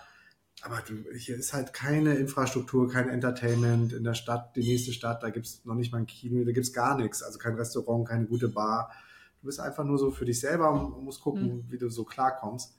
aber 0.62 0.80
du, 0.86 0.94
hier 1.16 1.36
ist 1.36 1.52
halt 1.52 1.72
keine 1.72 2.14
Infrastruktur, 2.14 2.88
kein 2.88 3.08
Entertainment 3.08 3.92
in 3.92 4.04
der 4.04 4.14
Stadt, 4.14 4.54
die 4.54 4.60
nächste 4.60 4.92
Stadt, 4.92 5.22
da 5.22 5.30
gibt 5.30 5.46
es 5.46 5.64
noch 5.64 5.74
nicht 5.74 5.92
mal 5.92 5.98
ein 5.98 6.06
Kino, 6.06 6.44
da 6.44 6.52
gibt 6.52 6.66
es 6.66 6.72
gar 6.72 6.96
nichts. 6.96 7.22
Also 7.22 7.38
kein 7.38 7.54
Restaurant, 7.54 8.06
keine 8.06 8.26
gute 8.26 8.48
Bar. 8.48 8.92
Du 9.40 9.46
bist 9.46 9.58
einfach 9.58 9.84
nur 9.84 9.98
so 9.98 10.12
für 10.12 10.24
dich 10.24 10.38
selber 10.38 10.70
und 10.70 11.04
musst 11.04 11.20
gucken, 11.20 11.56
mhm. 11.56 11.64
wie 11.68 11.78
du 11.78 11.88
so 11.88 12.04
klarkommst. 12.04 12.78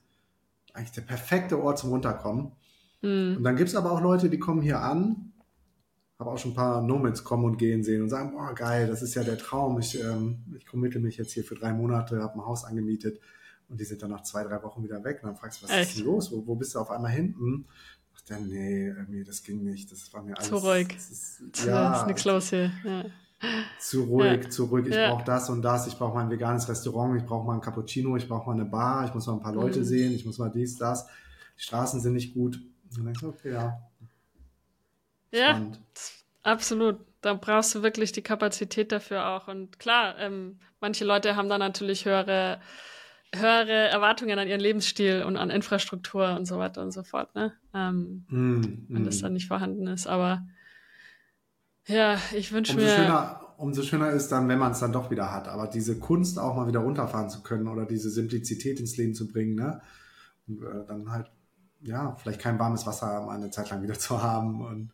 Eigentlich 0.73 0.93
der 0.93 1.01
perfekte 1.01 1.61
Ort 1.61 1.77
zum 1.77 1.89
Runterkommen. 1.89 2.53
Mhm. 3.03 3.37
Und 3.37 3.43
dann 3.43 3.55
gibt 3.55 3.69
es 3.69 3.75
aber 3.75 3.91
auch 3.91 4.01
Leute, 4.01 4.29
die 4.29 4.39
kommen 4.39 4.61
hier 4.61 4.81
an, 4.81 5.33
habe 6.17 6.31
auch 6.31 6.37
schon 6.37 6.51
ein 6.51 6.55
paar 6.55 6.81
Nomads 6.81 7.23
kommen 7.23 7.45
und 7.45 7.57
gehen 7.57 7.83
sehen 7.83 8.01
und 8.01 8.09
sagen, 8.09 8.31
boah, 8.31 8.55
geil, 8.55 8.87
das 8.87 9.01
ist 9.01 9.13
ja 9.13 9.23
der 9.23 9.37
Traum. 9.37 9.77
Ich, 9.79 10.01
ähm, 10.01 10.43
ich 10.57 10.65
committe 10.65 10.99
mich 10.99 11.17
jetzt 11.17 11.33
hier 11.33 11.43
für 11.43 11.55
drei 11.55 11.73
Monate, 11.73 12.21
habe 12.21 12.35
ein 12.35 12.45
Haus 12.45 12.63
angemietet 12.63 13.19
und 13.67 13.79
die 13.79 13.85
sind 13.85 14.01
dann 14.01 14.11
nach 14.11 14.23
zwei, 14.23 14.43
drei 14.43 14.61
Wochen 14.63 14.83
wieder 14.83 15.03
weg. 15.03 15.19
Und 15.21 15.29
dann 15.29 15.35
fragst 15.35 15.61
du, 15.61 15.65
was 15.65 15.71
Echt? 15.71 15.89
ist 15.89 15.99
denn 15.99 16.05
los? 16.05 16.31
Wo, 16.31 16.47
wo 16.47 16.55
bist 16.55 16.75
du 16.75 16.79
auf 16.79 16.91
einmal 16.91 17.11
hinten? 17.11 17.65
Ach, 18.15 18.21
dann, 18.27 18.47
nee, 18.47 18.87
irgendwie, 18.87 19.23
das 19.23 19.43
ging 19.43 19.63
nicht. 19.63 19.91
Das 19.91 20.13
war 20.13 20.23
mir 20.23 20.37
alles. 20.37 20.47
Zu 20.47 20.55
ruhig. 20.55 20.87
Das 20.93 21.11
ist, 21.11 21.65
ja, 21.65 21.99
ist 21.99 22.07
nichts 22.07 22.25
los 22.25 22.49
hier. 22.49 22.71
Ja. 22.85 23.05
Zu 23.79 24.03
ruhig, 24.03 24.43
ja. 24.43 24.49
zu 24.49 24.65
ruhig. 24.65 24.87
Ich 24.87 24.95
ja. 24.95 25.09
brauche 25.09 25.25
das 25.25 25.49
und 25.49 25.61
das. 25.61 25.87
Ich 25.87 25.97
brauche 25.97 26.13
mal 26.13 26.23
ein 26.23 26.29
veganes 26.29 26.69
Restaurant. 26.69 27.19
Ich 27.19 27.25
brauche 27.25 27.45
mal 27.45 27.55
ein 27.55 27.61
Cappuccino. 27.61 28.15
Ich 28.15 28.29
brauche 28.29 28.47
mal 28.47 28.53
eine 28.53 28.65
Bar. 28.65 29.05
Ich 29.05 29.13
muss 29.13 29.27
mal 29.27 29.33
ein 29.33 29.41
paar 29.41 29.53
Leute 29.53 29.79
mhm. 29.79 29.83
sehen. 29.83 30.13
Ich 30.13 30.25
muss 30.25 30.37
mal 30.37 30.49
dies, 30.49 30.77
das. 30.77 31.07
Die 31.57 31.63
Straßen 31.63 31.99
sind 31.99 32.13
nicht 32.13 32.33
gut. 32.33 32.61
Und 32.97 33.05
dann 33.05 33.05
denkst 33.05 33.21
du, 33.21 33.29
okay, 33.29 33.53
ja. 33.53 33.79
Ja, 35.31 35.61
absolut. 36.43 36.99
Da 37.21 37.33
brauchst 37.33 37.73
du 37.73 37.83
wirklich 37.83 38.11
die 38.11 38.21
Kapazität 38.21 38.91
dafür 38.91 39.27
auch. 39.29 39.47
Und 39.47 39.79
klar, 39.79 40.17
ähm, 40.19 40.59
manche 40.79 41.05
Leute 41.05 41.35
haben 41.35 41.49
da 41.49 41.57
natürlich 41.57 42.05
höhere 42.05 42.59
höhere 43.35 43.89
Erwartungen 43.89 44.37
an 44.37 44.47
ihren 44.47 44.59
Lebensstil 44.59 45.23
und 45.23 45.37
an 45.37 45.49
Infrastruktur 45.49 46.35
und 46.35 46.45
so 46.45 46.59
weiter 46.59 46.81
und 46.81 46.91
so 46.91 47.03
fort, 47.03 47.33
ne? 47.35 47.53
Ähm, 47.73 48.25
mm, 48.29 48.85
wenn 48.89 49.03
das 49.03 49.19
mm. 49.19 49.21
dann 49.23 49.33
nicht 49.33 49.47
vorhanden 49.47 49.87
ist. 49.87 50.07
Aber 50.07 50.45
ja, 51.87 52.19
ich 52.35 52.51
wünsche 52.51 52.75
mir. 52.75 52.87
Schöner, 52.87 53.55
umso 53.57 53.81
schöner 53.81 54.11
ist 54.11 54.29
dann, 54.29 54.47
wenn 54.47 54.59
man 54.59 54.73
es 54.73 54.79
dann 54.79 54.93
doch 54.93 55.09
wieder 55.09 55.31
hat. 55.31 55.47
Aber 55.47 55.67
diese 55.67 55.97
Kunst 55.99 56.37
auch 56.39 56.55
mal 56.55 56.67
wieder 56.67 56.81
runterfahren 56.81 57.29
zu 57.29 57.41
können 57.41 57.67
oder 57.67 57.85
diese 57.85 58.09
Simplizität 58.09 58.79
ins 58.79 58.97
Leben 58.97 59.15
zu 59.15 59.27
bringen, 59.27 59.55
ne? 59.55 59.81
Und 60.47 60.61
äh, 60.61 60.85
dann 60.87 61.11
halt, 61.11 61.31
ja, 61.83 62.15
vielleicht 62.15 62.39
kein 62.39 62.59
warmes 62.59 62.85
Wasser 62.85 63.21
mal 63.21 63.35
eine 63.35 63.49
Zeit 63.49 63.69
lang 63.69 63.81
wieder 63.81 63.93
zu 63.99 64.21
haben 64.21 64.61
und 64.65 64.91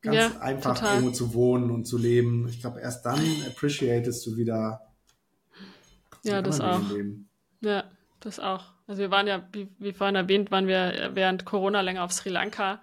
ganz 0.00 0.16
ja, 0.16 0.40
einfach 0.40 0.78
total. 0.78 0.96
irgendwo 0.96 1.12
zu 1.12 1.34
wohnen 1.34 1.70
und 1.70 1.86
zu 1.86 1.98
leben. 1.98 2.48
Ich 2.48 2.60
glaube, 2.60 2.80
erst 2.80 3.04
dann 3.06 3.20
appreciatest 3.46 4.26
du 4.26 4.36
wieder. 4.36 4.80
Ja, 6.22 6.40
das 6.42 6.60
auch. 6.60 6.88
Leben. 6.90 7.28
Ja, 7.60 7.84
das 8.20 8.38
auch. 8.40 8.64
Also 8.86 9.00
wir 9.00 9.10
waren 9.10 9.26
ja, 9.26 9.46
wie, 9.52 9.68
wie 9.78 9.92
vorhin 9.92 10.14
erwähnt, 10.14 10.50
waren 10.50 10.66
wir 10.66 11.10
während 11.14 11.44
Corona 11.44 11.80
länger 11.80 12.04
auf 12.04 12.12
Sri 12.12 12.28
Lanka 12.28 12.80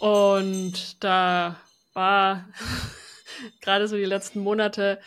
und 0.00 1.02
da 1.02 1.56
war 1.92 2.48
gerade 3.60 3.86
so 3.86 3.96
die 3.96 4.04
letzten 4.04 4.40
Monate 4.40 4.98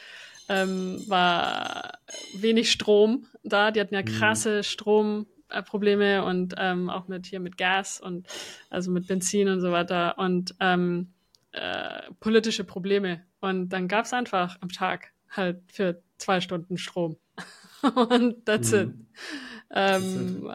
ähm, 0.48 1.04
war 1.08 2.00
wenig 2.36 2.72
Strom 2.72 3.28
da. 3.43 3.72
Die 3.72 3.80
hatten 3.80 3.93
ja 3.93 4.02
mhm. 4.02 4.06
krasse 4.06 4.64
Stromprobleme 5.50 6.24
und 6.24 6.56
ähm, 6.58 6.89
auch 6.89 7.08
mit 7.08 7.26
hier 7.26 7.39
mit 7.39 7.58
Gas 7.58 8.00
und 8.00 8.28
also 8.70 8.91
mit 8.91 9.08
Benzin 9.08 9.48
und 9.50 9.62
so 9.62 9.72
weiter 9.72 10.18
und 10.18 10.56
ähm, 10.60 11.14
äh, 11.52 12.02
politische 12.20 12.64
Probleme. 12.64 13.22
Und 13.39 13.70
dann 13.70 13.88
gab 13.88 14.06
es 14.06 14.14
einfach 14.14 14.58
am 14.62 14.70
Tag 14.70 15.12
halt 15.30 15.62
für 15.68 16.02
zwei 16.18 16.41
Stunden 16.41 16.78
Strom. 16.78 17.18
und 18.10 18.46
that's 18.46 18.72
mhm. 18.72 18.80
it. 18.80 18.93
Ähm, 19.72 20.54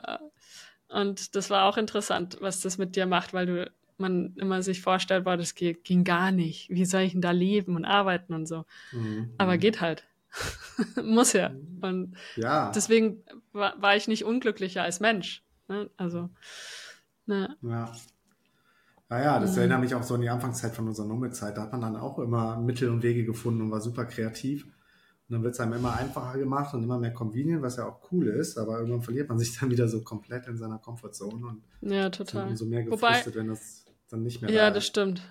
und 0.89 1.37
das 1.37 1.51
war 1.51 1.67
auch 1.67 1.77
interessant, 1.77 2.39
was 2.41 2.61
das 2.61 2.79
mit 2.79 2.97
dir 2.97 3.07
macht, 3.07 3.33
weil 3.33 3.47
du 3.47 3.71
man 4.01 4.35
immer 4.37 4.63
sich 4.63 4.81
vorstellt, 4.81 5.25
boah, 5.25 5.37
das 5.37 5.55
geht, 5.55 5.85
ging 5.85 6.05
gar 6.05 6.33
nicht. 6.33 6.71
Wie 6.71 6.87
soll 6.87 7.03
ich 7.03 7.13
denn 7.13 7.21
da 7.21 7.33
leben 7.33 7.77
und 7.77 7.85
arbeiten 7.85 8.33
und 8.33 8.47
so? 8.47 8.65
Mhm. 8.93 9.35
Aber 9.37 9.59
geht 9.59 9.83
halt. 9.83 10.07
Muss 11.03 11.33
ja. 11.33 11.51
Und 11.81 12.17
ja. 12.37 12.71
deswegen 12.73 13.25
war, 13.53 13.81
war, 13.81 13.97
ich 13.97 14.09
nicht 14.09 14.25
unglücklicher 14.25 14.83
als 14.83 15.01
Mensch. 15.01 15.45
Ne? 15.69 15.91
Also, 15.97 16.31
ne. 17.27 17.57
Ja. 17.63 17.93
Naja, 19.09 19.41
das 19.41 19.53
mhm. 19.53 19.59
erinnert 19.59 19.81
mich 19.81 19.95
auch 19.95 20.05
so 20.05 20.15
an 20.15 20.21
die 20.21 20.29
Anfangszeit 20.29 20.73
von 20.73 20.87
unserer 20.87 21.07
Nummer-Zeit. 21.07 21.57
Da 21.57 21.63
hat 21.63 21.73
man 21.73 21.81
dann 21.81 21.97
auch 21.97 22.19
immer 22.21 22.59
Mittel 22.59 22.91
und 22.91 23.03
Wege 23.03 23.25
gefunden 23.25 23.63
und 23.63 23.71
war 23.71 23.81
super 23.81 24.05
kreativ. 24.05 24.65
Und 24.65 25.35
dann 25.35 25.43
wird 25.43 25.55
es 25.55 25.61
einem 25.61 25.75
immer 25.75 25.97
einfacher 25.97 26.39
gemacht 26.39 26.75
und 26.75 26.83
immer 26.85 26.99
mehr 26.99 27.13
convenient, 27.13 27.63
was 27.63 27.77
ja 27.77 27.87
auch 27.87 28.11
cool 28.11 28.29
ist, 28.29 28.57
aber 28.57 28.79
irgendwann 28.79 29.03
verliert 29.03 29.29
man 29.29 29.39
sich 29.39 29.57
dann 29.61 29.71
wieder 29.71 29.89
so 29.89 30.03
komplett 30.03 30.47
in 30.47 30.57
seiner 30.57 30.79
Comfortzone 30.79 31.47
und 31.47 31.63
ja, 31.81 32.11
total. 32.11 32.49
umso 32.49 32.67
mehr 32.67 32.85
gefrustet, 32.85 33.27
wobei, 33.27 33.35
wenn 33.37 33.49
das 33.49 33.85
dann 34.09 34.23
nicht 34.23 34.43
mehr 34.43 34.51
Ja, 34.51 34.71
das 34.71 34.85
ist. 34.85 34.89
stimmt. 34.89 35.23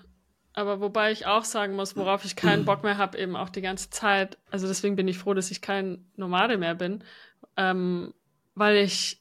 Aber 0.52 0.80
wobei 0.80 1.12
ich 1.12 1.26
auch 1.26 1.44
sagen 1.44 1.76
muss, 1.76 1.96
worauf 1.96 2.24
ich 2.24 2.34
keinen 2.34 2.64
Bock 2.64 2.82
mehr 2.82 2.98
habe, 2.98 3.18
eben 3.18 3.36
auch 3.36 3.50
die 3.50 3.60
ganze 3.60 3.90
Zeit, 3.90 4.36
also 4.50 4.66
deswegen 4.66 4.96
bin 4.96 5.06
ich 5.06 5.18
froh, 5.18 5.34
dass 5.34 5.50
ich 5.50 5.60
kein 5.60 6.06
Nomade 6.16 6.58
mehr 6.58 6.74
bin, 6.74 7.04
ähm, 7.56 8.12
weil 8.54 8.78
ich 8.78 9.20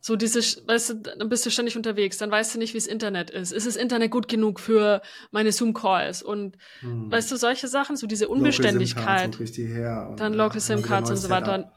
so 0.00 0.16
diese, 0.16 0.40
weißt 0.40 0.90
du, 0.90 0.94
dann 0.96 1.30
bist 1.30 1.46
du 1.46 1.50
ständig 1.50 1.78
unterwegs, 1.78 2.18
dann 2.18 2.30
weißt 2.30 2.54
du 2.54 2.58
nicht, 2.58 2.74
wie 2.74 2.78
das 2.78 2.86
Internet 2.86 3.30
ist. 3.30 3.52
Ist 3.52 3.66
das 3.66 3.76
Internet 3.76 4.10
gut 4.10 4.28
genug 4.28 4.60
für 4.60 5.00
meine 5.30 5.50
Zoom-Calls? 5.50 6.22
Und 6.22 6.58
hm. 6.80 7.10
weißt 7.10 7.32
du, 7.32 7.36
solche 7.36 7.68
Sachen, 7.68 7.96
so 7.96 8.06
diese 8.06 8.28
Unbeständigkeit. 8.28 9.38
Her 9.38 10.12
dann 10.18 10.34
Local 10.34 10.60
SIM-Cards 10.60 11.08
und 11.08 11.16
so 11.16 11.30
weiter. 11.30 11.72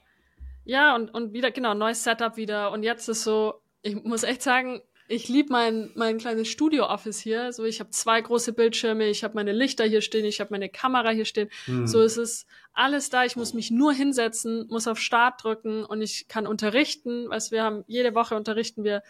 Ja, 0.65 0.93
und, 0.93 1.13
und 1.13 1.31
wieder, 1.31 1.51
genau, 1.51 1.73
neues 1.73 2.03
Setup 2.03 2.35
wieder. 2.35 2.71
Und 2.71 2.83
jetzt 2.83 3.07
ist 3.07 3.23
so, 3.23 3.61
ich 3.81 3.95
muss 4.03 4.23
echt 4.23 4.41
sagen, 4.41 4.81
ich 5.08 5.30
liebe 5.30 5.51
mein, 5.51 5.89
mein 5.95 6.18
kleines 6.18 6.49
Studio-Office 6.49 7.20
hier. 7.20 7.53
So, 7.53 7.64
ich 7.64 7.80
habe 7.80 7.89
zwei 7.91 8.20
große 8.20 8.53
Bildschirme, 8.53 9.08
ich 9.08 9.24
habe 9.24 9.36
meine 9.36 9.53
Lichter 9.53 9.86
hier 9.86 10.01
stehen, 10.01 10.26
ich 10.26 10.39
habe 10.39 10.51
meine 10.51 10.70
Kamera 10.70 11.10
hier 11.12 11.26
stehen. 11.26 11.49
Hm. 11.66 11.88
So 11.88 12.01
ist 12.01 12.18
es 12.18 12.45
alles 12.74 13.10
da. 13.10 13.24
Ich 13.24 13.36
muss 13.36 13.53
mich 13.53 13.72
nur 13.72 13.93
hinsetzen, 13.93 14.68
muss 14.70 14.88
auf 14.88 14.99
Start 14.99 15.43
drücken 15.43 15.86
und 15.86 16.01
ich 16.01 16.28
kann 16.28 16.45
unterrichten. 16.45 17.30
Was 17.30 17.51
wir 17.51 17.64
haben, 17.64 17.84
jede 17.88 18.16
Woche 18.16 18.36
unterrichten 18.36 18.84
wir 18.84 19.01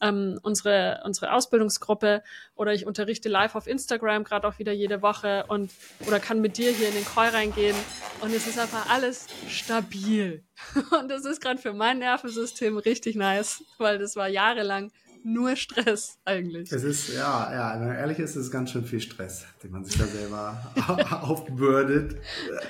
ähm, 0.00 0.38
unsere, 0.42 1.00
unsere 1.04 1.32
Ausbildungsgruppe 1.32 2.22
oder 2.54 2.72
ich 2.72 2.86
unterrichte 2.86 3.28
live 3.28 3.54
auf 3.54 3.66
Instagram, 3.66 4.24
gerade 4.24 4.46
auch 4.46 4.58
wieder 4.58 4.72
jede 4.72 5.02
Woche 5.02 5.44
und 5.48 5.70
oder 6.06 6.20
kann 6.20 6.40
mit 6.40 6.56
dir 6.56 6.70
hier 6.72 6.88
in 6.88 6.94
den 6.94 7.04
Call 7.04 7.30
reingehen 7.30 7.76
und 8.20 8.32
es 8.32 8.46
ist 8.46 8.58
einfach 8.58 8.88
alles 8.90 9.26
stabil. 9.48 10.44
Und 11.00 11.08
das 11.08 11.24
ist 11.24 11.40
gerade 11.40 11.60
für 11.60 11.72
mein 11.72 12.00
Nervensystem 12.00 12.78
richtig 12.78 13.14
nice, 13.14 13.62
weil 13.78 13.98
das 13.98 14.16
war 14.16 14.26
jahrelang 14.26 14.90
nur 15.32 15.56
Stress 15.56 16.18
eigentlich. 16.24 16.72
Es 16.72 16.82
ist, 16.82 17.14
ja, 17.14 17.52
ja, 17.52 17.80
wenn 17.80 17.88
man 17.88 17.96
ehrlich 17.96 18.18
ist, 18.18 18.30
ist 18.30 18.46
es 18.46 18.50
ganz 18.50 18.70
schön 18.70 18.84
viel 18.84 19.00
Stress, 19.00 19.46
den 19.62 19.70
man 19.70 19.84
sich 19.84 19.98
da 19.98 20.04
selber 20.04 20.56
aufbürdet. 21.22 22.16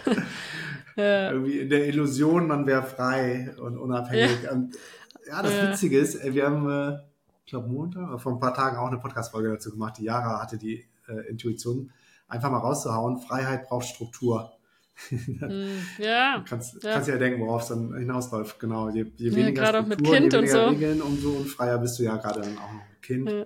Ja. 0.97 1.31
Irgendwie 1.31 1.61
in 1.61 1.71
der 1.71 1.87
Illusion, 1.87 2.49
man 2.49 2.67
wäre 2.67 2.83
frei 2.83 3.55
und 3.63 3.79
unabhängig. 3.79 4.43
Ja, 4.43 4.51
und, 4.51 4.77
ja 5.29 5.43
das 5.43 5.53
ja. 5.53 5.71
Witzige 5.71 5.97
ist, 5.97 6.21
wir 6.35 6.45
haben, 6.45 6.69
äh, 6.69 6.99
ich 7.45 7.51
glaube, 7.51 7.69
Montag, 7.69 8.21
vor 8.21 8.33
ein 8.33 8.41
paar 8.41 8.53
Tagen 8.53 8.79
auch 8.79 8.89
eine 8.89 8.99
Podcast-Folge 8.99 9.51
dazu 9.51 9.71
gemacht. 9.71 9.95
Die 9.99 10.03
Jara 10.03 10.43
hatte 10.43 10.59
die 10.59 10.85
äh, 11.07 11.29
Intuition, 11.29 11.93
einfach 12.27 12.51
mal 12.51 12.59
rauszuhauen, 12.59 13.19
Freiheit 13.19 13.69
braucht 13.69 13.87
Struktur. 13.87 14.58
Hm, 15.11 15.69
ja. 15.99 16.45
kannst, 16.49 16.83
ja. 16.83 16.95
kannst 16.95 17.09
ja 17.09 17.17
denken, 17.17 17.41
worauf 17.41 17.63
es 17.63 17.69
dann 17.69 17.97
hinausläuft. 17.97 18.59
Genau. 18.59 18.89
Je, 18.89 19.07
je 19.17 19.35
weniger 19.35 19.63
ja, 19.63 19.69
Struktur, 19.69 20.07
je 20.07 20.13
weniger 20.13 20.47
so. 20.47 20.67
Regeln, 20.67 21.03
umso 21.03 21.31
unfreier 21.31 21.79
bist 21.79 21.99
du 21.99 22.03
ja 22.03 22.17
gerade 22.17 22.41
dann 22.41 22.59
auch 22.59 22.73
noch 22.73 22.81
ein 22.81 23.01
Kind. 23.01 23.31
Ja. 23.31 23.45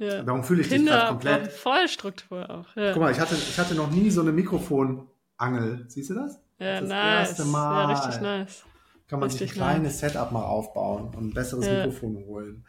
Ja. 0.00 0.22
Darum 0.22 0.42
fühle 0.42 0.62
ich 0.62 0.68
Kinder 0.68 0.92
dich 0.92 1.00
gerade 1.00 1.08
komplett. 1.08 1.52
Voll 1.52 1.86
Struktur 1.86 2.48
auch. 2.50 2.74
Ja. 2.74 2.92
Guck 2.92 3.02
mal, 3.02 3.12
ich 3.12 3.20
hatte, 3.20 3.34
ich 3.34 3.58
hatte 3.58 3.74
noch 3.74 3.90
nie 3.90 4.10
so 4.10 4.22
eine 4.22 4.32
Mikrofonangel. 4.32 5.84
Siehst 5.88 6.10
du 6.10 6.14
das? 6.14 6.40
Ja, 6.58 6.80
das, 6.80 6.88
nice. 6.88 7.28
erste 7.28 7.44
Mal. 7.44 7.82
Ja, 7.82 7.98
richtig 7.98 8.20
nice. 8.22 8.64
Kann 9.08 9.20
man 9.20 9.28
richtig 9.28 9.50
sich 9.50 9.60
ein 9.60 9.62
kleines 9.62 10.00
nice. 10.00 10.12
Setup 10.12 10.32
mal 10.32 10.44
aufbauen 10.44 11.14
und 11.14 11.28
ein 11.28 11.34
besseres 11.34 11.66
ja. 11.66 11.74
Mikrofon 11.74 12.16
holen. 12.26 12.64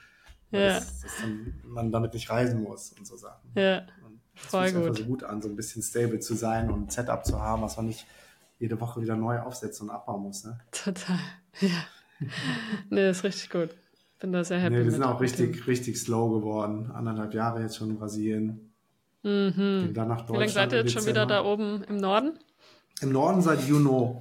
Ja. 0.51 0.75
Dass, 0.75 1.01
dass 1.01 1.11
man 1.63 1.91
damit 1.91 2.13
nicht 2.13 2.29
reisen 2.29 2.63
muss 2.63 2.91
und 2.91 3.07
so 3.07 3.15
Sachen. 3.15 3.49
Ja. 3.55 3.83
Das 4.43 4.51
Voll 4.51 4.71
gut. 4.71 4.97
so 4.97 5.03
gut 5.05 5.23
an, 5.23 5.41
so 5.41 5.49
ein 5.49 5.55
bisschen 5.55 5.81
stable 5.81 6.19
zu 6.19 6.35
sein 6.35 6.69
und 6.69 6.87
ein 6.87 6.89
Setup 6.89 7.25
zu 7.25 7.39
haben, 7.39 7.61
was 7.61 7.77
man 7.77 7.87
nicht 7.87 8.05
jede 8.59 8.79
Woche 8.79 9.01
wieder 9.01 9.15
neu 9.15 9.39
aufsetzen 9.39 9.89
und 9.89 9.95
abbauen 9.95 10.21
muss. 10.23 10.43
Ne? 10.43 10.59
Total, 10.71 11.19
ja. 11.61 11.85
nee, 12.89 13.09
ist 13.09 13.23
richtig 13.23 13.49
gut. 13.49 13.69
Bin 14.19 14.31
da 14.31 14.43
sehr 14.43 14.59
happy. 14.59 14.75
Nee, 14.75 14.83
wir 14.83 14.91
sind 14.91 15.03
auch 15.03 15.19
richtig, 15.19 15.65
richtig 15.65 15.97
slow 15.97 16.39
geworden. 16.39 16.91
Anderthalb 16.91 17.33
Jahre 17.33 17.61
jetzt 17.61 17.77
schon 17.77 17.89
in 17.89 17.97
Brasilien. 17.97 18.71
Mhm. 19.23 19.91
Dann 19.93 20.07
nach 20.07 20.29
Wie 20.29 20.33
lange 20.33 20.49
seid 20.49 20.71
ihr 20.73 20.79
jetzt 20.79 20.93
schon 20.93 21.07
wieder 21.07 21.25
da 21.25 21.43
oben 21.43 21.83
im 21.85 21.97
Norden? 21.97 22.37
Im 23.01 23.11
Norden 23.11 23.41
seit 23.41 23.67
Juni. 23.67 24.19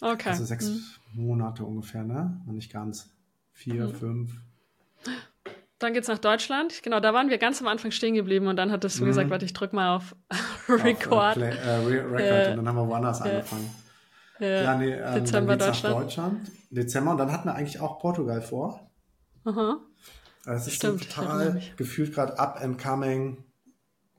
Okay. 0.00 0.28
Also 0.28 0.44
sechs 0.44 0.68
mhm. 0.68 0.82
Monate 1.14 1.64
ungefähr, 1.64 2.04
ne? 2.04 2.40
Nicht 2.46 2.72
ganz. 2.72 3.10
Vier, 3.52 3.88
mhm. 3.88 3.94
fünf. 3.94 4.40
Dann 5.82 5.92
geht's 5.92 6.08
nach 6.08 6.18
Deutschland. 6.18 6.82
Genau, 6.82 7.00
da 7.00 7.12
waren 7.12 7.28
wir 7.28 7.38
ganz 7.38 7.60
am 7.60 7.68
Anfang 7.68 7.90
stehen 7.90 8.14
geblieben 8.14 8.46
und 8.46 8.56
dann 8.56 8.70
hattest 8.70 8.98
du 8.98 9.04
mhm. 9.04 9.08
gesagt, 9.08 9.30
warte, 9.30 9.44
ich 9.44 9.52
drück 9.52 9.72
mal 9.72 9.96
auf 9.96 10.14
Record. 10.68 11.36
Auf, 11.36 11.42
äh, 11.42 11.50
äh, 11.50 12.00
Record 12.00 12.20
äh, 12.20 12.50
und 12.50 12.56
dann 12.56 12.68
haben 12.68 12.76
wir 12.76 12.88
woanders 12.88 13.20
äh, 13.20 13.30
angefangen. 13.30 13.70
Ja, 14.38 14.48
ja 14.48 14.78
nee, 14.78 14.92
ähm, 14.92 15.14
Dezember 15.14 15.56
dann 15.56 15.68
Deutschland. 15.68 15.94
Nach 15.94 16.02
Deutschland. 16.02 16.50
Dezember 16.70 17.10
und 17.12 17.18
dann 17.18 17.32
hatten 17.32 17.48
wir 17.48 17.54
eigentlich 17.54 17.80
auch 17.80 17.98
Portugal 17.98 18.42
vor. 18.42 18.90
Aha. 19.44 19.78
Also 20.44 20.60
es 20.60 20.66
ist 20.68 20.74
Stimmt, 20.74 21.04
so 21.04 21.20
total 21.20 21.62
gefühlt 21.76 22.14
gerade 22.14 22.38
up 22.38 22.60
and 22.60 22.80
coming. 22.80 23.44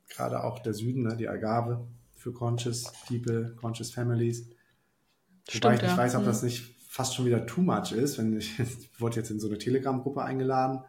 Gerade 0.09 0.43
auch 0.43 0.59
der 0.59 0.73
Süden, 0.73 1.03
ne, 1.03 1.17
die 1.17 1.27
Agave 1.27 1.87
für 2.15 2.33
Conscious 2.33 2.91
People, 3.07 3.55
Conscious 3.59 3.91
Families. 3.91 4.49
Stimmt, 5.49 5.63
Wobei 5.63 5.75
ich 5.75 5.81
nicht 5.81 5.91
ja. 5.91 5.97
weiß, 5.97 6.15
ob 6.15 6.21
mhm. 6.21 6.27
das 6.27 6.43
nicht 6.43 6.75
fast 6.87 7.15
schon 7.15 7.25
wieder 7.25 7.45
too 7.47 7.61
much 7.61 7.91
ist, 7.91 8.17
wenn 8.17 8.37
ich, 8.37 8.59
ich 8.59 9.01
wurde 9.01 9.17
jetzt 9.17 9.31
in 9.31 9.39
so 9.39 9.47
eine 9.47 9.57
Telegram-Gruppe 9.57 10.21
eingeladen 10.21 10.83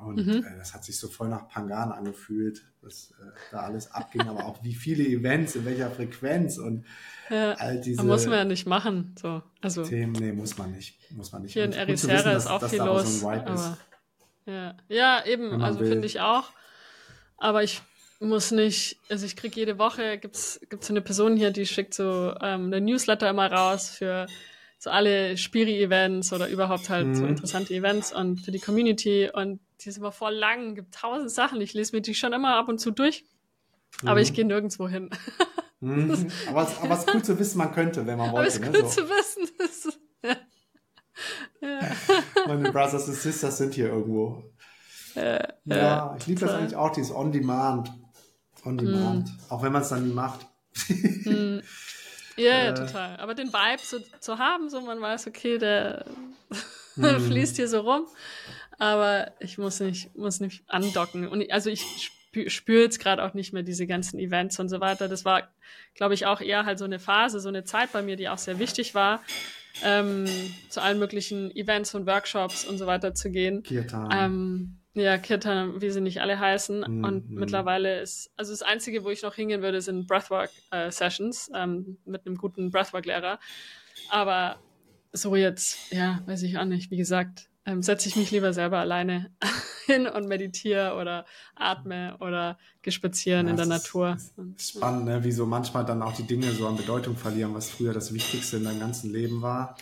und 0.00 0.26
mhm. 0.26 0.44
äh, 0.44 0.56
das 0.58 0.74
hat 0.74 0.84
sich 0.84 0.98
so 0.98 1.08
voll 1.08 1.28
nach 1.28 1.48
Pangan 1.48 1.92
angefühlt, 1.92 2.62
was 2.82 3.12
äh, 3.20 3.30
da 3.50 3.60
alles 3.60 3.90
abging, 3.92 4.22
aber 4.22 4.46
auch 4.46 4.62
wie 4.62 4.74
viele 4.74 5.04
Events, 5.04 5.56
in 5.56 5.64
welcher 5.64 5.90
Frequenz 5.90 6.58
und 6.58 6.84
ja, 7.30 7.52
all 7.54 7.80
diese. 7.80 8.02
Muss 8.02 8.26
man 8.26 8.34
ja 8.34 8.44
nicht 8.44 8.66
machen. 8.66 9.14
So. 9.20 9.42
Also, 9.60 9.84
Themen, 9.84 10.12
nee, 10.12 10.32
muss 10.32 10.56
man 10.56 10.72
nicht. 10.72 10.98
Muss 11.10 11.32
man 11.32 11.42
nicht. 11.42 11.52
Hier 11.52 11.64
in 11.64 11.72
Ericeira 11.72 12.32
ist 12.32 12.46
auch 12.46 12.66
viel 12.68 12.78
los. 12.78 13.20
So 13.20 13.28
aber, 13.28 13.78
ja. 14.46 14.74
ja, 14.88 15.26
eben, 15.26 15.62
also 15.62 15.80
finde 15.80 16.06
ich 16.06 16.20
auch. 16.20 16.50
Aber 17.36 17.62
ich 17.62 17.82
muss 18.20 18.50
nicht, 18.50 18.98
also 19.08 19.26
ich 19.26 19.36
kriege 19.36 19.60
jede 19.60 19.78
Woche, 19.78 20.18
gibt's 20.18 20.60
gibt's 20.68 20.88
so 20.88 20.92
eine 20.92 21.02
Person 21.02 21.36
hier, 21.36 21.50
die 21.50 21.66
schickt 21.66 21.94
so 21.94 22.34
ähm, 22.40 22.66
eine 22.66 22.80
Newsletter 22.80 23.30
immer 23.30 23.50
raus 23.50 23.90
für 23.90 24.26
so 24.78 24.90
alle 24.90 25.36
Spiri-Events 25.36 26.32
oder 26.32 26.48
überhaupt 26.48 26.88
halt 26.88 27.08
mhm. 27.08 27.14
so 27.14 27.26
interessante 27.26 27.74
Events 27.74 28.12
und 28.12 28.40
für 28.40 28.50
die 28.50 28.60
Community 28.60 29.30
und 29.32 29.60
die 29.80 29.88
ist 29.88 29.98
immer 29.98 30.12
voll 30.12 30.34
lang, 30.34 30.74
gibt 30.74 30.94
tausend 30.94 31.30
Sachen. 31.30 31.60
Ich 31.60 31.74
lese 31.74 31.94
mir 31.94 32.02
die 32.02 32.14
schon 32.14 32.32
immer 32.32 32.56
ab 32.56 32.68
und 32.68 32.78
zu 32.78 32.90
durch, 32.90 33.24
mhm. 34.02 34.08
aber 34.08 34.20
ich 34.20 34.32
gehe 34.32 34.44
nirgendwo 34.44 34.88
hin. 34.88 35.10
Mhm. 35.80 36.28
Aber, 36.48 36.62
es, 36.64 36.76
aber 36.78 36.94
es 36.94 37.00
ist 37.04 37.12
gut 37.12 37.24
zu 37.24 37.38
wissen, 37.38 37.58
man 37.58 37.70
könnte, 37.70 38.04
wenn 38.04 38.18
man 38.18 38.32
wollte. 38.32 38.38
Aber 38.38 38.46
es 38.48 38.54
ist 38.56 38.60
ne? 38.62 38.72
gut 38.72 38.90
so. 38.90 39.02
zu 39.02 39.08
wissen. 39.08 39.48
Das, 39.58 39.98
ja. 40.24 40.36
Ja. 41.60 41.80
Meine 42.46 42.72
Brothers 42.72 43.08
und 43.08 43.14
Sisters 43.14 43.58
sind 43.58 43.74
hier 43.74 43.88
irgendwo. 43.88 44.42
Äh, 45.14 45.46
ja, 45.64 46.16
ich 46.18 46.26
liebe 46.26 46.40
das 46.40 46.50
eigentlich 46.50 46.76
auch, 46.76 46.90
dieses 46.90 47.14
On-Demand. 47.14 47.92
On-Demand. 48.64 49.28
Mm. 49.28 49.52
Auch 49.52 49.62
wenn 49.62 49.72
man 49.72 49.82
es 49.82 49.88
dann 49.88 50.06
nie 50.06 50.14
macht. 50.14 50.46
mm. 50.88 51.58
Ja, 52.36 52.44
ja, 52.44 52.70
äh, 52.70 52.74
total. 52.74 53.16
Aber 53.16 53.34
den 53.34 53.52
Vibe 53.52 53.82
so 53.82 53.98
zu 54.20 54.38
haben, 54.38 54.70
so 54.70 54.80
man 54.80 55.00
weiß, 55.00 55.26
okay, 55.26 55.58
der 55.58 56.04
mm. 56.96 57.20
fließt 57.20 57.56
hier 57.56 57.68
so 57.68 57.80
rum. 57.80 58.06
Aber 58.78 59.32
ich 59.40 59.58
muss 59.58 59.80
nicht, 59.80 60.16
muss 60.16 60.40
nicht 60.40 60.62
andocken. 60.68 61.28
Und 61.28 61.40
ich, 61.42 61.52
also 61.52 61.68
ich 61.68 61.82
spüre 62.28 62.50
spür 62.50 62.82
jetzt 62.82 63.00
gerade 63.00 63.24
auch 63.24 63.34
nicht 63.34 63.52
mehr 63.52 63.62
diese 63.62 63.86
ganzen 63.86 64.18
Events 64.18 64.58
und 64.60 64.68
so 64.68 64.80
weiter. 64.80 65.08
Das 65.08 65.24
war, 65.24 65.48
glaube 65.94 66.14
ich, 66.14 66.26
auch 66.26 66.40
eher 66.40 66.64
halt 66.64 66.78
so 66.78 66.84
eine 66.84 66.98
Phase, 66.98 67.40
so 67.40 67.48
eine 67.48 67.64
Zeit 67.64 67.92
bei 67.92 68.02
mir, 68.02 68.16
die 68.16 68.28
auch 68.28 68.38
sehr 68.38 68.58
wichtig 68.58 68.94
war, 68.94 69.22
ähm, 69.82 70.26
zu 70.68 70.80
allen 70.80 70.98
möglichen 70.98 71.54
Events 71.56 71.94
und 71.94 72.06
Workshops 72.06 72.64
und 72.64 72.78
so 72.78 72.86
weiter 72.86 73.14
zu 73.14 73.30
gehen. 73.30 73.62
Kirtan. 73.62 74.10
Ähm, 74.12 74.78
ja, 74.94 75.16
Kirtan, 75.18 75.80
wie 75.80 75.90
sie 75.90 76.00
nicht 76.00 76.20
alle 76.20 76.38
heißen. 76.38 76.80
Mm, 76.80 77.04
und 77.04 77.30
mm. 77.30 77.34
mittlerweile 77.34 78.00
ist, 78.00 78.30
also 78.36 78.52
das 78.52 78.62
Einzige, 78.62 79.04
wo 79.04 79.10
ich 79.10 79.22
noch 79.22 79.34
hingehen 79.34 79.62
würde, 79.62 79.80
sind 79.80 80.06
Breathwork-Sessions 80.06 81.50
äh, 81.54 81.62
ähm, 81.62 81.98
mit 82.04 82.26
einem 82.26 82.36
guten 82.36 82.70
Breathwork-Lehrer. 82.70 83.38
Aber 84.10 84.58
so 85.12 85.36
jetzt, 85.36 85.92
ja, 85.92 86.22
weiß 86.26 86.42
ich 86.42 86.58
auch 86.58 86.64
nicht. 86.64 86.90
Wie 86.90 86.96
gesagt, 86.96 87.48
ähm, 87.68 87.82
setze 87.82 88.08
ich 88.08 88.16
mich 88.16 88.30
lieber 88.30 88.52
selber 88.52 88.78
alleine 88.78 89.30
hin 89.86 90.06
und 90.06 90.26
meditiere 90.26 90.94
oder 90.94 91.26
atme 91.54 92.16
oder 92.20 92.58
gespazieren 92.82 93.46
ja, 93.46 93.50
in 93.50 93.56
der 93.56 93.66
Natur. 93.66 94.16
Spannend, 94.56 95.04
ne? 95.04 95.22
wie 95.22 95.32
so 95.32 95.44
manchmal 95.44 95.84
dann 95.84 96.02
auch 96.02 96.14
die 96.14 96.22
Dinge 96.22 96.50
so 96.52 96.66
an 96.66 96.76
Bedeutung 96.76 97.16
verlieren, 97.16 97.54
was 97.54 97.68
früher 97.68 97.92
das 97.92 98.14
Wichtigste 98.14 98.56
in 98.56 98.64
deinem 98.64 98.80
ganzen 98.80 99.12
Leben 99.12 99.42
war. 99.42 99.76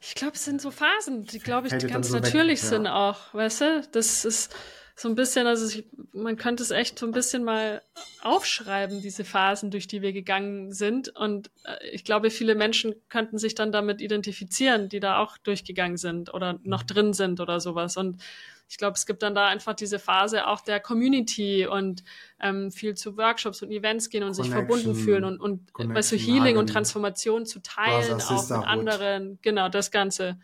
Ich 0.00 0.14
glaube, 0.14 0.34
es 0.34 0.44
sind 0.44 0.60
so 0.60 0.70
Phasen, 0.70 1.24
die, 1.24 1.38
glaube 1.38 1.68
ich, 1.68 1.76
die 1.76 1.86
ganz 1.86 2.08
so 2.08 2.14
natürlich 2.14 2.62
weg, 2.62 2.68
sind 2.68 2.84
ja. 2.84 2.94
auch, 2.94 3.34
weißt 3.34 3.60
du? 3.60 3.88
Das 3.92 4.24
ist 4.24 4.54
so 5.00 5.08
ein 5.08 5.14
bisschen, 5.14 5.46
also 5.46 5.64
ich, 5.68 5.86
man 6.12 6.36
könnte 6.36 6.60
es 6.60 6.72
echt 6.72 6.98
so 6.98 7.06
ein 7.06 7.12
bisschen 7.12 7.44
mal 7.44 7.82
aufschreiben, 8.22 9.00
diese 9.00 9.24
Phasen, 9.24 9.70
durch 9.70 9.86
die 9.86 10.02
wir 10.02 10.12
gegangen 10.12 10.72
sind. 10.72 11.14
Und 11.14 11.52
äh, 11.62 11.88
ich 11.92 12.02
glaube, 12.02 12.30
viele 12.30 12.56
Menschen 12.56 12.96
könnten 13.08 13.38
sich 13.38 13.54
dann 13.54 13.70
damit 13.70 14.00
identifizieren, 14.00 14.88
die 14.88 14.98
da 14.98 15.18
auch 15.18 15.38
durchgegangen 15.38 15.98
sind 15.98 16.34
oder 16.34 16.58
noch 16.64 16.82
drin 16.82 17.12
sind 17.12 17.38
oder 17.38 17.60
sowas. 17.60 17.96
Und 17.96 18.20
ich 18.68 18.76
glaube, 18.76 18.94
es 18.94 19.06
gibt 19.06 19.22
dann 19.22 19.36
da 19.36 19.46
einfach 19.46 19.74
diese 19.74 20.00
Phase 20.00 20.48
auch 20.48 20.62
der 20.62 20.80
Community 20.80 21.64
und 21.64 22.02
ähm, 22.40 22.72
viel 22.72 22.94
zu 22.96 23.16
Workshops 23.16 23.62
und 23.62 23.70
Events 23.70 24.10
gehen 24.10 24.24
und 24.24 24.34
sich 24.34 24.50
verbunden 24.50 24.96
fühlen 24.96 25.22
und, 25.22 25.38
und 25.38 25.70
weißt 25.76 26.10
du, 26.10 26.16
Healing 26.16 26.56
und 26.56 26.70
Transformation 26.70 27.46
zu 27.46 27.60
teilen, 27.62 28.20
auch 28.20 28.50
mit 28.50 28.66
anderen. 28.66 29.38
Genau, 29.42 29.68
das 29.68 29.92
Ganze, 29.92 30.40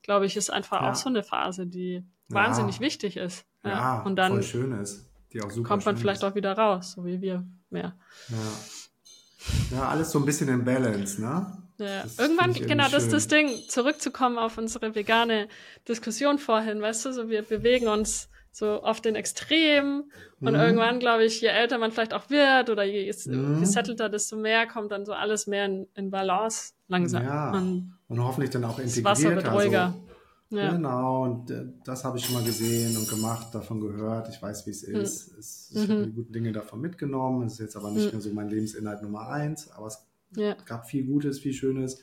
glaube 0.00 0.24
ich, 0.24 0.34
ist 0.34 0.48
einfach 0.48 0.80
ja. 0.80 0.90
auch 0.90 0.94
so 0.94 1.10
eine 1.10 1.22
Phase, 1.22 1.66
die 1.66 1.96
ja. 1.96 2.02
wahnsinnig 2.34 2.80
wichtig 2.80 3.18
ist. 3.18 3.44
Ja, 3.68 4.02
und 4.02 4.16
dann 4.16 4.32
voll 4.32 4.42
schön 4.42 4.72
ist. 4.72 5.08
Die 5.32 5.42
auch 5.42 5.50
super 5.50 5.68
kommt 5.68 5.86
man 5.86 5.96
vielleicht 5.96 6.22
ist. 6.22 6.24
auch 6.24 6.34
wieder 6.34 6.52
raus, 6.52 6.92
so 6.92 7.04
wie 7.04 7.20
wir 7.20 7.44
mehr. 7.70 7.94
Ja. 8.28 9.76
ja, 9.76 9.88
alles 9.88 10.10
so 10.10 10.18
ein 10.18 10.24
bisschen 10.24 10.48
in 10.48 10.64
Balance, 10.64 11.20
ne? 11.20 11.58
Ja. 11.78 12.04
Irgendwann, 12.18 12.54
genau, 12.54 12.88
das 12.90 13.04
ist 13.04 13.12
das 13.12 13.28
Ding, 13.28 13.50
zurückzukommen 13.68 14.36
auf 14.36 14.58
unsere 14.58 14.94
vegane 14.96 15.48
Diskussion 15.86 16.38
vorhin, 16.38 16.82
weißt 16.82 17.06
du, 17.06 17.12
so 17.12 17.28
wir 17.28 17.42
bewegen 17.42 17.86
uns 17.86 18.28
so 18.50 18.82
auf 18.82 19.00
den 19.00 19.14
Extremen 19.14 20.10
und 20.40 20.54
mhm. 20.54 20.60
irgendwann, 20.60 20.98
glaube 20.98 21.24
ich, 21.24 21.40
je 21.40 21.48
älter 21.48 21.78
man 21.78 21.92
vielleicht 21.92 22.12
auch 22.12 22.28
wird 22.30 22.70
oder 22.70 22.82
je 22.82 23.12
mhm. 23.26 23.60
gesettelter, 23.60 24.08
desto 24.08 24.36
mehr 24.36 24.66
kommt 24.66 24.90
dann 24.90 25.06
so 25.06 25.12
alles 25.12 25.46
mehr 25.46 25.66
in, 25.66 25.86
in 25.94 26.10
Balance 26.10 26.72
langsam. 26.88 27.24
Ja. 27.24 27.52
Und, 27.52 27.94
und, 28.08 28.20
hoffentlich 28.20 28.50
dann 28.50 28.64
auch 28.64 28.80
integriert. 28.80 29.06
Das 29.06 29.24
Wasser 29.24 29.36
wird 29.36 29.52
ruhiger. 29.52 29.84
Also, 29.86 30.08
ja. 30.50 30.72
Genau, 30.72 31.24
und 31.24 31.50
äh, 31.50 31.66
das 31.84 32.04
habe 32.04 32.18
ich 32.18 32.24
schon 32.24 32.34
mal 32.34 32.44
gesehen 32.44 32.96
und 32.96 33.08
gemacht, 33.08 33.54
davon 33.54 33.80
gehört. 33.80 34.28
Ich 34.30 34.40
weiß, 34.40 34.66
wie 34.66 34.70
es 34.70 34.86
hm. 34.86 34.96
ist. 34.96 35.32
Mhm. 35.32 35.38
Es, 35.38 35.70
ich 35.74 35.88
mhm. 35.88 35.92
habe 35.92 36.06
die 36.06 36.12
guten 36.12 36.32
Dinge 36.32 36.52
davon 36.52 36.80
mitgenommen. 36.80 37.46
Es 37.46 37.54
ist 37.54 37.60
jetzt 37.60 37.76
aber 37.76 37.90
nicht 37.90 38.06
mhm. 38.06 38.12
mehr 38.12 38.20
so 38.20 38.30
mein 38.32 38.48
Lebensinhalt 38.48 39.02
Nummer 39.02 39.28
eins, 39.28 39.70
aber 39.70 39.88
es 39.88 40.06
ja. 40.36 40.56
gab 40.64 40.86
viel 40.86 41.04
Gutes, 41.04 41.38
viel 41.38 41.52
Schönes, 41.52 42.02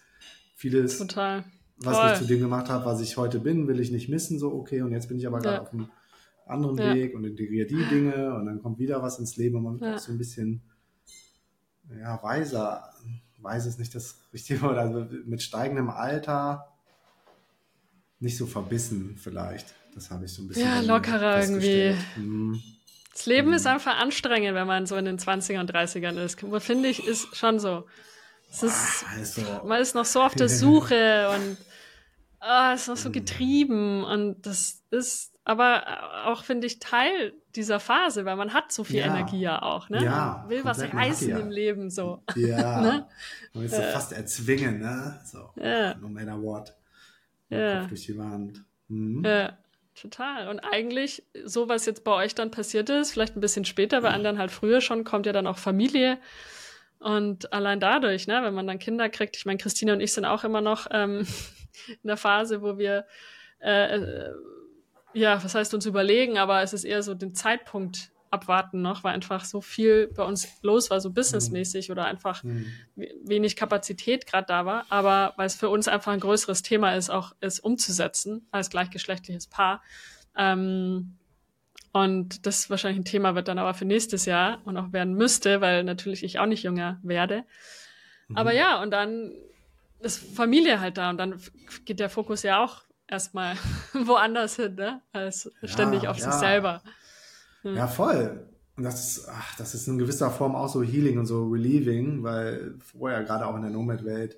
vieles, 0.55 0.99
Total. 0.99 1.43
was 1.77 1.97
Toll. 1.97 2.09
ich 2.11 2.19
zu 2.19 2.25
dem 2.25 2.39
gemacht 2.39 2.69
habe, 2.69 2.85
was 2.85 3.01
ich 3.01 3.17
heute 3.17 3.39
bin, 3.39 3.67
will 3.67 3.79
ich 3.79 3.91
nicht 3.91 4.09
missen, 4.09 4.37
so 4.37 4.53
okay. 4.53 4.81
Und 4.81 4.91
jetzt 4.91 5.07
bin 5.07 5.17
ich 5.17 5.25
aber 5.25 5.39
gerade 5.39 5.57
ja. 5.57 5.61
auf 5.61 5.73
einem 5.73 5.89
anderen. 6.45 6.77
Weg 6.77 7.15
und 7.15 7.23
integriere 7.23 7.65
die 7.67 7.83
Dinge 7.85 8.35
und 8.35 8.45
dann 8.45 8.61
kommt 8.61 8.77
wieder 8.77 9.01
was 9.01 9.17
ins 9.17 9.35
Leben 9.35 9.57
und 9.57 9.63
man 9.63 9.81
wird 9.81 9.95
auch 9.95 9.99
so 9.99 10.11
ein 10.11 10.17
bisschen 10.17 10.61
ja, 11.89 12.21
weiser. 12.21 12.91
Weiß 13.39 13.65
es 13.65 13.77
nicht 13.77 13.93
das 13.93 14.19
richtige 14.33 14.61
Wort. 14.61 14.77
Also 14.77 15.07
mit 15.25 15.41
steigendem 15.41 15.89
Alter 15.89 16.74
nicht 18.19 18.37
so 18.37 18.45
verbissen 18.45 19.17
vielleicht. 19.17 19.73
Das 19.93 20.11
habe 20.11 20.25
ich 20.25 20.33
so 20.33 20.43
ein 20.43 20.47
bisschen. 20.47 20.65
Ja, 20.65 20.81
lockerer 20.81 21.41
irgendwie. 21.41 21.95
Mhm. 22.17 22.61
Das 23.13 23.25
Leben 23.25 23.49
mhm. 23.49 23.53
ist 23.53 23.65
einfach 23.65 23.97
anstrengend, 23.97 24.55
wenn 24.55 24.67
man 24.67 24.85
so 24.85 24.97
in 24.97 25.05
den 25.05 25.17
20ern 25.17 25.61
und 25.61 25.73
30ern 25.73 26.17
ist. 26.21 26.39
Finde 26.63 26.89
ich, 26.89 27.07
ist 27.07 27.35
schon 27.35 27.59
so. 27.59 27.85
Es 28.51 28.63
ist, 28.63 29.05
also. 29.15 29.41
Man 29.65 29.81
ist 29.81 29.95
noch 29.95 30.05
so 30.05 30.21
auf 30.21 30.35
der 30.35 30.49
Suche 30.61 31.29
und 31.29 31.57
oh, 32.41 32.73
ist 32.73 32.87
noch 32.87 32.97
so 32.97 33.09
mhm. 33.09 33.13
getrieben 33.13 34.03
und 34.03 34.45
das 34.45 34.83
ist 34.91 35.31
aber 35.45 36.25
auch, 36.25 36.43
finde 36.43 36.65
ich, 36.65 36.79
Teil 36.79 37.33
dieser 37.55 37.79
Phase, 37.79 38.25
weil 38.25 38.35
man 38.35 38.53
hat 38.53 38.71
so 38.71 38.83
viel 38.83 38.97
ja. 38.97 39.05
Energie 39.05 39.39
ja 39.39 39.61
auch, 39.61 39.89
ne? 39.89 40.03
Ja, 40.03 40.39
man 40.41 40.49
will 40.49 40.65
was 40.65 40.81
reißen 40.81 41.29
ja. 41.29 41.37
im 41.37 41.51
Leben, 41.51 41.91
so. 41.91 42.23
Ja, 42.35 42.81
ne? 42.81 43.07
man 43.53 43.63
will 43.63 43.69
es 43.69 43.75
so 43.75 43.81
äh. 43.81 43.91
fast 43.91 44.11
erzwingen, 44.11 44.79
ne? 44.79 45.21
So, 45.23 45.51
ja. 45.55 45.93
no 45.95 46.09
matter 46.09 46.41
what 46.41 46.75
ja. 47.49 47.79
Kopf 47.79 47.89
durch 47.89 48.05
die 48.05 48.17
Wand. 48.17 48.63
Mhm. 48.87 49.23
Ja, 49.25 49.57
total. 49.99 50.49
Und 50.49 50.59
eigentlich, 50.59 51.23
so 51.43 51.69
was 51.69 51.85
jetzt 51.85 52.03
bei 52.03 52.11
euch 52.13 52.35
dann 52.35 52.51
passiert 52.51 52.89
ist, 52.89 53.11
vielleicht 53.11 53.35
ein 53.35 53.41
bisschen 53.41 53.65
später, 53.65 54.01
bei 54.01 54.09
anderen 54.09 54.37
halt 54.37 54.51
früher 54.51 54.81
schon, 54.81 55.03
kommt 55.03 55.25
ja 55.25 55.33
dann 55.33 55.47
auch 55.47 55.57
Familie. 55.57 56.19
Und 56.99 57.53
allein 57.53 57.79
dadurch, 57.79 58.27
ne, 58.27 58.41
wenn 58.43 58.53
man 58.53 58.67
dann 58.67 58.79
Kinder 58.79 59.09
kriegt, 59.09 59.37
ich 59.37 59.45
meine, 59.45 59.57
Christina 59.57 59.93
und 59.93 60.01
ich 60.01 60.13
sind 60.13 60.25
auch 60.25 60.43
immer 60.43 60.61
noch 60.61 60.87
ähm, 60.91 61.27
in 61.87 62.07
der 62.07 62.17
Phase, 62.17 62.61
wo 62.61 62.77
wir 62.77 63.05
äh, 63.59 63.97
äh, 63.97 64.31
ja, 65.13 65.41
was 65.43 65.55
heißt 65.55 65.73
uns 65.73 65.85
überlegen, 65.85 66.37
aber 66.37 66.61
es 66.61 66.73
ist 66.73 66.83
eher 66.83 67.01
so 67.01 67.13
den 67.13 67.33
Zeitpunkt 67.33 68.11
abwarten 68.31 68.81
noch, 68.81 69.03
weil 69.03 69.13
einfach 69.13 69.45
so 69.45 69.61
viel 69.61 70.07
bei 70.07 70.23
uns 70.23 70.47
los 70.61 70.89
war, 70.89 70.99
so 70.99 71.11
businessmäßig 71.11 71.91
oder 71.91 72.05
einfach 72.05 72.43
mhm. 72.43 72.65
wenig 72.95 73.55
Kapazität 73.55 74.25
gerade 74.25 74.47
da 74.47 74.65
war. 74.65 74.85
Aber 74.89 75.33
weil 75.37 75.47
es 75.47 75.55
für 75.55 75.69
uns 75.69 75.87
einfach 75.87 76.11
ein 76.11 76.19
größeres 76.19 76.61
Thema 76.61 76.95
ist, 76.95 77.09
auch 77.09 77.35
es 77.39 77.59
umzusetzen 77.59 78.47
als 78.51 78.69
gleichgeschlechtliches 78.69 79.47
Paar. 79.47 79.81
Ähm, 80.35 81.17
und 81.91 82.45
das 82.45 82.69
wahrscheinlich 82.69 82.99
ein 82.99 83.05
Thema 83.05 83.35
wird 83.35 83.47
dann 83.47 83.57
aber 83.57 83.73
für 83.73 83.85
nächstes 83.85 84.25
Jahr 84.25 84.59
und 84.65 84.75
auch 84.75 84.91
werden 84.91 85.13
müsste, 85.13 85.61
weil 85.61 85.83
natürlich 85.85 86.23
ich 86.23 86.39
auch 86.39 86.45
nicht 86.45 86.63
jünger 86.63 86.99
werde. 87.03 87.45
Mhm. 88.27 88.37
Aber 88.37 88.53
ja, 88.53 88.81
und 88.81 88.91
dann 88.91 89.31
ist 89.99 90.35
Familie 90.35 90.81
halt 90.81 90.97
da 90.97 91.09
und 91.09 91.17
dann 91.17 91.39
geht 91.85 91.99
der 91.99 92.09
Fokus 92.09 92.43
ja 92.43 92.63
auch 92.63 92.83
erstmal 93.07 93.55
woanders 93.93 94.57
hin, 94.57 94.75
ne? 94.75 95.01
Als 95.13 95.51
ständig 95.63 96.03
Ja, 96.03 96.11
auf 96.11 96.17
sich 96.17 96.25
ja. 96.25 96.39
Ja, 97.73 97.87
voll. 97.87 98.47
Und 98.77 98.83
das 98.83 99.17
ist, 99.17 99.29
ach, 99.29 99.55
das 99.57 99.73
ist 99.73 99.87
in 99.87 99.97
gewisser 99.97 100.29
Form 100.29 100.55
auch 100.55 100.67
so 100.67 100.83
Healing 100.83 101.17
und 101.17 101.25
so 101.25 101.47
Relieving, 101.47 102.23
weil 102.23 102.75
vorher 102.79 103.23
gerade 103.23 103.47
auch 103.47 103.55
in 103.55 103.61
der 103.61 103.71
Nomad-Welt 103.71 104.37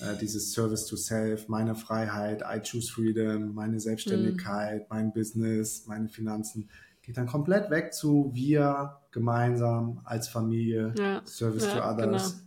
äh, 0.00 0.16
dieses 0.16 0.52
Service 0.52 0.86
to 0.86 0.96
Self, 0.96 1.48
meine 1.48 1.74
Freiheit, 1.74 2.42
I 2.42 2.60
choose 2.60 2.90
freedom, 2.90 3.54
meine 3.54 3.78
Selbstständigkeit, 3.78 4.88
mein 4.90 5.12
Business, 5.12 5.86
meine 5.86 6.08
Finanzen, 6.08 6.70
geht 7.02 7.16
dann 7.16 7.26
komplett 7.26 7.70
weg 7.70 7.92
zu 7.92 8.30
wir 8.34 8.98
gemeinsam 9.10 10.00
als 10.04 10.28
Familie, 10.28 10.94
Ja, 10.96 11.22
Service 11.24 11.64
ja, 11.64 11.74
to 11.74 12.02
others. 12.02 12.42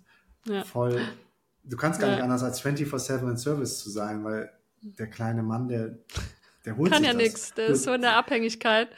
Ja. 0.46 0.64
Voll. 0.64 1.02
Du 1.64 1.78
kannst 1.78 2.00
gar 2.00 2.10
nicht 2.10 2.22
anders 2.22 2.44
als 2.44 2.64
24-7 2.64 3.30
in 3.30 3.38
Service 3.38 3.80
zu 3.80 3.90
sein, 3.90 4.24
weil 4.24 4.52
der 4.82 5.08
kleine 5.08 5.44
Mann, 5.44 5.68
der, 5.68 5.98
der 6.66 6.78
holt 6.78 6.92
Kann 6.92 7.04
sich 7.04 7.12
ja 7.12 7.18
nichts. 7.18 7.54
Der 7.54 7.68
ist 7.68 7.84
so 7.84 7.94
in 7.94 8.02
der 8.02 8.16
Abhängigkeit. 8.16 8.90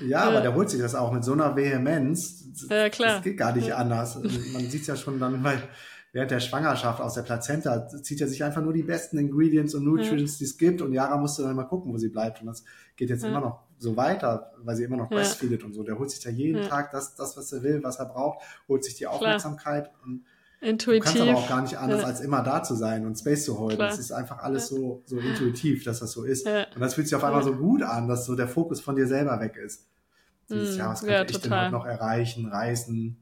Ja, 0.00 0.06
Ja. 0.06 0.20
aber 0.24 0.40
der 0.40 0.54
holt 0.54 0.70
sich 0.70 0.80
das 0.80 0.94
auch 0.94 1.12
mit 1.12 1.24
so 1.24 1.32
einer 1.32 1.54
Vehemenz. 1.56 2.44
Ja, 2.68 2.88
klar. 2.88 3.14
Das 3.16 3.22
geht 3.24 3.36
gar 3.36 3.54
nicht 3.54 3.68
Ja. 3.68 3.76
anders. 3.76 4.16
Man 4.16 4.68
sieht 4.70 4.82
es 4.82 4.86
ja 4.86 4.96
schon 4.96 5.18
dann, 5.20 5.42
weil 5.44 5.62
während 6.12 6.30
der 6.30 6.40
Schwangerschaft 6.40 7.00
aus 7.00 7.14
der 7.14 7.22
Plazenta 7.22 7.88
zieht 7.88 8.20
er 8.20 8.28
sich 8.28 8.44
einfach 8.44 8.60
nur 8.62 8.72
die 8.72 8.82
besten 8.82 9.18
Ingredients 9.18 9.74
und 9.74 9.84
Nutrients, 9.84 10.38
die 10.38 10.44
es 10.44 10.58
gibt. 10.58 10.82
Und 10.82 10.92
Yara 10.92 11.16
musste 11.16 11.42
dann 11.42 11.56
mal 11.56 11.64
gucken, 11.64 11.92
wo 11.92 11.96
sie 11.98 12.08
bleibt. 12.10 12.40
Und 12.40 12.48
das 12.48 12.64
geht 12.96 13.08
jetzt 13.08 13.22
Ja. 13.22 13.28
immer 13.30 13.40
noch 13.40 13.62
so 13.78 13.96
weiter, 13.96 14.52
weil 14.58 14.76
sie 14.76 14.84
immer 14.84 14.96
noch 14.96 15.10
Ja. 15.10 15.16
breastfeedet 15.16 15.64
und 15.64 15.72
so. 15.72 15.82
Der 15.82 15.98
holt 15.98 16.10
sich 16.10 16.20
da 16.20 16.30
jeden 16.30 16.62
Ja. 16.62 16.68
Tag 16.68 16.90
das, 16.90 17.14
das, 17.14 17.36
was 17.36 17.50
er 17.52 17.62
will, 17.62 17.82
was 17.82 17.98
er 17.98 18.06
braucht, 18.06 18.44
holt 18.68 18.84
sich 18.84 18.94
die 18.94 19.06
Aufmerksamkeit. 19.06 19.90
Und 20.04 20.24
du 20.62 20.68
Intuitiv. 20.68 21.04
kannst 21.04 21.20
aber 21.20 21.36
auch 21.38 21.48
gar 21.48 21.62
nicht 21.62 21.76
anders, 21.76 22.00
Ja. 22.02 22.06
als 22.06 22.20
immer 22.20 22.42
da 22.42 22.62
zu 22.62 22.74
sein 22.76 23.04
und 23.04 23.16
Space 23.18 23.44
zu 23.44 23.58
holen. 23.58 23.80
Es 23.80 23.98
ist 23.98 24.12
einfach 24.12 24.38
alles 24.38 24.68
so, 24.68 25.02
so 25.06 25.18
intuitiv, 25.18 25.84
dass 25.84 25.98
das 26.00 26.12
so 26.12 26.22
ist. 26.24 26.46
Ja. 26.46 26.66
Und 26.74 26.80
das 26.80 26.94
fühlt 26.94 27.08
sich 27.08 27.14
auf 27.16 27.24
einmal 27.24 27.42
so 27.42 27.52
gut 27.54 27.82
an, 27.82 28.08
dass 28.08 28.24
so 28.26 28.34
der 28.36 28.48
Fokus 28.48 28.80
von 28.80 28.96
dir 28.96 29.06
selber 29.06 29.40
weg 29.40 29.56
ist. 29.56 29.86
Dieses 30.48 30.76
Mm, 30.76 30.78
Jahr, 30.78 30.92
was 30.92 31.00
kann 31.00 31.10
ja, 31.10 31.22
ich 31.24 31.38
denn 31.40 31.52
heute 31.52 31.72
noch 31.72 31.84
erreichen, 31.84 32.46
reisen? 32.46 33.16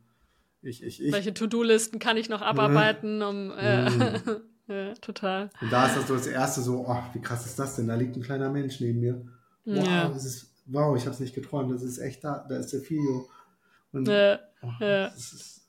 Ich, 0.63 0.83
ich, 0.83 1.03
ich. 1.03 1.13
Welche 1.13 1.33
To-Do-Listen 1.33 1.99
kann 1.99 2.17
ich 2.19 2.29
noch 2.29 2.43
abarbeiten, 2.43 3.23
um. 3.23 3.51
Äh, 3.53 3.89
Mhm. 3.91 4.15
ja, 4.69 4.95
total. 5.01 5.49
Und 5.63 5.73
da 5.73 5.87
ist 5.87 5.97
das 5.97 6.09
so 6.09 6.15
das 6.15 6.27
erste 6.27 6.61
so, 6.61 6.85
oh, 6.87 7.03
wie 7.15 7.21
krass 7.21 7.47
ist 7.47 7.59
das 7.59 7.77
denn? 7.77 7.89
Da 7.89 7.95
liegt 7.95 8.17
ein 8.17 8.23
kleiner 8.23 8.51
Mensch 8.51 8.81
neben 8.81 9.01
mir. 9.01 9.25
Wow, 9.65 9.87
Ja. 9.87 10.09
das 10.09 10.25
ist, 10.27 10.53
wow, 10.67 10.95
ich 10.97 11.03
habe 11.07 11.15
es 11.15 11.21
nicht 11.21 11.35
geträumt, 11.35 11.73
das 11.73 11.83
ist 11.83 11.99
echt 11.99 12.23
da, 12.23 12.45
da 12.49 12.57
ist 12.59 12.73
der 12.73 12.81
Filio. 12.81 13.27
Und 13.93 14.07
Ja, 14.09 14.39
oh, 14.63 14.69
ja. 14.81 15.05
das 15.09 15.33
ist 15.33 15.60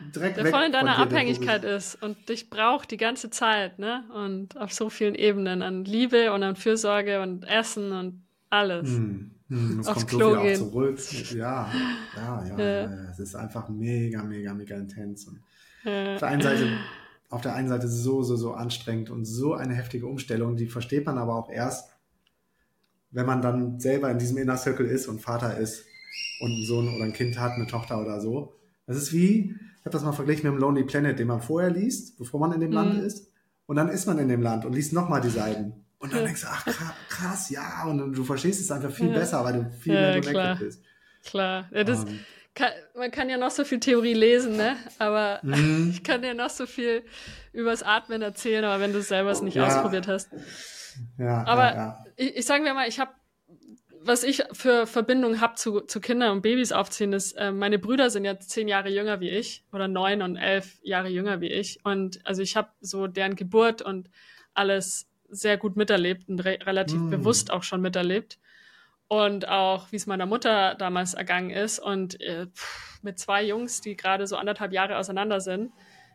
direkt 0.00 0.36
der 0.36 0.46
voll 0.46 0.64
in 0.64 0.72
deiner 0.72 0.98
Abhängigkeit 0.98 1.64
ist 1.64 2.02
und 2.02 2.28
dich 2.28 2.50
braucht 2.50 2.90
die 2.90 2.96
ganze 2.96 3.30
Zeit, 3.30 3.78
ne? 3.78 4.04
Und 4.14 4.56
auf 4.56 4.72
so 4.72 4.90
vielen 4.90 5.14
Ebenen 5.14 5.62
an 5.62 5.84
Liebe 5.84 6.32
und 6.32 6.42
an 6.42 6.56
Fürsorge 6.56 7.20
und 7.22 7.44
Essen 7.44 7.92
und 7.92 8.22
alles. 8.50 8.88
Hm, 8.88 9.30
hm, 9.48 9.80
es 9.80 9.86
Aufs 9.86 9.98
kommt 10.00 10.10
so 10.10 10.18
Klo 10.18 10.40
viel 10.40 10.50
auch 10.50 10.58
zurück. 10.58 10.98
Ja, 11.34 11.72
ja, 12.16 12.44
ja. 12.46 12.58
Ja. 12.58 12.80
ja. 12.82 13.10
Es 13.10 13.18
ist 13.18 13.34
einfach 13.34 13.68
mega, 13.68 14.22
mega, 14.22 14.54
mega 14.54 14.76
intens. 14.76 15.26
Und 15.26 15.40
Ja. 15.84 16.14
auf 16.14 16.20
der 16.20 16.28
einen 16.28 16.42
Seite, 16.42 16.68
auf 17.30 17.40
der 17.40 17.54
einen 17.54 17.68
Seite 17.68 17.88
so, 17.88 18.22
so, 18.22 18.36
so 18.36 18.54
anstrengend 18.54 19.10
und 19.10 19.24
so 19.24 19.54
eine 19.54 19.74
heftige 19.74 20.06
Umstellung, 20.06 20.56
die 20.56 20.66
versteht 20.66 21.06
man 21.06 21.18
aber 21.18 21.34
auch 21.34 21.50
erst, 21.50 21.90
wenn 23.10 23.26
man 23.26 23.40
dann 23.40 23.80
selber 23.80 24.10
in 24.10 24.18
diesem 24.18 24.36
Inner 24.36 24.56
Circle 24.56 24.86
ist 24.86 25.06
und 25.06 25.20
Vater 25.20 25.56
ist 25.56 25.84
und 26.40 26.50
einen 26.52 26.64
Sohn 26.64 26.94
oder 26.94 27.04
ein 27.04 27.12
Kind 27.12 27.38
hat, 27.38 27.52
eine 27.52 27.66
Tochter 27.66 28.00
oder 28.00 28.20
so. 28.20 28.52
Das 28.86 28.96
ist 28.96 29.12
wie, 29.12 29.54
ich 29.78 29.80
habe 29.84 29.90
das 29.90 30.02
mal 30.04 30.12
verglichen 30.12 30.44
mit 30.44 30.54
dem 30.54 30.60
Lonely 30.60 30.84
Planet, 30.84 31.18
den 31.18 31.28
man 31.28 31.40
vorher 31.40 31.70
liest, 31.70 32.18
bevor 32.18 32.40
man 32.40 32.52
in 32.52 32.60
dem 32.60 32.70
Mhm. 32.70 32.74
Land 32.76 33.00
ist. 33.02 33.30
Und 33.66 33.76
dann 33.76 33.88
ist 33.88 34.06
man 34.06 34.18
in 34.18 34.28
dem 34.28 34.42
Land 34.42 34.64
und 34.64 34.72
liest 34.74 34.92
nochmal 34.92 35.20
die 35.20 35.30
Seiten. 35.30 35.84
Und 35.98 36.12
dann 36.12 36.20
Ja. 36.20 36.26
denkst 36.26 36.42
du, 36.42 36.46
ach 36.50 36.66
kra- 36.66 36.94
krass, 37.08 37.50
ja, 37.50 37.84
und 37.86 38.12
du 38.12 38.22
verstehst 38.24 38.60
es 38.60 38.70
einfach 38.70 38.90
viel 38.92 39.08
Ja. 39.08 39.14
besser, 39.14 39.44
weil 39.44 39.52
du 39.54 39.70
viel 39.80 39.94
Ja, 39.94 40.00
mehr 40.00 40.10
connected 40.12 40.32
klar. 40.32 40.56
bist. 40.58 40.82
Klar. 41.24 41.70
Das 41.72 42.04
Ähm, 42.04 42.20
kann, 42.54 42.70
man 42.94 43.10
kann 43.10 43.28
ja 43.28 43.36
noch 43.38 43.50
so 43.50 43.64
viel 43.64 43.80
Theorie 43.80 44.14
lesen, 44.14 44.56
ne? 44.56 44.76
Aber 44.98 45.40
mhm. 45.42 45.90
ich 45.92 46.04
kann 46.04 46.22
dir 46.22 46.34
noch 46.34 46.50
so 46.50 46.66
viel 46.66 47.02
übers 47.52 47.82
Atmen 47.82 48.22
erzählen, 48.22 48.64
aber 48.64 48.80
wenn 48.80 48.92
du 48.92 48.98
es 49.00 49.08
selber 49.08 49.32
nicht 49.42 49.58
ausprobiert 49.60 50.06
hast. 50.06 50.28
ja, 51.18 51.44
Aber 51.44 52.06
ich, 52.16 52.36
ich 52.36 52.46
sage 52.46 52.62
mir 52.62 52.72
mal, 52.74 52.88
ich 52.88 53.00
habe, 53.00 53.10
was 54.06 54.22
ich 54.22 54.42
für 54.52 54.86
Verbindungen 54.86 55.40
habe 55.40 55.54
zu, 55.54 55.80
zu 55.80 56.00
Kindern 56.00 56.32
und 56.32 56.42
Babys 56.42 56.72
aufziehen, 56.72 57.12
ist, 57.12 57.32
äh, 57.32 57.50
meine 57.52 57.78
Brüder 57.78 58.10
sind 58.10 58.24
ja 58.24 58.38
zehn 58.38 58.68
Jahre 58.68 58.88
jünger 58.90 59.20
wie 59.20 59.30
ich 59.30 59.64
oder 59.72 59.88
neun 59.88 60.22
und 60.22 60.36
elf 60.36 60.78
Jahre 60.82 61.08
jünger 61.08 61.40
wie 61.40 61.48
ich. 61.48 61.80
Und 61.84 62.24
also 62.26 62.42
ich 62.42 62.56
habe 62.56 62.70
so 62.80 63.06
deren 63.06 63.36
Geburt 63.36 63.82
und 63.82 64.10
alles 64.54 65.08
sehr 65.28 65.56
gut 65.56 65.76
miterlebt 65.76 66.28
und 66.28 66.40
re 66.40 66.58
relativ 66.64 67.00
Mm. 67.00 67.10
bewusst 67.10 67.50
auch 67.50 67.62
schon 67.62 67.80
miterlebt. 67.80 68.38
Und 69.08 69.46
auch, 69.48 69.92
wie 69.92 69.96
es 69.96 70.06
meiner 70.06 70.26
Mutter 70.26 70.74
damals 70.74 71.14
ergangen 71.14 71.50
ist. 71.50 71.78
Und 71.78 72.20
äh, 72.20 72.46
pff, 72.46 73.02
mit 73.02 73.18
zwei 73.18 73.44
Jungs, 73.44 73.80
die 73.80 73.96
gerade 73.96 74.26
so 74.26 74.36
anderthalb 74.36 74.72
Jahre 74.72 74.98
auseinander 74.98 75.40
sind, 75.40 75.72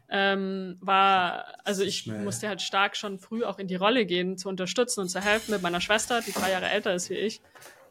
ähm, 0.09 0.77
war, 0.81 1.45
also 1.63 1.83
ich 1.83 1.99
Schnell. 1.99 2.23
musste 2.23 2.49
halt 2.49 2.61
stark 2.61 2.97
schon 2.97 3.17
früh 3.17 3.45
auch 3.45 3.59
in 3.59 3.67
die 3.67 3.75
Rolle 3.77 4.05
gehen, 4.05 4.37
zu 4.37 4.49
unterstützen 4.49 4.99
und 4.99 5.07
zu 5.07 5.21
helfen 5.21 5.51
mit 5.51 5.61
meiner 5.61 5.79
Schwester, 5.79 6.19
die 6.21 6.33
drei 6.33 6.51
Jahre 6.51 6.67
älter 6.67 6.93
ist 6.93 7.09
wie 7.09 7.15
ich. 7.15 7.41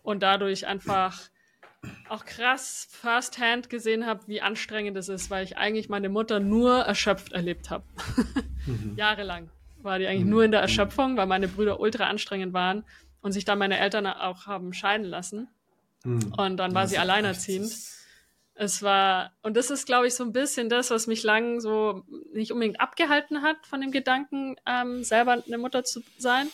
Und 0.03 0.23
dadurch 0.23 0.67
einfach 0.67 1.21
auch 2.09 2.25
krass 2.25 2.89
firsthand 2.91 3.71
gesehen 3.71 4.05
habe, 4.07 4.27
wie 4.27 4.41
anstrengend 4.41 4.97
es 4.97 5.09
ist, 5.09 5.31
weil 5.31 5.45
ich 5.45 5.57
eigentlich 5.57 5.89
meine 5.89 6.09
Mutter 6.09 6.41
nur 6.41 6.79
erschöpft 6.81 7.33
erlebt 7.33 7.71
habe. 7.71 7.85
Mhm. 8.67 8.95
Jahrelang 8.97 9.51
war 9.83 9.99
die 9.99 10.07
eigentlich 10.07 10.25
Mhm. 10.25 10.31
nur 10.31 10.45
in 10.45 10.51
der 10.51 10.61
Erschöpfung, 10.61 11.17
weil 11.17 11.27
meine 11.27 11.49
Brüder 11.49 11.81
ultra 11.81 12.05
anstrengend 12.05 12.53
waren 12.53 12.85
und 13.23 13.33
sich 13.33 13.45
dann 13.45 13.59
meine 13.59 13.79
Eltern 13.79 14.07
auch 14.07 14.47
haben 14.47 14.73
scheiden 14.73 15.07
lassen. 15.07 15.49
Mhm. 16.05 16.35
Und 16.37 16.57
dann 16.59 16.75
war 16.75 16.83
Das 16.83 16.91
sie 16.91 16.99
alleinerziehend. 16.99 17.73
Es 18.55 18.83
war, 18.83 19.33
und 19.43 19.57
das 19.57 19.71
ist, 19.71 19.87
glaube 19.87 20.07
ich, 20.07 20.15
so 20.15 20.25
ein 20.25 20.33
bisschen 20.33 20.69
das, 20.69 20.91
was 20.91 21.07
mich 21.07 21.23
lang 21.23 21.61
so 21.61 22.05
nicht 22.35 22.53
unbedingt 22.53 22.79
abgehalten 22.79 23.41
hat 23.41 23.57
von 23.67 23.81
dem 23.81 23.91
Gedanken, 23.91 24.57
ähm, 24.67 25.03
selber 25.03 25.43
eine 25.47 25.57
Mutter 25.57 25.83
zu 25.83 26.03
sein, 26.19 26.49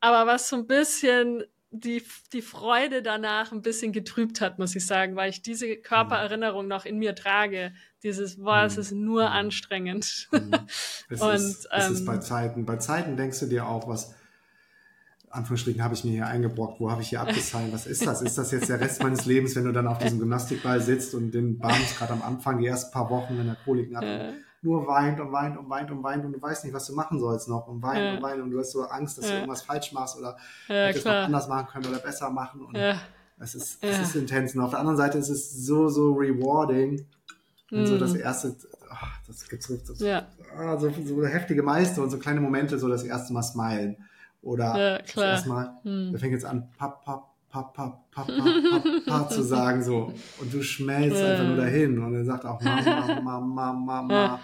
aber 0.00 0.26
was 0.26 0.48
so 0.48 0.56
ein 0.56 0.66
bisschen 0.66 1.44
die, 1.80 2.02
die 2.32 2.42
Freude 2.42 3.02
danach 3.02 3.52
ein 3.52 3.62
bisschen 3.62 3.92
getrübt 3.92 4.40
hat, 4.40 4.58
muss 4.58 4.74
ich 4.76 4.86
sagen, 4.86 5.16
weil 5.16 5.30
ich 5.30 5.42
diese 5.42 5.76
Körpererinnerung 5.76 6.66
noch 6.68 6.84
in 6.84 6.98
mir 6.98 7.14
trage. 7.14 7.72
Dieses, 8.02 8.36
boah, 8.36 8.64
es 8.64 8.76
Mhm. 8.76 8.80
ist 8.82 8.92
nur 8.92 9.22
Mhm. 9.24 9.32
anstrengend. 9.32 10.28
Mhm. 10.32 10.54
Es, 11.08 11.20
Und, 11.22 11.34
ist, 11.34 11.68
es 11.72 11.90
ist 11.90 12.00
ähm, 12.00 12.06
bei 12.06 12.18
Zeiten. 12.18 12.64
Bei 12.66 12.76
Zeiten 12.76 13.16
denkst 13.16 13.40
du 13.40 13.46
dir 13.46 13.66
auch, 13.66 13.88
was, 13.88 14.14
Anführungsstrichen, 15.30 15.82
habe 15.82 15.94
ich 15.94 16.04
mir 16.04 16.12
hier 16.12 16.26
eingebrockt, 16.26 16.80
wo 16.80 16.90
habe 16.90 17.02
ich 17.02 17.08
hier 17.08 17.20
abgezahlt, 17.20 17.72
was 17.72 17.86
ist 17.86 18.06
das? 18.06 18.22
Ist 18.22 18.38
das 18.38 18.52
jetzt 18.52 18.68
der 18.68 18.80
Rest 18.80 19.02
meines 19.02 19.26
Lebens, 19.26 19.54
wenn 19.56 19.64
du 19.64 19.72
dann 19.72 19.86
auf 19.86 19.98
diesem 19.98 20.18
Gymnastikball 20.18 20.80
sitzt 20.80 21.14
und 21.14 21.32
den 21.32 21.58
Bams 21.58 21.96
gerade 21.98 22.12
am 22.14 22.22
Anfang, 22.22 22.58
die 22.58 22.66
ersten 22.66 22.92
paar 22.92 23.10
Wochen, 23.10 23.36
wenn 23.36 23.48
er 23.48 23.56
Koliken 23.56 23.96
hat, 23.96 24.04
nur 24.62 24.86
weint 24.86 25.20
und 25.20 25.30
weint 25.32 25.56
und 25.58 25.68
weint 25.68 25.90
und 25.90 26.02
weint 26.02 26.24
und 26.24 26.32
du 26.32 26.40
weißt 26.42 26.64
nicht, 26.64 26.74
was 26.74 26.86
du 26.86 26.94
machen 26.94 27.20
sollst 27.20 27.48
noch 27.48 27.66
und 27.68 27.82
weint 27.82 27.98
Ja. 28.04 28.14
und 28.14 28.22
weint 28.22 28.42
und 28.42 28.50
du 28.50 28.58
hast 28.58 28.72
so 28.72 28.82
Angst, 28.84 29.18
dass 29.18 29.26
du 29.26 29.34
irgendwas 29.34 29.62
falsch 29.62 29.92
machst 29.92 30.18
oder 30.18 30.36
ja, 30.68 30.74
hättest 30.86 31.06
noch 31.06 31.12
anders 31.12 31.48
machen 31.48 31.66
können 31.68 31.86
oder 31.86 31.98
besser 31.98 32.30
machen 32.30 32.64
und 32.64 32.76
Ja, 32.76 32.96
es 33.38 33.54
ist, 33.54 33.78
es 33.84 34.00
ist 34.00 34.14
intens. 34.16 34.54
Und 34.54 34.62
auf 34.62 34.70
der 34.70 34.78
anderen 34.80 34.96
Seite 34.96 35.18
ist 35.18 35.28
es 35.28 35.52
so, 35.66 35.88
so 35.88 36.12
rewarding. 36.12 37.06
Und 37.72 37.86
so 37.86 37.96
Mm. 37.96 37.98
das 37.98 38.14
erste, 38.14 38.56
ach, 38.90 39.18
das 39.26 39.48
gibt's 39.48 39.66
so, 39.66 39.76
das, 39.76 39.98
ja, 40.00 40.26
ah, 40.56 40.76
so, 40.78 40.88
so 40.90 41.24
heftige 41.26 41.62
Meister 41.62 42.02
und 42.02 42.10
so 42.10 42.18
kleine 42.18 42.40
Momente, 42.40 42.78
so 42.78 42.88
das 42.88 43.02
erste 43.02 43.32
Mal 43.32 43.42
smilen. 43.42 43.96
Oder 44.40 44.64
Ja, 44.78 44.98
das 44.98 45.16
erste 45.16 45.48
Mal, 45.48 45.76
Hm. 45.82 46.10
der 46.12 46.20
fängt 46.20 46.32
jetzt 46.32 46.44
an, 46.44 46.68
pap, 46.78 47.04
pap, 47.04 47.24
pap, 47.64 47.74
pap, 47.74 48.10
pap, 48.10 48.26
pap, 48.26 48.82
pap, 48.82 49.06
pap 49.06 49.32
zu 49.32 49.42
sagen, 49.42 49.82
so. 49.82 50.12
Und 50.38 50.52
du 50.52 50.62
schmelzt 50.62 51.18
Ja. 51.18 51.30
einfach 51.32 51.44
nur 51.46 51.56
dahin. 51.56 51.98
Und 51.98 52.14
er 52.14 52.24
sagt 52.24 52.44
auch 52.44 52.60
Mama, 52.60 53.20
Mama, 53.22 53.72
Mama. 53.72 54.12
Ja. 54.24 54.40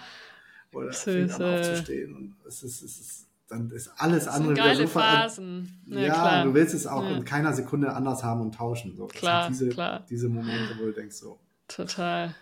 Oder 0.73 0.91
Süß, 0.91 1.03
fängt 1.03 1.41
an 1.41 1.59
aufzustehen. 1.59 2.15
Und 2.15 2.35
es 2.47 2.63
ist, 2.63 2.81
es 2.81 2.99
ist, 2.99 3.27
dann 3.47 3.69
ist 3.69 3.91
alles 3.97 4.25
Das 4.25 4.33
andere 4.35 4.53
wieder 4.53 4.63
geile 4.63 4.81
so 4.81 4.87
ver- 4.87 4.99
Phasen. 5.01 5.81
Ja, 5.87 5.99
ja, 5.99 6.13
klar. 6.13 6.43
du 6.45 6.53
willst 6.55 6.73
es 6.73 6.87
auch 6.87 7.03
Ja. 7.03 7.11
in 7.17 7.25
keiner 7.25 7.53
Sekunde 7.53 7.93
anders 7.93 8.23
haben 8.23 8.41
und 8.41 8.55
tauschen. 8.55 8.95
So. 8.95 9.05
Klar, 9.07 9.49
diese, 9.49 9.69
klar. 9.69 10.05
diese 10.09 10.29
Momente, 10.29 10.75
wo 10.79 10.85
du 10.85 10.93
denkst 10.93 11.15
so, 11.17 11.39
Total. 11.67 12.33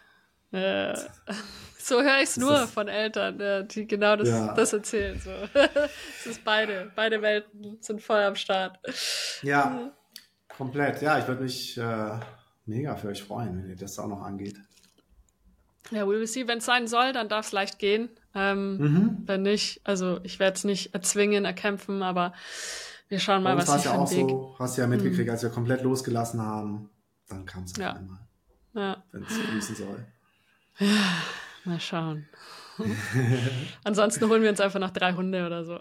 Äh, 0.51 0.93
so 1.77 2.01
höre 2.01 2.17
ich 2.17 2.29
es 2.29 2.37
nur 2.37 2.67
von 2.67 2.87
Eltern, 2.87 3.39
ja, 3.39 3.61
die 3.63 3.85
genau 3.87 4.15
das, 4.15 4.29
Ja. 4.29 4.53
das 4.53 4.73
erzählen. 4.73 5.19
So. 5.19 5.29
es 6.19 6.25
ist 6.25 6.43
beide, 6.43 6.91
beide 6.95 7.21
Welten 7.21 7.77
sind 7.81 8.01
voll 8.01 8.19
am 8.21 8.35
Start. 8.35 8.79
ja, 9.43 9.91
komplett. 10.57 11.01
Ja, 11.01 11.19
ich 11.19 11.27
würde 11.27 11.43
mich 11.43 11.77
äh, 11.77 12.19
mega 12.65 12.95
für 12.95 13.09
euch 13.09 13.23
freuen, 13.23 13.57
wenn 13.57 13.69
ihr 13.69 13.75
das 13.75 13.97
auch 13.99 14.07
noch 14.07 14.21
angeht. 14.21 14.57
Ja, 15.91 16.05
we 16.07 16.11
will 16.19 16.27
see. 16.27 16.47
Wenn 16.47 16.59
es 16.59 16.65
sein 16.65 16.87
soll, 16.87 17.11
dann 17.13 17.27
darf 17.27 17.47
es 17.47 17.51
leicht 17.51 17.79
gehen. 17.79 18.09
Ähm, 18.33 18.77
Mhm. 18.77 19.17
Wenn 19.25 19.41
nicht, 19.41 19.81
also 19.83 20.19
ich 20.23 20.39
werde 20.39 20.55
es 20.55 20.63
nicht 20.63 20.93
erzwingen, 20.93 21.43
erkämpfen, 21.45 22.01
aber 22.01 22.33
wir 23.09 23.19
schauen 23.19 23.43
mal, 23.43 23.57
was 23.57 23.65
für 23.69 23.89
ja 23.89 23.93
auch 23.97 24.09
Weg. 24.09 24.29
so, 24.29 24.55
hast 24.57 24.77
du 24.77 24.81
ja 24.81 24.87
mitgekriegt, 24.87 25.29
als 25.29 25.43
wir 25.43 25.49
komplett 25.49 25.81
losgelassen 25.83 26.41
haben, 26.41 26.89
dann 27.27 27.45
kam 27.45 27.63
es 27.63 27.75
Ja. 27.75 27.93
einmal, 27.93 28.19
Ja, 28.73 29.03
wenn 29.11 29.23
es 29.23 29.37
fließen 29.37 29.75
soll. 29.75 30.05
mal 31.65 31.79
schauen. 31.79 32.25
Ansonsten 33.83 34.29
holen 34.29 34.41
wir 34.43 34.49
uns 34.49 34.61
einfach 34.61 34.79
noch 34.79 34.91
drei 34.91 35.13
Hunde 35.13 35.45
oder 35.45 35.65
so. 35.65 35.79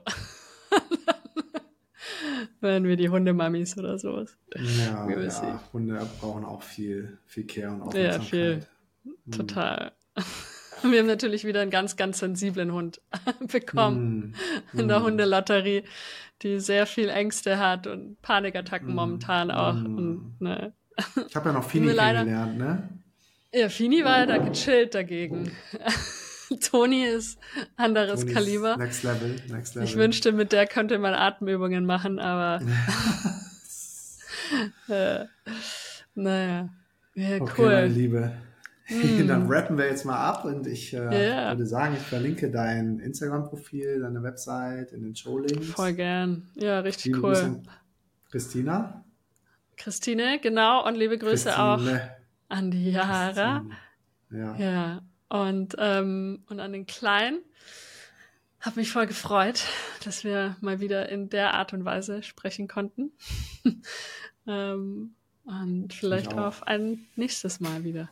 Werden 2.61 2.85
wir 2.85 2.97
die 2.97 3.09
Hundemamis 3.09 3.77
oder 3.79 3.99
sowas. 3.99 4.37
Ja, 4.57 5.09
ja. 5.09 5.63
Hunde 5.73 6.07
brauchen 6.21 6.45
auch 6.45 6.63
viel, 6.63 7.19
viel 7.27 7.47
Care 7.47 7.71
und 7.73 7.79
Ja, 7.95 8.17
Aufmerksamkeit. 8.17 8.29
viel. 8.29 8.67
Total. 9.37 9.93
Wir 10.83 11.01
haben 11.01 11.07
natürlich 11.07 11.45
wieder 11.45 11.61
einen 11.61 11.71
ganz, 11.71 11.97
ganz 11.97 12.21
sensiblen 12.21 12.73
Hund 12.73 13.03
bekommen 13.53 14.35
Mm, 14.73 14.79
in 14.79 14.89
der 14.89 15.01
mm. 15.01 15.05
Hundelotterie, 15.05 15.85
die 16.41 16.59
sehr 16.59 16.87
viel 16.87 17.11
Ängste 17.11 17.59
hat 17.59 17.87
und 17.87 18.21
Panikattacken 18.23 18.93
Mm, 18.93 18.95
momentan 18.97 19.51
auch. 19.51 19.75
mm. 19.75 19.97
Und, 19.99 20.41
ne. 20.41 20.73
Ich 21.29 21.37
habe 21.37 21.51
ja 21.51 21.53
noch 21.55 21.65
Fini 21.69 21.95
kennengelernt, 21.95 22.57
ne? 22.59 22.89
Ja, 23.53 23.69
Fini 23.69 24.05
war 24.05 24.21
ja 24.21 24.27
da 24.27 24.39
gechillt 24.39 24.95
dagegen. 24.95 25.51
Toni 26.70 27.05
ist 27.05 27.39
anderes 27.77 28.20
Tonis 28.20 28.35
Kaliber. 28.35 28.77
Next 28.77 29.02
Level, 29.02 29.36
next 29.48 29.74
Level. 29.74 29.89
Ich 29.89 29.97
wünschte, 29.97 30.32
mit 30.32 30.52
der 30.52 30.66
könnte 30.66 30.98
man 30.98 31.14
Atemübungen 31.14 31.86
machen, 31.86 32.18
aber 32.18 32.60
äh, 34.89 35.24
naja. 36.14 36.68
Ja, 37.14 37.36
Okay, 37.40 37.62
meine 37.62 37.86
cool. 37.86 37.93
Liebe. 37.93 38.32
Mm. 38.89 39.28
Dann 39.28 39.47
rappen 39.47 39.78
wir 39.78 39.86
jetzt 39.86 40.05
mal 40.05 40.16
ab 40.18 40.44
und 40.44 40.66
ich 40.66 40.93
äh, 40.94 41.28
Ja. 41.28 41.51
würde 41.51 41.66
sagen, 41.66 41.94
ich 41.97 42.02
verlinke 42.02 42.51
dein 42.51 42.98
Instagram-Profil, 42.98 44.01
deine 44.01 44.22
Website 44.22 44.93
in 44.93 45.02
den 45.02 45.14
Showlinks. 45.14 45.68
Voll 45.68 45.93
gern. 45.93 46.48
Ja, 46.56 46.81
richtig 46.81 47.06
Liebe 47.06 47.20
Grüße 47.20 47.43
cool. 47.43 47.48
an 47.48 47.68
Christina. 48.31 49.05
Christine, 49.77 50.39
genau, 50.43 50.86
und 50.86 50.97
liebe 50.97 51.16
Grüße 51.18 51.56
auch 51.59 51.77
Christine. 51.78 52.10
an 52.48 52.70
die 52.72 52.90
Jara. 52.90 53.64
Ja. 54.32 54.56
Ja, 54.59 55.02
und, 55.31 55.74
ähm, 55.78 56.44
und 56.51 56.61
an 56.61 56.73
den 56.73 56.85
Kleinen. 56.86 57.39
Hab 58.61 58.77
mich 58.77 58.93
voll 58.93 59.07
gefreut, 59.07 59.62
dass 60.05 60.23
wir 60.23 60.57
mal 60.61 60.81
wieder 60.81 61.09
in 61.09 61.31
der 61.31 61.55
Art 61.55 61.73
und 61.73 61.86
Weise 61.86 62.23
sprechen 62.23 62.69
konnten. 62.69 63.12
ähm, 64.47 65.15
und 65.44 65.94
vielleicht 65.94 66.35
auch. 66.35 66.39
auf 66.47 66.66
ein 66.66 67.07
nächstes 67.16 67.61
Mal 67.61 67.85
wieder. 67.85 68.11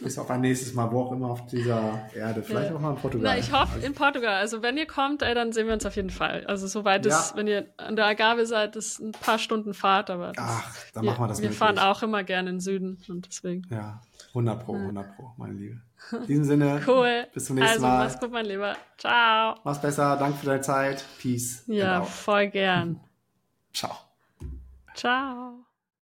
Bis 0.00 0.18
auf 0.18 0.30
ein 0.30 0.40
nächstes 0.40 0.74
Mal, 0.74 0.90
wo 0.90 1.02
auch 1.02 1.12
immer 1.12 1.28
auf 1.30 1.46
dieser 1.46 2.10
Erde. 2.14 2.42
Vielleicht 2.42 2.70
Ja. 2.70 2.76
auch 2.76 2.80
mal 2.80 2.90
in 2.90 2.96
Portugal. 2.96 3.32
Na, 3.34 3.38
ich 3.38 3.52
hoffe 3.52 3.74
Also, 3.74 3.86
in 3.86 3.94
Portugal. 3.94 4.34
Also 4.34 4.60
wenn 4.60 4.76
ihr 4.76 4.86
kommt, 4.86 5.22
ey, 5.22 5.32
dann 5.34 5.52
sehen 5.52 5.66
wir 5.68 5.74
uns 5.74 5.86
auf 5.86 5.94
jeden 5.96 6.10
Fall. 6.10 6.44
Also 6.46 6.66
soweit 6.66 7.06
Ja. 7.06 7.18
es, 7.20 7.36
wenn 7.36 7.46
ihr 7.46 7.72
an 7.76 7.94
der 7.96 8.06
Agave 8.06 8.44
seid, 8.46 8.74
ist 8.74 8.98
ein 8.98 9.12
paar 9.12 9.38
Stunden 9.38 9.74
Fahrt, 9.74 10.10
aber 10.10 10.32
das, 10.32 10.44
Ach, 10.44 10.76
dann 10.92 11.04
machen 11.04 11.22
wir 11.22 11.28
das 11.28 11.38
wir 11.38 11.44
möglich. 11.44 11.58
fahren 11.58 11.78
auch 11.78 12.02
immer 12.02 12.24
gerne 12.24 12.50
in 12.50 12.56
den 12.56 12.60
Süden 12.60 13.00
und 13.08 13.26
deswegen. 13.28 13.66
Ja, 13.70 14.02
100 14.30 14.64
Pro, 14.64 14.74
100 14.74 15.14
Pro, 15.16 15.30
meine 15.36 15.54
Liebe. 15.54 15.80
In 16.10 16.26
diesem 16.26 16.44
Sinne, 16.44 16.80
Cool. 16.86 17.26
bis 17.32 17.44
zum 17.46 17.56
nächsten 17.56 17.74
also, 17.76 17.86
Mal. 17.86 18.04
mach's 18.04 18.18
gut, 18.20 18.30
mein 18.32 18.44
Lieber. 18.46 18.76
Ciao. 18.98 19.54
Mach's 19.64 19.80
besser, 19.80 20.16
danke 20.16 20.38
für 20.38 20.46
deine 20.46 20.60
Zeit. 20.60 21.04
Peace. 21.18 21.62
Ja, 21.66 22.00
out. 22.00 22.08
voll 22.08 22.48
gern. 22.48 23.00
Ciao. 23.72 23.96
Ciao. 24.94 25.61